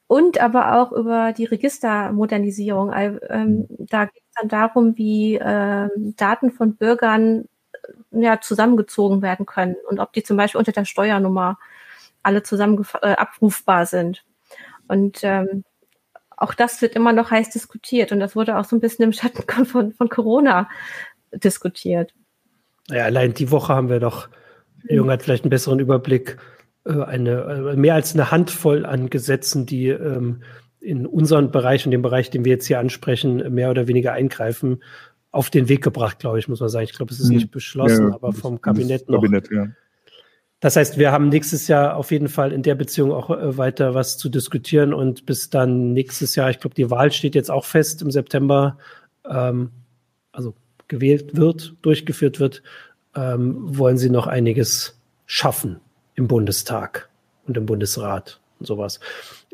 und 0.08 0.40
aber 0.42 0.82
auch 0.82 0.92
über 0.92 1.34
die 1.34 1.46
Registermodernisierung. 1.46 2.92
Ähm, 3.30 3.68
da 3.70 4.06
geht 4.06 4.24
es 4.30 4.36
dann 4.40 4.50
darum, 4.50 4.98
wie 4.98 5.36
äh, 5.36 5.90
Daten 6.18 6.52
von 6.52 6.76
Bürgern 6.76 7.46
äh, 8.12 8.22
ja, 8.24 8.42
zusammengezogen 8.42 9.22
werden 9.22 9.46
können 9.46 9.76
und 9.90 10.00
ob 10.00 10.14
die 10.14 10.24
zum 10.24 10.38
Beispiel 10.38 10.60
unter 10.60 10.72
der 10.74 10.86
Steuernummer 10.86 11.60
alle 12.24 12.44
zusammen 12.44 12.86
äh, 13.02 13.14
abrufbar 13.14 13.86
sind. 13.86 14.24
Und 14.92 15.20
ähm, 15.24 15.64
auch 16.36 16.54
das 16.54 16.82
wird 16.82 16.96
immer 16.96 17.14
noch 17.14 17.32
heiß 17.32 17.50
diskutiert 17.52 18.12
und 18.12 18.20
das 18.20 18.36
wurde 18.36 18.58
auch 18.58 18.66
so 18.66 18.76
ein 18.76 18.82
bisschen 18.82 19.06
im 19.06 19.14
Schatten 19.14 19.66
von, 19.66 19.94
von 19.94 20.10
Corona 20.10 20.70
diskutiert. 21.32 22.14
Ja, 22.90 23.06
allein 23.06 23.34
die 23.34 23.52
Woche 23.52 23.74
haben 23.74 23.90
wir 23.90 24.02
doch, 24.02 24.28
Jung 24.90 25.10
hat 25.10 25.24
vielleicht 25.24 25.46
einen 25.46 25.50
besseren 25.50 25.80
Überblick, 25.80 26.38
äh, 26.84 27.02
eine, 27.04 27.72
äh, 27.72 27.76
mehr 27.78 27.94
als 27.94 28.14
eine 28.14 28.32
Handvoll 28.32 28.86
an 28.86 29.10
Gesetzen, 29.10 29.66
die 29.66 29.88
ähm, 29.88 30.44
in 30.82 31.06
unseren 31.06 31.52
Bereich 31.52 31.86
und 31.86 31.92
dem 31.92 32.02
Bereich, 32.02 32.30
den 32.30 32.44
wir 32.44 32.52
jetzt 32.52 32.66
hier 32.66 32.80
ansprechen, 32.80 33.54
mehr 33.54 33.70
oder 33.70 33.88
weniger 33.88 34.12
eingreifen, 34.12 34.84
auf 35.30 35.50
den 35.50 35.70
Weg 35.70 35.82
gebracht, 35.82 36.20
glaube 36.20 36.40
ich, 36.40 36.50
muss 36.50 36.60
man 36.60 36.68
sagen. 36.68 36.84
Ich 36.84 36.94
glaube, 36.94 37.14
es 37.14 37.20
ist 37.22 37.30
mhm. 37.30 37.36
nicht 37.36 37.52
beschlossen, 37.52 38.10
ja, 38.10 38.16
aber 38.16 38.34
vom 38.34 38.60
Kabinett 38.60 39.08
noch. 39.08 39.22
Kabinett, 39.22 39.50
ja. 39.52 39.68
Das 40.62 40.76
heißt, 40.76 41.00
wir 41.00 41.12
haben 41.12 41.30
nächstes 41.30 41.68
Jahr 41.68 41.96
auf 41.96 42.12
jeden 42.12 42.30
Fall 42.30 42.54
in 42.54 42.62
der 42.62 42.76
Beziehung 42.76 43.12
auch 43.12 43.32
äh, 43.32 43.58
weiter 43.58 43.96
was 43.96 44.18
zu 44.18 44.30
diskutieren 44.30 44.94
und 44.94 45.26
bis 45.26 45.50
dann 45.50 45.92
nächstes 45.92 46.36
Jahr, 46.36 46.52
ich 46.52 46.60
glaube, 46.60 46.76
die 46.76 46.90
Wahl 46.90 47.12
steht 47.12 47.36
jetzt 47.36 47.50
auch 47.50 47.66
fest 47.66 48.02
im 48.04 48.12
September, 48.12 48.78
ähm, 49.28 49.72
also 50.32 50.54
gewählt 50.88 51.36
wird, 51.36 51.74
durchgeführt 51.82 52.40
wird, 52.40 52.62
ähm, 53.16 53.56
wollen 53.78 53.98
sie 53.98 54.12
noch 54.12 54.28
einiges 54.28 55.00
schaffen 55.26 55.80
im 56.14 56.28
Bundestag 56.28 57.10
und 57.48 57.58
im 57.58 57.66
Bundesrat 57.66 58.40
und 58.60 58.68
sowas. 58.68 59.00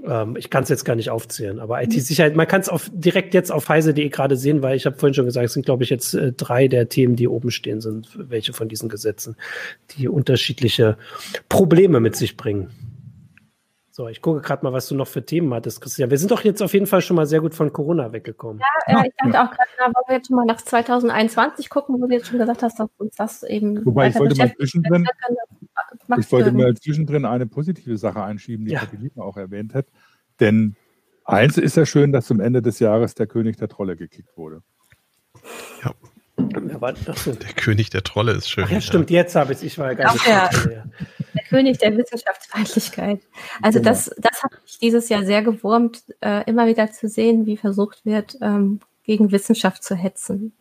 Ähm, 0.04 0.36
ich 0.38 0.50
kann 0.50 0.64
es 0.64 0.70
jetzt 0.70 0.86
gar 0.86 0.96
nicht 0.96 1.10
aufzählen, 1.10 1.60
aber 1.60 1.82
IT-Sicherheit, 1.82 2.36
man 2.36 2.48
kann 2.48 2.62
es 2.62 2.70
auf, 2.70 2.90
direkt 2.94 3.34
jetzt 3.34 3.52
auf 3.52 3.68
heise.de 3.68 4.10
gerade 4.10 4.36
sehen, 4.36 4.62
weil 4.62 4.76
ich 4.76 4.86
habe 4.86 4.98
vorhin 4.98 5.14
schon 5.14 5.26
gesagt, 5.26 5.46
es 5.46 5.54
sind, 5.54 5.66
glaube 5.66 5.84
ich, 5.84 5.90
jetzt 5.90 6.14
äh, 6.14 6.34
drei 6.34 6.68
der 6.68 6.90
Themen, 6.90 7.16
die 7.16 7.28
oben 7.28 7.52
stehen 7.52 7.82
sind, 7.82 8.10
welche 8.16 8.54
von 8.54 8.70
diesen 8.70 8.90
Gesetzen, 8.90 9.36
die 9.98 10.08
unterschiedliche 10.08 10.98
Probleme 11.50 12.00
mit 12.00 12.16
sich 12.16 12.38
bringen. 12.38 12.70
So, 13.98 14.08
ich 14.08 14.22
gucke 14.22 14.42
gerade 14.42 14.64
mal, 14.64 14.74
was 14.74 14.88
du 14.88 14.94
noch 14.94 15.08
für 15.08 15.26
Themen 15.26 15.52
hattest, 15.56 15.82
Christian. 15.82 16.12
Wir 16.12 16.20
sind 16.20 16.30
doch 16.30 16.44
jetzt 16.44 16.62
auf 16.62 16.72
jeden 16.74 16.86
Fall 16.86 17.02
schon 17.02 17.16
mal 17.16 17.26
sehr 17.26 17.42
gut 17.42 17.56
von 17.56 17.74
Corona 17.74 18.14
weggekommen. 18.14 18.62
Ja, 18.88 19.02
äh, 19.02 19.08
ich 19.08 19.14
dachte 19.16 19.42
auch 19.42 19.50
gerade, 19.50 19.96
wollen 19.96 20.06
wir 20.08 20.16
jetzt 20.18 20.28
schon 20.28 20.36
mal 20.36 20.46
nach 20.46 20.62
2021 20.62 21.68
gucken, 21.68 22.00
wo 22.00 22.06
du 22.06 22.14
jetzt 22.14 22.28
schon 22.28 22.38
gesagt 22.38 22.62
hast, 22.62 22.80
dass 22.80 22.90
uns 23.00 23.16
das 23.16 23.42
eben. 23.42 23.84
Wobei 23.84 24.10
ich 24.10 24.20
wollte 24.20 24.38
mal 24.38 24.54
zwischendrin, 24.56 25.08
ich 26.18 26.32
wollte 26.32 26.52
mal 26.52 26.76
zwischendrin 26.76 27.26
eine 27.26 27.46
positive 27.46 27.98
Sache 27.98 28.24
einschieben, 28.24 28.66
die 28.66 28.74
ja. 28.74 28.80
Katalina 28.80 29.24
auch 29.24 29.38
erwähnt 29.38 29.74
hat. 29.74 29.88
Denn 30.40 30.76
eins 31.26 31.58
ist 31.58 31.78
ja 31.78 31.86
schön, 31.86 32.12
dass 32.12 32.28
zum 32.28 32.40
Ende 32.40 32.62
des 32.62 32.80
Jahres 32.80 33.16
der 33.16 33.28
König 33.28 33.58
der 33.58 33.68
Trolle 33.68 33.96
gekickt 33.96 34.38
wurde. 34.38 34.62
Ja. 35.84 35.94
Der 36.38 37.54
König 37.56 37.90
der 37.90 38.04
Trolle 38.04 38.34
ist 38.34 38.50
schön. 38.50 38.66
Ach 38.68 38.72
ja, 38.72 38.80
stimmt, 38.80 39.10
jetzt 39.10 39.36
habe 39.36 39.54
ich 39.54 39.58
es. 39.58 39.64
Ich 39.64 39.78
war 39.80 39.88
ja 39.88 39.94
gar 39.96 40.14
nicht. 40.14 40.28
Ja. 40.28 40.50
Der 41.34 41.44
König 41.50 41.80
der 41.80 41.98
Wissenschaftsfeindlichkeit. 41.98 43.22
Also 43.62 43.80
genau. 43.80 43.90
das, 43.90 44.12
das 44.18 44.44
hat 44.44 44.52
mich 44.64 44.78
dieses 44.80 45.10
Jahr 45.10 45.26
sehr 45.26 45.42
gewurmt, 45.42 46.04
äh, 46.22 46.44
immer 46.48 46.68
wieder 46.68 46.92
zu 46.92 47.08
sehen, 47.08 47.46
wie 47.46 47.58
versucht 47.58 48.06
wird, 48.06 48.38
ähm, 48.42 48.80
gegen 49.04 49.32
Wissenschaft 49.32 49.84
zu 49.84 49.96
hetzen. 49.96 50.54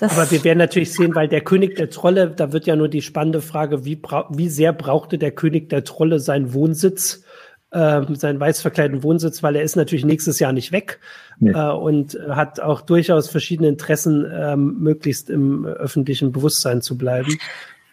Das 0.00 0.12
Aber 0.16 0.30
wir 0.30 0.44
werden 0.44 0.58
natürlich 0.58 0.92
sehen, 0.92 1.14
weil 1.14 1.28
der 1.28 1.42
König 1.42 1.76
der 1.76 1.90
Trolle, 1.90 2.30
da 2.30 2.52
wird 2.52 2.66
ja 2.66 2.76
nur 2.76 2.88
die 2.88 3.02
spannende 3.02 3.42
Frage, 3.42 3.84
wie, 3.84 4.00
wie 4.30 4.48
sehr 4.48 4.72
brauchte 4.72 5.18
der 5.18 5.30
König 5.30 5.68
der 5.68 5.84
Trolle 5.84 6.20
seinen 6.20 6.54
Wohnsitz, 6.54 7.24
äh, 7.70 8.02
seinen 8.14 8.40
weiß 8.40 8.62
verkleideten 8.62 9.02
Wohnsitz, 9.02 9.42
weil 9.42 9.56
er 9.56 9.62
ist 9.62 9.76
natürlich 9.76 10.04
nächstes 10.04 10.38
Jahr 10.38 10.52
nicht 10.52 10.72
weg 10.72 11.00
nee. 11.38 11.50
äh, 11.50 11.70
und 11.70 12.18
hat 12.28 12.60
auch 12.60 12.80
durchaus 12.80 13.28
verschiedene 13.28 13.68
Interessen, 13.68 14.26
ähm, 14.32 14.78
möglichst 14.80 15.28
im 15.28 15.66
öffentlichen 15.66 16.32
Bewusstsein 16.32 16.80
zu 16.80 16.96
bleiben. 16.96 17.36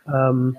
Ähm, 0.08 0.58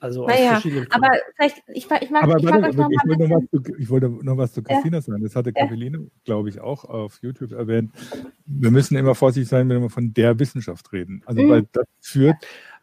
also 0.00 0.26
naja, 0.26 0.62
aber 0.88 1.10
vielleicht, 1.36 1.62
ich, 1.68 1.84
ich 1.84 2.10
mag, 2.10 2.22
aber 2.22 2.38
ich, 2.38 2.44
mag 2.44 2.62
warte, 2.62 2.76
noch 2.76 2.90
ich, 2.90 3.06
wollte 3.06 3.28
noch 3.28 3.36
was 3.36 3.50
zu, 3.50 3.74
ich 3.78 3.90
wollte 3.90 4.08
noch 4.08 4.36
was 4.38 4.52
zu 4.54 4.62
Christina 4.62 4.96
ja. 4.96 5.02
sagen. 5.02 5.22
Das 5.22 5.36
hatte 5.36 5.52
Caroline, 5.52 5.98
ja. 5.98 6.04
glaube 6.24 6.48
ich, 6.48 6.58
auch 6.58 6.86
auf 6.86 7.18
YouTube 7.20 7.52
erwähnt. 7.52 7.92
Wir 8.46 8.70
müssen 8.70 8.96
immer 8.96 9.14
vorsichtig 9.14 9.50
sein, 9.50 9.68
wenn 9.68 9.82
wir 9.82 9.90
von 9.90 10.14
der 10.14 10.38
Wissenschaft 10.38 10.90
reden. 10.94 11.22
Also, 11.26 11.42
mhm. 11.42 11.48
weil 11.50 11.66
das 11.72 11.86
führt, 12.00 12.36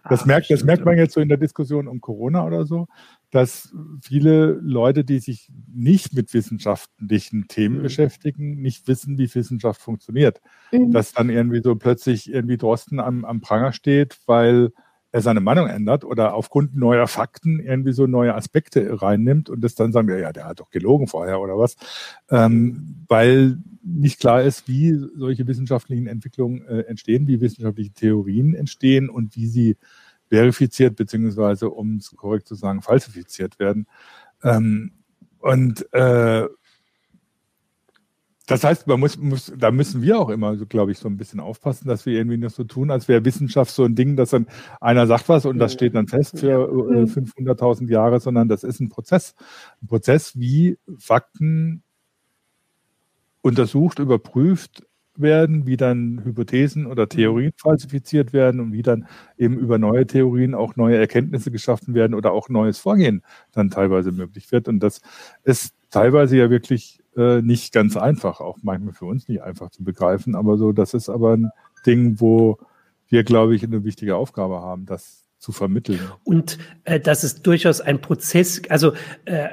das, 0.10 0.22
Ach, 0.22 0.26
merkt, 0.28 0.52
das 0.52 0.64
merkt 0.64 0.86
man 0.86 0.96
jetzt 0.98 1.16
so 1.16 1.20
in 1.20 1.28
der 1.28 1.40
Diskussion 1.40 1.88
um 1.88 2.02
Corona 2.02 2.46
oder 2.46 2.66
so, 2.66 2.88
dass 3.32 3.74
viele 4.02 4.52
Leute, 4.62 5.04
die 5.04 5.18
sich 5.18 5.50
nicht 5.74 6.14
mit 6.14 6.34
wissenschaftlichen 6.36 7.48
Themen 7.48 7.80
mhm. 7.80 7.84
beschäftigen, 7.84 8.62
nicht 8.62 8.88
wissen, 8.88 9.18
wie 9.18 9.34
Wissenschaft 9.34 9.82
funktioniert. 9.82 10.40
Mhm. 10.72 10.92
Dass 10.92 11.14
dann 11.14 11.30
irgendwie 11.32 11.62
so 11.64 11.76
plötzlich 11.76 12.32
irgendwie 12.32 12.58
Drosten 12.58 13.00
am, 13.00 13.26
am 13.26 13.42
Pranger 13.42 13.74
steht, 13.74 14.20
weil 14.28 14.72
er 15.12 15.22
seine 15.22 15.40
Meinung 15.40 15.68
ändert 15.68 16.04
oder 16.04 16.34
aufgrund 16.34 16.76
neuer 16.76 17.08
Fakten 17.08 17.60
irgendwie 17.60 17.94
so 17.94 18.08
neue 18.08 18.36
Aspekte 18.36 19.02
reinnimmt 19.02 19.50
und 19.50 19.62
das 19.62 19.76
dann 19.76 19.92
sagen 19.92 20.08
wir, 20.08 20.20
ja, 20.20 20.34
der 20.34 20.46
hat 20.46 20.60
doch 20.60 20.70
gelogen 20.70 21.08
vorher 21.08 21.40
oder 21.40 21.58
was, 21.58 21.78
ähm, 22.30 23.06
weil 23.08 23.58
nicht 23.84 24.20
klar 24.20 24.44
ist, 24.44 24.68
wie 24.68 24.94
solche 25.16 25.48
wissenschaftlichen 25.48 26.08
Entwicklungen 26.08 26.66
äh, 26.68 26.82
entstehen, 26.82 27.28
wie 27.28 27.40
wissenschaftliche 27.40 27.92
Theorien 27.92 28.54
entstehen 28.54 29.10
und 29.10 29.36
wie 29.36 29.48
sie 29.48 29.78
verifiziert 30.30 30.98
beziehungsweise, 30.98 31.70
um 31.70 31.98
es 31.98 32.14
korrekt 32.16 32.48
zu 32.48 32.56
sagen, 32.56 32.82
falsifiziert 32.82 33.60
werden. 33.60 33.88
Ähm, 34.44 34.92
und 35.40 35.92
äh, 35.94 36.48
das 38.48 38.64
heißt, 38.64 38.88
man 38.88 39.00
muss, 39.02 39.18
muss, 39.18 39.52
da 39.58 39.72
müssen 39.72 40.02
wir 40.02 40.18
auch 40.18 40.30
immer, 40.30 40.56
so, 40.56 40.66
glaube 40.66 40.94
ich, 40.94 41.00
so 41.00 41.10
ein 41.10 41.18
bisschen 41.18 41.42
aufpassen, 41.42 41.90
dass 41.90 42.06
wir 42.06 42.14
irgendwie 42.14 42.38
nicht 42.38 42.56
so 42.56 42.64
tun, 42.64 42.92
als 42.92 43.10
wäre 43.10 43.26
Wissenschaft 43.26 43.72
so 43.72 43.84
ein 43.84 43.94
Ding, 43.94 44.16
dass 44.16 44.30
dann 44.30 44.48
einer 44.80 45.06
sagt 45.06 45.28
was 45.28 45.46
und 45.46 45.60
das 45.60 45.74
steht 45.74 45.96
dann 45.96 46.08
fest 46.08 46.40
für 46.40 46.52
äh, 46.52 47.04
500.000 47.04 47.84
mhm. 47.84 47.90
Jahre, 47.90 48.20
sondern 48.22 48.48
das 48.48 48.64
ist 48.64 48.80
ein 48.80 48.88
Prozess. 48.88 49.36
Ein 49.84 49.88
Prozess, 49.88 50.40
wie 50.40 50.78
Fakten 50.98 51.84
untersucht, 53.42 54.00
überprüft 54.00 54.88
werden, 55.18 55.66
wie 55.68 55.76
dann 55.76 56.22
Hypothesen 56.24 56.86
oder 56.86 57.10
Theorien 57.10 57.52
falsifiziert 57.58 58.32
werden 58.32 58.62
und 58.62 58.72
wie 58.72 58.82
dann 58.82 59.08
eben 59.38 59.58
über 59.58 59.78
neue 59.78 60.08
Theorien 60.08 60.56
auch 60.56 60.78
neue 60.78 60.96
Erkenntnisse 60.96 61.52
geschaffen 61.52 61.96
werden 61.96 62.14
oder 62.14 62.32
auch 62.32 62.48
neues 62.48 62.78
Vorgehen 62.78 63.24
dann 63.52 63.70
teilweise 63.70 64.14
möglich 64.14 64.54
wird. 64.54 64.70
Und 64.70 64.80
das 64.80 65.02
ist 65.44 65.74
teilweise 65.90 66.38
ja 66.38 66.50
wirklich 66.50 67.00
äh, 67.18 67.42
nicht 67.42 67.74
ganz 67.74 67.98
einfach, 67.98 68.40
auch 68.40 68.58
manchmal 68.62 68.94
für 68.94 69.06
uns 69.06 69.28
nicht 69.28 69.42
einfach 69.42 69.70
zu 69.72 69.84
begreifen, 69.84 70.36
aber 70.36 70.58
so, 70.58 70.72
das 70.72 70.94
ist 70.94 71.10
aber 71.10 71.36
ein 71.36 71.52
Ding, 71.86 72.20
wo 72.20 72.58
wir, 73.10 73.24
glaube 73.24 73.56
ich, 73.56 73.64
eine 73.64 73.84
wichtige 73.84 74.16
Aufgabe 74.16 74.62
haben, 74.62 74.86
das 74.86 75.26
zu 75.40 75.52
vermitteln. 75.52 76.00
Und 76.24 76.58
äh, 76.84 77.00
das 77.00 77.24
ist 77.24 77.46
durchaus 77.46 77.82
ein 77.82 78.02
Prozess, 78.02 78.62
also 78.70 78.94
äh, 79.26 79.46
äh 79.46 79.50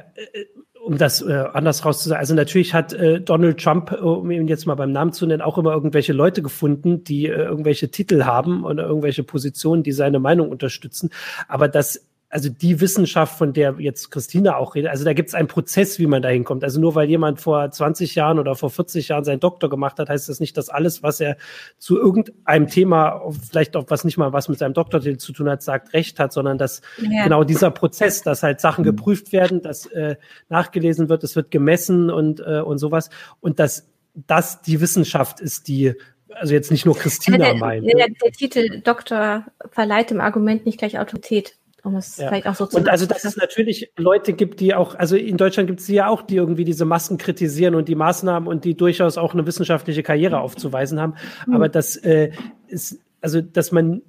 um 0.85 0.99
das 0.99 1.23
äh, 1.23 1.33
anders 1.55 1.83
rauszusagen, 1.87 2.21
also 2.21 2.35
natürlich 2.35 2.75
hat 2.75 2.93
äh, 2.93 3.19
Donald 3.19 3.59
Trump, 3.59 3.91
äh, 3.91 3.97
um 3.97 4.31
ihn 4.31 4.47
jetzt 4.49 4.67
mal 4.67 4.75
beim 4.75 4.93
Namen 4.93 5.15
zu 5.15 5.27
nennen, 5.27 5.41
auch 5.41 5.57
immer 5.57 5.73
irgendwelche 5.73 6.13
Leute 6.13 6.43
gefunden, 6.43 7.05
die 7.05 7.25
äh, 7.25 7.31
irgendwelche 7.31 7.91
Titel 7.91 8.25
haben 8.25 8.65
oder 8.65 8.85
irgendwelche 8.85 9.25
Positionen, 9.25 9.83
die 9.83 9.93
seine 9.93 10.19
Meinung 10.19 10.51
unterstützen. 10.51 11.09
Aber 11.49 11.69
das 11.69 12.07
also 12.35 12.49
die 12.49 12.81
Wissenschaft, 12.81 13.39
von 13.39 13.53
der 13.53 13.77
jetzt 13.79 14.11
Christina 14.11 14.57
auch 14.57 14.75
redet, 14.75 14.91
also 14.91 15.05
da 15.05 15.13
gibt 15.13 15.29
es 15.29 15.37
einen 15.37 15.47
Prozess, 15.47 16.01
wie 16.01 16.09
man 16.09 16.21
da 16.21 16.31
hinkommt. 16.31 16.65
Also 16.65 16.81
nur 16.81 16.97
weil 16.97 17.09
jemand 17.09 17.41
vor 17.41 17.71
20 17.71 18.17
Jahren 18.17 18.41
oder 18.41 18.57
vor 18.57 18.71
40 18.71 19.07
Jahren 19.07 19.23
seinen 19.23 19.39
Doktor 19.39 19.71
gemacht 19.71 20.01
hat, 20.01 20.09
heißt 20.09 20.29
das 20.29 20.41
nicht, 20.41 20.57
dass 20.57 20.69
alles, 20.69 21.05
was 21.05 21.21
er 21.21 21.37
zu 21.79 21.97
irgendeinem 21.97 22.67
Thema, 22.67 23.23
vielleicht 23.49 23.77
auch 23.77 23.85
was 23.87 24.03
nicht 24.03 24.17
mal 24.17 24.33
was 24.33 24.49
mit 24.49 24.59
seinem 24.59 24.75
Doktortitel 24.75 25.17
zu 25.19 25.33
tun 25.33 25.49
hat, 25.49 25.63
sagt, 25.63 25.93
recht 25.93 26.19
hat, 26.19 26.33
sondern 26.33 26.59
dass 26.59 26.83
ja. 27.01 27.23
genau 27.23 27.45
dieser 27.45 27.71
Prozess, 27.71 28.23
dass 28.23 28.43
halt 28.43 28.61
Sachen 28.61 28.83
geprüft 28.83 29.33
werden, 29.33 29.63
dass 29.63 29.87
äh, 29.87 30.17
nachgelesen 30.49 31.09
wird, 31.09 31.23
es 31.23 31.37
wird 31.37 31.53
gemessen 31.53 32.11
und, 32.11 32.41
äh, 32.41 32.63
und 32.63 32.79
sowas. 32.79 33.11
Und 33.39 33.61
dass 33.61 33.93
das 34.15 34.61
die 34.61 34.81
Wissenschaft 34.81 35.39
ist, 35.39 35.69
die 35.69 35.95
also 36.31 36.53
jetzt 36.53 36.73
nicht 36.73 36.85
nur 36.85 36.97
Christina 36.97 37.39
ja, 37.39 37.45
der, 37.53 37.55
meint. 37.55 37.87
Der, 37.87 38.09
der, 38.09 38.33
Titel 38.33 38.81
Doktor 38.81 39.45
verleiht 39.71 40.11
dem 40.11 40.21
Argument 40.21 40.67
nicht 40.67 40.79
gleich 40.79 40.99
Autorität 40.99 41.55
um 41.85 41.97
es 41.97 42.17
ja. 42.17 42.29
vielleicht 42.29 42.47
auch 42.47 42.55
so 42.55 42.67
zu 42.67 42.77
Und 42.77 42.89
also, 42.89 43.07
dass 43.07 43.25
es 43.25 43.37
natürlich 43.37 43.93
Leute 43.97 44.33
gibt, 44.33 44.61
die 44.61 44.75
auch, 44.75 44.95
also 44.95 45.17
in 45.17 45.37
Deutschland 45.37 45.69
gibt 45.69 45.81
es 45.81 45.89
ja 45.89 46.09
auch, 46.09 46.23
die 46.23 46.37
irgendwie 46.37 46.65
diese 46.65 46.87
Masken 46.87 47.19
kritisieren 47.19 47.75
und 47.75 47.89
die 47.89 47.95
Maßnahmen 47.95 48.49
und 48.49 48.65
die 48.65 48.75
durchaus 48.75 49.19
auch 49.19 49.35
eine 49.35 49.47
wissenschaftliche 49.47 50.03
Karriere 50.03 50.41
aufzuweisen 50.41 50.99
haben. 50.99 51.15
Mhm. 51.47 51.55
Aber 51.55 51.69
das 51.69 51.97
äh, 51.97 52.31
ist, 52.69 52.99
also, 53.21 53.41
dass 53.43 53.71
man 53.71 54.03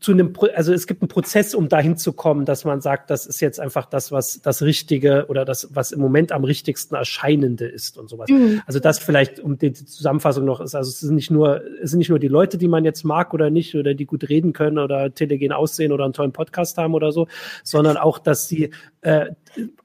zu 0.00 0.12
einem, 0.12 0.34
also 0.54 0.72
es 0.74 0.86
gibt 0.86 1.00
einen 1.00 1.08
Prozess, 1.08 1.54
um 1.54 1.68
dahin 1.68 1.96
zu 1.96 2.12
kommen, 2.12 2.44
dass 2.44 2.64
man 2.64 2.82
sagt, 2.82 3.08
das 3.08 3.26
ist 3.26 3.40
jetzt 3.40 3.58
einfach 3.58 3.86
das, 3.86 4.12
was 4.12 4.42
das 4.42 4.60
Richtige 4.60 5.26
oder 5.28 5.46
das, 5.46 5.68
was 5.74 5.92
im 5.92 6.00
Moment 6.00 6.30
am 6.30 6.44
richtigsten 6.44 6.94
erscheinende 6.94 7.66
ist 7.66 7.96
und 7.96 8.10
sowas. 8.10 8.28
Mhm. 8.28 8.60
Also 8.66 8.80
das 8.80 8.98
vielleicht, 8.98 9.40
um 9.40 9.58
die 9.58 9.72
Zusammenfassung 9.72 10.44
noch 10.44 10.60
ist, 10.60 10.74
also 10.74 10.90
es 10.90 11.00
sind 11.00 11.14
nicht 11.14 11.30
nur, 11.30 11.62
es 11.82 11.90
sind 11.90 11.98
nicht 11.98 12.10
nur 12.10 12.18
die 12.18 12.28
Leute, 12.28 12.58
die 12.58 12.68
man 12.68 12.84
jetzt 12.84 13.02
mag 13.04 13.32
oder 13.32 13.48
nicht, 13.48 13.74
oder 13.74 13.94
die 13.94 14.04
gut 14.04 14.28
reden 14.28 14.52
können 14.52 14.78
oder 14.78 15.14
telegen 15.14 15.52
aussehen 15.52 15.90
oder 15.90 16.04
einen 16.04 16.12
tollen 16.12 16.32
Podcast 16.32 16.76
haben 16.76 16.94
oder 16.94 17.10
so, 17.10 17.26
sondern 17.64 17.96
auch, 17.96 18.18
dass 18.18 18.46
sie 18.46 18.70
äh, 19.00 19.30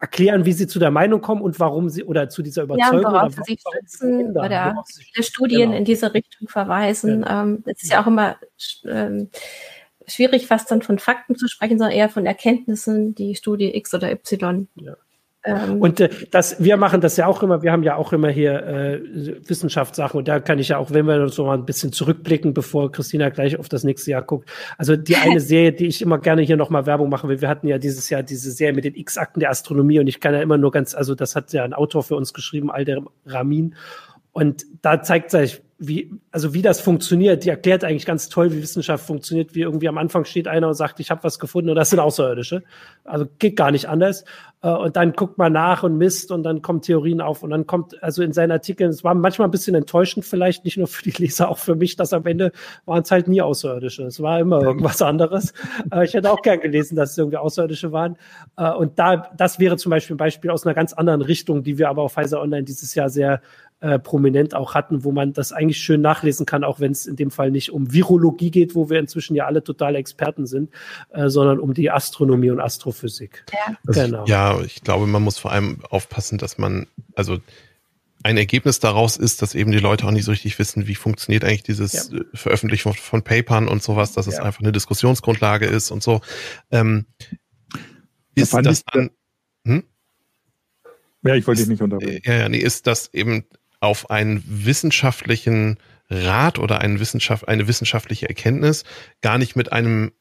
erklären, 0.01 0.45
wie 0.45 0.53
sie 0.53 0.67
zu 0.67 0.79
der 0.79 0.91
Meinung 0.91 1.21
kommen 1.21 1.41
und 1.41 1.59
warum 1.61 1.89
sie 1.89 2.03
oder 2.03 2.27
zu 2.27 2.41
dieser 2.41 2.63
Überzeugung 2.63 3.03
ja, 3.03 3.11
worauf 3.11 3.33
oder 3.33 3.43
sie 3.45 3.53
sich 3.53 3.61
stützen 3.61 4.31
oder 4.31 4.83
viele 4.97 5.23
Studien 5.23 5.69
genau. 5.69 5.77
in 5.77 5.85
diese 5.85 6.13
Richtung 6.13 6.49
verweisen. 6.49 7.21
Ja. 7.21 7.43
Ähm, 7.43 7.63
es 7.65 7.83
ist 7.83 7.91
ja 7.91 8.03
auch 8.03 8.07
immer 8.07 8.35
ähm, 8.85 9.29
schwierig, 10.07 10.47
fast 10.47 10.71
dann 10.71 10.81
von 10.81 10.99
Fakten 10.99 11.35
zu 11.35 11.47
sprechen, 11.47 11.77
sondern 11.77 11.95
eher 11.95 12.09
von 12.09 12.25
Erkenntnissen, 12.25 13.15
die 13.15 13.35
Studie 13.35 13.75
X 13.75 13.93
oder 13.93 14.11
Y. 14.11 14.67
Ja. 14.75 14.95
Ähm, 15.45 15.81
und 15.81 15.99
äh, 15.99 16.09
das, 16.31 16.63
wir 16.63 16.77
machen 16.77 17.01
das 17.01 17.17
ja 17.17 17.27
auch 17.27 17.43
immer, 17.43 17.61
wir 17.61 17.71
haben 17.71 17.83
ja 17.83 17.95
auch 17.97 18.13
immer 18.13 18.29
hier 18.29 18.63
äh, 18.65 19.01
Wissenschaftssachen 19.45 20.17
und 20.17 20.27
da 20.27 20.39
kann 20.39 20.57
ich 20.57 20.69
ja 20.69 20.77
auch, 20.77 20.91
wenn 20.91 21.05
wir 21.05 21.21
uns 21.21 21.37
noch 21.37 21.47
mal 21.47 21.57
ein 21.57 21.65
bisschen 21.65 21.91
zurückblicken, 21.91 22.53
bevor 22.53 22.91
Christina 22.91 23.29
gleich 23.29 23.59
auf 23.59 23.67
das 23.67 23.83
nächste 23.83 24.11
Jahr 24.11 24.21
guckt. 24.21 24.49
Also 24.77 24.95
die 24.95 25.17
eine 25.17 25.39
Serie, 25.41 25.73
die 25.73 25.87
ich 25.87 26.01
immer 26.01 26.17
gerne 26.17 26.43
hier 26.43 26.55
nochmal 26.55 26.85
Werbung 26.85 27.09
machen 27.09 27.29
will, 27.29 27.41
wir 27.41 27.49
hatten 27.49 27.67
ja 27.67 27.77
dieses 27.77 28.09
Jahr 28.09 28.23
diese 28.23 28.51
Serie 28.51 28.73
mit 28.73 28.85
den 28.85 28.95
X-Akten 28.95 29.41
der 29.41 29.49
Astronomie 29.49 29.99
und 29.99 30.07
ich 30.07 30.21
kann 30.21 30.33
ja 30.33 30.41
immer 30.41 30.57
nur 30.57 30.71
ganz, 30.71 30.95
also 30.95 31.13
das 31.13 31.35
hat 31.35 31.51
ja 31.51 31.65
ein 31.65 31.73
Autor 31.73 32.03
für 32.03 32.15
uns 32.15 32.33
geschrieben, 32.33 32.71
Alder 32.71 33.03
Ramin. 33.25 33.75
Und 34.34 34.65
da 34.81 35.01
zeigt 35.01 35.31
sich, 35.31 35.61
wie, 35.88 36.11
also 36.31 36.53
wie 36.53 36.61
das 36.61 36.79
funktioniert, 36.79 37.43
die 37.43 37.49
erklärt 37.49 37.84
eigentlich 37.84 38.05
ganz 38.05 38.29
toll, 38.29 38.51
wie 38.51 38.61
Wissenschaft 38.61 39.05
funktioniert, 39.05 39.53
wie 39.53 39.61
irgendwie 39.61 39.88
am 39.88 39.97
Anfang 39.97 40.23
steht 40.23 40.47
einer 40.47 40.67
und 40.67 40.75
sagt, 40.75 40.99
ich 40.99 41.11
habe 41.11 41.23
was 41.23 41.39
gefunden 41.39 41.69
und 41.69 41.75
das 41.75 41.89
sind 41.89 41.99
Außerirdische. 41.99 42.63
Also 43.03 43.25
geht 43.39 43.55
gar 43.55 43.71
nicht 43.71 43.89
anders. 43.89 44.23
Äh, 44.61 44.69
und 44.69 44.95
dann 44.95 45.13
guckt 45.13 45.38
man 45.38 45.51
nach 45.51 45.84
und 45.84 45.97
misst 45.97 46.31
und 46.31 46.43
dann 46.43 46.61
kommen 46.61 46.81
Theorien 46.81 47.21
auf 47.21 47.43
und 47.43 47.49
dann 47.49 47.67
kommt, 47.67 48.01
also 48.01 48.23
in 48.23 48.31
seinen 48.31 48.51
Artikeln, 48.51 48.91
es 48.91 49.03
war 49.03 49.13
manchmal 49.13 49.47
ein 49.47 49.51
bisschen 49.51 49.75
enttäuschend, 49.75 50.25
vielleicht 50.25 50.63
nicht 50.63 50.77
nur 50.77 50.88
für 50.88 51.03
die 51.03 51.11
Leser, 51.11 51.49
auch 51.49 51.57
für 51.57 51.75
mich, 51.75 51.95
dass 51.95 52.13
am 52.13 52.25
Ende 52.25 52.51
waren 52.86 53.03
es 53.03 53.11
halt 53.11 53.27
nie 53.27 53.41
Außerirdische. 53.41 54.03
Es 54.03 54.21
war 54.21 54.39
immer 54.39 54.61
irgendwas 54.61 55.01
anderes. 55.01 55.53
Äh, 55.91 56.05
ich 56.05 56.13
hätte 56.13 56.31
auch 56.31 56.41
gern 56.41 56.61
gelesen, 56.61 56.95
dass 56.95 57.11
es 57.11 57.17
irgendwie 57.17 57.38
Außerirdische 57.38 57.91
waren. 57.91 58.17
Äh, 58.57 58.71
und 58.71 58.97
da, 58.99 59.31
das 59.38 59.59
wäre 59.59 59.75
zum 59.75 59.89
Beispiel 59.89 60.15
ein 60.15 60.17
Beispiel 60.17 60.49
aus 60.49 60.65
einer 60.65 60.75
ganz 60.75 60.93
anderen 60.93 61.21
Richtung, 61.21 61.63
die 61.63 61.77
wir 61.77 61.89
aber 61.89 62.03
auf 62.03 62.13
Pfizer 62.13 62.41
Online 62.41 62.63
dieses 62.63 62.95
Jahr 62.95 63.09
sehr 63.09 63.41
äh, 63.84 63.99
prominent 63.99 64.55
auch 64.55 64.75
hatten, 64.75 65.03
wo 65.03 65.11
man 65.11 65.34
das 65.34 65.51
eigentlich 65.51 65.77
schön 65.77 65.99
nachlesen 65.99 66.45
kann, 66.45 66.63
auch 66.63 66.79
wenn 66.79 66.93
es 66.93 67.05
in 67.05 67.17
dem 67.17 67.31
Fall 67.31 67.51
nicht 67.51 67.71
um 67.71 67.91
Virologie 67.91 68.49
geht, 68.49 68.75
wo 68.75 68.89
wir 68.89 68.97
inzwischen 68.97 69.36
ja 69.36 69.45
alle 69.45 69.61
totale 69.61 69.97
Experten 69.97 70.45
sind, 70.45 70.69
äh, 71.09 71.27
sondern 71.27 71.59
um 71.59 71.73
die 71.73 71.91
Astronomie 71.91 72.49
und 72.49 72.61
Astrophysik. 72.61 73.43
Ja. 73.51 73.75
genau. 73.91 74.25
ja, 74.25 74.61
ich 74.61 74.84
glaube, 74.84 75.05
man 75.05 75.21
muss 75.21 75.38
vor 75.38 75.51
allem 75.51 75.79
aufpassen, 75.89 76.38
dass 76.38 76.57
man, 76.57 76.88
also 77.13 77.39
ein 78.23 78.38
Ergebnis 78.38 78.79
daraus 78.79 79.17
ist, 79.17 79.41
dass 79.41 79.53
eben 79.53 79.73
die 79.73 79.79
Leute 79.79 80.07
auch 80.07 80.11
nicht 80.11 80.23
so 80.23 80.31
richtig 80.31 80.57
wissen, 80.59 80.88
wie 80.88 80.95
funktioniert 80.95 81.43
eigentlich 81.43 81.63
dieses 81.63 82.09
ja. 82.09 82.19
Äh, 82.19 82.23
Veröffentlichen 82.34 82.93
von, 82.93 83.21
Papern 83.21 83.67
und 83.67 83.84
sowas, 83.84 84.13
dass 84.13 84.27
ja. 84.27 84.31
es 84.31 84.39
einfach 84.39 84.61
eine 84.61 84.71
Diskussionsgrundlage 84.71 85.65
ist 85.65 85.91
und 85.91 86.01
so. 86.01 86.21
Ähm, 86.71 87.05
ist 88.34 88.53
das 88.53 88.86
dann, 88.86 89.09
hm? 89.67 89.84
Ja, 91.23 91.36
ich 91.36 91.45
wollte 91.45 91.61
dich 91.61 91.69
nicht 91.69 91.81
unterbrechen. 91.81 92.21
Ja, 92.23 92.34
ja, 92.34 92.49
nee, 92.49 92.59
ist 92.59 92.88
das 92.88 93.13
eben 93.13 93.43
auf 93.84 94.09
einen 94.09 94.43
wissenschaftlichen 94.47 95.77
Rat 96.09 96.57
oder 96.57 96.79
einen 96.79 96.99
Wissenschaft, 96.99 97.47
eine 97.47 97.67
wissenschaftliche 97.67 98.29
Erkenntnis 98.29 98.84
gar 99.21 99.38
nicht 99.38 99.55
mit 99.55 99.73
einem 99.73 100.13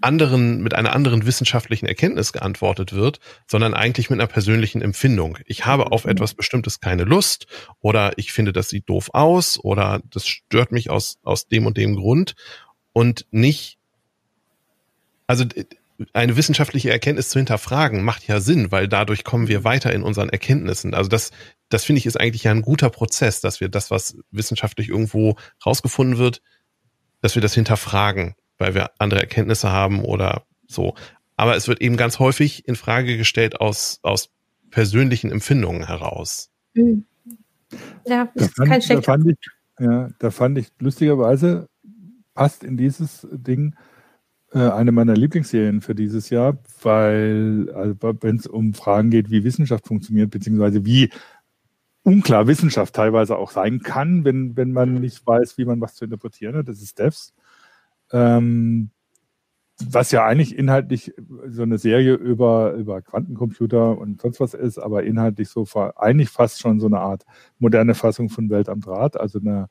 anderen, 0.00 0.62
mit 0.62 0.74
einer 0.74 0.94
anderen 0.94 1.26
wissenschaftlichen 1.26 1.86
Erkenntnis 1.86 2.32
geantwortet 2.32 2.92
wird, 2.92 3.18
sondern 3.48 3.74
eigentlich 3.74 4.10
mit 4.10 4.20
einer 4.20 4.28
persönlichen 4.28 4.82
Empfindung. 4.82 5.38
Ich 5.46 5.64
habe 5.66 5.90
auf 5.92 6.04
etwas 6.04 6.34
Bestimmtes 6.34 6.78
keine 6.78 7.04
Lust 7.04 7.46
oder 7.80 8.12
ich 8.16 8.32
finde, 8.32 8.52
das 8.52 8.68
sieht 8.68 8.88
doof 8.88 9.10
aus 9.12 9.58
oder 9.58 10.00
das 10.10 10.26
stört 10.26 10.70
mich 10.70 10.90
aus, 10.90 11.16
aus 11.24 11.48
dem 11.48 11.66
und 11.66 11.76
dem 11.76 11.96
Grund 11.96 12.34
und 12.92 13.26
nicht, 13.30 13.78
also 15.26 15.44
eine 16.12 16.36
wissenschaftliche 16.36 16.90
Erkenntnis 16.90 17.28
zu 17.28 17.38
hinterfragen, 17.38 18.02
macht 18.02 18.26
ja 18.26 18.40
Sinn, 18.40 18.72
weil 18.72 18.88
dadurch 18.88 19.24
kommen 19.24 19.48
wir 19.48 19.64
weiter 19.64 19.92
in 19.92 20.02
unseren 20.02 20.28
Erkenntnissen. 20.28 20.92
Also 20.94 21.08
das, 21.08 21.30
das 21.74 21.84
finde 21.84 21.98
ich 21.98 22.06
ist 22.06 22.20
eigentlich 22.20 22.44
ja 22.44 22.52
ein 22.52 22.62
guter 22.62 22.88
Prozess, 22.88 23.40
dass 23.40 23.60
wir 23.60 23.68
das, 23.68 23.90
was 23.90 24.16
wissenschaftlich 24.30 24.88
irgendwo 24.88 25.34
rausgefunden 25.66 26.18
wird, 26.18 26.40
dass 27.20 27.34
wir 27.34 27.42
das 27.42 27.52
hinterfragen, 27.52 28.36
weil 28.58 28.74
wir 28.74 28.92
andere 28.98 29.20
Erkenntnisse 29.20 29.72
haben 29.72 30.04
oder 30.04 30.44
so. 30.68 30.94
Aber 31.36 31.56
es 31.56 31.66
wird 31.66 31.80
eben 31.80 31.96
ganz 31.96 32.20
häufig 32.20 32.68
in 32.68 32.76
Frage 32.76 33.16
gestellt 33.16 33.60
aus, 33.60 33.98
aus 34.02 34.30
persönlichen 34.70 35.32
Empfindungen 35.32 35.88
heraus. 35.88 36.50
Mhm. 36.74 37.06
Ja, 38.06 38.30
das 38.36 38.46
ist 38.46 38.56
kein 38.56 38.80
da 38.80 39.02
fand 39.02 39.28
ich, 39.28 39.36
ja, 39.80 40.08
da 40.20 40.30
fand 40.30 40.58
ich 40.58 40.68
lustigerweise 40.78 41.68
passt 42.34 42.62
in 42.62 42.76
dieses 42.76 43.26
Ding 43.32 43.74
äh, 44.52 44.60
eine 44.60 44.92
meiner 44.92 45.14
Lieblingsserien 45.14 45.80
für 45.80 45.96
dieses 45.96 46.30
Jahr, 46.30 46.56
weil 46.82 47.68
also, 47.74 47.96
wenn 48.20 48.36
es 48.36 48.46
um 48.46 48.74
Fragen 48.74 49.10
geht, 49.10 49.30
wie 49.30 49.42
Wissenschaft 49.42 49.88
funktioniert, 49.88 50.30
beziehungsweise 50.30 50.84
wie 50.84 51.10
unklar 52.04 52.46
Wissenschaft 52.46 52.94
teilweise 52.94 53.36
auch 53.36 53.50
sein 53.50 53.80
kann, 53.80 54.24
wenn, 54.24 54.56
wenn 54.56 54.72
man 54.72 55.00
nicht 55.00 55.26
weiß, 55.26 55.58
wie 55.58 55.64
man 55.64 55.80
was 55.80 55.96
zu 55.96 56.04
interpretieren 56.04 56.56
hat, 56.56 56.68
das 56.68 56.80
ist 56.82 56.98
Devs. 56.98 57.34
Ähm, 58.12 58.90
was 59.84 60.12
ja 60.12 60.24
eigentlich 60.24 60.56
inhaltlich 60.56 61.12
so 61.48 61.62
eine 61.62 61.78
Serie 61.78 62.14
über, 62.14 62.74
über 62.74 63.02
Quantencomputer 63.02 63.98
und 63.98 64.20
sonst 64.20 64.38
was 64.38 64.54
ist, 64.54 64.78
aber 64.78 65.02
inhaltlich 65.02 65.48
so 65.48 65.66
eigentlich 65.96 66.28
fast 66.28 66.60
schon 66.60 66.78
so 66.78 66.86
eine 66.86 67.00
Art 67.00 67.24
moderne 67.58 67.94
Fassung 67.94 68.28
von 68.28 68.50
Welt 68.50 68.68
am 68.68 68.80
Draht, 68.80 69.18
also 69.18 69.40
eine 69.40 69.68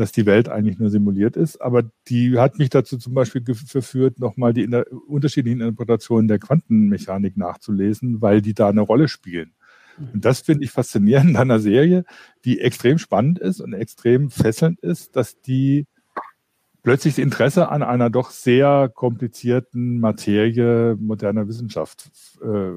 dass 0.00 0.12
die 0.12 0.24
Welt 0.24 0.48
eigentlich 0.48 0.78
nur 0.78 0.88
simuliert 0.88 1.36
ist. 1.36 1.60
Aber 1.60 1.82
die 2.08 2.38
hat 2.38 2.58
mich 2.58 2.70
dazu 2.70 2.96
zum 2.96 3.12
Beispiel 3.12 3.42
verführt, 3.54 4.18
nochmal 4.18 4.54
die 4.54 4.66
unterschiedlichen 5.06 5.60
Interpretationen 5.60 6.26
der 6.26 6.38
Quantenmechanik 6.38 7.36
nachzulesen, 7.36 8.22
weil 8.22 8.40
die 8.40 8.54
da 8.54 8.70
eine 8.70 8.80
Rolle 8.80 9.08
spielen. 9.08 9.52
Und 9.98 10.24
das 10.24 10.40
finde 10.40 10.64
ich 10.64 10.70
faszinierend 10.70 11.36
an 11.36 11.50
einer 11.50 11.60
Serie, 11.60 12.04
die 12.44 12.60
extrem 12.60 12.98
spannend 12.98 13.38
ist 13.38 13.60
und 13.60 13.72
extrem 13.72 14.30
fesselnd 14.30 14.80
ist, 14.80 15.16
dass 15.16 15.40
die 15.40 15.86
plötzlich 16.82 17.14
das 17.14 17.24
Interesse 17.24 17.68
an 17.68 17.82
einer 17.82 18.10
doch 18.10 18.30
sehr 18.30 18.90
komplizierten 18.94 20.00
Materie 20.00 20.96
moderner 20.98 21.46
Wissenschaft 21.46 22.10
äh, 22.42 22.72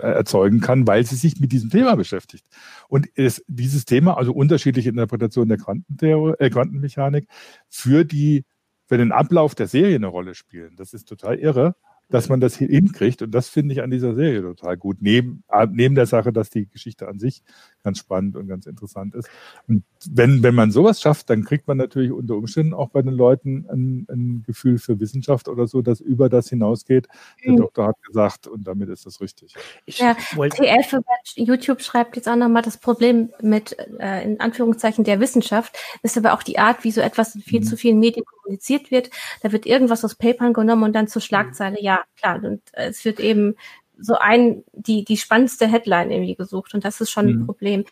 erzeugen 0.00 0.60
kann, 0.60 0.86
weil 0.86 1.04
sie 1.04 1.16
sich 1.16 1.40
mit 1.40 1.52
diesem 1.52 1.70
Thema 1.70 1.96
beschäftigt. 1.96 2.46
Und 2.88 3.08
es, 3.14 3.42
dieses 3.48 3.84
Thema, 3.84 4.16
also 4.18 4.32
unterschiedliche 4.32 4.90
Interpretationen 4.90 5.48
der 5.48 5.58
Quantentheorie, 5.58 6.34
äh, 6.38 6.50
Quantenmechanik, 6.50 7.28
für 7.68 8.04
die 8.04 8.44
für 8.88 8.98
den 8.98 9.10
Ablauf 9.10 9.56
der 9.56 9.66
Serie 9.66 9.96
eine 9.96 10.06
Rolle 10.06 10.36
spielen. 10.36 10.76
Das 10.76 10.94
ist 10.94 11.08
total 11.08 11.38
irre 11.38 11.74
dass 12.08 12.28
man 12.28 12.40
das 12.40 12.56
hinkriegt. 12.56 13.22
Und 13.22 13.32
das 13.32 13.48
finde 13.48 13.74
ich 13.74 13.82
an 13.82 13.90
dieser 13.90 14.14
Serie 14.14 14.42
total 14.42 14.76
gut. 14.76 14.98
Neben, 15.00 15.42
äh, 15.50 15.66
neben 15.70 15.94
der 15.94 16.06
Sache, 16.06 16.32
dass 16.32 16.50
die 16.50 16.68
Geschichte 16.68 17.08
an 17.08 17.18
sich 17.18 17.42
ganz 17.86 17.98
spannend 17.98 18.34
und 18.36 18.48
ganz 18.48 18.66
interessant 18.66 19.14
ist. 19.14 19.30
Und 19.68 19.84
wenn, 20.10 20.42
wenn 20.42 20.56
man 20.56 20.72
sowas 20.72 21.00
schafft, 21.00 21.30
dann 21.30 21.44
kriegt 21.44 21.68
man 21.68 21.76
natürlich 21.76 22.10
unter 22.10 22.34
Umständen 22.34 22.74
auch 22.74 22.90
bei 22.90 23.00
den 23.00 23.14
Leuten 23.14 23.64
ein, 23.70 24.06
ein 24.10 24.42
Gefühl 24.44 24.78
für 24.78 24.98
Wissenschaft 24.98 25.46
oder 25.46 25.68
so, 25.68 25.82
das 25.82 26.00
über 26.00 26.28
das 26.28 26.48
hinausgeht. 26.48 27.06
Der 27.44 27.52
mhm. 27.52 27.58
Doktor 27.58 27.86
hat 27.86 28.02
gesagt, 28.02 28.48
und 28.48 28.66
damit 28.66 28.88
ist 28.88 29.06
das 29.06 29.20
richtig. 29.20 29.54
Ich 29.84 30.00
ja, 30.00 30.14
TF 30.14 30.94
über 30.94 31.04
YouTube 31.36 31.80
schreibt 31.80 32.16
jetzt 32.16 32.28
auch 32.28 32.34
nochmal, 32.34 32.62
das 32.62 32.78
Problem 32.78 33.30
mit, 33.40 33.76
äh, 34.00 34.24
in 34.24 34.40
Anführungszeichen, 34.40 35.04
der 35.04 35.20
Wissenschaft 35.20 35.78
ist 36.02 36.18
aber 36.18 36.34
auch 36.34 36.42
die 36.42 36.58
Art, 36.58 36.82
wie 36.82 36.90
so 36.90 37.00
etwas 37.00 37.36
in 37.36 37.40
viel 37.40 37.60
mhm. 37.60 37.64
zu 37.64 37.76
vielen 37.76 38.00
Medien 38.00 38.24
kommuniziert 38.24 38.90
wird. 38.90 39.10
Da 39.42 39.52
wird 39.52 39.64
irgendwas 39.64 40.04
aus 40.04 40.16
Papern 40.16 40.54
genommen 40.54 40.82
und 40.82 40.92
dann 40.92 41.06
zur 41.06 41.22
Schlagzeile. 41.22 41.80
Ja, 41.80 42.02
klar. 42.16 42.42
Und 42.42 42.62
es 42.72 43.04
wird 43.04 43.20
eben 43.20 43.54
so 43.98 44.16
ein, 44.18 44.64
die, 44.72 45.04
die 45.04 45.16
spannendste 45.16 45.66
Headline 45.66 46.10
irgendwie 46.10 46.34
gesucht. 46.34 46.74
Und 46.74 46.84
das 46.84 47.00
ist 47.00 47.10
schon 47.10 47.26
mhm. 47.26 47.42
ein 47.42 47.46
Problem. 47.46 47.84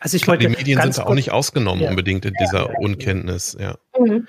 Also 0.00 0.16
ich 0.16 0.26
wollte 0.26 0.48
die 0.48 0.56
Medien 0.56 0.80
sind 0.80 1.04
auch 1.04 1.14
nicht 1.14 1.30
ausgenommen 1.30 1.82
ja. 1.82 1.90
unbedingt 1.90 2.24
in 2.24 2.34
dieser 2.34 2.70
ja. 2.70 2.78
Unkenntnis, 2.78 3.56
ja. 3.60 3.76
Mhm. 3.98 4.26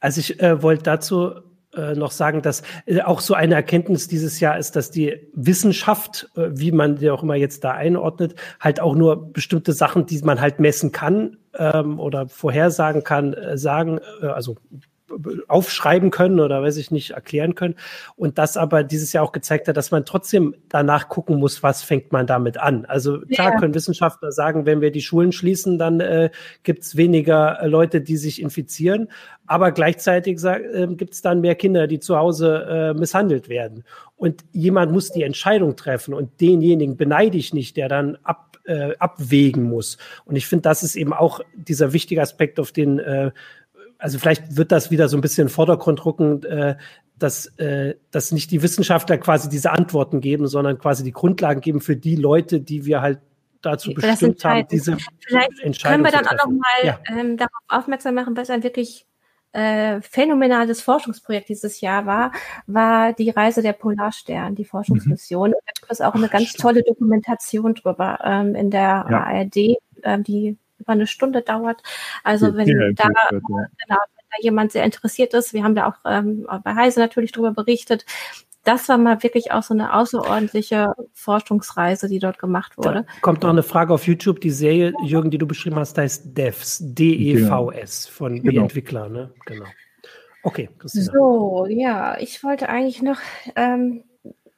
Also 0.00 0.20
ich 0.20 0.40
äh, 0.40 0.62
wollte 0.62 0.82
dazu 0.82 1.34
äh, 1.76 1.94
noch 1.94 2.10
sagen, 2.10 2.42
dass 2.42 2.62
äh, 2.86 3.02
auch 3.02 3.20
so 3.20 3.34
eine 3.34 3.54
Erkenntnis 3.54 4.08
dieses 4.08 4.40
Jahr 4.40 4.58
ist, 4.58 4.74
dass 4.76 4.90
die 4.90 5.28
Wissenschaft, 5.34 6.28
äh, 6.36 6.48
wie 6.50 6.72
man 6.72 6.96
die 6.96 7.10
auch 7.10 7.22
immer 7.22 7.36
jetzt 7.36 7.62
da 7.64 7.72
einordnet, 7.72 8.34
halt 8.58 8.80
auch 8.80 8.94
nur 8.94 9.32
bestimmte 9.32 9.72
Sachen, 9.72 10.06
die 10.06 10.20
man 10.22 10.40
halt 10.40 10.58
messen 10.58 10.90
kann 10.90 11.36
ähm, 11.54 12.00
oder 12.00 12.28
vorhersagen 12.28 13.04
kann, 13.04 13.36
sagen, 13.54 14.00
äh, 14.22 14.26
also 14.26 14.56
aufschreiben 15.48 16.10
können 16.10 16.40
oder 16.40 16.62
weiß 16.62 16.76
ich 16.76 16.90
nicht, 16.90 17.10
erklären 17.10 17.54
können. 17.54 17.74
Und 18.16 18.38
das 18.38 18.56
aber 18.56 18.84
dieses 18.84 19.12
Jahr 19.12 19.24
auch 19.24 19.32
gezeigt 19.32 19.68
hat, 19.68 19.76
dass 19.76 19.90
man 19.90 20.04
trotzdem 20.04 20.54
danach 20.68 21.08
gucken 21.08 21.36
muss, 21.36 21.62
was 21.62 21.82
fängt 21.82 22.12
man 22.12 22.26
damit 22.26 22.58
an. 22.58 22.84
Also 22.86 23.20
klar 23.20 23.52
ja. 23.52 23.58
können 23.58 23.74
Wissenschaftler 23.74 24.32
sagen, 24.32 24.66
wenn 24.66 24.80
wir 24.80 24.90
die 24.90 25.02
Schulen 25.02 25.32
schließen, 25.32 25.78
dann 25.78 26.00
äh, 26.00 26.30
gibt 26.62 26.82
es 26.82 26.96
weniger 26.96 27.60
äh, 27.60 27.66
Leute, 27.66 28.00
die 28.00 28.16
sich 28.16 28.40
infizieren. 28.40 29.08
Aber 29.46 29.72
gleichzeitig 29.72 30.42
äh, 30.44 30.86
gibt 30.90 31.14
es 31.14 31.22
dann 31.22 31.40
mehr 31.40 31.56
Kinder, 31.56 31.86
die 31.86 31.98
zu 31.98 32.16
Hause 32.16 32.66
äh, 32.68 32.94
misshandelt 32.94 33.48
werden. 33.48 33.84
Und 34.16 34.44
jemand 34.52 34.92
muss 34.92 35.10
die 35.10 35.22
Entscheidung 35.22 35.76
treffen 35.76 36.14
und 36.14 36.40
denjenigen 36.40 36.96
beneide 36.96 37.38
ich 37.38 37.54
nicht, 37.54 37.76
der 37.76 37.88
dann 37.88 38.18
ab, 38.22 38.58
äh, 38.64 38.94
abwägen 38.98 39.64
muss. 39.64 39.98
Und 40.24 40.36
ich 40.36 40.46
finde, 40.46 40.62
das 40.62 40.82
ist 40.82 40.94
eben 40.94 41.12
auch 41.12 41.40
dieser 41.54 41.92
wichtige 41.92 42.22
Aspekt, 42.22 42.60
auf 42.60 42.70
den 42.70 42.98
äh, 42.98 43.30
also 44.00 44.18
vielleicht 44.18 44.56
wird 44.56 44.72
das 44.72 44.90
wieder 44.90 45.08
so 45.08 45.16
ein 45.16 45.20
bisschen 45.20 45.46
in 45.46 45.48
Vordergrund 45.48 46.04
rücken, 46.04 46.42
äh, 46.44 46.76
dass, 47.18 47.46
äh, 47.58 47.96
dass 48.10 48.32
nicht 48.32 48.50
die 48.50 48.62
Wissenschaftler 48.62 49.18
quasi 49.18 49.48
diese 49.48 49.70
Antworten 49.72 50.20
geben, 50.20 50.46
sondern 50.48 50.78
quasi 50.78 51.04
die 51.04 51.12
Grundlagen 51.12 51.60
geben 51.60 51.80
für 51.80 51.96
die 51.96 52.16
Leute, 52.16 52.60
die 52.60 52.86
wir 52.86 53.02
halt 53.02 53.20
dazu 53.62 53.92
bestimmt 53.92 54.42
haben, 54.42 54.66
diese 54.68 54.96
Vielleicht 55.26 55.60
Entscheidung 55.60 56.02
können 56.02 56.12
wir 56.14 56.18
dann 56.18 56.26
auch 56.26 56.46
noch 56.46 56.50
mal 56.50 56.84
ja. 56.84 56.98
ähm, 57.08 57.36
darauf 57.36 57.52
aufmerksam 57.68 58.14
machen, 58.14 58.34
was 58.36 58.48
ein 58.48 58.62
wirklich 58.62 59.06
äh, 59.52 60.00
phänomenales 60.00 60.80
Forschungsprojekt 60.80 61.48
dieses 61.50 61.80
Jahr 61.80 62.06
war, 62.06 62.32
war 62.66 63.12
die 63.12 63.30
Reise 63.30 63.60
der 63.60 63.74
Polarstern, 63.74 64.54
die 64.54 64.64
Forschungsmission. 64.64 65.50
Mhm. 65.50 65.54
Da 65.54 65.72
gibt 65.78 65.92
es 65.92 66.00
auch 66.00 66.14
eine 66.14 66.28
ganz 66.28 66.48
Stimmt. 66.48 66.62
tolle 66.62 66.82
Dokumentation 66.82 67.74
drüber 67.74 68.18
ähm, 68.24 68.54
in 68.54 68.70
der 68.70 69.06
ja. 69.10 69.24
ARD, 69.24 69.76
ähm, 70.04 70.22
die 70.22 70.56
über 70.80 70.92
eine 70.92 71.06
Stunde 71.06 71.42
dauert. 71.42 71.82
Also 72.24 72.54
wenn 72.54 72.66
ja, 72.66 72.92
da, 72.92 73.08
wird, 73.30 73.42
ja. 73.48 73.66
genau, 73.86 73.98
wenn 74.16 74.26
da 74.30 74.36
jemand 74.40 74.72
sehr 74.72 74.84
interessiert 74.84 75.34
ist, 75.34 75.52
wir 75.52 75.62
haben 75.62 75.74
da 75.74 75.88
auch 75.88 75.96
ähm, 76.04 76.46
bei 76.64 76.74
Heise 76.74 77.00
natürlich 77.00 77.32
darüber 77.32 77.52
berichtet, 77.52 78.04
das 78.64 78.88
war 78.88 78.98
mal 78.98 79.22
wirklich 79.22 79.52
auch 79.52 79.62
so 79.62 79.72
eine 79.72 79.94
außerordentliche 79.94 80.92
Forschungsreise, 81.14 82.08
die 82.08 82.18
dort 82.18 82.38
gemacht 82.38 82.76
wurde. 82.76 83.06
Da 83.06 83.20
kommt 83.22 83.42
noch 83.42 83.50
eine 83.50 83.62
Frage 83.62 83.94
auf 83.94 84.06
YouTube. 84.06 84.40
Die 84.40 84.50
Serie, 84.50 84.92
Jürgen, 85.02 85.30
die 85.30 85.38
du 85.38 85.46
beschrieben 85.46 85.76
hast, 85.76 85.96
heißt 85.96 86.36
Devs, 86.36 86.78
D-E-V-S, 86.82 88.06
von 88.06 88.42
genau. 88.42 88.62
Entwickler, 88.62 89.08
ne? 89.08 89.32
Genau. 89.46 89.64
Okay, 90.42 90.68
Christina. 90.78 91.12
So, 91.12 91.66
ja, 91.68 92.18
ich 92.18 92.42
wollte 92.44 92.68
eigentlich 92.68 93.02
noch 93.02 93.18
ähm, 93.56 94.04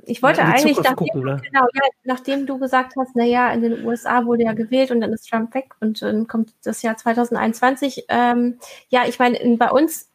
ich 0.05 0.23
wollte 0.23 0.41
ja, 0.41 0.47
eigentlich, 0.47 0.77
nachdem, 0.79 0.97
gucken, 0.97 1.25
ne? 1.25 1.41
genau, 1.45 1.67
ja, 1.75 1.83
nachdem 2.05 2.47
du 2.47 2.59
gesagt 2.59 2.95
hast, 2.99 3.13
na 3.15 3.25
ja, 3.25 3.53
in 3.53 3.63
den 3.63 3.85
USA 3.85 4.25
wurde 4.25 4.45
ja 4.45 4.53
gewählt 4.53 4.91
und 4.91 5.01
dann 5.01 5.13
ist 5.13 5.31
Trump 5.31 5.55
weg 5.55 5.75
und 5.81 6.03
dann 6.03 6.27
kommt 6.27 6.55
das 6.65 6.83
Jahr 6.83 6.97
2021. 6.97 8.07
Ähm, 8.09 8.59
ja, 8.89 9.05
ich 9.07 9.19
meine, 9.19 9.39
bei 9.57 9.71
uns 9.71 10.11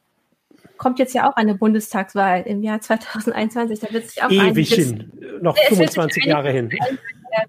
kommt 0.78 1.00
jetzt 1.00 1.14
ja 1.14 1.30
auch 1.30 1.36
eine 1.38 1.56
Bundestagswahl 1.56 2.42
im 2.42 2.64
Jahr 2.64 2.82
2021. 2.82 3.80
Da 3.80 3.94
wird 3.94 4.10
sich 4.10 4.22
auch 4.22 4.30
ewig 4.30 4.74
hin, 4.74 5.12
noch 5.42 5.58
25 5.58 6.26
Jahre 6.26 6.52
hin. 6.52 6.70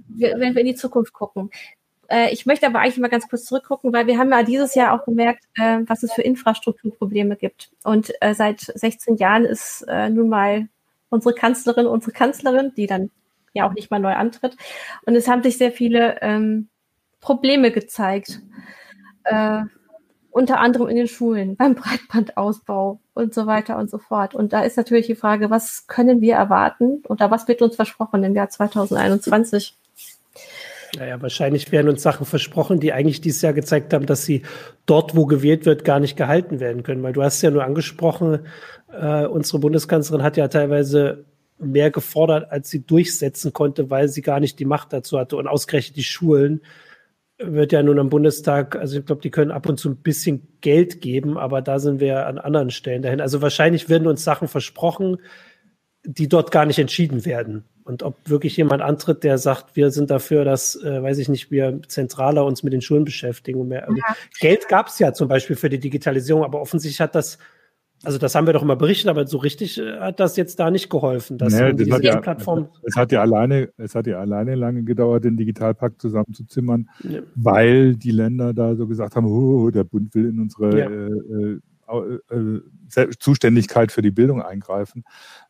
Wenn 0.09 0.55
wir 0.55 0.61
in 0.61 0.67
die 0.67 0.75
Zukunft 0.75 1.13
gucken. 1.13 1.51
Äh, 2.09 2.33
ich 2.33 2.47
möchte 2.47 2.67
aber 2.67 2.81
eigentlich 2.81 2.99
mal 2.99 3.09
ganz 3.09 3.29
kurz 3.29 3.45
zurückgucken, 3.45 3.93
weil 3.93 4.07
wir 4.07 4.17
haben 4.17 4.31
ja 4.31 4.43
dieses 4.43 4.75
Jahr 4.75 4.95
auch 4.95 5.05
gemerkt, 5.05 5.45
äh, 5.57 5.81
was 5.87 6.03
es 6.03 6.13
für 6.13 6.23
Infrastrukturprobleme 6.23 7.37
gibt. 7.37 7.71
Und 7.85 8.13
äh, 8.21 8.35
seit 8.35 8.61
16 8.61 9.17
Jahren 9.17 9.45
ist 9.45 9.85
nun 9.89 10.29
mal 10.29 10.69
unsere 11.11 11.35
Kanzlerin, 11.35 11.87
unsere 11.87 12.13
Kanzlerin, 12.13 12.73
die 12.77 12.87
dann 12.87 13.11
ja 13.55 13.69
auch 13.69 13.73
nicht 13.73 13.91
mal 13.91 14.01
neu 14.01 14.13
antritt. 14.13 14.57
Und 15.07 15.15
es 15.17 15.29
haben 15.29 15.43
sich 15.43 15.59
sehr 15.59 15.73
viele 15.73 16.19
ähm, 16.21 16.69
Probleme 17.21 17.71
gezeigt. 17.71 18.41
Äh, 19.25 19.65
unter 20.31 20.61
anderem 20.61 20.89
in 20.89 20.97
den 20.97 21.09
Schulen, 21.09 21.57
beim 21.57 21.75
Breitbandausbau 21.75 23.01
und 23.15 23.35
so 23.35 23.47
weiter 23.47 23.79
und 23.79 23.91
so 23.91 23.99
fort. 23.99 24.35
Und 24.35 24.53
da 24.53 24.63
ist 24.63 24.77
natürlich 24.77 25.07
die 25.07 25.15
Frage, 25.15 25.51
was 25.51 25.87
können 25.87 26.21
wir 26.21 26.35
erwarten 26.35 27.03
oder 27.09 27.31
was 27.31 27.49
wird 27.49 27.63
uns 27.63 27.77
versprochen 27.77 28.23
im 28.25 28.35
Jahr 28.35 28.49
2021? 28.49 29.78
Naja, 30.97 31.21
wahrscheinlich 31.21 31.71
werden 31.71 31.89
uns 31.89 32.03
Sachen 32.03 32.25
versprochen, 32.25 32.81
die 32.81 32.93
eigentlich 32.93 33.21
dieses 33.21 33.43
Jahr 33.43 33.53
gezeigt 33.53 33.93
haben, 33.93 34.07
dass 34.07 34.25
sie 34.25 34.43
dort, 34.87 35.15
wo 35.17 35.27
gewählt 35.27 35.67
wird, 35.67 35.85
gar 35.85 36.01
nicht 36.01 36.17
gehalten 36.17 36.61
werden 36.61 36.83
können. 36.83 37.03
Weil 37.03 37.13
du 37.13 37.23
hast 37.23 37.43
ja 37.43 37.51
nur 37.51 37.65
angesprochen, 37.65 38.47
äh, 38.93 39.27
unsere 39.27 39.59
Bundeskanzlerin 39.59 40.23
hat 40.23 40.37
ja 40.37 40.49
teilweise 40.49 41.25
mehr 41.59 41.91
gefordert, 41.91 42.51
als 42.51 42.71
sie 42.71 42.87
durchsetzen 42.87 43.53
konnte, 43.53 43.91
weil 43.91 44.09
sie 44.09 44.23
gar 44.23 44.41
nicht 44.41 44.59
die 44.59 44.65
Macht 44.65 44.93
dazu 44.93 45.19
hatte. 45.19 45.37
Und 45.37 45.47
ausgerechnet 45.47 45.97
die 45.97 46.05
Schulen 46.05 46.63
wird 47.39 47.73
ja 47.73 47.83
nun 47.83 47.99
am 47.99 48.09
Bundestag, 48.09 48.77
also 48.77 48.99
ich 48.99 49.07
glaube, 49.07 49.23
die 49.23 49.31
können 49.31 49.53
ab 49.53 49.69
und 49.69 49.79
zu 49.79 49.91
ein 49.91 49.97
bisschen 49.97 50.49
Geld 50.61 51.01
geben, 51.01 51.39
aber 51.39 51.63
da 51.63 51.79
sind 51.79 52.01
wir 52.01 52.27
an 52.27 52.39
anderen 52.39 52.71
Stellen 52.71 53.03
dahin. 53.03 53.21
Also 53.21 53.43
wahrscheinlich 53.43 53.89
werden 53.89 54.09
uns 54.09 54.25
Sachen 54.25 54.49
versprochen, 54.49 55.19
die 56.05 56.29
dort 56.29 56.51
gar 56.51 56.67
nicht 56.67 56.79
entschieden 56.79 57.25
werden. 57.25 57.65
Und 57.89 58.03
ob 58.03 58.17
wirklich 58.29 58.55
jemand 58.59 58.83
antritt, 58.83 59.25
der 59.25 59.39
sagt, 59.39 59.75
wir 59.75 59.91
sind 59.91 60.11
dafür, 60.11 60.45
dass, 60.45 60.77
äh, 60.77 61.03
weiß 61.03 61.17
ich 61.19 61.31
nicht, 61.31 61.51
wir 61.51 61.81
zentraler 61.89 62.45
uns 62.45 62.63
mit 62.63 62.75
den 62.75 62.83
Schulen 62.83 63.07
beschäftigen. 63.07 63.61
Und 63.61 63.69
mehr. 63.69 63.89
Also 63.89 63.97
ja. 63.97 64.15
Geld 64.41 64.69
gab 64.69 64.89
es 64.89 64.99
ja 64.99 65.15
zum 65.15 65.27
Beispiel 65.27 65.57
für 65.57 65.71
die 65.71 65.79
Digitalisierung, 65.79 66.45
aber 66.45 66.61
offensichtlich 66.61 67.01
hat 67.01 67.15
das, 67.15 67.39
also 68.03 68.19
das 68.19 68.35
haben 68.35 68.47
wir 68.47 68.53
doch 68.53 68.63
immer 68.63 68.77
berichtet, 68.77 69.09
aber 69.09 69.27
so 69.27 69.39
richtig 69.39 69.79
äh, 69.79 70.01
hat 70.01 70.21
das 70.21 70.37
jetzt 70.37 70.61
da 70.61 70.71
nicht 70.71 70.91
geholfen. 70.91 71.39
Dass 71.39 71.55
nee, 71.55 71.73
das 71.73 71.91
hat 71.91 72.05
ja, 72.05 72.21
Plattform 72.21 72.69
es 72.83 72.95
hat 72.95 73.11
ja 73.11 73.23
alleine, 73.23 73.71
es 73.79 73.95
hat 73.95 74.07
ja 74.07 74.21
alleine 74.21 74.55
lange 74.55 74.83
gedauert, 74.85 75.25
den 75.25 75.39
Digitalpakt 75.39 76.03
zusammenzuzimmern, 76.03 76.91
ja. 77.03 77.21
weil 77.37 77.97
die 77.97 78.11
Länder 78.11 78.53
da 78.53 78.77
so 78.77 78.87
gesagt 78.87 79.17
haben, 79.17 79.27
oh, 79.27 79.71
der 79.71 79.85
Bund 79.85 80.15
will 80.15 80.29
in 80.29 80.41
unsere 80.41 80.79
ja. 80.79 80.91
äh, 80.91 81.59
äh, 81.91 83.01
äh 83.01 83.11
Zuständigkeit 83.19 83.93
für 83.93 84.03
die 84.03 84.11
Bildung 84.11 84.43
eingreifen. 84.43 85.05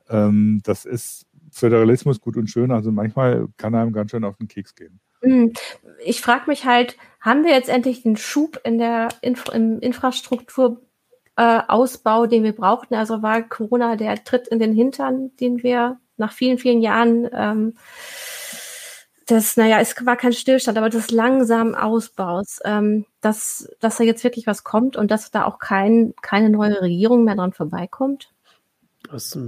Ähm, 0.09 0.61
das 0.63 0.85
ist 0.85 1.27
Föderalismus 1.61 2.21
gut 2.21 2.37
und 2.37 2.49
schön, 2.49 2.71
also 2.71 2.93
manchmal 2.93 3.49
kann 3.57 3.75
einem 3.75 3.93
ganz 3.93 4.11
schön 4.11 4.25
auf 4.25 4.37
den 4.37 4.49
Keks 4.49 4.75
gehen. 4.75 5.01
Hm. 5.23 5.53
Ich 6.05 6.21
frage 6.21 6.45
mich 6.47 6.65
halt, 6.65 6.97
haben 7.21 7.45
wir 7.45 7.53
jetzt 7.53 7.69
endlich 7.69 8.03
den 8.03 8.17
Schub 8.17 8.61
in 8.65 8.79
der 8.79 9.09
Inf 9.21 9.49
im 9.53 9.81
Infrastrukturausbau, 9.81 12.25
äh, 12.25 12.29
den 12.29 12.45
wir 12.45 12.55
brauchten? 12.55 12.95
Also 12.95 13.23
war 13.23 13.43
Corona 13.43 13.97
der 13.97 14.23
Tritt 14.23 14.49
in 14.49 14.59
den 14.59 14.73
Hintern, 14.73 15.37
den 15.39 15.63
wir 15.63 15.99
nach 16.17 16.33
vielen, 16.33 16.59
vielen 16.59 16.81
Jahren 16.81 17.29
ähm, 17.33 17.75
das, 19.31 19.59
naja, 19.59 19.79
es 19.79 19.95
war 20.07 20.17
kein 20.17 20.33
Stillstand, 20.33 20.79
aber 20.79 20.89
des 20.89 21.11
langsamen 21.11 21.75
Ausbaus, 21.75 22.61
ähm, 22.65 23.05
dass, 23.21 23.69
dass 23.79 23.99
da 23.99 24.05
jetzt 24.05 24.25
wirklich 24.25 24.47
was 24.47 24.65
kommt 24.65 24.97
und 24.97 25.11
dass 25.11 25.31
da 25.31 25.45
auch 25.45 25.59
kein, 25.59 26.15
keine 26.23 26.49
neue 26.49 26.81
Regierung 26.81 27.25
mehr 27.25 27.35
dran 27.35 27.53
vorbeikommt? 27.53 28.33
Das, 29.11 29.39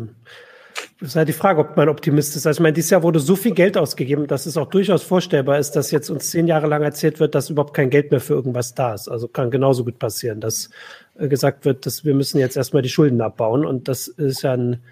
ähm, 1.01 1.07
ist 1.07 1.17
halt 1.17 1.29
die 1.29 1.33
Frage, 1.33 1.61
ob 1.61 1.77
man 1.77 1.89
Optimist 1.89 2.37
ist. 2.37 2.47
Also 2.47 2.59
ich 2.59 2.63
meine, 2.63 2.75
dieses 2.75 2.91
Jahr 2.91 3.03
wurde 3.03 3.21
so 3.21 3.37
viel 3.37 3.53
Geld 3.53 3.77
ausgegeben, 3.77 4.27
dass 4.27 4.47
es 4.47 4.57
auch 4.57 4.69
durchaus 4.69 5.03
vorstellbar 5.03 5.59
ist, 5.59 5.73
dass 5.73 5.91
jetzt 5.91 6.11
uns 6.11 6.31
zehn 6.31 6.47
Jahre 6.47 6.67
lang 6.67 6.83
erzählt 6.83 7.21
wird, 7.21 7.35
dass 7.35 7.51
überhaupt 7.51 7.75
kein 7.75 7.91
Geld 7.91 8.11
mehr 8.11 8.21
für 8.21 8.35
irgendwas 8.35 8.75
da 8.75 8.95
ist. 8.95 9.09
Also 9.09 9.29
kann 9.29 9.51
genauso 9.51 9.85
gut 9.85 9.99
passieren, 9.99 10.41
dass 10.41 10.71
äh, 11.19 11.29
gesagt 11.29 11.65
wird, 11.65 11.87
dass 11.87 12.05
wir 12.05 12.15
müssen 12.15 12.39
jetzt 12.39 12.57
erstmal 12.57 12.83
die 12.83 12.89
Schulden 12.89 13.21
abbauen. 13.21 13.65
Und 13.65 13.89
das 13.89 14.09
ist 14.09 14.43
ja 14.43 14.53
ein 14.53 14.83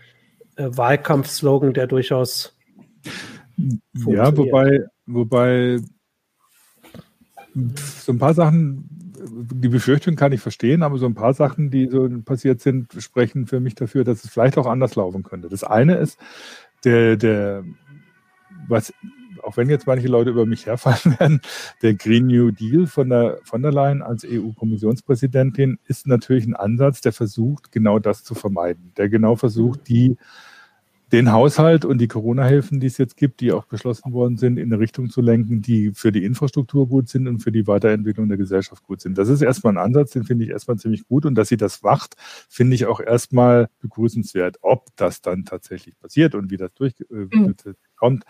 äh, 0.57 0.69
Wahlkampfslogan, 0.69 1.75
der 1.75 1.87
durchaus 1.87 2.55
ja, 4.07 4.37
wobei, 4.37 4.87
wobei 5.07 5.81
so 7.55 8.13
ein 8.13 8.19
paar 8.19 8.35
Sachen 8.35 8.89
die 9.33 9.69
Befürchtung 9.69 10.17
kann 10.17 10.33
ich 10.33 10.41
verstehen, 10.41 10.83
aber 10.83 10.99
so 10.99 11.07
ein 11.07 11.15
paar 11.15 11.35
Sachen, 11.35 11.71
die 11.71 11.89
so 11.89 12.09
passiert 12.25 12.61
sind, 12.61 12.93
sprechen 12.99 13.47
für 13.47 13.61
mich 13.61 13.75
dafür, 13.75 14.05
dass 14.05 14.25
es 14.25 14.31
vielleicht 14.31 14.59
auch 14.59 14.67
anders 14.67 14.97
laufen 14.97 15.23
könnte. 15.23 15.49
Das 15.49 15.65
eine 15.65 15.97
ist, 15.97 16.19
der, 16.85 17.17
der, 17.17 17.65
was, 18.67 18.93
auch 19.43 19.57
wenn 19.57 19.71
jetzt 19.71 19.87
manche 19.87 20.09
Leute 20.09 20.31
über 20.31 20.47
mich 20.47 20.67
herfallen 20.67 21.17
werden, 21.19 21.41
der 21.83 21.95
Green 21.95 22.27
New 22.27 22.51
Deal 22.51 22.87
von 22.87 23.09
der, 23.09 23.39
von 23.45 23.63
der 23.63 23.73
Leyen 23.73 24.03
als 24.03 24.25
EU-Kommissionspräsidentin 24.29 25.79
ist 25.87 26.07
natürlich 26.07 26.47
ein 26.47 26.57
Ansatz, 26.57 27.01
der 27.01 27.13
versucht, 27.13 27.73
genau 27.73 27.99
das 27.99 28.25
zu 28.25 28.35
vermeiden. 28.35 28.93
Der 28.97 29.09
genau 29.09 29.37
versucht, 29.37 29.89
die 29.89 30.17
den 31.13 31.33
Haushalt 31.33 31.85
und 31.85 31.99
die 31.99 32.09
Corona-Hilfen, 32.09 32.81
die 32.81 32.87
es 32.87 32.99
jetzt 32.99 33.17
gibt, 33.17 33.41
die 33.41 33.53
auch 33.53 33.65
beschlossen 33.65 34.13
worden 34.13 34.37
sind, 34.37 34.59
in 34.59 34.71
eine 34.71 34.79
Richtung 34.79 35.09
zu 35.09 35.23
lenken, 35.23 35.63
die 35.63 35.93
für 35.93 36.13
die 36.13 36.25
Infrastruktur 36.25 36.87
gut 36.87 37.09
sind 37.09 37.27
und 37.27 37.39
für 37.39 37.51
die 37.51 37.67
Weiterentwicklung 37.67 38.29
der 38.29 38.37
Gesellschaft 38.37 38.83
gut 38.83 39.01
sind. 39.01 39.17
Das 39.17 39.29
ist 39.29 39.41
erstmal 39.41 39.75
ein 39.75 39.79
Ansatz, 39.79 40.11
den 40.11 40.25
finde 40.25 40.45
ich 40.45 40.51
erstmal 40.51 40.77
ziemlich 40.77 41.07
gut. 41.09 41.25
Und 41.25 41.35
dass 41.35 41.49
sie 41.49 41.57
das 41.57 41.83
macht, 41.83 42.17
finde 42.49 42.75
ich 42.75 42.87
auch 42.87 43.01
erstmal 43.01 43.69
begrüßenswert. 43.81 44.59
Ob 44.61 44.87
das 44.97 45.23
dann 45.23 45.45
tatsächlich 45.45 45.99
passiert 45.99 46.35
und 46.35 46.51
wie 46.51 46.59
das 46.59 46.75
durchkommt, 46.75 47.33
äh, 47.33 48.07
mhm. 48.07 48.21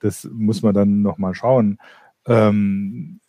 das 0.00 0.28
muss 0.32 0.62
man 0.62 0.74
dann 0.74 1.02
nochmal 1.02 1.34
schauen. 1.34 1.78
Ähm, 2.26 3.20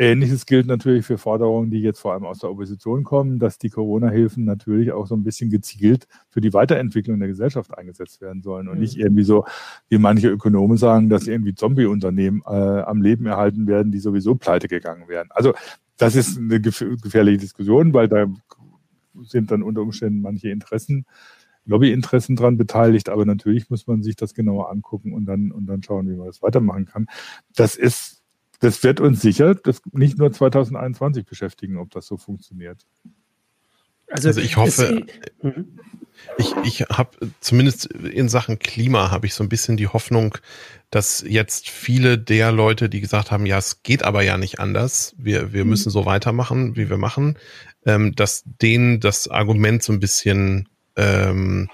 Ähnliches 0.00 0.46
gilt 0.46 0.68
natürlich 0.68 1.04
für 1.04 1.18
Forderungen, 1.18 1.70
die 1.70 1.80
jetzt 1.80 1.98
vor 1.98 2.12
allem 2.12 2.24
aus 2.24 2.38
der 2.38 2.50
Opposition 2.50 3.02
kommen, 3.02 3.40
dass 3.40 3.58
die 3.58 3.68
Corona-Hilfen 3.68 4.44
natürlich 4.44 4.92
auch 4.92 5.08
so 5.08 5.16
ein 5.16 5.24
bisschen 5.24 5.50
gezielt 5.50 6.06
für 6.30 6.40
die 6.40 6.52
Weiterentwicklung 6.52 7.18
der 7.18 7.26
Gesellschaft 7.26 7.76
eingesetzt 7.76 8.20
werden 8.20 8.40
sollen 8.40 8.68
und 8.68 8.76
mhm. 8.76 8.80
nicht 8.80 8.96
irgendwie 8.96 9.24
so, 9.24 9.44
wie 9.88 9.98
manche 9.98 10.28
Ökonomen 10.28 10.76
sagen, 10.76 11.08
dass 11.08 11.26
irgendwie 11.26 11.56
Zombie-Unternehmen 11.56 12.42
äh, 12.46 12.80
am 12.82 13.02
Leben 13.02 13.26
erhalten 13.26 13.66
werden, 13.66 13.90
die 13.90 13.98
sowieso 13.98 14.36
pleite 14.36 14.68
gegangen 14.68 15.08
wären. 15.08 15.28
Also 15.30 15.52
das 15.96 16.14
ist 16.14 16.38
eine 16.38 16.60
gefährliche 16.60 17.38
Diskussion, 17.38 17.92
weil 17.92 18.06
da 18.06 18.26
sind 19.24 19.50
dann 19.50 19.64
unter 19.64 19.82
Umständen 19.82 20.20
manche 20.20 20.48
Interessen 20.48 21.06
Lobbyinteressen 21.64 22.36
dran 22.36 22.56
beteiligt, 22.56 23.08
aber 23.08 23.26
natürlich 23.26 23.68
muss 23.68 23.86
man 23.86 24.02
sich 24.02 24.16
das 24.16 24.32
genauer 24.32 24.70
angucken 24.70 25.12
und 25.12 25.26
dann, 25.26 25.52
und 25.52 25.66
dann 25.66 25.82
schauen, 25.82 26.08
wie 26.08 26.16
man 26.16 26.26
das 26.26 26.40
weitermachen 26.40 26.86
kann. 26.86 27.06
Das 27.54 27.74
ist 27.74 28.17
das 28.60 28.82
wird 28.82 29.00
uns 29.00 29.20
sicher 29.20 29.54
das 29.54 29.82
nicht 29.92 30.18
nur 30.18 30.32
2021 30.32 31.24
beschäftigen, 31.24 31.76
ob 31.78 31.90
das 31.90 32.06
so 32.06 32.16
funktioniert. 32.16 32.86
Also, 34.10 34.28
also 34.28 34.40
ich 34.40 34.56
hoffe, 34.56 35.04
ich, 36.38 36.54
ich 36.64 36.80
habe 36.88 37.10
zumindest 37.40 37.86
in 37.86 38.28
Sachen 38.28 38.58
Klima 38.58 39.10
habe 39.10 39.26
ich 39.26 39.34
so 39.34 39.44
ein 39.44 39.50
bisschen 39.50 39.76
die 39.76 39.88
Hoffnung, 39.88 40.38
dass 40.90 41.22
jetzt 41.26 41.68
viele 41.68 42.18
der 42.18 42.50
Leute, 42.50 42.88
die 42.88 43.00
gesagt 43.00 43.30
haben, 43.30 43.44
ja, 43.44 43.58
es 43.58 43.82
geht 43.82 44.02
aber 44.02 44.22
ja 44.22 44.38
nicht 44.38 44.60
anders, 44.60 45.14
wir, 45.18 45.52
wir 45.52 45.64
mhm. 45.64 45.70
müssen 45.70 45.90
so 45.90 46.06
weitermachen, 46.06 46.74
wie 46.76 46.88
wir 46.88 46.96
machen, 46.96 47.38
ähm, 47.84 48.14
dass 48.14 48.44
denen 48.46 49.00
das 49.00 49.28
Argument 49.28 49.82
so 49.82 49.92
ein 49.92 50.00
bisschen 50.00 50.68
ähm, 50.96 51.68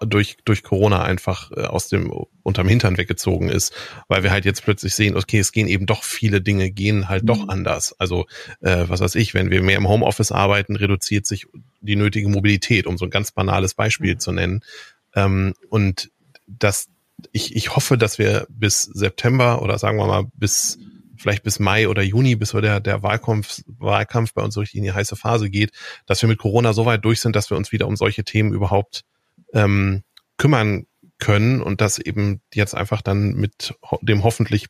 durch, 0.00 0.36
durch 0.44 0.62
Corona 0.62 1.02
einfach 1.02 1.50
äh, 1.52 1.62
aus 1.62 1.88
dem, 1.88 2.12
unterm 2.42 2.68
Hintern 2.68 2.96
weggezogen 2.96 3.48
ist, 3.48 3.74
weil 4.08 4.22
wir 4.22 4.30
halt 4.30 4.44
jetzt 4.44 4.62
plötzlich 4.62 4.94
sehen, 4.94 5.16
okay, 5.16 5.38
es 5.38 5.52
gehen 5.52 5.68
eben 5.68 5.86
doch 5.86 6.02
viele 6.02 6.40
Dinge, 6.40 6.70
gehen 6.70 7.08
halt 7.08 7.22
mhm. 7.22 7.26
doch 7.26 7.48
anders. 7.48 7.94
Also, 7.98 8.26
äh, 8.60 8.84
was 8.88 9.00
weiß 9.00 9.14
ich, 9.14 9.34
wenn 9.34 9.50
wir 9.50 9.62
mehr 9.62 9.76
im 9.76 9.88
Homeoffice 9.88 10.32
arbeiten, 10.32 10.76
reduziert 10.76 11.26
sich 11.26 11.46
die 11.80 11.96
nötige 11.96 12.28
Mobilität, 12.28 12.86
um 12.86 12.98
so 12.98 13.04
ein 13.04 13.10
ganz 13.10 13.32
banales 13.32 13.74
Beispiel 13.74 14.14
mhm. 14.14 14.20
zu 14.20 14.32
nennen. 14.32 14.60
Ähm, 15.14 15.54
und 15.68 16.10
das, 16.46 16.88
ich, 17.32 17.54
ich 17.54 17.74
hoffe, 17.74 17.98
dass 17.98 18.18
wir 18.18 18.46
bis 18.48 18.82
September 18.82 19.62
oder 19.62 19.78
sagen 19.78 19.98
wir 19.98 20.06
mal 20.06 20.26
bis 20.34 20.78
vielleicht 21.20 21.42
bis 21.42 21.58
Mai 21.58 21.86
oder 21.86 22.02
Juni, 22.02 22.34
bis 22.34 22.52
der, 22.52 22.80
der 22.80 23.02
Wahlkampf, 23.02 23.62
Wahlkampf 23.66 24.32
bei 24.32 24.42
uns 24.42 24.54
so 24.54 24.60
richtig 24.60 24.78
in 24.78 24.84
die 24.84 24.92
heiße 24.92 25.16
Phase 25.16 25.50
geht, 25.50 25.72
dass 26.06 26.22
wir 26.22 26.28
mit 26.28 26.38
Corona 26.38 26.72
so 26.72 26.86
weit 26.86 27.04
durch 27.04 27.20
sind, 27.20 27.36
dass 27.36 27.50
wir 27.50 27.56
uns 27.56 27.72
wieder 27.72 27.86
um 27.86 27.96
solche 27.96 28.24
Themen 28.24 28.52
überhaupt 28.52 29.04
ähm, 29.52 30.02
kümmern 30.36 30.86
können 31.18 31.60
und 31.60 31.80
das 31.80 31.98
eben 31.98 32.40
jetzt 32.54 32.74
einfach 32.74 33.02
dann 33.02 33.34
mit 33.34 33.74
dem 34.02 34.24
hoffentlich 34.24 34.68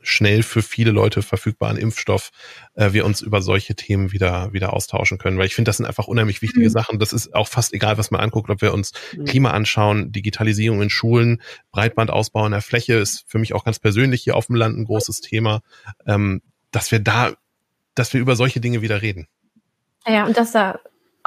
schnell 0.00 0.42
für 0.42 0.62
viele 0.62 0.90
Leute 0.90 1.22
verfügbaren 1.22 1.76
Impfstoff 1.76 2.30
äh, 2.74 2.92
wir 2.92 3.04
uns 3.04 3.20
über 3.20 3.42
solche 3.42 3.74
Themen 3.74 4.12
wieder 4.12 4.52
wieder 4.52 4.72
austauschen 4.72 5.18
können, 5.18 5.38
weil 5.38 5.46
ich 5.46 5.54
finde, 5.54 5.68
das 5.68 5.78
sind 5.78 5.86
einfach 5.86 6.06
unheimlich 6.06 6.40
wichtige 6.40 6.66
mhm. 6.66 6.72
Sachen. 6.72 6.98
Das 6.98 7.12
ist 7.12 7.34
auch 7.34 7.48
fast 7.48 7.72
egal, 7.74 7.98
was 7.98 8.10
man 8.10 8.20
anguckt, 8.20 8.48
ob 8.50 8.62
wir 8.62 8.72
uns 8.72 8.92
mhm. 9.16 9.24
Klima 9.24 9.50
anschauen, 9.50 10.12
Digitalisierung 10.12 10.82
in 10.82 10.90
Schulen, 10.90 11.42
Breitbandausbau 11.72 12.46
in 12.46 12.52
der 12.52 12.62
Fläche 12.62 12.94
ist 12.94 13.24
für 13.26 13.38
mich 13.38 13.54
auch 13.54 13.64
ganz 13.64 13.78
persönlich 13.78 14.22
hier 14.22 14.36
auf 14.36 14.46
dem 14.46 14.56
Land 14.56 14.78
ein 14.78 14.84
großes 14.84 15.20
Thema, 15.20 15.60
ähm, 16.06 16.42
dass 16.70 16.90
wir 16.92 17.00
da, 17.00 17.34
dass 17.94 18.12
wir 18.12 18.20
über 18.20 18.36
solche 18.36 18.60
Dinge 18.60 18.82
wieder 18.82 19.02
reden. 19.02 19.26
Ja, 20.06 20.26
und 20.26 20.36
dass 20.36 20.52
da 20.52 20.78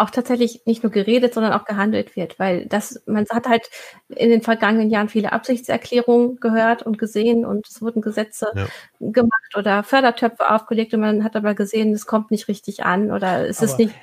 auch 0.01 0.09
tatsächlich 0.09 0.63
nicht 0.65 0.83
nur 0.83 0.91
geredet, 0.91 1.33
sondern 1.33 1.53
auch 1.53 1.65
gehandelt 1.65 2.15
wird, 2.15 2.39
weil 2.39 2.65
das, 2.65 3.01
man 3.05 3.25
hat 3.29 3.47
halt 3.47 3.69
in 4.09 4.29
den 4.29 4.41
vergangenen 4.41 4.89
Jahren 4.89 5.09
viele 5.09 5.31
Absichtserklärungen 5.31 6.37
gehört 6.39 6.81
und 6.83 6.97
gesehen 6.97 7.45
und 7.45 7.67
es 7.67 7.81
wurden 7.81 8.01
Gesetze 8.01 8.47
ja. 8.55 8.67
gemacht 8.99 9.55
oder 9.55 9.83
Fördertöpfe 9.83 10.49
aufgelegt 10.49 10.93
und 10.93 11.01
man 11.01 11.23
hat 11.23 11.35
aber 11.35 11.53
gesehen, 11.53 11.93
es 11.93 12.07
kommt 12.07 12.31
nicht 12.31 12.47
richtig 12.47 12.83
an 12.83 13.11
oder 13.11 13.47
es 13.47 13.59
aber 13.59 13.65
ist 13.67 13.77
nicht 13.77 13.93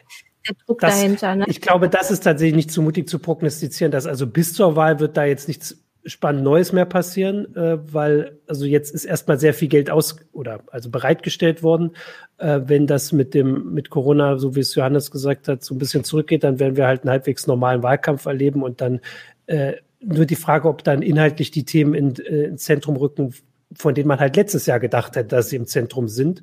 der 0.48 0.56
Druck 0.64 0.80
das, 0.80 0.94
dahinter. 0.94 1.34
Ne? 1.34 1.44
Ich 1.48 1.60
glaube, 1.60 1.88
das 1.88 2.10
ist 2.10 2.20
tatsächlich 2.20 2.54
nicht 2.54 2.70
zu 2.70 2.80
mutig 2.80 3.08
zu 3.08 3.18
prognostizieren, 3.18 3.90
dass 3.90 4.06
also 4.06 4.26
bis 4.26 4.54
zur 4.54 4.76
Wahl 4.76 5.00
wird 5.00 5.16
da 5.16 5.24
jetzt 5.24 5.48
nichts 5.48 5.87
spannend 6.08 6.42
Neues 6.42 6.72
mehr 6.72 6.86
passieren, 6.86 7.54
äh, 7.54 7.78
weil 7.92 8.38
also 8.46 8.64
jetzt 8.64 8.94
ist 8.94 9.04
erstmal 9.04 9.38
sehr 9.38 9.54
viel 9.54 9.68
Geld 9.68 9.90
aus 9.90 10.16
oder 10.32 10.60
also 10.68 10.90
bereitgestellt 10.90 11.62
worden. 11.62 11.92
Äh, 12.38 12.60
wenn 12.64 12.86
das 12.86 13.12
mit 13.12 13.34
dem 13.34 13.72
mit 13.74 13.90
Corona, 13.90 14.38
so 14.38 14.56
wie 14.56 14.60
es 14.60 14.74
Johannes 14.74 15.10
gesagt 15.10 15.48
hat, 15.48 15.62
so 15.62 15.74
ein 15.74 15.78
bisschen 15.78 16.04
zurückgeht, 16.04 16.44
dann 16.44 16.58
werden 16.58 16.76
wir 16.76 16.86
halt 16.86 17.02
einen 17.02 17.10
halbwegs 17.10 17.46
normalen 17.46 17.82
Wahlkampf 17.82 18.26
erleben 18.26 18.62
und 18.62 18.80
dann 18.80 19.00
äh, 19.46 19.74
nur 20.00 20.26
die 20.26 20.36
Frage, 20.36 20.68
ob 20.68 20.84
dann 20.84 21.02
inhaltlich 21.02 21.50
die 21.50 21.64
Themen 21.64 21.94
in, 21.94 22.16
äh, 22.16 22.44
ins 22.44 22.64
Zentrum 22.64 22.96
rücken, 22.96 23.34
von 23.74 23.94
denen 23.94 24.08
man 24.08 24.20
halt 24.20 24.36
letztes 24.36 24.66
Jahr 24.66 24.80
gedacht 24.80 25.16
hätte, 25.16 25.36
dass 25.36 25.50
sie 25.50 25.56
im 25.56 25.66
Zentrum 25.66 26.08
sind. 26.08 26.42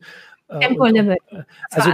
Äh. 0.49 0.59
Äh, 0.59 1.43
also, 1.71 1.91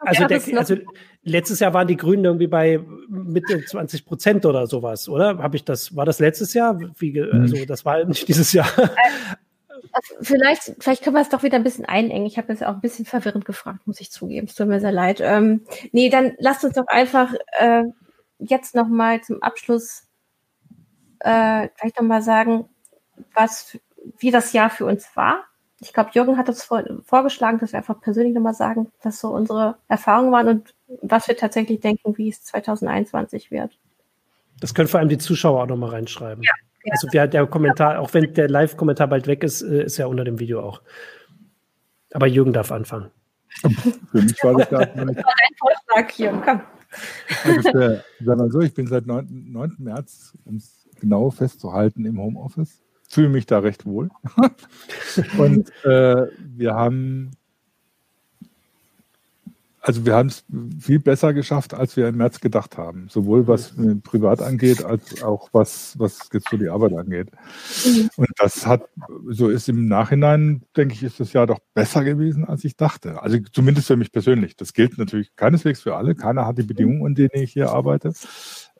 also, 0.00 0.26
der, 0.26 0.58
also 0.58 0.76
letztes 1.22 1.60
Jahr 1.60 1.74
waren 1.74 1.88
die 1.88 1.96
Grünen 1.96 2.24
irgendwie 2.24 2.46
bei 2.46 2.80
Mitte 3.28 3.64
20 3.64 4.06
Prozent 4.06 4.46
oder 4.46 4.66
sowas, 4.66 5.08
oder? 5.08 5.38
Habe 5.38 5.56
ich 5.56 5.64
das, 5.64 5.94
war 5.94 6.04
das 6.04 6.18
letztes 6.18 6.54
Jahr? 6.54 6.78
Wie, 6.98 7.20
also 7.20 7.64
das 7.64 7.84
war 7.84 8.04
nicht 8.04 8.26
dieses 8.28 8.52
Jahr. 8.52 8.68
Also, 9.92 10.14
vielleicht, 10.20 10.74
vielleicht 10.80 11.02
können 11.02 11.16
wir 11.16 11.22
es 11.22 11.28
doch 11.28 11.42
wieder 11.42 11.56
ein 11.56 11.64
bisschen 11.64 11.86
einengen. 11.86 12.26
Ich 12.26 12.36
habe 12.36 12.48
das 12.48 12.62
auch 12.62 12.74
ein 12.74 12.80
bisschen 12.80 13.04
verwirrend 13.04 13.44
gefragt, 13.44 13.86
muss 13.86 14.00
ich 14.00 14.10
zugeben. 14.10 14.46
Es 14.46 14.54
tut 14.54 14.68
mir 14.68 14.80
sehr 14.80 14.92
leid. 14.92 15.20
Ähm, 15.20 15.64
nee, 15.92 16.10
dann 16.10 16.34
lasst 16.38 16.64
uns 16.64 16.74
doch 16.74 16.86
einfach 16.88 17.32
äh, 17.58 17.84
jetzt 18.38 18.74
nochmal 18.74 19.22
zum 19.22 19.42
Abschluss 19.42 20.04
äh, 21.20 21.68
vielleicht 21.74 21.96
nochmal 21.96 22.22
sagen, 22.22 22.68
was, 23.34 23.78
wie 24.18 24.30
das 24.30 24.52
Jahr 24.52 24.70
für 24.70 24.84
uns 24.84 25.08
war 25.14 25.47
ich 25.80 25.92
glaube, 25.92 26.10
Jürgen 26.12 26.36
hat 26.36 26.48
uns 26.48 26.64
vor, 26.64 26.82
vorgeschlagen, 27.04 27.58
dass 27.58 27.72
wir 27.72 27.78
einfach 27.78 28.00
persönlich 28.00 28.34
nochmal 28.34 28.54
sagen, 28.54 28.90
was 29.02 29.20
so 29.20 29.28
unsere 29.28 29.76
Erfahrungen 29.88 30.32
waren 30.32 30.48
und 30.48 30.74
was 31.02 31.28
wir 31.28 31.36
tatsächlich 31.36 31.80
denken, 31.80 32.16
wie 32.16 32.28
es 32.28 32.42
2021 32.42 33.50
wird. 33.50 33.78
Das 34.60 34.74
können 34.74 34.88
vor 34.88 34.98
allem 34.98 35.08
die 35.08 35.18
Zuschauer 35.18 35.62
auch 35.62 35.68
nochmal 35.68 35.90
reinschreiben. 35.90 36.42
Ja, 36.42 36.50
ja. 36.84 36.92
Also 36.92 37.08
wer 37.12 37.28
der 37.28 37.46
Kommentar, 37.46 38.00
auch 38.00 38.12
wenn 38.12 38.34
der 38.34 38.48
Live-Kommentar 38.48 39.06
bald 39.06 39.28
weg 39.28 39.44
ist, 39.44 39.62
äh, 39.62 39.84
ist 39.84 39.98
ja 39.98 40.06
unter 40.06 40.24
dem 40.24 40.40
Video 40.40 40.62
auch. 40.62 40.82
Aber 42.12 42.26
Jürgen 42.26 42.52
darf 42.52 42.72
anfangen. 42.72 43.10
Für 44.10 44.22
mich 44.22 44.42
war 44.42 44.54
das 44.54 44.70
gar 44.70 44.80
nicht. 45.04 45.18
Dein 45.18 45.54
Vorschlag, 45.58 46.12
Jürgen, 46.18 46.42
komm. 46.44 46.60
Also, 47.44 48.60
ich 48.60 48.74
bin 48.74 48.86
seit 48.86 49.06
9. 49.06 49.52
9. 49.52 49.76
März, 49.78 50.36
um 50.44 50.56
es 50.56 50.88
genau 50.98 51.30
festzuhalten, 51.30 52.04
im 52.04 52.18
Homeoffice 52.18 52.82
fühle 53.08 53.28
mich 53.28 53.46
da 53.46 53.58
recht 53.58 53.86
wohl. 53.86 54.10
und 55.38 55.70
äh, 55.84 56.26
wir 56.38 56.74
haben 56.74 57.32
also 59.88 60.04
wir 60.04 60.14
haben 60.14 60.28
es 60.28 60.44
viel 60.80 60.98
besser 60.98 61.32
geschafft, 61.32 61.72
als 61.72 61.96
wir 61.96 62.08
im 62.08 62.18
März 62.18 62.40
gedacht 62.40 62.76
haben. 62.76 63.06
Sowohl 63.08 63.48
was 63.48 63.74
privat 64.02 64.42
angeht, 64.42 64.84
als 64.84 65.22
auch 65.22 65.48
was, 65.52 65.98
was 65.98 66.28
jetzt 66.30 66.50
so 66.50 66.58
die 66.58 66.68
Arbeit 66.68 66.92
angeht. 66.92 67.30
Mhm. 67.86 68.10
Und 68.16 68.28
das 68.36 68.66
hat, 68.66 68.82
so 69.28 69.48
ist 69.48 69.66
im 69.70 69.88
Nachhinein, 69.88 70.60
denke 70.76 70.92
ich, 70.92 71.02
ist 71.02 71.20
das 71.20 71.32
Jahr 71.32 71.46
doch 71.46 71.60
besser 71.72 72.04
gewesen, 72.04 72.44
als 72.44 72.64
ich 72.64 72.76
dachte. 72.76 73.22
Also 73.22 73.38
zumindest 73.50 73.86
für 73.86 73.96
mich 73.96 74.12
persönlich. 74.12 74.56
Das 74.56 74.74
gilt 74.74 74.98
natürlich 74.98 75.34
keineswegs 75.36 75.80
für 75.80 75.96
alle. 75.96 76.14
Keiner 76.14 76.44
hat 76.44 76.58
die 76.58 76.64
Bedingungen, 76.64 77.00
unter 77.00 77.26
denen 77.26 77.44
ich 77.44 77.54
hier 77.54 77.70
arbeite. 77.70 78.12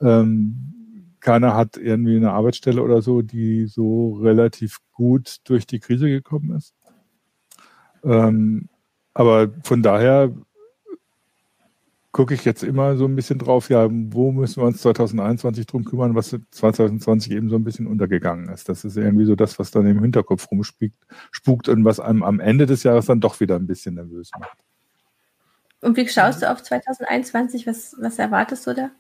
Ähm, 0.03 0.75
keiner 1.21 1.55
hat 1.55 1.77
irgendwie 1.77 2.17
eine 2.17 2.33
Arbeitsstelle 2.33 2.83
oder 2.83 3.03
so, 3.03 3.23
die 3.23 3.67
so 3.67 4.15
relativ 4.15 4.79
gut 4.93 5.39
durch 5.45 5.67
die 5.67 5.81
Krise 5.81 6.09
gekommen 6.09 6.57
ist. 6.57 6.75
Ähm, 8.05 8.69
aber 9.15 9.51
von 9.65 9.83
daher 9.83 10.33
gucke 12.13 12.35
ich 12.35 12.45
jetzt 12.45 12.65
immer 12.65 12.97
so 12.97 13.05
ein 13.05 13.15
bisschen 13.15 13.39
drauf, 13.39 13.69
ja, 13.69 13.89
wo 13.91 14.33
müssen 14.33 14.63
wir 14.63 14.67
uns 14.67 14.81
2021 14.81 15.67
drum 15.67 15.85
kümmern, 15.85 16.15
was 16.15 16.37
2020 16.51 17.33
eben 17.33 17.49
so 17.49 17.57
ein 17.57 17.65
bisschen 17.65 17.87
untergegangen 17.87 18.49
ist. 18.49 18.69
Das 18.69 18.85
ist 18.85 18.97
irgendwie 18.97 19.25
so 19.25 19.37
das, 19.37 19.59
was 19.59 19.71
dann 19.71 19.87
im 19.87 20.01
Hinterkopf 20.01 20.51
rumspukt 20.51 20.97
spukt 21.31 21.69
und 21.69 21.85
was 21.85 22.01
einem 22.01 22.23
am 22.23 22.41
Ende 22.41 22.67
des 22.67 22.83
Jahres 22.83 23.07
dann 23.07 23.21
doch 23.21 23.41
wieder 23.41 23.57
ein 23.57 23.67
bisschen 23.67 23.95
nervös 23.95 24.31
macht. 24.39 24.59
Und 25.81 25.97
wie 25.97 26.09
schaust 26.09 26.43
du 26.43 26.51
auf 26.51 26.63
2021? 26.63 27.67
Was, 27.67 27.95
was 28.01 28.19
erwartest 28.19 28.67
du 28.67 28.75
da? 28.75 28.91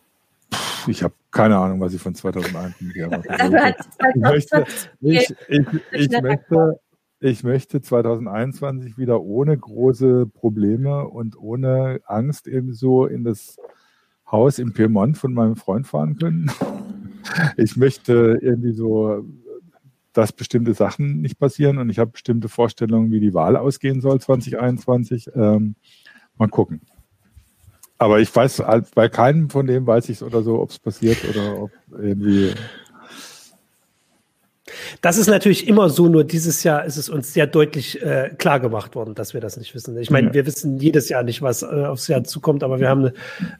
Ich 0.86 1.02
habe 1.02 1.14
keine 1.30 1.58
Ahnung, 1.58 1.80
was 1.80 1.92
ich 1.94 2.00
von 2.00 2.14
2021 2.14 2.96
erwarte. 2.96 3.28
ich, 4.14 4.20
möchte, 4.20 4.64
ich, 5.00 5.34
ich, 5.48 5.66
ich, 5.92 6.22
möchte, 6.22 6.80
ich 7.20 7.44
möchte 7.44 7.82
2021 7.82 8.96
wieder 8.96 9.20
ohne 9.20 9.56
große 9.56 10.26
Probleme 10.26 11.06
und 11.06 11.38
ohne 11.38 12.00
Angst 12.06 12.46
eben 12.46 12.72
so 12.72 13.06
in 13.06 13.24
das 13.24 13.56
Haus 14.30 14.58
im 14.58 14.72
Piemont 14.72 15.18
von 15.18 15.32
meinem 15.32 15.56
Freund 15.56 15.86
fahren 15.86 16.16
können. 16.16 16.50
Ich 17.56 17.76
möchte 17.76 18.38
irgendwie 18.40 18.72
so, 18.72 19.24
dass 20.12 20.32
bestimmte 20.32 20.72
Sachen 20.72 21.20
nicht 21.20 21.38
passieren 21.38 21.76
und 21.78 21.90
ich 21.90 21.98
habe 21.98 22.12
bestimmte 22.12 22.48
Vorstellungen, 22.48 23.10
wie 23.10 23.20
die 23.20 23.34
Wahl 23.34 23.56
ausgehen 23.56 24.00
soll 24.00 24.20
2021. 24.20 25.28
Ähm, 25.34 25.74
mal 26.38 26.48
gucken. 26.48 26.80
Aber 27.98 28.20
ich 28.20 28.34
weiß, 28.34 28.62
bei 28.94 29.08
keinem 29.08 29.50
von 29.50 29.66
dem 29.66 29.86
weiß 29.86 30.08
ich 30.08 30.16
es 30.16 30.22
oder 30.22 30.42
so, 30.42 30.60
ob 30.60 30.70
es 30.70 30.78
passiert 30.78 31.18
oder 31.28 31.62
ob 31.62 31.70
irgendwie 31.90 32.54
das 35.00 35.18
ist 35.18 35.28
natürlich 35.28 35.68
immer 35.68 35.88
so, 35.90 36.08
nur 36.08 36.24
dieses 36.24 36.62
Jahr 36.64 36.84
ist 36.84 36.96
es 36.96 37.08
uns 37.08 37.32
sehr 37.32 37.46
deutlich 37.46 38.02
äh, 38.02 38.30
klar 38.36 38.60
gemacht 38.60 38.94
worden, 38.94 39.14
dass 39.14 39.34
wir 39.34 39.40
das 39.40 39.56
nicht 39.56 39.74
wissen. 39.74 39.96
Ich 39.98 40.10
meine, 40.10 40.28
ja. 40.28 40.34
wir 40.34 40.46
wissen 40.46 40.78
jedes 40.78 41.08
Jahr 41.08 41.22
nicht, 41.22 41.42
was 41.42 41.62
äh, 41.62 41.66
aufs 41.66 42.08
Jahr 42.08 42.24
zukommt, 42.24 42.62
aber 42.62 42.80
wir 42.80 42.88
haben 42.88 43.06
eine, 43.06 43.14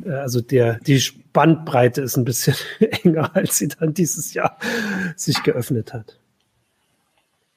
äh, 0.04 0.18
also 0.18 0.40
der, 0.40 0.78
die 0.80 1.00
Spannbreite 1.00 2.02
ist 2.02 2.16
ein 2.16 2.24
bisschen 2.24 2.54
enger, 3.04 3.34
als 3.34 3.58
sie 3.58 3.68
dann 3.68 3.94
dieses 3.94 4.34
Jahr 4.34 4.58
sich 5.16 5.42
geöffnet 5.42 5.92
hat. 5.92 6.18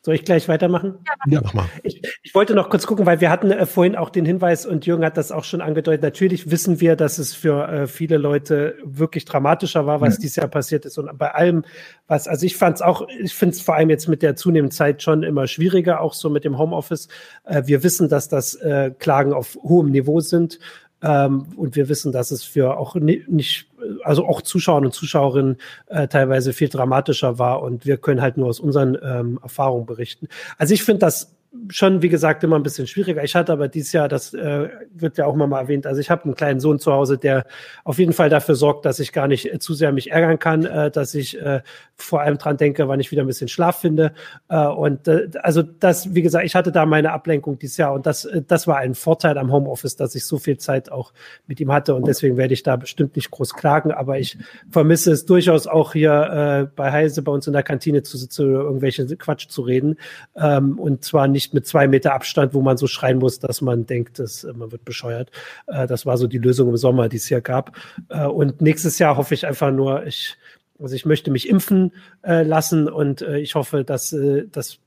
Soll 0.04 0.16
ich 0.16 0.26
gleich 0.26 0.48
weitermachen? 0.48 0.96
Ja, 1.28 1.42
mach 1.44 1.54
mal. 1.54 1.70
Ich, 1.84 2.02
ich 2.32 2.36
wollte 2.36 2.56
noch 2.56 2.70
kurz 2.70 2.88
gucken, 2.88 3.06
weil 3.06 3.20
wir 3.20 3.30
hatten 3.30 3.52
äh, 3.52 3.66
vorhin 3.66 3.98
auch 3.98 4.10
den 4.10 4.24
Hinweis 4.24 4.66
und 4.66 4.86
Jürgen 4.86 5.04
hat 5.04 5.18
das 5.18 5.34
auch 5.34 5.44
schon 5.44 5.60
angedeutet. 5.60 6.02
Natürlich 6.02 6.50
wissen 6.50 6.80
wir, 6.80 6.96
dass 6.96 7.18
es 7.18 7.36
für 7.36 7.68
äh, 7.68 7.88
viele 7.88 8.16
Leute 8.16 8.78
wirklich 8.86 9.26
dramatischer 9.26 9.86
war, 9.86 10.00
was 10.00 10.14
ja. 10.14 10.20
dieses 10.22 10.36
Jahr 10.38 10.48
passiert 10.48 10.86
ist. 10.86 10.98
Und 10.98 11.18
bei 11.18 11.34
allem, 11.34 11.66
was, 12.08 12.30
also 12.30 12.46
ich 12.46 12.56
fand 12.56 12.78
es 12.78 12.82
auch, 12.82 13.06
ich 13.22 13.34
finde 13.34 13.56
es 13.56 13.62
vor 13.62 13.76
allem 13.76 13.90
jetzt 13.90 14.08
mit 14.08 14.22
der 14.22 14.38
zunehmenden 14.38 14.72
Zeit 14.72 15.04
schon 15.04 15.24
immer 15.24 15.46
schwieriger, 15.46 16.00
auch 16.00 16.14
so 16.14 16.30
mit 16.30 16.46
dem 16.46 16.58
Homeoffice. 16.58 17.10
Äh, 17.44 17.64
wir 17.66 17.84
wissen, 17.84 18.08
dass 18.08 18.30
das 18.30 18.56
äh, 18.56 18.92
Klagen 18.98 19.34
auf 19.34 19.58
hohem 19.62 19.92
Niveau 19.92 20.22
sind. 20.22 20.58
Ähm, 21.04 21.48
und 21.58 21.76
wir 21.76 21.90
wissen, 21.90 22.14
dass 22.14 22.32
es 22.32 22.46
für 22.46 22.78
auch 22.78 22.96
nicht, 22.96 23.68
also 24.06 24.26
auch 24.26 24.42
Zuschauer 24.42 24.84
und 24.84 24.94
Zuschauerinnen 24.94 25.58
äh, 25.88 26.08
teilweise 26.08 26.54
viel 26.54 26.70
dramatischer 26.70 27.40
war. 27.40 27.62
Und 27.62 27.86
wir 27.86 27.98
können 27.98 28.22
halt 28.22 28.38
nur 28.38 28.48
aus 28.48 28.62
unseren 28.62 28.98
ähm, 29.04 29.38
Erfahrungen 29.44 29.86
berichten. 29.86 30.30
Also 30.58 30.74
ich 30.74 30.84
finde 30.86 31.00
das 31.00 31.36
schon, 31.70 32.02
wie 32.02 32.08
gesagt, 32.08 32.44
immer 32.44 32.56
ein 32.56 32.64
bisschen 32.64 32.88
schwieriger. 32.88 33.24
Ich 33.24 33.36
hatte 33.36 33.52
aber 33.52 33.68
dieses 33.68 33.92
Jahr, 33.92 34.08
das 34.08 34.34
äh, 34.34 34.70
wird 34.94 35.18
ja 35.18 35.26
auch 35.26 35.36
mal, 35.36 35.48
mal 35.48 35.60
erwähnt, 35.60 35.86
also 35.86 36.00
ich 36.00 36.10
habe 36.10 36.24
einen 36.24 36.36
kleinen 36.36 36.62
Sohn 36.62 36.80
zu 36.80 36.94
Hause, 36.94 37.18
der 37.18 37.46
auf 37.84 38.00
jeden 38.00 38.14
Fall 38.14 38.30
dafür 38.30 38.56
sorgt, 38.56 38.86
dass 38.86 39.00
ich 39.00 39.12
gar 39.12 39.28
nicht 39.28 39.52
äh, 39.54 39.60
zu 39.60 39.74
sehr 39.74 39.92
mich 39.92 40.12
ärgern 40.12 40.40
kann, 40.40 40.66
äh, 40.66 40.90
dass 40.90 41.14
ich 41.14 41.40
äh, 41.42 41.62
vor 41.96 42.22
allem 42.22 42.38
dran 42.38 42.56
denke, 42.56 42.88
wann 42.88 43.02
ich 43.02 43.12
wieder 43.12 43.24
ein 43.24 43.28
bisschen 43.28 43.50
Schlaf 43.50 43.82
finde. 43.82 44.14
Äh, 44.48 44.66
und 44.66 45.08
äh, 45.10 45.30
also 45.42 45.62
das, 45.62 46.16
wie 46.16 46.22
gesagt, 46.22 46.46
ich 46.46 46.56
hatte 46.56 46.72
da 46.72 46.86
meine 46.86 47.12
Ablenkung 47.12 47.60
dieses 47.60 47.76
Jahr 47.76 47.94
und 47.94 48.06
das, 48.06 48.24
äh, 48.24 48.42
das 48.48 48.66
war 48.66 48.78
ein 48.78 48.96
Vorteil 48.96 49.38
am 49.38 49.52
Homeoffice, 49.52 49.98
dass 49.98 50.16
ich 50.16 50.26
so 50.26 50.38
viel 50.38 50.58
Zeit 50.58 50.90
auch 50.90 51.12
mit 51.48 51.60
ihm 51.60 51.72
hatte 51.72 51.96
und 51.96 52.08
deswegen 52.08 52.38
werde 52.38 52.54
ich 52.54 52.64
da 52.64 52.78
bestimmt 52.78 53.18
nicht 53.18 53.30
groß 53.30 53.56
klagen, 53.56 53.92
aber 53.92 54.20
ich 54.20 54.38
vermisse 54.70 55.12
es 55.12 55.26
durchaus 55.26 55.68
auch 55.68 55.92
hier 55.92 56.12
äh, 56.12 56.72
bei 56.76 56.94
Heise 56.94 57.22
bei 57.24 57.32
uns 57.34 57.46
in 57.46 57.54
der 57.54 57.64
Kantine 57.64 58.04
zu 58.04 58.18
sitzen, 58.18 58.52
irgendwelche 58.52 59.06
Quatsch 59.18 59.50
zu 59.50 59.64
reden 59.64 59.98
ähm, 60.36 60.80
und 60.80 61.04
zwar 61.04 61.28
nicht 61.28 61.41
nicht 61.42 61.54
mit 61.56 61.66
zwei 61.66 61.88
Meter 61.88 62.14
Abstand, 62.14 62.54
wo 62.54 62.62
man 62.62 62.78
so 62.78 62.86
schreien 62.88 63.18
muss, 63.18 63.40
dass 63.40 63.62
man 63.62 63.86
denkt, 63.88 64.20
dass 64.20 64.44
äh, 64.44 64.54
man 64.54 64.72
wird 64.72 64.86
bescheuert. 64.86 65.32
Äh, 65.68 65.88
das 65.88 66.06
war 66.06 66.18
so 66.18 66.28
die 66.28 66.38
Lösung 66.38 66.70
im 66.70 66.78
Sommer, 66.78 67.10
die 67.10 67.18
es 67.18 67.28
hier 67.28 67.42
gab. 67.42 67.76
Äh, 68.10 68.26
und 68.26 68.62
nächstes 68.62 69.00
Jahr 69.00 69.18
hoffe 69.18 69.34
ich 69.34 69.48
einfach 69.48 69.72
nur, 69.72 70.06
ich, 70.06 70.38
also 70.80 70.96
ich 70.96 71.06
möchte 71.06 71.32
mich 71.32 71.48
impfen 71.48 71.92
lassen 72.24 72.90
und 72.90 73.22
ich 73.22 73.54
hoffe, 73.54 73.84
dass, 73.84 74.16
dass 74.52 74.80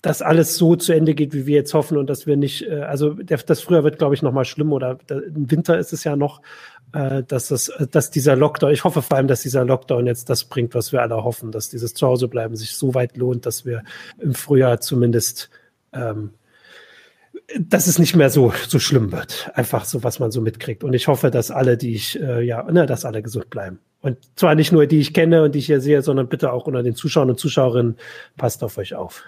das 0.00 0.22
alles 0.22 0.56
so 0.56 0.76
zu 0.76 0.92
Ende 0.92 1.14
geht, 1.14 1.34
wie 1.34 1.46
wir 1.46 1.56
jetzt 1.56 1.74
hoffen 1.74 1.98
und 1.98 2.08
dass 2.08 2.28
wir 2.28 2.36
nicht, 2.36 2.70
also 2.70 3.14
das 3.14 3.60
früher 3.60 3.82
wird, 3.82 3.98
glaube 3.98 4.14
ich, 4.14 4.22
noch 4.22 4.32
mal 4.32 4.44
schlimm 4.44 4.72
oder 4.72 5.00
im 5.10 5.50
Winter 5.50 5.76
ist 5.80 5.92
es 5.92 6.04
ja 6.04 6.14
noch, 6.14 6.42
dass 6.92 7.48
das, 7.48 7.72
dass 7.90 8.12
dieser 8.12 8.36
Lockdown, 8.36 8.70
ich 8.70 8.84
hoffe 8.84 9.02
vor 9.02 9.16
allem, 9.16 9.26
dass 9.26 9.42
dieser 9.42 9.64
Lockdown 9.64 10.06
jetzt 10.06 10.30
das 10.30 10.44
bringt, 10.44 10.76
was 10.76 10.92
wir 10.92 11.02
alle 11.02 11.24
hoffen, 11.24 11.50
dass 11.50 11.70
dieses 11.70 11.92
Zuhausebleiben 11.92 12.54
sich 12.54 12.76
so 12.76 12.94
weit 12.94 13.16
lohnt, 13.16 13.44
dass 13.44 13.66
wir 13.66 13.82
im 14.20 14.34
Frühjahr 14.34 14.80
zumindest 14.80 15.50
ähm, 15.92 16.30
dass 17.58 17.86
es 17.86 17.98
nicht 17.98 18.14
mehr 18.16 18.30
so, 18.30 18.52
so 18.68 18.78
schlimm 18.78 19.12
wird. 19.12 19.50
Einfach 19.54 19.84
so, 19.84 20.02
was 20.02 20.18
man 20.18 20.30
so 20.30 20.40
mitkriegt. 20.40 20.84
Und 20.84 20.92
ich 20.94 21.08
hoffe, 21.08 21.30
dass 21.30 21.50
alle, 21.50 21.76
die 21.76 21.94
ich, 21.94 22.20
äh, 22.20 22.42
ja, 22.42 22.62
ne, 22.70 22.86
dass 22.86 23.04
alle 23.04 23.22
gesund 23.22 23.50
bleiben. 23.50 23.78
Und 24.00 24.18
zwar 24.36 24.54
nicht 24.54 24.72
nur 24.72 24.86
die 24.86 25.00
ich 25.00 25.14
kenne 25.14 25.44
und 25.44 25.54
die 25.54 25.60
ich 25.60 25.66
hier 25.66 25.80
sehe, 25.80 26.02
sondern 26.02 26.28
bitte 26.28 26.52
auch 26.52 26.66
unter 26.66 26.82
den 26.82 26.94
Zuschauern 26.94 27.30
und 27.30 27.38
Zuschauerinnen, 27.38 27.96
passt 28.36 28.64
auf 28.64 28.78
euch 28.78 28.94
auf. 28.94 29.24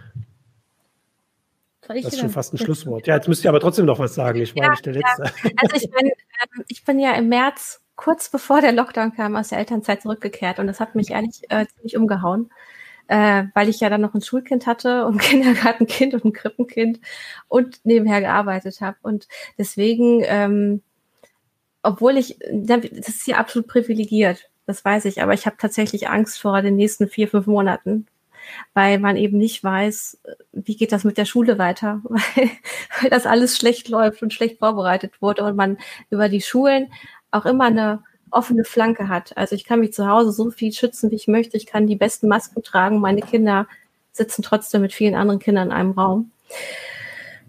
Das 1.86 1.96
ist 1.98 2.18
schon 2.18 2.30
fast 2.30 2.54
ein 2.54 2.58
Schlusswort. 2.58 3.06
Ja, 3.06 3.16
jetzt 3.16 3.28
müsst 3.28 3.44
ihr 3.44 3.50
aber 3.50 3.60
trotzdem 3.60 3.84
noch 3.84 3.98
was 3.98 4.14
sagen. 4.14 4.40
Ich 4.40 4.56
war 4.56 4.64
ja, 4.64 4.70
nicht 4.70 4.86
der 4.86 4.94
Letzte. 4.94 5.24
Ja. 5.24 5.50
Also 5.58 5.76
ich 5.76 5.90
bin, 5.90 6.06
ähm, 6.06 6.64
ich 6.68 6.84
bin 6.84 6.98
ja 6.98 7.12
im 7.12 7.28
März, 7.28 7.82
kurz 7.94 8.30
bevor 8.30 8.62
der 8.62 8.72
Lockdown 8.72 9.14
kam, 9.14 9.36
aus 9.36 9.48
der 9.48 9.58
Elternzeit 9.58 10.02
zurückgekehrt 10.02 10.58
und 10.58 10.66
das 10.66 10.80
hat 10.80 10.94
mich 10.94 11.14
eigentlich 11.14 11.42
äh, 11.50 11.66
ziemlich 11.76 11.96
umgehauen 11.96 12.50
äh, 13.08 13.44
weil 13.54 13.68
ich 13.68 13.80
ja 13.80 13.90
dann 13.90 14.00
noch 14.00 14.14
ein 14.14 14.22
Schulkind 14.22 14.66
hatte 14.66 15.06
und 15.06 15.14
ein 15.14 15.18
Kindergartenkind 15.20 16.14
und 16.14 16.24
ein 16.24 16.32
Krippenkind 16.32 17.00
und 17.48 17.80
nebenher 17.84 18.20
gearbeitet 18.20 18.80
habe. 18.80 18.96
Und 19.02 19.28
deswegen, 19.58 20.22
ähm, 20.24 20.82
obwohl 21.82 22.16
ich, 22.16 22.38
das 22.50 22.84
ist 22.84 23.24
hier 23.24 23.38
absolut 23.38 23.68
privilegiert, 23.68 24.48
das 24.66 24.84
weiß 24.84 25.04
ich, 25.04 25.22
aber 25.22 25.34
ich 25.34 25.46
habe 25.46 25.56
tatsächlich 25.58 26.08
Angst 26.08 26.40
vor 26.40 26.62
den 26.62 26.76
nächsten 26.76 27.08
vier, 27.08 27.28
fünf 27.28 27.46
Monaten, 27.46 28.06
weil 28.72 28.98
man 28.98 29.16
eben 29.16 29.36
nicht 29.36 29.62
weiß, 29.62 30.18
wie 30.52 30.76
geht 30.76 30.92
das 30.92 31.04
mit 31.04 31.18
der 31.18 31.26
Schule 31.26 31.58
weiter, 31.58 32.00
weil, 32.04 32.50
weil 33.00 33.10
das 33.10 33.26
alles 33.26 33.56
schlecht 33.56 33.88
läuft 33.88 34.22
und 34.22 34.32
schlecht 34.32 34.58
vorbereitet 34.58 35.20
wurde 35.20 35.44
und 35.44 35.56
man 35.56 35.78
über 36.10 36.28
die 36.28 36.40
Schulen 36.40 36.92
auch 37.30 37.44
immer 37.44 37.66
eine 37.66 38.02
offene 38.34 38.64
Flanke 38.64 39.08
hat. 39.08 39.36
Also 39.36 39.54
ich 39.54 39.64
kann 39.64 39.80
mich 39.80 39.92
zu 39.92 40.08
Hause 40.08 40.32
so 40.32 40.50
viel 40.50 40.72
schützen, 40.72 41.10
wie 41.10 41.16
ich 41.16 41.28
möchte. 41.28 41.56
Ich 41.56 41.66
kann 41.66 41.86
die 41.86 41.96
besten 41.96 42.28
Masken 42.28 42.62
tragen. 42.62 43.00
Meine 43.00 43.20
Kinder 43.20 43.66
sitzen 44.12 44.42
trotzdem 44.42 44.82
mit 44.82 44.92
vielen 44.92 45.14
anderen 45.14 45.40
Kindern 45.40 45.68
in 45.68 45.72
einem 45.72 45.90
Raum. 45.92 46.30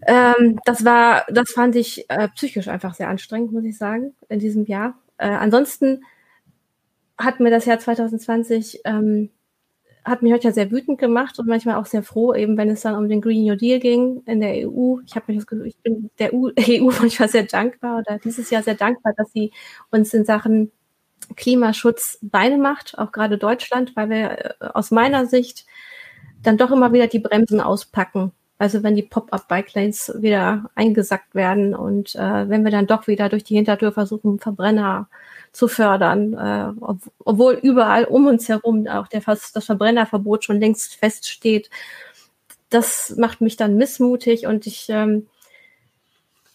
Ähm, 0.08 0.60
das 0.66 0.86
war, 0.86 1.26
das 1.30 1.52
fand 1.52 1.76
ich 1.76 2.10
äh, 2.10 2.28
psychisch 2.30 2.68
einfach 2.68 2.94
sehr 2.94 3.10
anstrengend, 3.10 3.52
muss 3.52 3.64
ich 3.64 3.78
sagen, 3.78 4.14
in 4.30 4.40
diesem 4.40 4.66
Jahr. 4.66 4.96
Äh, 5.18 5.28
ansonsten 5.30 6.04
hat 7.18 7.40
mir 7.40 7.50
das 7.50 7.66
Jahr 7.66 7.80
2020 7.80 8.82
ähm, 8.86 9.30
hat 10.06 10.22
mich 10.22 10.32
heute 10.32 10.48
ja 10.48 10.54
sehr 10.54 10.72
wütend 10.72 11.00
gemacht 11.00 11.40
und 11.40 11.48
manchmal 11.48 11.76
auch 11.76 11.88
sehr 11.88 12.04
froh, 12.04 12.34
eben 12.34 12.58
wenn 12.58 12.70
es 12.70 12.82
dann 12.82 12.96
um 12.96 13.10
den 13.10 13.22
Green 13.22 13.44
New 13.44 13.56
Deal 13.56 13.80
ging 13.80 14.22
in 14.26 14.40
der 14.40 14.70
EU. 14.70 15.00
Ich 15.06 15.16
habe 15.16 15.26
mich 15.28 15.38
das 15.38 15.48
Gefühl, 15.48 15.68
ich 15.68 15.78
bin 15.80 16.12
der 16.20 16.34
EU, 16.34 16.50
EU 16.60 16.92
manchmal 17.00 17.28
sehr 17.28 17.44
dankbar 17.44 18.00
oder 18.00 18.20
dieses 18.20 18.50
Jahr 18.52 18.64
sehr 18.64 18.76
dankbar, 18.76 19.14
dass 19.18 19.32
sie 19.32 19.52
uns 19.90 20.14
in 20.14 20.24
Sachen 20.24 20.72
Klimaschutz 21.36 22.20
Beine 22.22 22.58
macht, 22.58 22.98
auch 23.00 23.12
gerade 23.12 23.38
Deutschland, 23.38 23.96
weil 23.96 24.10
wir 24.10 24.32
äh, 24.32 24.54
aus 24.74 24.92
meiner 24.92 25.26
Sicht 25.26 25.66
dann 26.44 26.58
doch 26.58 26.72
immer 26.72 26.94
wieder 26.94 27.08
die 27.08 27.20
Bremsen 27.20 27.60
auspacken. 27.60 28.32
Also 28.58 28.84
wenn 28.84 28.96
die 28.96 29.04
Pop-up-Bike-Lanes 29.04 30.14
wieder 30.20 30.70
eingesackt 30.76 31.36
werden 31.36 31.76
und 31.76 32.16
äh, 32.16 32.48
wenn 32.50 32.64
wir 32.64 32.72
dann 32.72 32.88
doch 32.88 33.06
wieder 33.08 33.28
durch 33.28 33.44
die 33.44 33.56
Hintertür 33.56 33.92
versuchen, 33.92 34.40
Verbrenner 34.40 35.10
zu 35.52 35.68
fördern, 35.68 36.34
äh, 36.34 36.82
ob, 36.82 37.00
obwohl 37.20 37.56
überall 37.56 38.06
um 38.06 38.28
uns 38.28 38.48
herum 38.48 38.88
auch 38.88 39.08
der, 39.08 39.22
das 39.26 39.66
Verbrennerverbot 39.66 40.46
schon 40.46 40.62
längst 40.62 40.96
feststeht. 40.96 41.70
Das 42.70 43.16
macht 43.18 43.42
mich 43.42 43.58
dann 43.58 43.76
missmutig 43.76 44.48
und 44.48 44.68
ich, 44.68 44.88
ähm, 44.90 45.28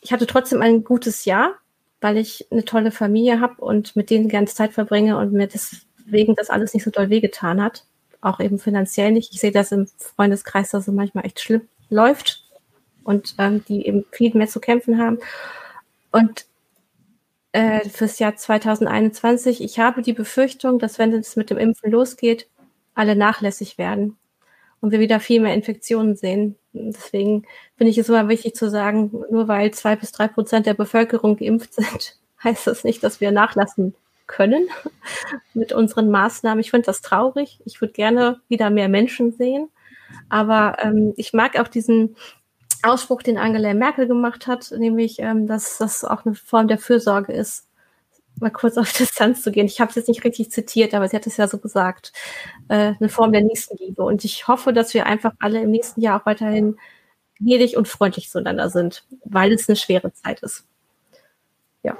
ich 0.00 0.12
hatte 0.12 0.26
trotzdem 0.26 0.62
ein 0.62 0.84
gutes 0.84 1.26
Jahr, 1.26 1.54
weil 2.00 2.16
ich 2.16 2.50
eine 2.50 2.64
tolle 2.64 2.92
Familie 2.92 3.40
habe 3.40 3.62
und 3.62 3.94
mit 3.94 4.08
denen 4.08 4.28
gerne 4.28 4.46
Zeit 4.46 4.72
verbringe 4.72 5.18
und 5.18 5.32
mir 5.34 5.48
deswegen 5.48 6.34
das 6.34 6.48
alles 6.48 6.72
nicht 6.72 6.84
so 6.84 6.90
doll 6.90 7.10
wehgetan 7.10 7.62
hat. 7.62 7.84
Auch 8.22 8.40
eben 8.40 8.58
finanziell 8.58 9.12
nicht. 9.12 9.34
Ich 9.34 9.40
sehe 9.40 9.52
das 9.52 9.70
im 9.72 9.86
Freundeskreis, 9.98 10.70
dass 10.70 10.88
es 10.88 10.94
manchmal 10.94 11.26
echt 11.26 11.40
schlimm 11.40 11.68
läuft 11.90 12.44
und 13.04 13.34
ähm, 13.38 13.64
die 13.68 13.86
eben 13.86 14.04
viel 14.12 14.34
mehr 14.34 14.48
zu 14.48 14.60
kämpfen 14.60 14.98
haben. 14.98 15.18
Und 16.10 16.46
äh, 17.52 17.88
fürs 17.88 18.18
Jahr 18.18 18.36
2021. 18.36 19.62
Ich 19.62 19.78
habe 19.78 20.02
die 20.02 20.12
Befürchtung, 20.12 20.78
dass 20.78 20.98
wenn 20.98 21.12
es 21.12 21.36
mit 21.36 21.50
dem 21.50 21.58
Impfen 21.58 21.90
losgeht, 21.90 22.48
alle 22.94 23.16
nachlässig 23.16 23.78
werden 23.78 24.16
und 24.80 24.92
wir 24.92 25.00
wieder 25.00 25.20
viel 25.20 25.40
mehr 25.40 25.54
Infektionen 25.54 26.16
sehen. 26.16 26.56
Deswegen 26.72 27.44
finde 27.76 27.90
ich 27.90 27.98
es 27.98 28.08
immer 28.08 28.28
wichtig 28.28 28.54
zu 28.54 28.70
sagen, 28.70 29.10
nur 29.30 29.48
weil 29.48 29.72
zwei 29.72 29.96
bis 29.96 30.12
drei 30.12 30.28
Prozent 30.28 30.66
der 30.66 30.74
Bevölkerung 30.74 31.36
geimpft 31.36 31.74
sind, 31.74 32.18
heißt 32.44 32.66
das 32.66 32.84
nicht, 32.84 33.02
dass 33.02 33.20
wir 33.20 33.32
nachlassen 33.32 33.94
können 34.26 34.68
mit 35.54 35.72
unseren 35.72 36.10
Maßnahmen. 36.10 36.60
Ich 36.60 36.70
finde 36.70 36.86
das 36.86 37.02
traurig. 37.02 37.58
Ich 37.64 37.80
würde 37.80 37.92
gerne 37.92 38.40
wieder 38.48 38.70
mehr 38.70 38.88
Menschen 38.88 39.32
sehen. 39.32 39.68
Aber 40.28 40.76
ähm, 40.80 41.12
ich 41.16 41.32
mag 41.32 41.58
auch 41.58 41.68
diesen 41.68 42.16
Ausspruch, 42.82 43.22
den 43.22 43.38
Angela 43.38 43.74
Merkel 43.74 44.06
gemacht 44.06 44.46
hat, 44.46 44.70
nämlich, 44.76 45.18
ähm, 45.18 45.46
dass 45.46 45.78
das 45.78 46.04
auch 46.04 46.24
eine 46.24 46.34
Form 46.34 46.68
der 46.68 46.78
Fürsorge 46.78 47.32
ist, 47.32 47.66
mal 48.40 48.50
kurz 48.50 48.78
auf 48.78 48.92
Distanz 48.98 49.42
zu 49.42 49.52
gehen. 49.52 49.66
Ich 49.66 49.80
habe 49.80 49.90
es 49.90 49.96
jetzt 49.96 50.08
nicht 50.08 50.24
richtig 50.24 50.50
zitiert, 50.50 50.94
aber 50.94 51.08
sie 51.08 51.16
hat 51.16 51.26
es 51.26 51.36
ja 51.36 51.46
so 51.46 51.58
gesagt, 51.58 52.12
äh, 52.68 52.94
eine 52.98 53.08
Form 53.08 53.32
der 53.32 53.42
Nächstenliebe. 53.42 54.02
Und 54.02 54.24
ich 54.24 54.48
hoffe, 54.48 54.72
dass 54.72 54.94
wir 54.94 55.06
einfach 55.06 55.32
alle 55.38 55.62
im 55.62 55.70
nächsten 55.70 56.00
Jahr 56.00 56.20
auch 56.20 56.26
weiterhin 56.26 56.78
gnädig 57.38 57.76
und 57.76 57.88
freundlich 57.88 58.30
zueinander 58.30 58.70
sind, 58.70 59.04
weil 59.24 59.52
es 59.52 59.68
eine 59.68 59.76
schwere 59.76 60.12
Zeit 60.12 60.42
ist. 60.42 60.64
Ja. 61.82 61.96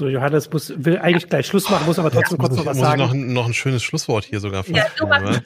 So, 0.00 0.08
Johannes 0.08 0.50
muss, 0.50 0.72
will 0.74 0.96
eigentlich 0.96 1.28
gleich 1.28 1.46
Schluss 1.46 1.68
machen, 1.68 1.84
muss 1.84 1.98
aber 1.98 2.10
trotzdem 2.10 2.38
ja, 2.40 2.48
kurz 2.48 2.56
noch 2.56 2.64
was 2.64 2.78
sagen. 2.78 3.02
Noch, 3.02 3.12
noch 3.12 3.46
ein 3.46 3.52
schönes 3.52 3.82
Schlusswort 3.82 4.24
hier 4.24 4.40
sogar. 4.40 4.64
Ja, 4.68 4.86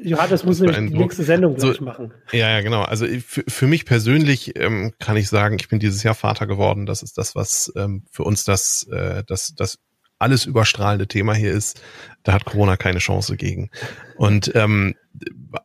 Johannes 0.00 0.44
muss 0.44 0.60
nämlich 0.60 0.92
die 0.92 0.96
nächste 0.96 1.24
Sendung 1.24 1.56
gleich 1.56 1.78
so, 1.78 1.84
machen. 1.84 2.14
Ja, 2.30 2.48
ja, 2.48 2.60
genau. 2.60 2.82
Also 2.82 3.06
für, 3.26 3.42
für 3.48 3.66
mich 3.66 3.86
persönlich 3.86 4.56
ähm, 4.56 4.92
kann 5.00 5.16
ich 5.16 5.28
sagen, 5.28 5.56
ich 5.58 5.68
bin 5.68 5.80
dieses 5.80 6.04
Jahr 6.04 6.14
Vater 6.14 6.46
geworden. 6.46 6.86
Das 6.86 7.02
ist 7.02 7.18
das, 7.18 7.34
was 7.34 7.72
ähm, 7.74 8.04
für 8.12 8.22
uns 8.22 8.44
das, 8.44 8.86
äh, 8.92 9.24
das, 9.26 9.52
das 9.56 9.80
alles 10.20 10.46
überstrahlende 10.46 11.08
Thema 11.08 11.34
hier 11.34 11.50
ist. 11.50 11.82
Da 12.22 12.34
hat 12.34 12.44
Corona 12.44 12.76
keine 12.76 13.00
Chance 13.00 13.36
gegen. 13.36 13.70
Und 14.16 14.52
ähm, 14.54 14.94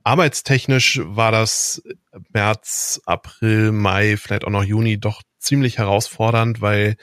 arbeitstechnisch 0.04 1.02
war 1.04 1.32
das 1.32 1.84
März, 2.34 3.00
April, 3.06 3.72
Mai, 3.72 4.18
vielleicht 4.18 4.44
auch 4.44 4.50
noch 4.50 4.64
Juni 4.64 5.00
doch 5.00 5.22
ziemlich 5.38 5.78
herausfordernd, 5.78 6.62
weil 6.62 6.96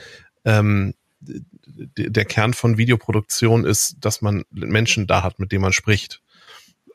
ähm, 0.44 0.94
der 1.20 2.24
Kern 2.24 2.52
von 2.52 2.78
Videoproduktion 2.78 3.64
ist, 3.64 3.96
dass 4.00 4.22
man 4.22 4.44
Menschen 4.50 5.06
da 5.06 5.22
hat, 5.22 5.38
mit 5.38 5.52
denen 5.52 5.62
man 5.62 5.72
spricht. 5.72 6.20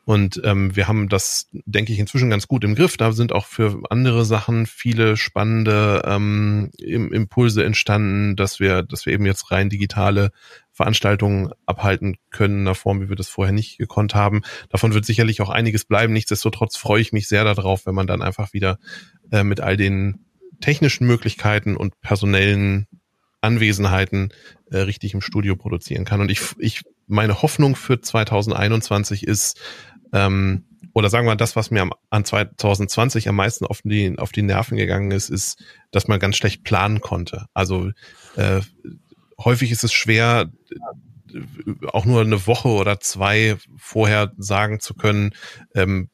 Und 0.08 0.40
ähm, 0.42 0.74
wir 0.74 0.88
haben 0.88 1.10
das, 1.10 1.48
denke 1.52 1.92
ich, 1.92 1.98
inzwischen 1.98 2.30
ganz 2.30 2.48
gut 2.48 2.64
im 2.64 2.74
Griff. 2.74 2.96
Da 2.96 3.12
sind 3.12 3.30
auch 3.30 3.44
für 3.44 3.82
andere 3.90 4.24
Sachen 4.24 4.64
viele 4.64 5.18
spannende 5.18 6.02
ähm, 6.06 6.70
Impulse 6.78 7.62
entstanden, 7.62 8.34
dass 8.34 8.58
wir, 8.58 8.82
dass 8.82 9.04
wir 9.04 9.12
eben 9.12 9.26
jetzt 9.26 9.50
rein 9.50 9.68
digitale 9.68 10.32
Veranstaltungen 10.72 11.50
abhalten 11.66 12.16
können 12.30 12.60
in 12.60 12.66
einer 12.68 12.74
Form, 12.74 13.02
wie 13.02 13.10
wir 13.10 13.16
das 13.16 13.28
vorher 13.28 13.52
nicht 13.52 13.76
gekonnt 13.76 14.14
haben. 14.14 14.40
Davon 14.70 14.94
wird 14.94 15.04
sicherlich 15.04 15.42
auch 15.42 15.50
einiges 15.50 15.84
bleiben. 15.84 16.14
Nichtsdestotrotz 16.14 16.78
freue 16.78 17.02
ich 17.02 17.12
mich 17.12 17.28
sehr 17.28 17.44
darauf, 17.44 17.84
wenn 17.84 17.94
man 17.94 18.06
dann 18.06 18.22
einfach 18.22 18.54
wieder 18.54 18.78
äh, 19.30 19.44
mit 19.44 19.60
all 19.60 19.76
den 19.76 20.24
technischen 20.62 21.06
Möglichkeiten 21.06 21.76
und 21.76 22.00
personellen 22.00 22.86
Anwesenheiten 23.40 24.32
äh, 24.70 24.78
richtig 24.78 25.14
im 25.14 25.20
Studio 25.20 25.56
produzieren 25.56 26.04
kann. 26.04 26.20
Und 26.20 26.30
ich, 26.30 26.40
ich, 26.58 26.82
meine 27.06 27.42
Hoffnung 27.42 27.76
für 27.76 28.00
2021 28.00 29.26
ist, 29.26 29.60
ähm, 30.12 30.64
oder 30.92 31.10
sagen 31.10 31.26
wir 31.26 31.36
das, 31.36 31.54
was 31.54 31.70
mir 31.70 31.82
am, 31.82 31.92
an 32.10 32.24
2020 32.24 33.28
am 33.28 33.36
meisten 33.36 33.66
auf 33.66 33.82
die, 33.82 34.18
auf 34.18 34.32
die 34.32 34.42
Nerven 34.42 34.76
gegangen 34.76 35.10
ist, 35.10 35.28
ist, 35.28 35.62
dass 35.90 36.08
man 36.08 36.18
ganz 36.18 36.36
schlecht 36.36 36.64
planen 36.64 37.00
konnte. 37.00 37.46
Also 37.54 37.90
äh, 38.36 38.60
häufig 39.38 39.70
ist 39.70 39.84
es 39.84 39.92
schwer, 39.92 40.50
auch 41.92 42.04
nur 42.04 42.22
eine 42.22 42.46
Woche 42.46 42.68
oder 42.68 43.00
zwei 43.00 43.56
vorher 43.76 44.32
sagen 44.38 44.80
zu 44.80 44.94
können, 44.94 45.34
ähm, 45.74 46.08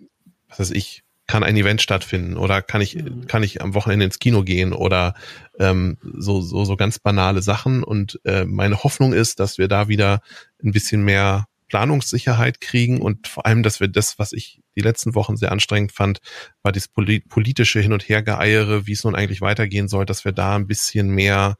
was 0.48 0.58
weiß 0.58 0.70
ich, 0.72 1.03
kann 1.26 1.42
ein 1.42 1.56
Event 1.56 1.80
stattfinden 1.80 2.36
oder 2.36 2.60
kann 2.60 2.80
ich 2.80 2.96
mhm. 2.96 3.26
kann 3.26 3.42
ich 3.42 3.62
am 3.62 3.74
Wochenende 3.74 4.04
ins 4.04 4.18
Kino 4.18 4.42
gehen 4.42 4.72
oder 4.72 5.14
ähm, 5.58 5.96
so 6.02 6.40
so 6.40 6.64
so 6.64 6.76
ganz 6.76 6.98
banale 6.98 7.42
Sachen 7.42 7.82
und 7.82 8.20
äh, 8.24 8.44
meine 8.44 8.82
Hoffnung 8.82 9.12
ist, 9.12 9.40
dass 9.40 9.58
wir 9.58 9.68
da 9.68 9.88
wieder 9.88 10.20
ein 10.62 10.72
bisschen 10.72 11.02
mehr 11.02 11.46
Planungssicherheit 11.68 12.60
kriegen 12.60 13.00
und 13.00 13.26
vor 13.26 13.46
allem, 13.46 13.62
dass 13.62 13.80
wir 13.80 13.88
das, 13.88 14.18
was 14.18 14.32
ich 14.32 14.60
die 14.76 14.80
letzten 14.80 15.14
Wochen 15.14 15.36
sehr 15.36 15.50
anstrengend 15.50 15.92
fand, 15.92 16.20
war 16.62 16.72
dieses 16.72 16.88
politische 16.88 17.80
Hin 17.80 17.92
und 17.92 18.08
Hergeeiere, 18.08 18.86
wie 18.86 18.92
es 18.92 19.04
nun 19.04 19.14
eigentlich 19.14 19.40
weitergehen 19.40 19.88
soll, 19.88 20.04
dass 20.06 20.24
wir 20.24 20.32
da 20.32 20.56
ein 20.56 20.66
bisschen 20.66 21.08
mehr 21.08 21.56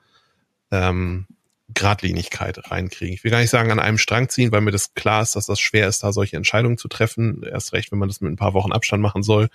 ähm, 0.70 1.26
Gradlinigkeit 1.74 2.70
reinkriegen. 2.70 3.14
Ich 3.14 3.24
will 3.24 3.30
gar 3.30 3.40
nicht 3.40 3.50
sagen, 3.50 3.70
an 3.70 3.80
einem 3.80 3.98
Strang 3.98 4.28
ziehen, 4.28 4.52
weil 4.52 4.60
mir 4.60 4.70
das 4.70 4.94
klar 4.94 5.22
ist, 5.22 5.36
dass 5.36 5.46
das 5.46 5.60
schwer 5.60 5.88
ist, 5.88 6.02
da 6.02 6.12
solche 6.12 6.36
Entscheidungen 6.36 6.78
zu 6.78 6.88
treffen. 6.88 7.42
Erst 7.42 7.72
recht, 7.72 7.92
wenn 7.92 7.98
man 7.98 8.08
das 8.08 8.20
mit 8.20 8.32
ein 8.32 8.36
paar 8.36 8.54
Wochen 8.54 8.72
Abstand 8.72 9.02
machen 9.02 9.22
soll. 9.22 9.48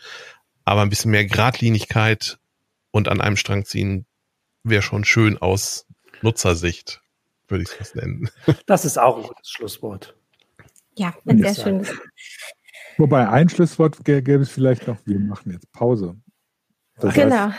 Aber 0.66 0.82
ein 0.82 0.90
bisschen 0.90 1.12
mehr 1.12 1.26
Gradlinigkeit 1.26 2.40
und 2.92 3.08
an 3.08 3.22
einem 3.22 3.38
Strang 3.38 3.66
ziehen 3.66 4.06
wäre 4.64 4.82
schon 4.82 5.04
schön 5.04 5.38
aus 5.38 5.86
Nutzersicht, 6.22 7.02
würde 7.48 7.64
ich 7.64 7.70
es 7.80 7.96
nennen. 7.96 8.30
Das 8.66 8.86
ist 8.86 9.00
auch 9.00 9.18
ein 9.18 9.24
gutes 9.24 9.50
Schlusswort. 9.50 10.16
Ja, 10.98 11.16
ein 11.26 11.40
sehr 11.40 11.56
schönes. 11.56 11.92
Wobei 12.98 13.30
ein 13.30 13.48
Schlusswort 13.48 14.04
gäbe 14.04 14.42
es 14.42 14.50
vielleicht 14.50 14.88
noch, 14.88 14.98
wir 15.06 15.20
machen 15.20 15.54
jetzt 15.54 15.72
Pause. 15.72 16.18
Das 16.98 17.14
genau. 17.14 17.52
Heißt, 17.52 17.58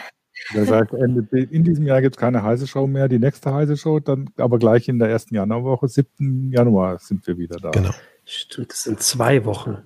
das 0.55 0.71
heißt, 0.71 0.93
in 0.93 1.65
diesem 1.65 1.87
Jahr 1.87 2.01
gibt 2.01 2.17
es 2.17 2.21
keine 2.21 2.43
heiße 2.43 2.67
Show 2.67 2.87
mehr. 2.87 3.09
Die 3.09 3.19
nächste 3.19 3.53
heiße 3.53 3.77
Show, 3.77 4.01
dann 4.01 4.31
aber 4.37 4.59
gleich 4.59 4.89
in 4.89 4.99
der 4.99 5.09
ersten 5.09 5.35
Januarwoche, 5.35 5.89
7. 5.89 6.51
Januar 6.53 6.99
sind 6.99 7.27
wir 7.27 7.39
wieder 7.39 7.57
da. 7.57 7.71
Genau. 7.71 7.91
Stimmt, 8.33 8.71
das 8.71 8.85
sind 8.85 9.03
zwei 9.03 9.45
Wochen. 9.45 9.79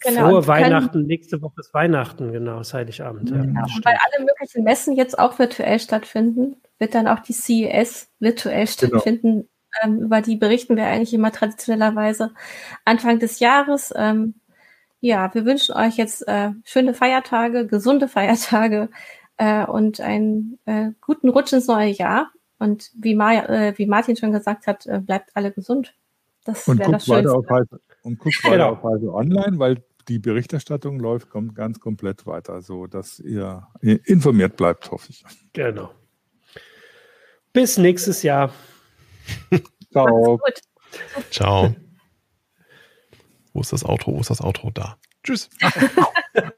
Genau, 0.00 0.30
Vor 0.30 0.46
Weihnachten, 0.46 1.02
nächste 1.02 1.42
Woche 1.42 1.60
ist 1.60 1.74
Weihnachten, 1.74 2.32
genau, 2.32 2.58
das 2.58 2.72
Heiligabend. 2.72 3.28
Ja. 3.28 3.36
Genau. 3.36 3.60
Und 3.62 3.84
weil 3.84 3.98
alle 4.06 4.24
möglichen 4.24 4.64
Messen 4.64 4.96
jetzt 4.96 5.18
auch 5.18 5.38
virtuell 5.38 5.78
stattfinden, 5.78 6.56
wird 6.78 6.94
dann 6.94 7.06
auch 7.06 7.18
die 7.18 7.34
CES 7.34 8.08
virtuell 8.18 8.64
genau. 8.64 9.00
stattfinden. 9.00 9.32
Genau. 9.32 9.44
Ähm, 9.82 10.02
über 10.04 10.22
die 10.22 10.36
berichten 10.36 10.76
wir 10.76 10.86
eigentlich 10.86 11.12
immer 11.12 11.30
traditionellerweise 11.30 12.32
Anfang 12.86 13.18
des 13.18 13.38
Jahres. 13.38 13.92
Ähm, 13.94 14.34
ja, 15.00 15.32
wir 15.34 15.44
wünschen 15.44 15.74
euch 15.74 15.96
jetzt 15.96 16.26
äh, 16.26 16.50
schöne 16.64 16.94
Feiertage, 16.94 17.66
gesunde 17.66 18.08
Feiertage, 18.08 18.88
äh, 19.40 19.64
und 19.64 20.02
einen 20.02 20.58
äh, 20.66 20.90
guten 21.00 21.30
Rutsch 21.30 21.52
ins 21.54 21.66
neue 21.66 21.90
Jahr. 21.90 22.30
Und 22.58 22.90
wie, 22.94 23.14
Ma 23.14 23.32
äh, 23.32 23.72
wie 23.78 23.86
Martin 23.86 24.14
schon 24.16 24.32
gesagt 24.32 24.66
hat, 24.66 24.86
äh, 24.86 25.00
bleibt 25.00 25.30
alle 25.34 25.50
gesund. 25.50 25.94
Das 26.44 26.68
wäre 26.68 26.90
das 26.90 27.06
Schönste. 27.06 27.32
Auf 27.32 27.48
Heise, 27.48 27.80
und 28.02 28.18
guckt 28.18 28.44
weiter 28.44 28.56
genau. 28.56 28.70
auf 28.72 28.82
Heise 28.84 29.12
Online, 29.14 29.58
weil 29.58 29.82
die 30.08 30.18
Berichterstattung 30.18 31.00
läuft 31.00 31.30
kommt 31.30 31.54
ganz 31.54 31.80
komplett 31.80 32.26
weiter, 32.26 32.60
so 32.60 32.86
dass 32.86 33.18
ihr 33.18 33.66
informiert 33.80 34.56
bleibt, 34.56 34.90
hoffe 34.90 35.08
ich. 35.10 35.24
Genau. 35.52 35.90
Bis 37.52 37.78
nächstes 37.78 38.22
Jahr. 38.22 38.52
Ciao. 39.92 40.38
Ciao. 41.30 41.74
Wo 43.54 43.60
ist 43.60 43.72
das 43.72 43.84
Auto? 43.84 44.12
Wo 44.12 44.20
ist 44.20 44.30
das 44.30 44.40
Auto? 44.40 44.70
Da. 44.70 44.98
Tschüss. 45.22 45.48